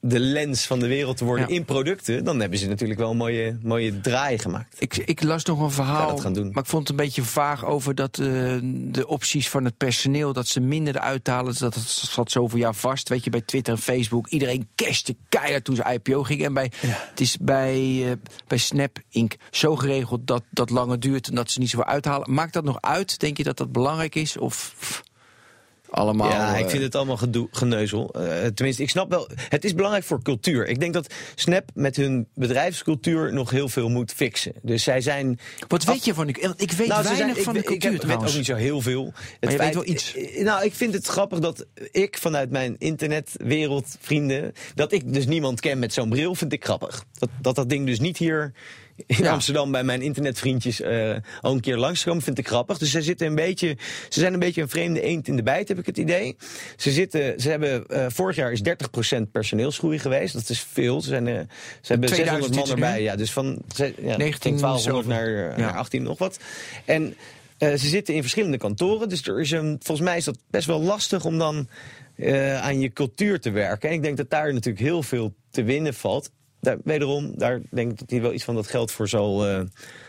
de 0.00 0.18
lens 0.20 0.66
van 0.66 0.78
de 0.78 0.86
wereld 0.86 1.16
te 1.16 1.24
worden 1.24 1.44
Mhm. 1.44 1.52
Ja. 1.52 1.58
in 1.58 1.64
producten, 1.64 2.24
dan 2.24 2.40
hebben 2.40 2.58
ze 2.58 2.68
natuurlijk 2.68 3.00
wel 3.00 3.10
een 3.10 3.16
mooie, 3.16 3.58
mooie 3.62 4.00
draai 4.00 4.38
gemaakt. 4.38 4.76
Ik, 4.78 4.96
ik 4.96 5.22
las 5.22 5.44
nog 5.44 5.60
een 5.60 5.70
verhaal, 5.70 6.08
dat 6.10 6.20
gaan 6.20 6.32
doen. 6.34 6.50
maar 6.52 6.62
ik 6.62 6.68
vond 6.68 6.88
het 6.88 6.98
een 6.98 7.04
beetje 7.04 7.22
vaag 7.22 7.64
over 7.64 7.94
dat 7.94 8.18
eh, 8.18 8.26
de 8.62 9.04
opties 9.06 9.48
van 9.48 9.64
het 9.64 9.76
personeel, 9.76 10.32
dat 10.32 10.46
ze 10.48 10.60
minder 10.60 10.96
eruit 10.96 11.26
halen. 11.26 11.54
Dat 11.58 11.74
het 11.74 11.84
zat 11.88 12.30
zoveel 12.30 12.58
jaar 12.58 12.74
vast, 12.74 13.08
weet 13.08 13.24
je, 13.24 13.30
bij 13.30 13.40
Twitter 13.40 13.74
en 13.74 13.80
Facebook. 13.80 14.28
Iedereen 14.28 14.68
cashte 14.76 15.16
keihard 15.28 15.64
toen 15.64 15.76
ze 15.76 15.84
IPO 15.92 16.22
gingen. 16.22 16.44
En 16.46 16.54
bij, 16.54 16.70
het 16.86 17.20
is 17.20 17.36
bij, 17.40 18.02
eh, 18.10 18.12
bij 18.46 18.58
Snap 18.58 18.98
Inc. 19.10 19.34
zo 19.50 19.76
geregeld 19.76 20.26
dat 20.26 20.42
dat 20.50 20.70
langer 20.70 21.00
duurt 21.00 21.28
en 21.28 21.34
dat 21.34 21.50
ze 21.50 21.58
niet 21.58 21.70
zoveel 21.70 21.86
uithalen. 21.86 22.34
Maakt 22.34 22.52
dat 22.52 22.64
nog 22.64 22.80
uit? 22.80 23.18
Denk 23.20 23.36
je 23.36 23.42
dat 23.44 23.56
dat 23.56 23.72
belangrijk 23.72 24.14
is? 24.14 24.36
Of 24.38 24.74
allemaal... 25.92 26.30
ja, 26.30 26.56
ik 26.56 26.64
eh, 26.64 26.70
vind 26.70 26.82
het 26.82 26.94
allemaal 26.94 27.16
gedoe, 27.16 27.48
geneuzel. 27.50 28.10
Eh, 28.14 28.46
tenminste, 28.46 28.82
ik 28.82 28.90
snap 28.90 29.10
wel. 29.10 29.28
Het 29.48 29.64
is 29.64 29.74
belangrijk 29.74 30.04
voor 30.04 30.22
cultuur. 30.22 30.66
Ik 30.68 30.80
denk 30.80 30.92
dat 30.92 31.14
Snap 31.34 31.70
met 31.74 31.96
hun 31.96 32.26
bedrijfscultuur 32.34 33.32
nog 33.32 33.50
heel 33.50 33.68
veel 33.68 33.88
moet 33.88 34.12
fixen. 34.12 34.52
Dus 34.62 34.82
zij 34.82 35.00
zijn. 35.00 35.38
Wat 35.68 35.84
weet 35.84 36.04
je 36.04 36.14
van 36.14 36.26
die... 36.26 36.36
want 36.40 36.60
Ik 36.62 36.72
weet 36.72 36.88
Nou, 36.88 37.02
weinig 37.02 37.32
zijn- 37.32 37.44
van 37.44 37.56
ik, 37.56 37.60
de 37.62 37.66
cultuur 37.68 37.92
ik 37.92 38.02
weet 38.02 38.16
ook 38.16 38.34
niet 38.34 38.46
zo 38.46 38.54
heel 38.54 38.80
veel. 38.80 39.12
Het 39.40 39.52
je 39.52 39.58
weet 39.58 39.74
wel 39.74 39.86
iets. 39.86 40.14
eh, 40.14 40.44
Nou, 40.44 40.64
ik 40.64 40.74
vind 40.74 40.94
het 40.94 41.06
grappig 41.06 41.38
dat 41.38 41.66
ik 41.90 42.18
vanuit 42.18 42.50
mijn 42.50 42.76
internetwereld, 42.78 43.96
vrienden, 44.00 44.52
dat 44.74 44.92
ik 44.92 45.12
dus 45.14 45.26
niemand 45.26 45.60
ken 45.60 45.78
met 45.78 45.92
zo'n 45.92 46.08
bril, 46.08 46.34
vind 46.34 46.52
ik 46.52 46.64
grappig. 46.64 47.04
Dat 47.18 47.28
dat, 47.40 47.54
dat 47.54 47.68
ding 47.68 47.86
dus 47.86 48.00
niet 48.00 48.18
hier 48.18 48.52
in 49.06 49.24
Ja. 49.24 49.32
Amsterdam 49.32 49.70
bij 49.70 49.84
mijn 49.84 50.02
internetvriendjes 50.02 50.80
eh, 50.80 51.14
al 51.40 51.52
een 51.52 51.60
keer 51.60 51.76
langskomen, 51.76 52.22
vind 52.22 52.38
ik 52.38 52.46
grappig. 52.48 52.78
Dus 52.78 52.90
ze 52.90 53.02
zitten 53.02 53.26
een 53.26 53.34
beetje, 53.34 53.76
ze 54.08 54.20
zijn 54.20 54.32
een 54.32 54.38
beetje 54.38 54.62
een 54.62 54.68
vreemde 54.68 55.00
eend 55.00 55.28
in 55.28 55.36
de 55.36 55.42
bijt, 55.42 55.68
heb 55.68 55.78
ik 55.78 55.86
het 55.86 55.98
idee. 55.98 56.36
Ze 56.76 56.90
zitten, 56.90 57.40
ze 57.40 57.50
hebben 57.50 57.86
eh, 57.86 58.06
vorig 58.08 58.36
jaar 58.36 58.52
is 58.52 58.60
30% 59.18 59.30
personeelsgroei 59.32 59.98
geweest. 59.98 60.32
Dat 60.34 60.48
is 60.48 60.60
veel. 60.60 61.00
Ze, 61.00 61.08
zijn, 61.08 61.26
eh, 61.28 61.34
ze 61.80 61.92
hebben 61.92 62.08
2000 62.08 62.54
600 62.54 62.54
man 62.54 62.64
nu, 62.78 62.84
erbij. 62.84 63.02
Ja, 63.02 63.16
dus 63.16 63.32
van 63.32 63.62
ja, 63.76 64.16
19 64.16 64.58
van 64.58 64.68
1200 64.68 64.82
zoveel. 64.82 65.08
naar, 65.10 65.30
Ja. 65.50 65.56
naar 65.56 65.76
18 65.78 66.02
nog 66.02 66.18
wat. 66.18 66.38
En 66.84 67.14
ze 67.58 67.76
zitten 67.88 68.14
in 68.14 68.20
verschillende 68.20 68.58
kantoren. 68.58 69.08
Dus 69.08 69.26
er 69.26 69.40
is 69.40 69.50
een, 69.50 69.76
volgens 69.82 70.06
mij 70.08 70.16
is 70.16 70.24
dat 70.24 70.38
best 70.50 70.66
wel 70.66 70.80
lastig 70.82 71.24
om 71.24 71.38
dan 71.38 71.68
aan 72.60 72.80
je 72.80 72.92
cultuur 72.92 73.40
te 73.40 73.50
werken. 73.50 73.88
En 73.88 73.94
ik 73.94 74.02
denk 74.02 74.16
dat 74.16 74.30
daar 74.30 74.52
natuurlijk 74.52 74.84
heel 74.84 75.02
veel 75.02 75.34
te 75.50 75.62
winnen 75.62 75.94
valt. 75.94 76.30
Daar, 76.62 76.76
wederom, 76.84 77.32
daar 77.38 77.60
denk 77.70 77.90
ik 77.90 77.98
dat 77.98 78.10
hij 78.10 78.20
wel 78.20 78.32
iets 78.32 78.44
van 78.44 78.54
dat 78.54 78.66
geld 78.66 78.90
voor 78.92 79.08
zal 79.08 79.46
eh, 79.46 79.60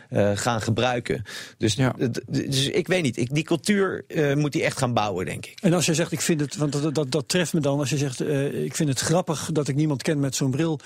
eh, 0.10 0.38
gaan 0.38 0.62
gebruiken. 0.62 1.24
Dus, 1.58 1.74
Ja. 1.74 1.96
dus 2.30 2.68
ik 2.70 2.88
weet 2.88 3.04
niet. 3.04 3.18
Ik, 3.18 3.34
die 3.34 3.44
cultuur 3.44 4.04
eh, 4.08 4.36
moet 4.36 4.54
hij 4.54 4.64
echt 4.64 4.78
gaan 4.78 4.94
bouwen, 4.94 5.26
denk 5.26 5.46
ik. 5.46 5.60
En 5.62 5.74
als 5.74 5.86
je 5.86 5.94
zegt, 5.94 6.12
ik 6.12 6.22
vind 6.22 6.40
het, 6.40 6.56
want 6.56 6.72
dat, 6.82 6.96
dat, 6.96 7.12
dat 7.12 7.28
treft 7.30 7.54
me 7.54 7.60
dan, 7.60 7.80
als 7.80 7.90
je 7.90 7.98
zegt, 7.98 8.22
ik 8.54 8.76
vind 8.76 8.90
het 8.90 9.00
grappig 9.00 9.50
dat 9.52 9.68
ik 9.68 9.76
niemand 9.76 10.02
ken 10.02 10.20
met 10.20 10.36
zo'n 10.36 10.52
bril, 10.52 10.80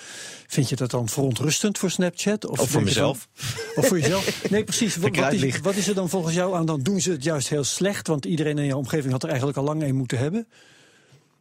vind 0.47 0.69
je 0.69 0.75
dat 0.75 0.91
dan 0.91 1.09
verontrustend 1.09 1.77
voor 1.77 1.91
Snapchat? 1.91 2.45
Of 2.45 2.69
voor 2.69 2.83
mezelf. 2.83 3.27
dan- 3.33 3.83
of 3.83 3.87
voor 3.87 3.99
jezelf? 3.99 4.25
Nee, 4.49 4.63
precies. 4.63 4.95
Wat, 4.95 5.15
wat, 5.15 5.33
is, 5.33 5.59
wat 5.59 5.75
is 5.75 5.87
er 5.87 5.95
dan 5.95 6.09
volgens 6.09 6.35
jou 6.35 6.55
aan? 6.55 6.65
Dan 6.65 6.81
doen 6.81 7.01
ze 7.01 7.11
het 7.11 7.23
juist 7.23 7.49
heel 7.49 7.63
slecht, 7.63 8.07
want 8.07 8.25
iedereen 8.25 8.57
in 8.57 8.65
jouw 8.65 8.77
omgeving 8.77 9.11
had 9.11 9.23
er 9.23 9.29
eigenlijk 9.29 9.57
al 9.57 9.63
lang 9.63 9.83
een 9.83 9.95
moeten 9.95 10.17
hebben. 10.17 10.47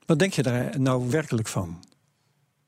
Wat 0.06 0.18
denk 0.18 0.32
je 0.32 0.42
daar 0.42 0.80
nou 0.80 1.10
werkelijk 1.10 1.48
van? 1.48 1.84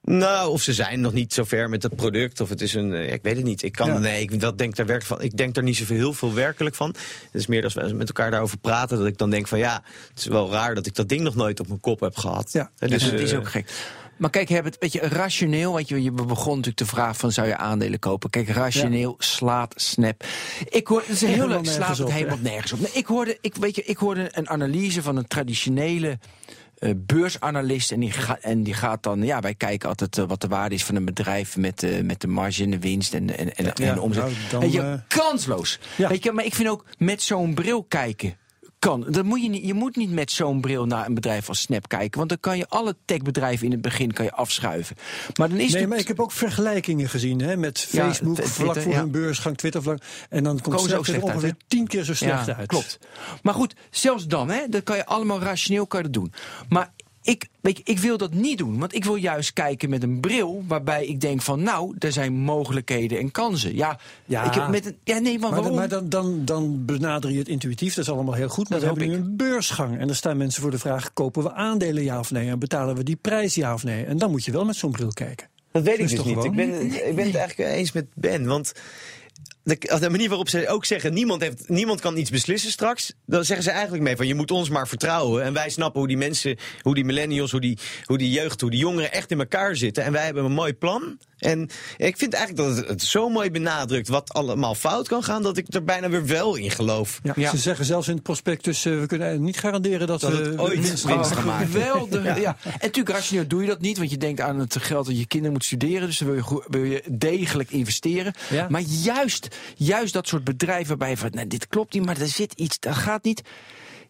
Nou, 0.09 0.51
of 0.51 0.63
ze 0.63 0.73
zijn 0.73 1.01
nog 1.01 1.13
niet 1.13 1.33
zo 1.33 1.45
ver 1.45 1.69
met 1.69 1.83
het 1.83 1.97
product, 1.97 2.41
of 2.41 2.49
het 2.49 2.61
is 2.61 2.75
een. 2.75 2.93
eh, 2.93 3.13
ik 3.13 3.23
weet 3.23 3.37
het 3.37 3.45
niet. 3.45 3.63
Ik 3.63 3.73
kan. 3.73 3.87
Ja. 3.87 3.99
Nee, 3.99 4.23
ik, 4.23 4.41
dat 4.41 4.59
denk, 4.59 4.77
daar 4.77 4.87
werk 4.87 5.03
van, 5.03 5.23
ik 5.23 5.37
denk 5.37 5.55
daar 5.55 5.65
niet 5.65 5.77
zoveel 5.77 5.97
heel 5.97 6.13
veel 6.13 6.35
werkelijk 6.35 6.75
van. 6.77 6.89
Het 6.89 7.41
is 7.41 7.47
meer 7.47 7.65
als 7.65 7.75
we 7.75 7.93
met 7.95 8.09
elkaar 8.09 8.31
daarover 8.31 8.59
praten, 8.59 8.99
dat 8.99 9.07
ik 9.07 9.19
dan 9.19 9.31
denk 9.31 9.49
van 9.49 9.59
ja, 9.59 9.83
het 10.09 10.19
is 10.19 10.27
wel 10.27 10.51
raar 10.51 10.75
dat 10.75 10.87
ik 10.87 10.95
dat 10.95 11.09
ding 11.09 11.21
nog 11.21 11.35
nooit 11.35 11.61
op 11.61 11.69
mijn 11.69 11.81
kop 11.81 12.01
heb 12.01 12.17
gehad. 12.17 12.53
Ja. 12.53 12.71
Hè, 12.79 12.89
Dus 12.89 13.03
Dus, 13.03 13.11
het 13.11 13.21
is 13.21 13.33
eh, 13.33 13.39
ook 13.39 13.49
gek. 13.49 13.71
maar 14.17 14.31
kijk, 14.31 14.49
Herbert, 14.49 14.77
weet 14.81 14.93
je, 14.93 15.01
rationeel, 15.01 15.75
weet 15.75 15.89
je, 15.89 16.03
je 16.03 16.13
begon 16.13 16.49
natuurlijk 16.49 16.77
de 16.79 16.87
vraag 16.87 17.17
van 17.17 17.33
zou 17.33 17.47
je 17.47 17.57
aandelen 17.57 17.99
kopen? 17.99 18.31
Kijk, 18.31 18.49
rationeel 18.49 19.15
slaat 19.19 19.73
Snap. 19.77 20.25
Ik 20.69 20.87
hoor, 20.87 21.01
het 21.01 21.09
is 21.09 21.23
een 21.23 21.29
heel 21.29 21.37
Helemaal 21.37 21.63
leuk, 21.63 21.73
slaat 21.73 21.79
nergens 21.79 21.99
het 21.99 22.07
op, 22.09 22.13
helemaal 22.15 22.39
nergens 22.43 22.73
op. 22.73 22.81
Nee, 22.81 22.91
ik 22.93 23.07
hoorde, 23.07 23.39
ik, 23.41 23.55
weet 23.57 23.77
je, 23.77 23.85
ik 23.85 23.97
hoorde 23.97 24.29
een 24.31 24.49
analyse 24.49 25.03
van 25.03 25.17
een 25.17 25.27
traditionele 25.27 26.19
eh, 26.79 26.91
beursanalist. 26.97 27.93
En 27.93 28.01
die, 28.01 28.11
ga, 28.11 28.39
en 28.41 28.63
die 28.63 28.75
gaat 28.75 29.03
dan, 29.03 29.23
ja, 29.23 29.41
wij 29.41 29.55
kijken 29.55 29.89
altijd 29.89 30.19
eh, 30.19 30.25
wat 30.25 30.41
de 30.41 30.49
waarde 30.49 30.75
is 30.75 30.85
van 30.85 30.95
een 30.95 31.05
bedrijf 31.05 31.57
met, 31.57 31.83
eh, 31.83 32.01
met 32.01 32.21
de 32.21 32.27
marge 32.27 32.63
en 32.63 32.71
de 32.71 32.79
winst 32.79 33.15
en, 33.15 33.39
en, 33.39 33.57
en, 33.57 33.75
en 33.75 33.95
de 33.95 34.01
omzet. 34.01 34.23
nou, 34.23 34.35
dan, 34.51 34.71
je, 34.71 35.01
kansloos. 35.09 35.79
Ja. 35.97 36.09
Weet 36.09 36.25
je, 36.25 36.33
maar 36.33 36.45
ik 36.45 36.55
vind 36.55 36.69
ook 36.69 36.85
met 36.99 37.23
zo'n 37.23 37.55
bril 37.55 37.83
kijken. 37.83 38.37
Kan. 38.79 39.05
Dat 39.09 39.25
moet 39.25 39.43
je, 39.43 39.49
niet, 39.49 39.67
je 39.67 39.75
moet 39.75 39.97
niet 39.97 40.11
met 40.11 40.31
zo'n 40.31 40.61
bril 40.61 40.87
naar 40.87 41.07
een 41.07 41.15
bedrijf 41.15 41.49
als 41.49 41.61
Snap 41.61 41.89
kijken. 41.89 42.19
Want 42.19 42.29
dan 42.29 42.41
kan 42.41 42.57
je 42.57 42.69
alle 42.69 42.97
techbedrijven 43.05 43.67
in 43.67 43.73
het 43.73 43.81
begin 43.81 44.13
kan 44.13 44.25
je 44.25 44.33
afschuiven. 44.33 44.97
Maar 45.37 45.49
dan 45.49 45.59
is 45.59 45.73
Nee, 45.73 45.81
het. 45.81 45.91
maar 45.91 45.99
ik 45.99 46.09
heb 46.09 46.21
ook 46.21 46.33
vergelijkingen 46.33 47.09
gezien 47.09 47.41
hè, 47.41 47.57
met 47.57 47.89
Ja, 47.91 48.03
Facebook 48.05 48.35
Twitter, 48.35 48.55
vlak 48.55 48.81
voor 48.81 48.93
ja. 48.93 48.99
hun 48.99 49.11
beursgang, 49.11 49.57
Twitter 49.57 49.83
vlak. 49.83 49.99
En 50.29 50.45
dan 50.45 50.61
komt 50.61 50.81
Snap 50.81 51.07
er 51.07 51.15
uit, 51.15 51.23
ongeveer 51.23 51.49
hè? 51.49 51.55
tien 51.69 51.87
keer 51.87 52.05
zo 52.05 52.15
slecht 52.15 52.51
uit. 52.51 52.67
Klopt. 52.67 52.99
Maar 53.43 53.55
goed, 53.55 53.75
zelfs 53.91 54.27
dan, 54.27 54.51
hè, 54.51 54.69
dat 54.69 54.83
kan 54.83 54.97
je 54.97 55.07
allemaal 55.07 55.41
rationeel 55.41 55.87
kan 55.87 55.99
je 56.03 56.05
dat 56.11 56.15
doen. 56.23 56.33
Maar 56.69 56.93
ik, 57.29 57.49
weet 57.61 57.77
je, 57.77 57.83
ik 57.85 57.99
wil 57.99 58.17
dat 58.17 58.33
niet 58.33 58.59
doen. 58.59 58.79
Want 58.79 58.95
ik 58.95 59.05
wil 59.05 59.15
juist 59.15 59.53
kijken 59.53 59.91
met 59.91 60.03
een 60.03 60.21
bril 60.21 60.65
waarbij 60.67 61.07
ik 61.07 61.21
denk 61.21 61.43
van... 61.43 61.63
nou, 61.63 61.95
er 61.99 62.13
zijn 62.13 62.33
mogelijkheden 62.33 63.19
en 63.19 63.31
kansen. 63.31 63.75
Ja, 63.75 63.99
Ja. 64.25 64.45
Ik 64.45 64.55
heb 64.55 64.69
met 64.69 64.87
een, 64.87 64.97
ja 65.05 65.19
nee, 65.19 65.39
maar, 65.39 65.51
Maar, 65.51 65.61
waarom? 65.61 65.77
dan, 65.77 65.89
maar 65.89 65.89
dan, 65.89 66.09
dan, 66.09 66.45
dan 66.45 66.85
benader 66.85 67.31
je 67.31 67.39
het 67.39 67.49
intuïtief, 67.49 67.95
dat 67.95 68.05
is 68.05 68.11
allemaal 68.11 68.35
heel 68.35 68.49
goed. 68.49 68.69
Maar 68.69 68.81
Dat 68.81 68.89
we 68.89 68.95
hebben 68.95 69.15
hoop 69.15 69.25
nu 69.25 69.31
een 69.31 69.37
beursgang. 69.37 69.99
En 69.99 70.07
dan 70.07 70.17
staan 70.17 70.37
mensen 70.37 70.63
voor 70.63 70.71
de 70.71 70.79
vraag: 70.79 71.13
kopen 71.13 71.43
we 71.43 71.53
aandelen 71.53 72.03
ja 72.03 72.19
of 72.19 72.31
nee? 72.31 72.49
En 72.49 72.59
betalen 72.59 72.97
we 72.97 73.03
die 73.03 73.17
prijs 73.17 73.55
ja 73.55 73.75
of 73.75 73.85
nee? 73.85 74.05
En 74.05 74.19
dan 74.19 74.31
moet 74.31 74.45
je 74.45 74.53
wel 74.53 74.65
met 74.65 74.77
zo'n 74.77 74.93
bril 74.93 75.13
kijken. 75.13 75.49
Dat 75.73 75.83
weet 75.83 75.99
ik 75.99 76.09
dus 76.09 76.17
toch 76.17 76.27
niet. 76.27 76.45
Ik 76.45 76.55
ben, 76.55 76.83
ik 77.09 77.15
ben 77.15 77.27
het 77.27 77.35
eigenlijk 77.35 77.71
eens 77.71 77.93
met 77.93 78.07
Ben. 78.15 78.47
Want 78.47 78.73
de, 79.69 79.99
de 80.01 80.11
manier 80.11 80.29
waarop 80.29 80.49
ze 80.49 80.69
ook 80.69 80.85
zeggen... 80.85 81.15
Niemand, 81.15 81.43
heeft, 81.43 81.69
niemand 81.69 82.01
kan 82.01 82.17
iets 82.17 82.31
beslissen 82.31 82.71
straks... 82.71 83.13
dan 83.27 83.45
zeggen 83.45 83.65
ze 83.65 83.71
eigenlijk 83.71 84.03
mee 84.03 84.17
van... 84.17 84.27
je 84.27 84.35
moet 84.35 84.51
ons 84.51 84.69
maar 84.69 84.89
vertrouwen. 84.89 85.45
En 85.45 85.53
wij 85.53 85.71
snappen 85.71 85.99
hoe 85.99 86.09
die 86.09 86.17
mensen, 86.17 86.57
hoe 86.83 86.95
die 86.95 87.05
millennials... 87.05 87.51
hoe 87.51 87.61
die, 87.61 87.79
hoe 88.05 88.19
die 88.19 88.31
jeugd, 88.31 88.61
hoe 88.61 88.71
die 88.71 88.81
jongeren 88.81 89.13
echt 89.13 89.31
in 89.31 89.39
elkaar 89.39 89.77
zitten. 89.77 90.05
En 90.05 90.13
wij 90.13 90.25
hebben 90.25 90.45
een 90.45 90.53
mooi 90.53 90.75
plan. 90.75 91.19
En 91.39 91.71
ik 91.97 92.17
vind 92.17 92.33
eigenlijk 92.33 92.77
dat 92.77 92.87
het, 92.89 93.03
zo 93.03 93.29
mooi 93.29 93.51
benadrukt... 93.51 94.09
wat 94.09 94.33
allemaal 94.33 94.75
fout 94.75 95.09
kan 95.09 95.23
gaan... 95.23 95.43
dat 95.43 95.57
ik 95.57 95.75
er 95.75 95.85
bijna 95.85 96.09
weer 96.09 96.27
wel 96.27 96.55
in 96.55 96.71
geloof. 96.71 97.21
Ja, 97.23 97.33
Ja. 97.37 97.51
Ze 97.51 97.57
zeggen 97.57 97.85
zelfs 97.85 98.09
in 98.09 98.15
het 98.15 98.23
prospectus: 98.23 98.85
eh, 98.85 99.01
we 99.01 99.07
kunnen 99.07 99.43
niet 99.43 99.59
garanderen 99.59 100.07
dat, 100.07 100.21
Dat 100.21 100.33
we 100.33 100.37
het 100.37 100.59
ooit 100.59 100.81
winst 100.81 101.05
gaan 101.07 101.47
maken. 101.47 101.67
Geweldig. 101.67 102.41
Ja. 102.41 102.57
En 102.63 102.71
natuurlijk, 102.81 103.09
rationeel 103.09 103.47
doe 103.47 103.61
je 103.61 103.69
dat 103.69 103.81
niet, 103.81 103.99
want 103.99 104.11
je 104.11 104.17
denkt 104.17 104.41
aan 104.41 104.59
het 104.59 104.77
geld 104.77 105.07
dat 105.07 105.19
je 105.19 105.27
kinderen 105.27 105.53
moet 105.53 105.65
studeren. 105.65 106.07
Dus 106.07 106.19
dan 106.19 106.29
wil 106.29 106.37
je, 106.37 106.65
wil 106.69 106.85
je 106.85 107.03
degelijk 107.11 107.71
investeren. 107.71 108.35
Ja. 108.51 108.67
Maar 108.69 108.81
juist, 108.81 109.49
juist 109.77 110.13
dat 110.13 110.29
soort 110.29 110.45
bedrijven 110.45 110.89
waarbij 110.89 111.11
je 111.11 111.17
van, 111.17 111.31
nou, 111.33 111.47
dit 111.47 111.69
klopt 111.69 111.95
niet, 111.95 112.05
maar 112.05 112.21
er 112.21 112.29
zit 112.29 112.53
iets, 112.53 112.79
dat 112.79 112.95
gaat 112.95 113.25
niet. 113.25 113.43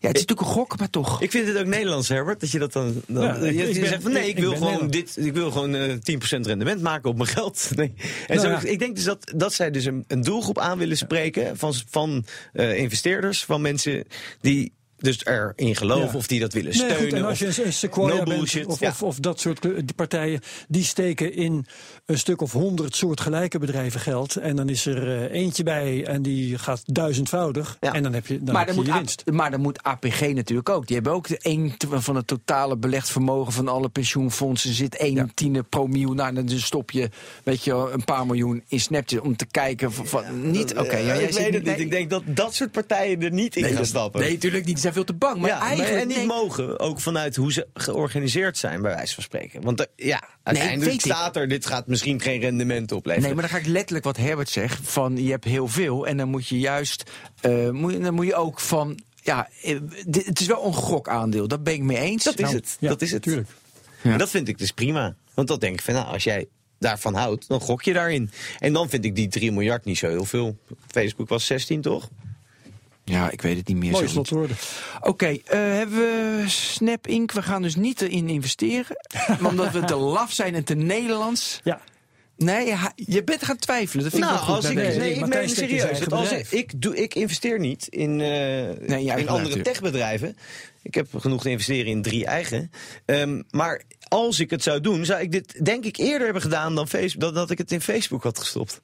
Ja, 0.01 0.09
het 0.09 0.17
is 0.17 0.23
natuurlijk 0.27 0.49
een 0.49 0.55
gok, 0.55 0.79
maar 0.79 0.91
toch. 0.91 1.23
Ik 1.23 1.31
vind 1.31 1.47
het 1.49 1.57
ook 1.59 1.67
Nederlands, 1.67 2.09
Herbert, 2.09 2.41
dat 2.41 2.51
je 2.51 2.59
dat 2.59 2.73
dan... 2.73 3.03
dan 3.07 3.25
Ja, 3.25 3.35
je, 3.45 3.55
je 3.55 3.69
ik 3.69 3.81
ben- 3.81 3.89
zegt 3.89 4.03
van 4.03 4.13
nee, 4.13 4.29
ik- 4.29 4.39
wil 4.39 4.57
gewoon 4.57 4.89
dit, 4.91 5.17
ik 5.17 5.33
wil 5.33 5.51
gewoon 5.51 5.75
eh 5.75 5.93
10% 5.93 6.41
rendement 6.41 6.83
maken 6.83 7.11
op 7.11 7.17
mijn 7.17 7.29
geld. 7.29 7.69
Nee. 7.77 7.93
En 8.27 8.37
Nou 8.37 8.49
zo, 8.49 8.67
ja. 8.67 8.73
ik 8.73 8.79
denk 8.79 8.95
dus 8.95 9.05
dat, 9.05 9.33
dat 9.37 9.53
zij 9.53 9.71
dus 9.71 9.85
een, 9.85 10.05
een 10.07 10.23
doelgroep 10.23 10.59
aan 10.59 10.79
willen 10.79 10.97
spreken 10.97 11.57
van, 11.57 11.75
van 11.91 12.25
eh, 12.53 12.79
investeerders, 12.79 13.45
van 13.45 13.61
mensen 13.61 14.05
die 14.41 14.73
dus 14.99 15.25
erin 15.25 15.77
geloven 15.77 16.07
Ja. 16.13 16.15
of 16.17 16.27
die 16.27 16.41
dat 16.41 16.53
willen 16.53 16.71
Nee, 16.71 16.79
steunen. 16.79 16.97
goed, 16.99 17.13
en 17.13 17.25
als 17.25 17.39
je 17.39 17.47
of- 17.47 17.59
een, 17.59 17.67
een 17.67 17.73
Sequoia 17.73 18.09
no 18.15 18.23
bent, 18.23 18.29
bullshit, 18.39 18.67
of, 18.67 18.81
ja. 18.81 18.89
of, 18.89 19.03
of 19.03 19.17
dat 19.17 19.41
soort 19.41 19.63
die 19.63 19.95
partijen, 19.97 20.41
die 20.69 20.85
steken 20.85 21.35
in 21.35 21.67
een 22.07 22.19
stuk 22.19 22.41
of 22.41 22.53
honderd 22.53 22.97
soortgelijke 22.97 23.59
bedrijven 23.59 24.01
geld. 24.01 24.37
En 24.37 24.57
dan 24.57 24.69
is 24.69 24.87
er 24.87 25.09
eh, 25.31 25.41
eentje 25.41 25.63
bij 25.63 26.05
en 26.07 26.23
die 26.23 26.59
gaat 26.59 26.83
duizendvoudig. 26.85 27.77
Ja. 27.81 27.93
En 27.93 28.03
dan 28.03 28.13
heb 28.13 28.27
je, 28.27 28.43
dan 28.43 28.55
maar, 28.55 28.67
heb 28.67 28.75
dan 28.75 28.77
je 28.77 28.81
moet 28.91 28.93
je 28.93 28.99
winst. 28.99 29.23
A- 29.29 29.33
maar 29.33 29.51
dan 29.51 29.61
moet 29.61 29.83
APG 29.83 30.21
natuurlijk 30.21 30.69
ook. 30.69 30.87
Die 30.87 30.95
hebben 30.95 31.13
ook 31.13 31.29
de 31.29 31.39
een 31.43 31.75
van 31.89 32.17
het 32.17 32.27
totale 32.27 32.77
belegd 32.77 33.11
vermogen 33.11 33.53
van 33.53 33.69
alle 33.69 33.89
pensioenfondsen. 33.89 34.73
Zit 34.75 34.97
één 34.97 35.15
Ja. 35.15 35.27
tiende 35.35 35.63
pro-miljoen. 35.63 36.17
Nou, 36.17 36.35
dan 36.35 36.49
stop 36.59 36.91
je 36.91 37.09
weet 37.45 37.65
je, 37.65 37.71
wel, 37.71 37.93
een 37.93 38.05
paar 38.05 38.27
miljoen 38.27 38.63
in 38.69 38.81
Snapchat 38.81 39.21
om 39.21 39.37
te 39.37 39.47
kijken. 39.47 39.93
Van, 39.93 40.51
niet, 40.51 40.77
oké. 40.77 40.97
ja, 40.97 41.05
jij 41.05 41.23
ik 41.23 41.33
weet 41.33 41.45
het 41.45 41.53
niet. 41.53 41.65
nee. 41.65 41.77
Ik 41.77 41.91
denk 41.91 42.11
dat 42.11 42.23
dat 42.27 42.55
soort 42.55 42.73
partijen 42.73 43.23
er 43.23 43.33
niet 43.33 43.57
in 43.57 43.63
Nee, 43.63 43.73
gaan 43.73 43.87
stappen. 43.87 44.21
Nee, 44.21 44.33
natuurlijk 44.33 44.65
niet. 44.65 44.79
Zijn 44.93 45.05
veel 45.05 45.05
te 45.05 45.13
bang. 45.19 45.41
Maar 45.41 45.49
ja, 45.51 45.59
maar- 45.59 45.67
eigenlijk 45.69 46.01
en 46.01 46.09
niet 46.09 46.17
nee. 46.17 46.27
mogen, 46.27 46.81
ook 46.81 47.01
vanuit 47.01 47.37
hoe 47.37 47.53
ze 47.53 47.67
georganiseerd 47.75 48.59
zijn, 48.59 48.83
bij 48.83 48.95
wijze 48.95 49.15
van 49.15 49.23
spreken. 49.23 49.63
Want 49.63 49.81
eh, 49.81 50.07
ja, 50.07 50.23
uiteindelijk 50.43 50.93
ik. 50.95 51.01
staat 51.01 51.37
er, 51.37 51.49
dit 51.49 51.67
gaat 51.67 51.87
misschien 51.87 52.21
geen 52.21 52.41
rendement 52.41 52.93
opleveren. 52.93 53.27
Nee, 53.27 53.35
maar 53.35 53.49
dan 53.49 53.53
ga 53.53 53.67
ik 53.67 53.73
letterlijk 53.73 54.05
wat 54.05 54.17
Herbert 54.17 54.49
zegt. 54.49 54.79
Van 54.83 55.17
je 55.25 55.31
hebt 55.31 55.45
heel 55.45 55.69
veel. 55.69 56.07
En 56.07 56.17
dan 56.17 56.29
moet 56.29 56.49
je 56.49 56.59
juist. 56.59 57.11
eh, 57.41 57.71
moet, 57.71 57.93
je- 57.93 57.99
dan 57.99 58.15
moet 58.15 58.27
je 58.27 58.35
ook 58.35 58.61
van. 58.61 58.99
Ja, 59.23 59.49
eh, 59.63 59.79
het 60.11 60.41
is 60.41 60.47
wel 60.47 60.67
een 60.67 60.73
gokaandeel. 60.75 61.49
Dat 61.49 61.63
ben 61.65 61.75
ik 61.75 61.83
mee 61.83 61.97
eens. 61.99 62.25
Dat 62.25 62.35
is 62.39 62.41
Nou, 62.41 62.55
het. 62.57 62.77
ja, 62.81 62.89
dat 62.89 63.03
is 63.03 63.11
het. 63.11 63.23
tuurlijk. 63.23 63.49
Ja. 64.03 64.13
En 64.13 64.19
dat 64.19 64.31
vind 64.31 64.49
ik 64.49 64.59
dus 64.59 64.71
prima. 64.73 65.15
Want 65.35 65.49
dan 65.49 65.59
denk 65.59 65.75
ik 65.75 65.83
van, 65.85 65.95
nou, 65.95 66.07
als 66.07 66.25
jij 66.25 66.47
daarvan 66.79 67.15
houdt, 67.15 67.49
dan 67.49 67.61
gok 67.61 67.83
je 67.83 67.93
daarin. 67.93 68.31
En 68.59 68.73
dan 68.73 68.89
vind 68.89 69.05
ik 69.05 69.15
die 69.15 69.29
3 69.29 69.53
miljard 69.53 69.85
niet 69.85 69.99
zo 69.99 70.09
heel 70.09 70.25
veel. 70.25 70.57
Facebook 70.87 71.29
was 71.29 71.47
16, 71.47 71.81
toch? 71.81 72.09
Ja, 73.09 73.31
ik 73.31 73.43
weet 73.43 73.57
het 73.57 73.69
niet 73.69 73.77
meer. 73.77 73.93
Zoiets. 73.93 74.13
slotwoorden. 74.13 74.57
Oké, 75.01 75.27
eh, 75.27 75.59
hebben 75.59 75.99
we 75.99 76.45
Snap 76.47 77.07
Inc. 77.07 77.33
We 77.33 77.43
gaan 77.43 77.63
dus 77.63 77.77
niet 77.77 78.01
erin 78.01 78.29
investeren. 78.29 78.97
omdat 79.49 79.71
we 79.71 79.85
te 79.85 79.97
laf 79.97 80.33
zijn 80.33 80.55
en 80.55 80.65
te 80.65 80.75
Nederlands. 80.75 81.61
Ja, 81.65 81.81
Nee, 82.39 82.75
je 82.95 83.25
bent 83.25 83.45
gaan 83.45 83.57
twijfelen. 83.57 84.03
Dat 84.03 84.13
vind 84.13 84.25
ik 84.25 84.31
nou, 84.31 84.47
wel 84.47 84.55
goed. 84.55 84.65
als 84.65 84.71
ik, 84.71 84.77
nee, 84.77 84.99
nee, 84.99 85.15
ik 85.15 85.27
meen 85.27 85.41
me 85.41 85.49
serieus. 85.49 86.11
als 86.11 86.33
ik, 86.33 86.51
ik, 86.51 86.83
doe, 86.83 86.97
ik 86.97 87.15
investeer 87.15 87.59
niet 87.59 87.87
in, 87.87 88.21
eh, 88.21 88.91
eigen 88.91 89.19
in 89.19 89.29
andere 89.29 89.61
techbedrijven. 89.61 90.37
Ik 90.83 90.95
heb 90.95 91.07
genoeg 91.17 91.43
te 91.43 91.51
investeren 91.51 91.87
in 91.87 92.03
drie 92.03 92.27
eigen. 92.27 92.71
Ehm, 93.05 93.43
maar 93.51 93.83
als 94.09 94.41
ik 94.41 94.51
het 94.51 94.63
zou 94.63 94.81
doen, 94.81 95.05
zou 95.05 95.21
ik 95.21 95.33
dit 95.33 95.65
denk 95.65 95.85
ik 95.85 95.97
eerder 95.97 96.25
hebben 96.25 96.43
gedaan 96.43 96.75
dan, 96.75 96.89
Facebook, 96.89 97.21
dan 97.21 97.35
dat 97.35 97.51
ik 97.51 97.59
het 97.59 97.73
in 97.73 97.81
Facebook 97.81 98.23
had 98.23 98.39
gestopt. 98.39 98.81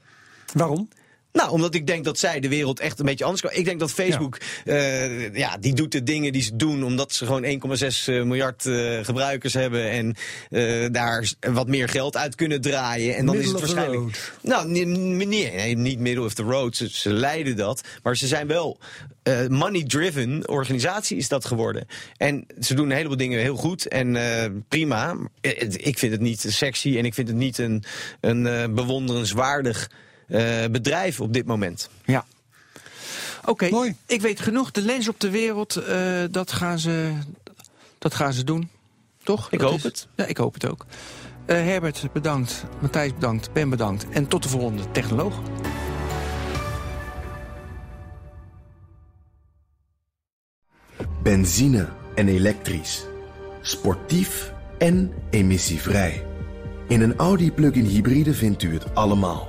waarom? 0.53 0.89
Nou, 1.35 1.51
omdat 1.51 1.74
ik 1.74 1.87
denk 1.87 2.05
dat 2.05 2.18
zij 2.18 2.41
de 2.41 2.49
wereld 2.49 2.80
echt 2.80 2.99
een 2.99 3.05
beetje 3.05 3.24
anders 3.24 3.43
kan. 3.43 3.53
Ik 3.53 3.64
denk 3.64 3.80
dat 3.80 3.93
Facebook, 3.93 4.39
ja. 4.64 5.05
ja, 5.32 5.57
die 5.61 5.74
doet 5.74 5.93
de 5.93 6.03
dingen 6.03 6.32
die 6.32 6.43
ze 6.43 6.57
doen 6.57 6.85
omdat 6.85 7.12
ze 7.12 7.26
gewoon 7.26 7.45
1,6 7.45 8.05
miljard 8.05 8.66
eh, 8.66 8.99
gebruikers 9.05 9.55
hebben 9.55 9.91
en 9.91 10.14
eh, 10.51 10.87
daar 10.93 11.32
wat 11.41 11.68
meer 11.68 11.89
geld 11.89 12.16
uit 12.16 12.35
kunnen 12.35 12.61
draaien. 12.61 13.16
En 13.16 13.26
dan 13.26 13.37
Middle 13.37 13.55
is 13.55 13.61
het 13.61 13.72
waarschijnlijk. 13.74 14.32
Nou, 14.41 14.68
nee, 14.68 14.87
nee, 14.87 15.26
nee, 15.26 15.76
niet 15.76 15.99
middle 15.99 16.24
of 16.24 16.35
the 16.35 16.43
road. 16.43 16.76
Ze, 16.76 16.89
ze 16.91 17.11
leiden 17.11 17.57
dat, 17.57 17.80
maar 18.03 18.16
ze 18.16 18.26
zijn 18.26 18.47
wel 18.47 18.78
eh, 19.24 19.47
money-driven 19.47 20.49
organisatie 20.49 21.16
is 21.16 21.28
dat 21.28 21.45
geworden. 21.45 21.87
En 22.16 22.47
ze 22.61 22.74
doen 22.74 22.91
een 22.91 22.97
heleboel 22.97 23.16
dingen 23.16 23.41
heel 23.41 23.57
goed 23.57 23.89
en 23.89 24.16
eh, 24.16 24.51
prima. 24.68 25.16
Eh, 25.41 25.51
Ik 25.72 25.99
vind 25.99 26.12
het 26.12 26.20
niet 26.20 26.45
sexy 26.49 26.99
en 26.99 27.05
ik 27.05 27.14
vind 27.14 27.28
het 27.28 27.37
niet 27.37 27.59
een, 27.59 27.85
een 28.20 28.47
eh, 28.47 28.68
bewonderenswaardig 28.68 29.91
eh, 30.29 30.64
bedrijf 30.70 31.20
op 31.20 31.33
dit 31.33 31.47
moment. 31.47 31.89
Ja. 32.05 32.25
Oké, 33.45 33.68
Mooi. 33.70 33.97
ik 34.07 34.20
weet 34.20 34.41
genoeg. 34.41 34.70
De 34.70 34.83
lens 34.83 35.09
op 35.09 35.20
de 35.20 35.31
wereld, 35.31 35.77
eh, 35.77 36.22
dat, 36.31 36.53
gaan 36.53 36.79
ze, 36.79 37.12
dat 37.99 38.14
gaan 38.14 38.33
ze 38.33 38.45
doen. 38.45 38.68
Toch? 39.22 39.51
Ik 39.51 39.59
Dat 39.59 39.68
hoop 39.68 39.79
is- 39.79 39.85
het. 39.85 40.07
Ja, 40.16 40.25
ik 40.27 40.37
hoop 40.37 40.55
het 40.55 40.66
ook. 40.70 40.87
Eh, 41.47 41.57
Herbert, 41.57 42.07
bedankt. 42.12 42.64
Matthijs, 42.81 43.14
bedankt. 43.14 43.53
Ben, 43.53 43.68
bedankt. 43.70 44.07
En 44.11 44.29
tot 44.29 44.43
de 44.43 44.49
volgende 44.49 44.91
technoloog. 44.91 45.35
Benzine 51.22 51.89
en 52.14 52.29
elektrisch. 52.29 53.05
Sportief 53.62 54.53
en 54.79 55.12
emissievrij. 55.31 56.27
In 56.89 57.01
een 57.01 57.16
Audi 57.16 57.53
plug-in 57.53 57.85
hybride 57.85 58.35
vindt 58.35 58.62
u 58.62 58.72
het 58.72 58.95
allemaal. 58.95 59.49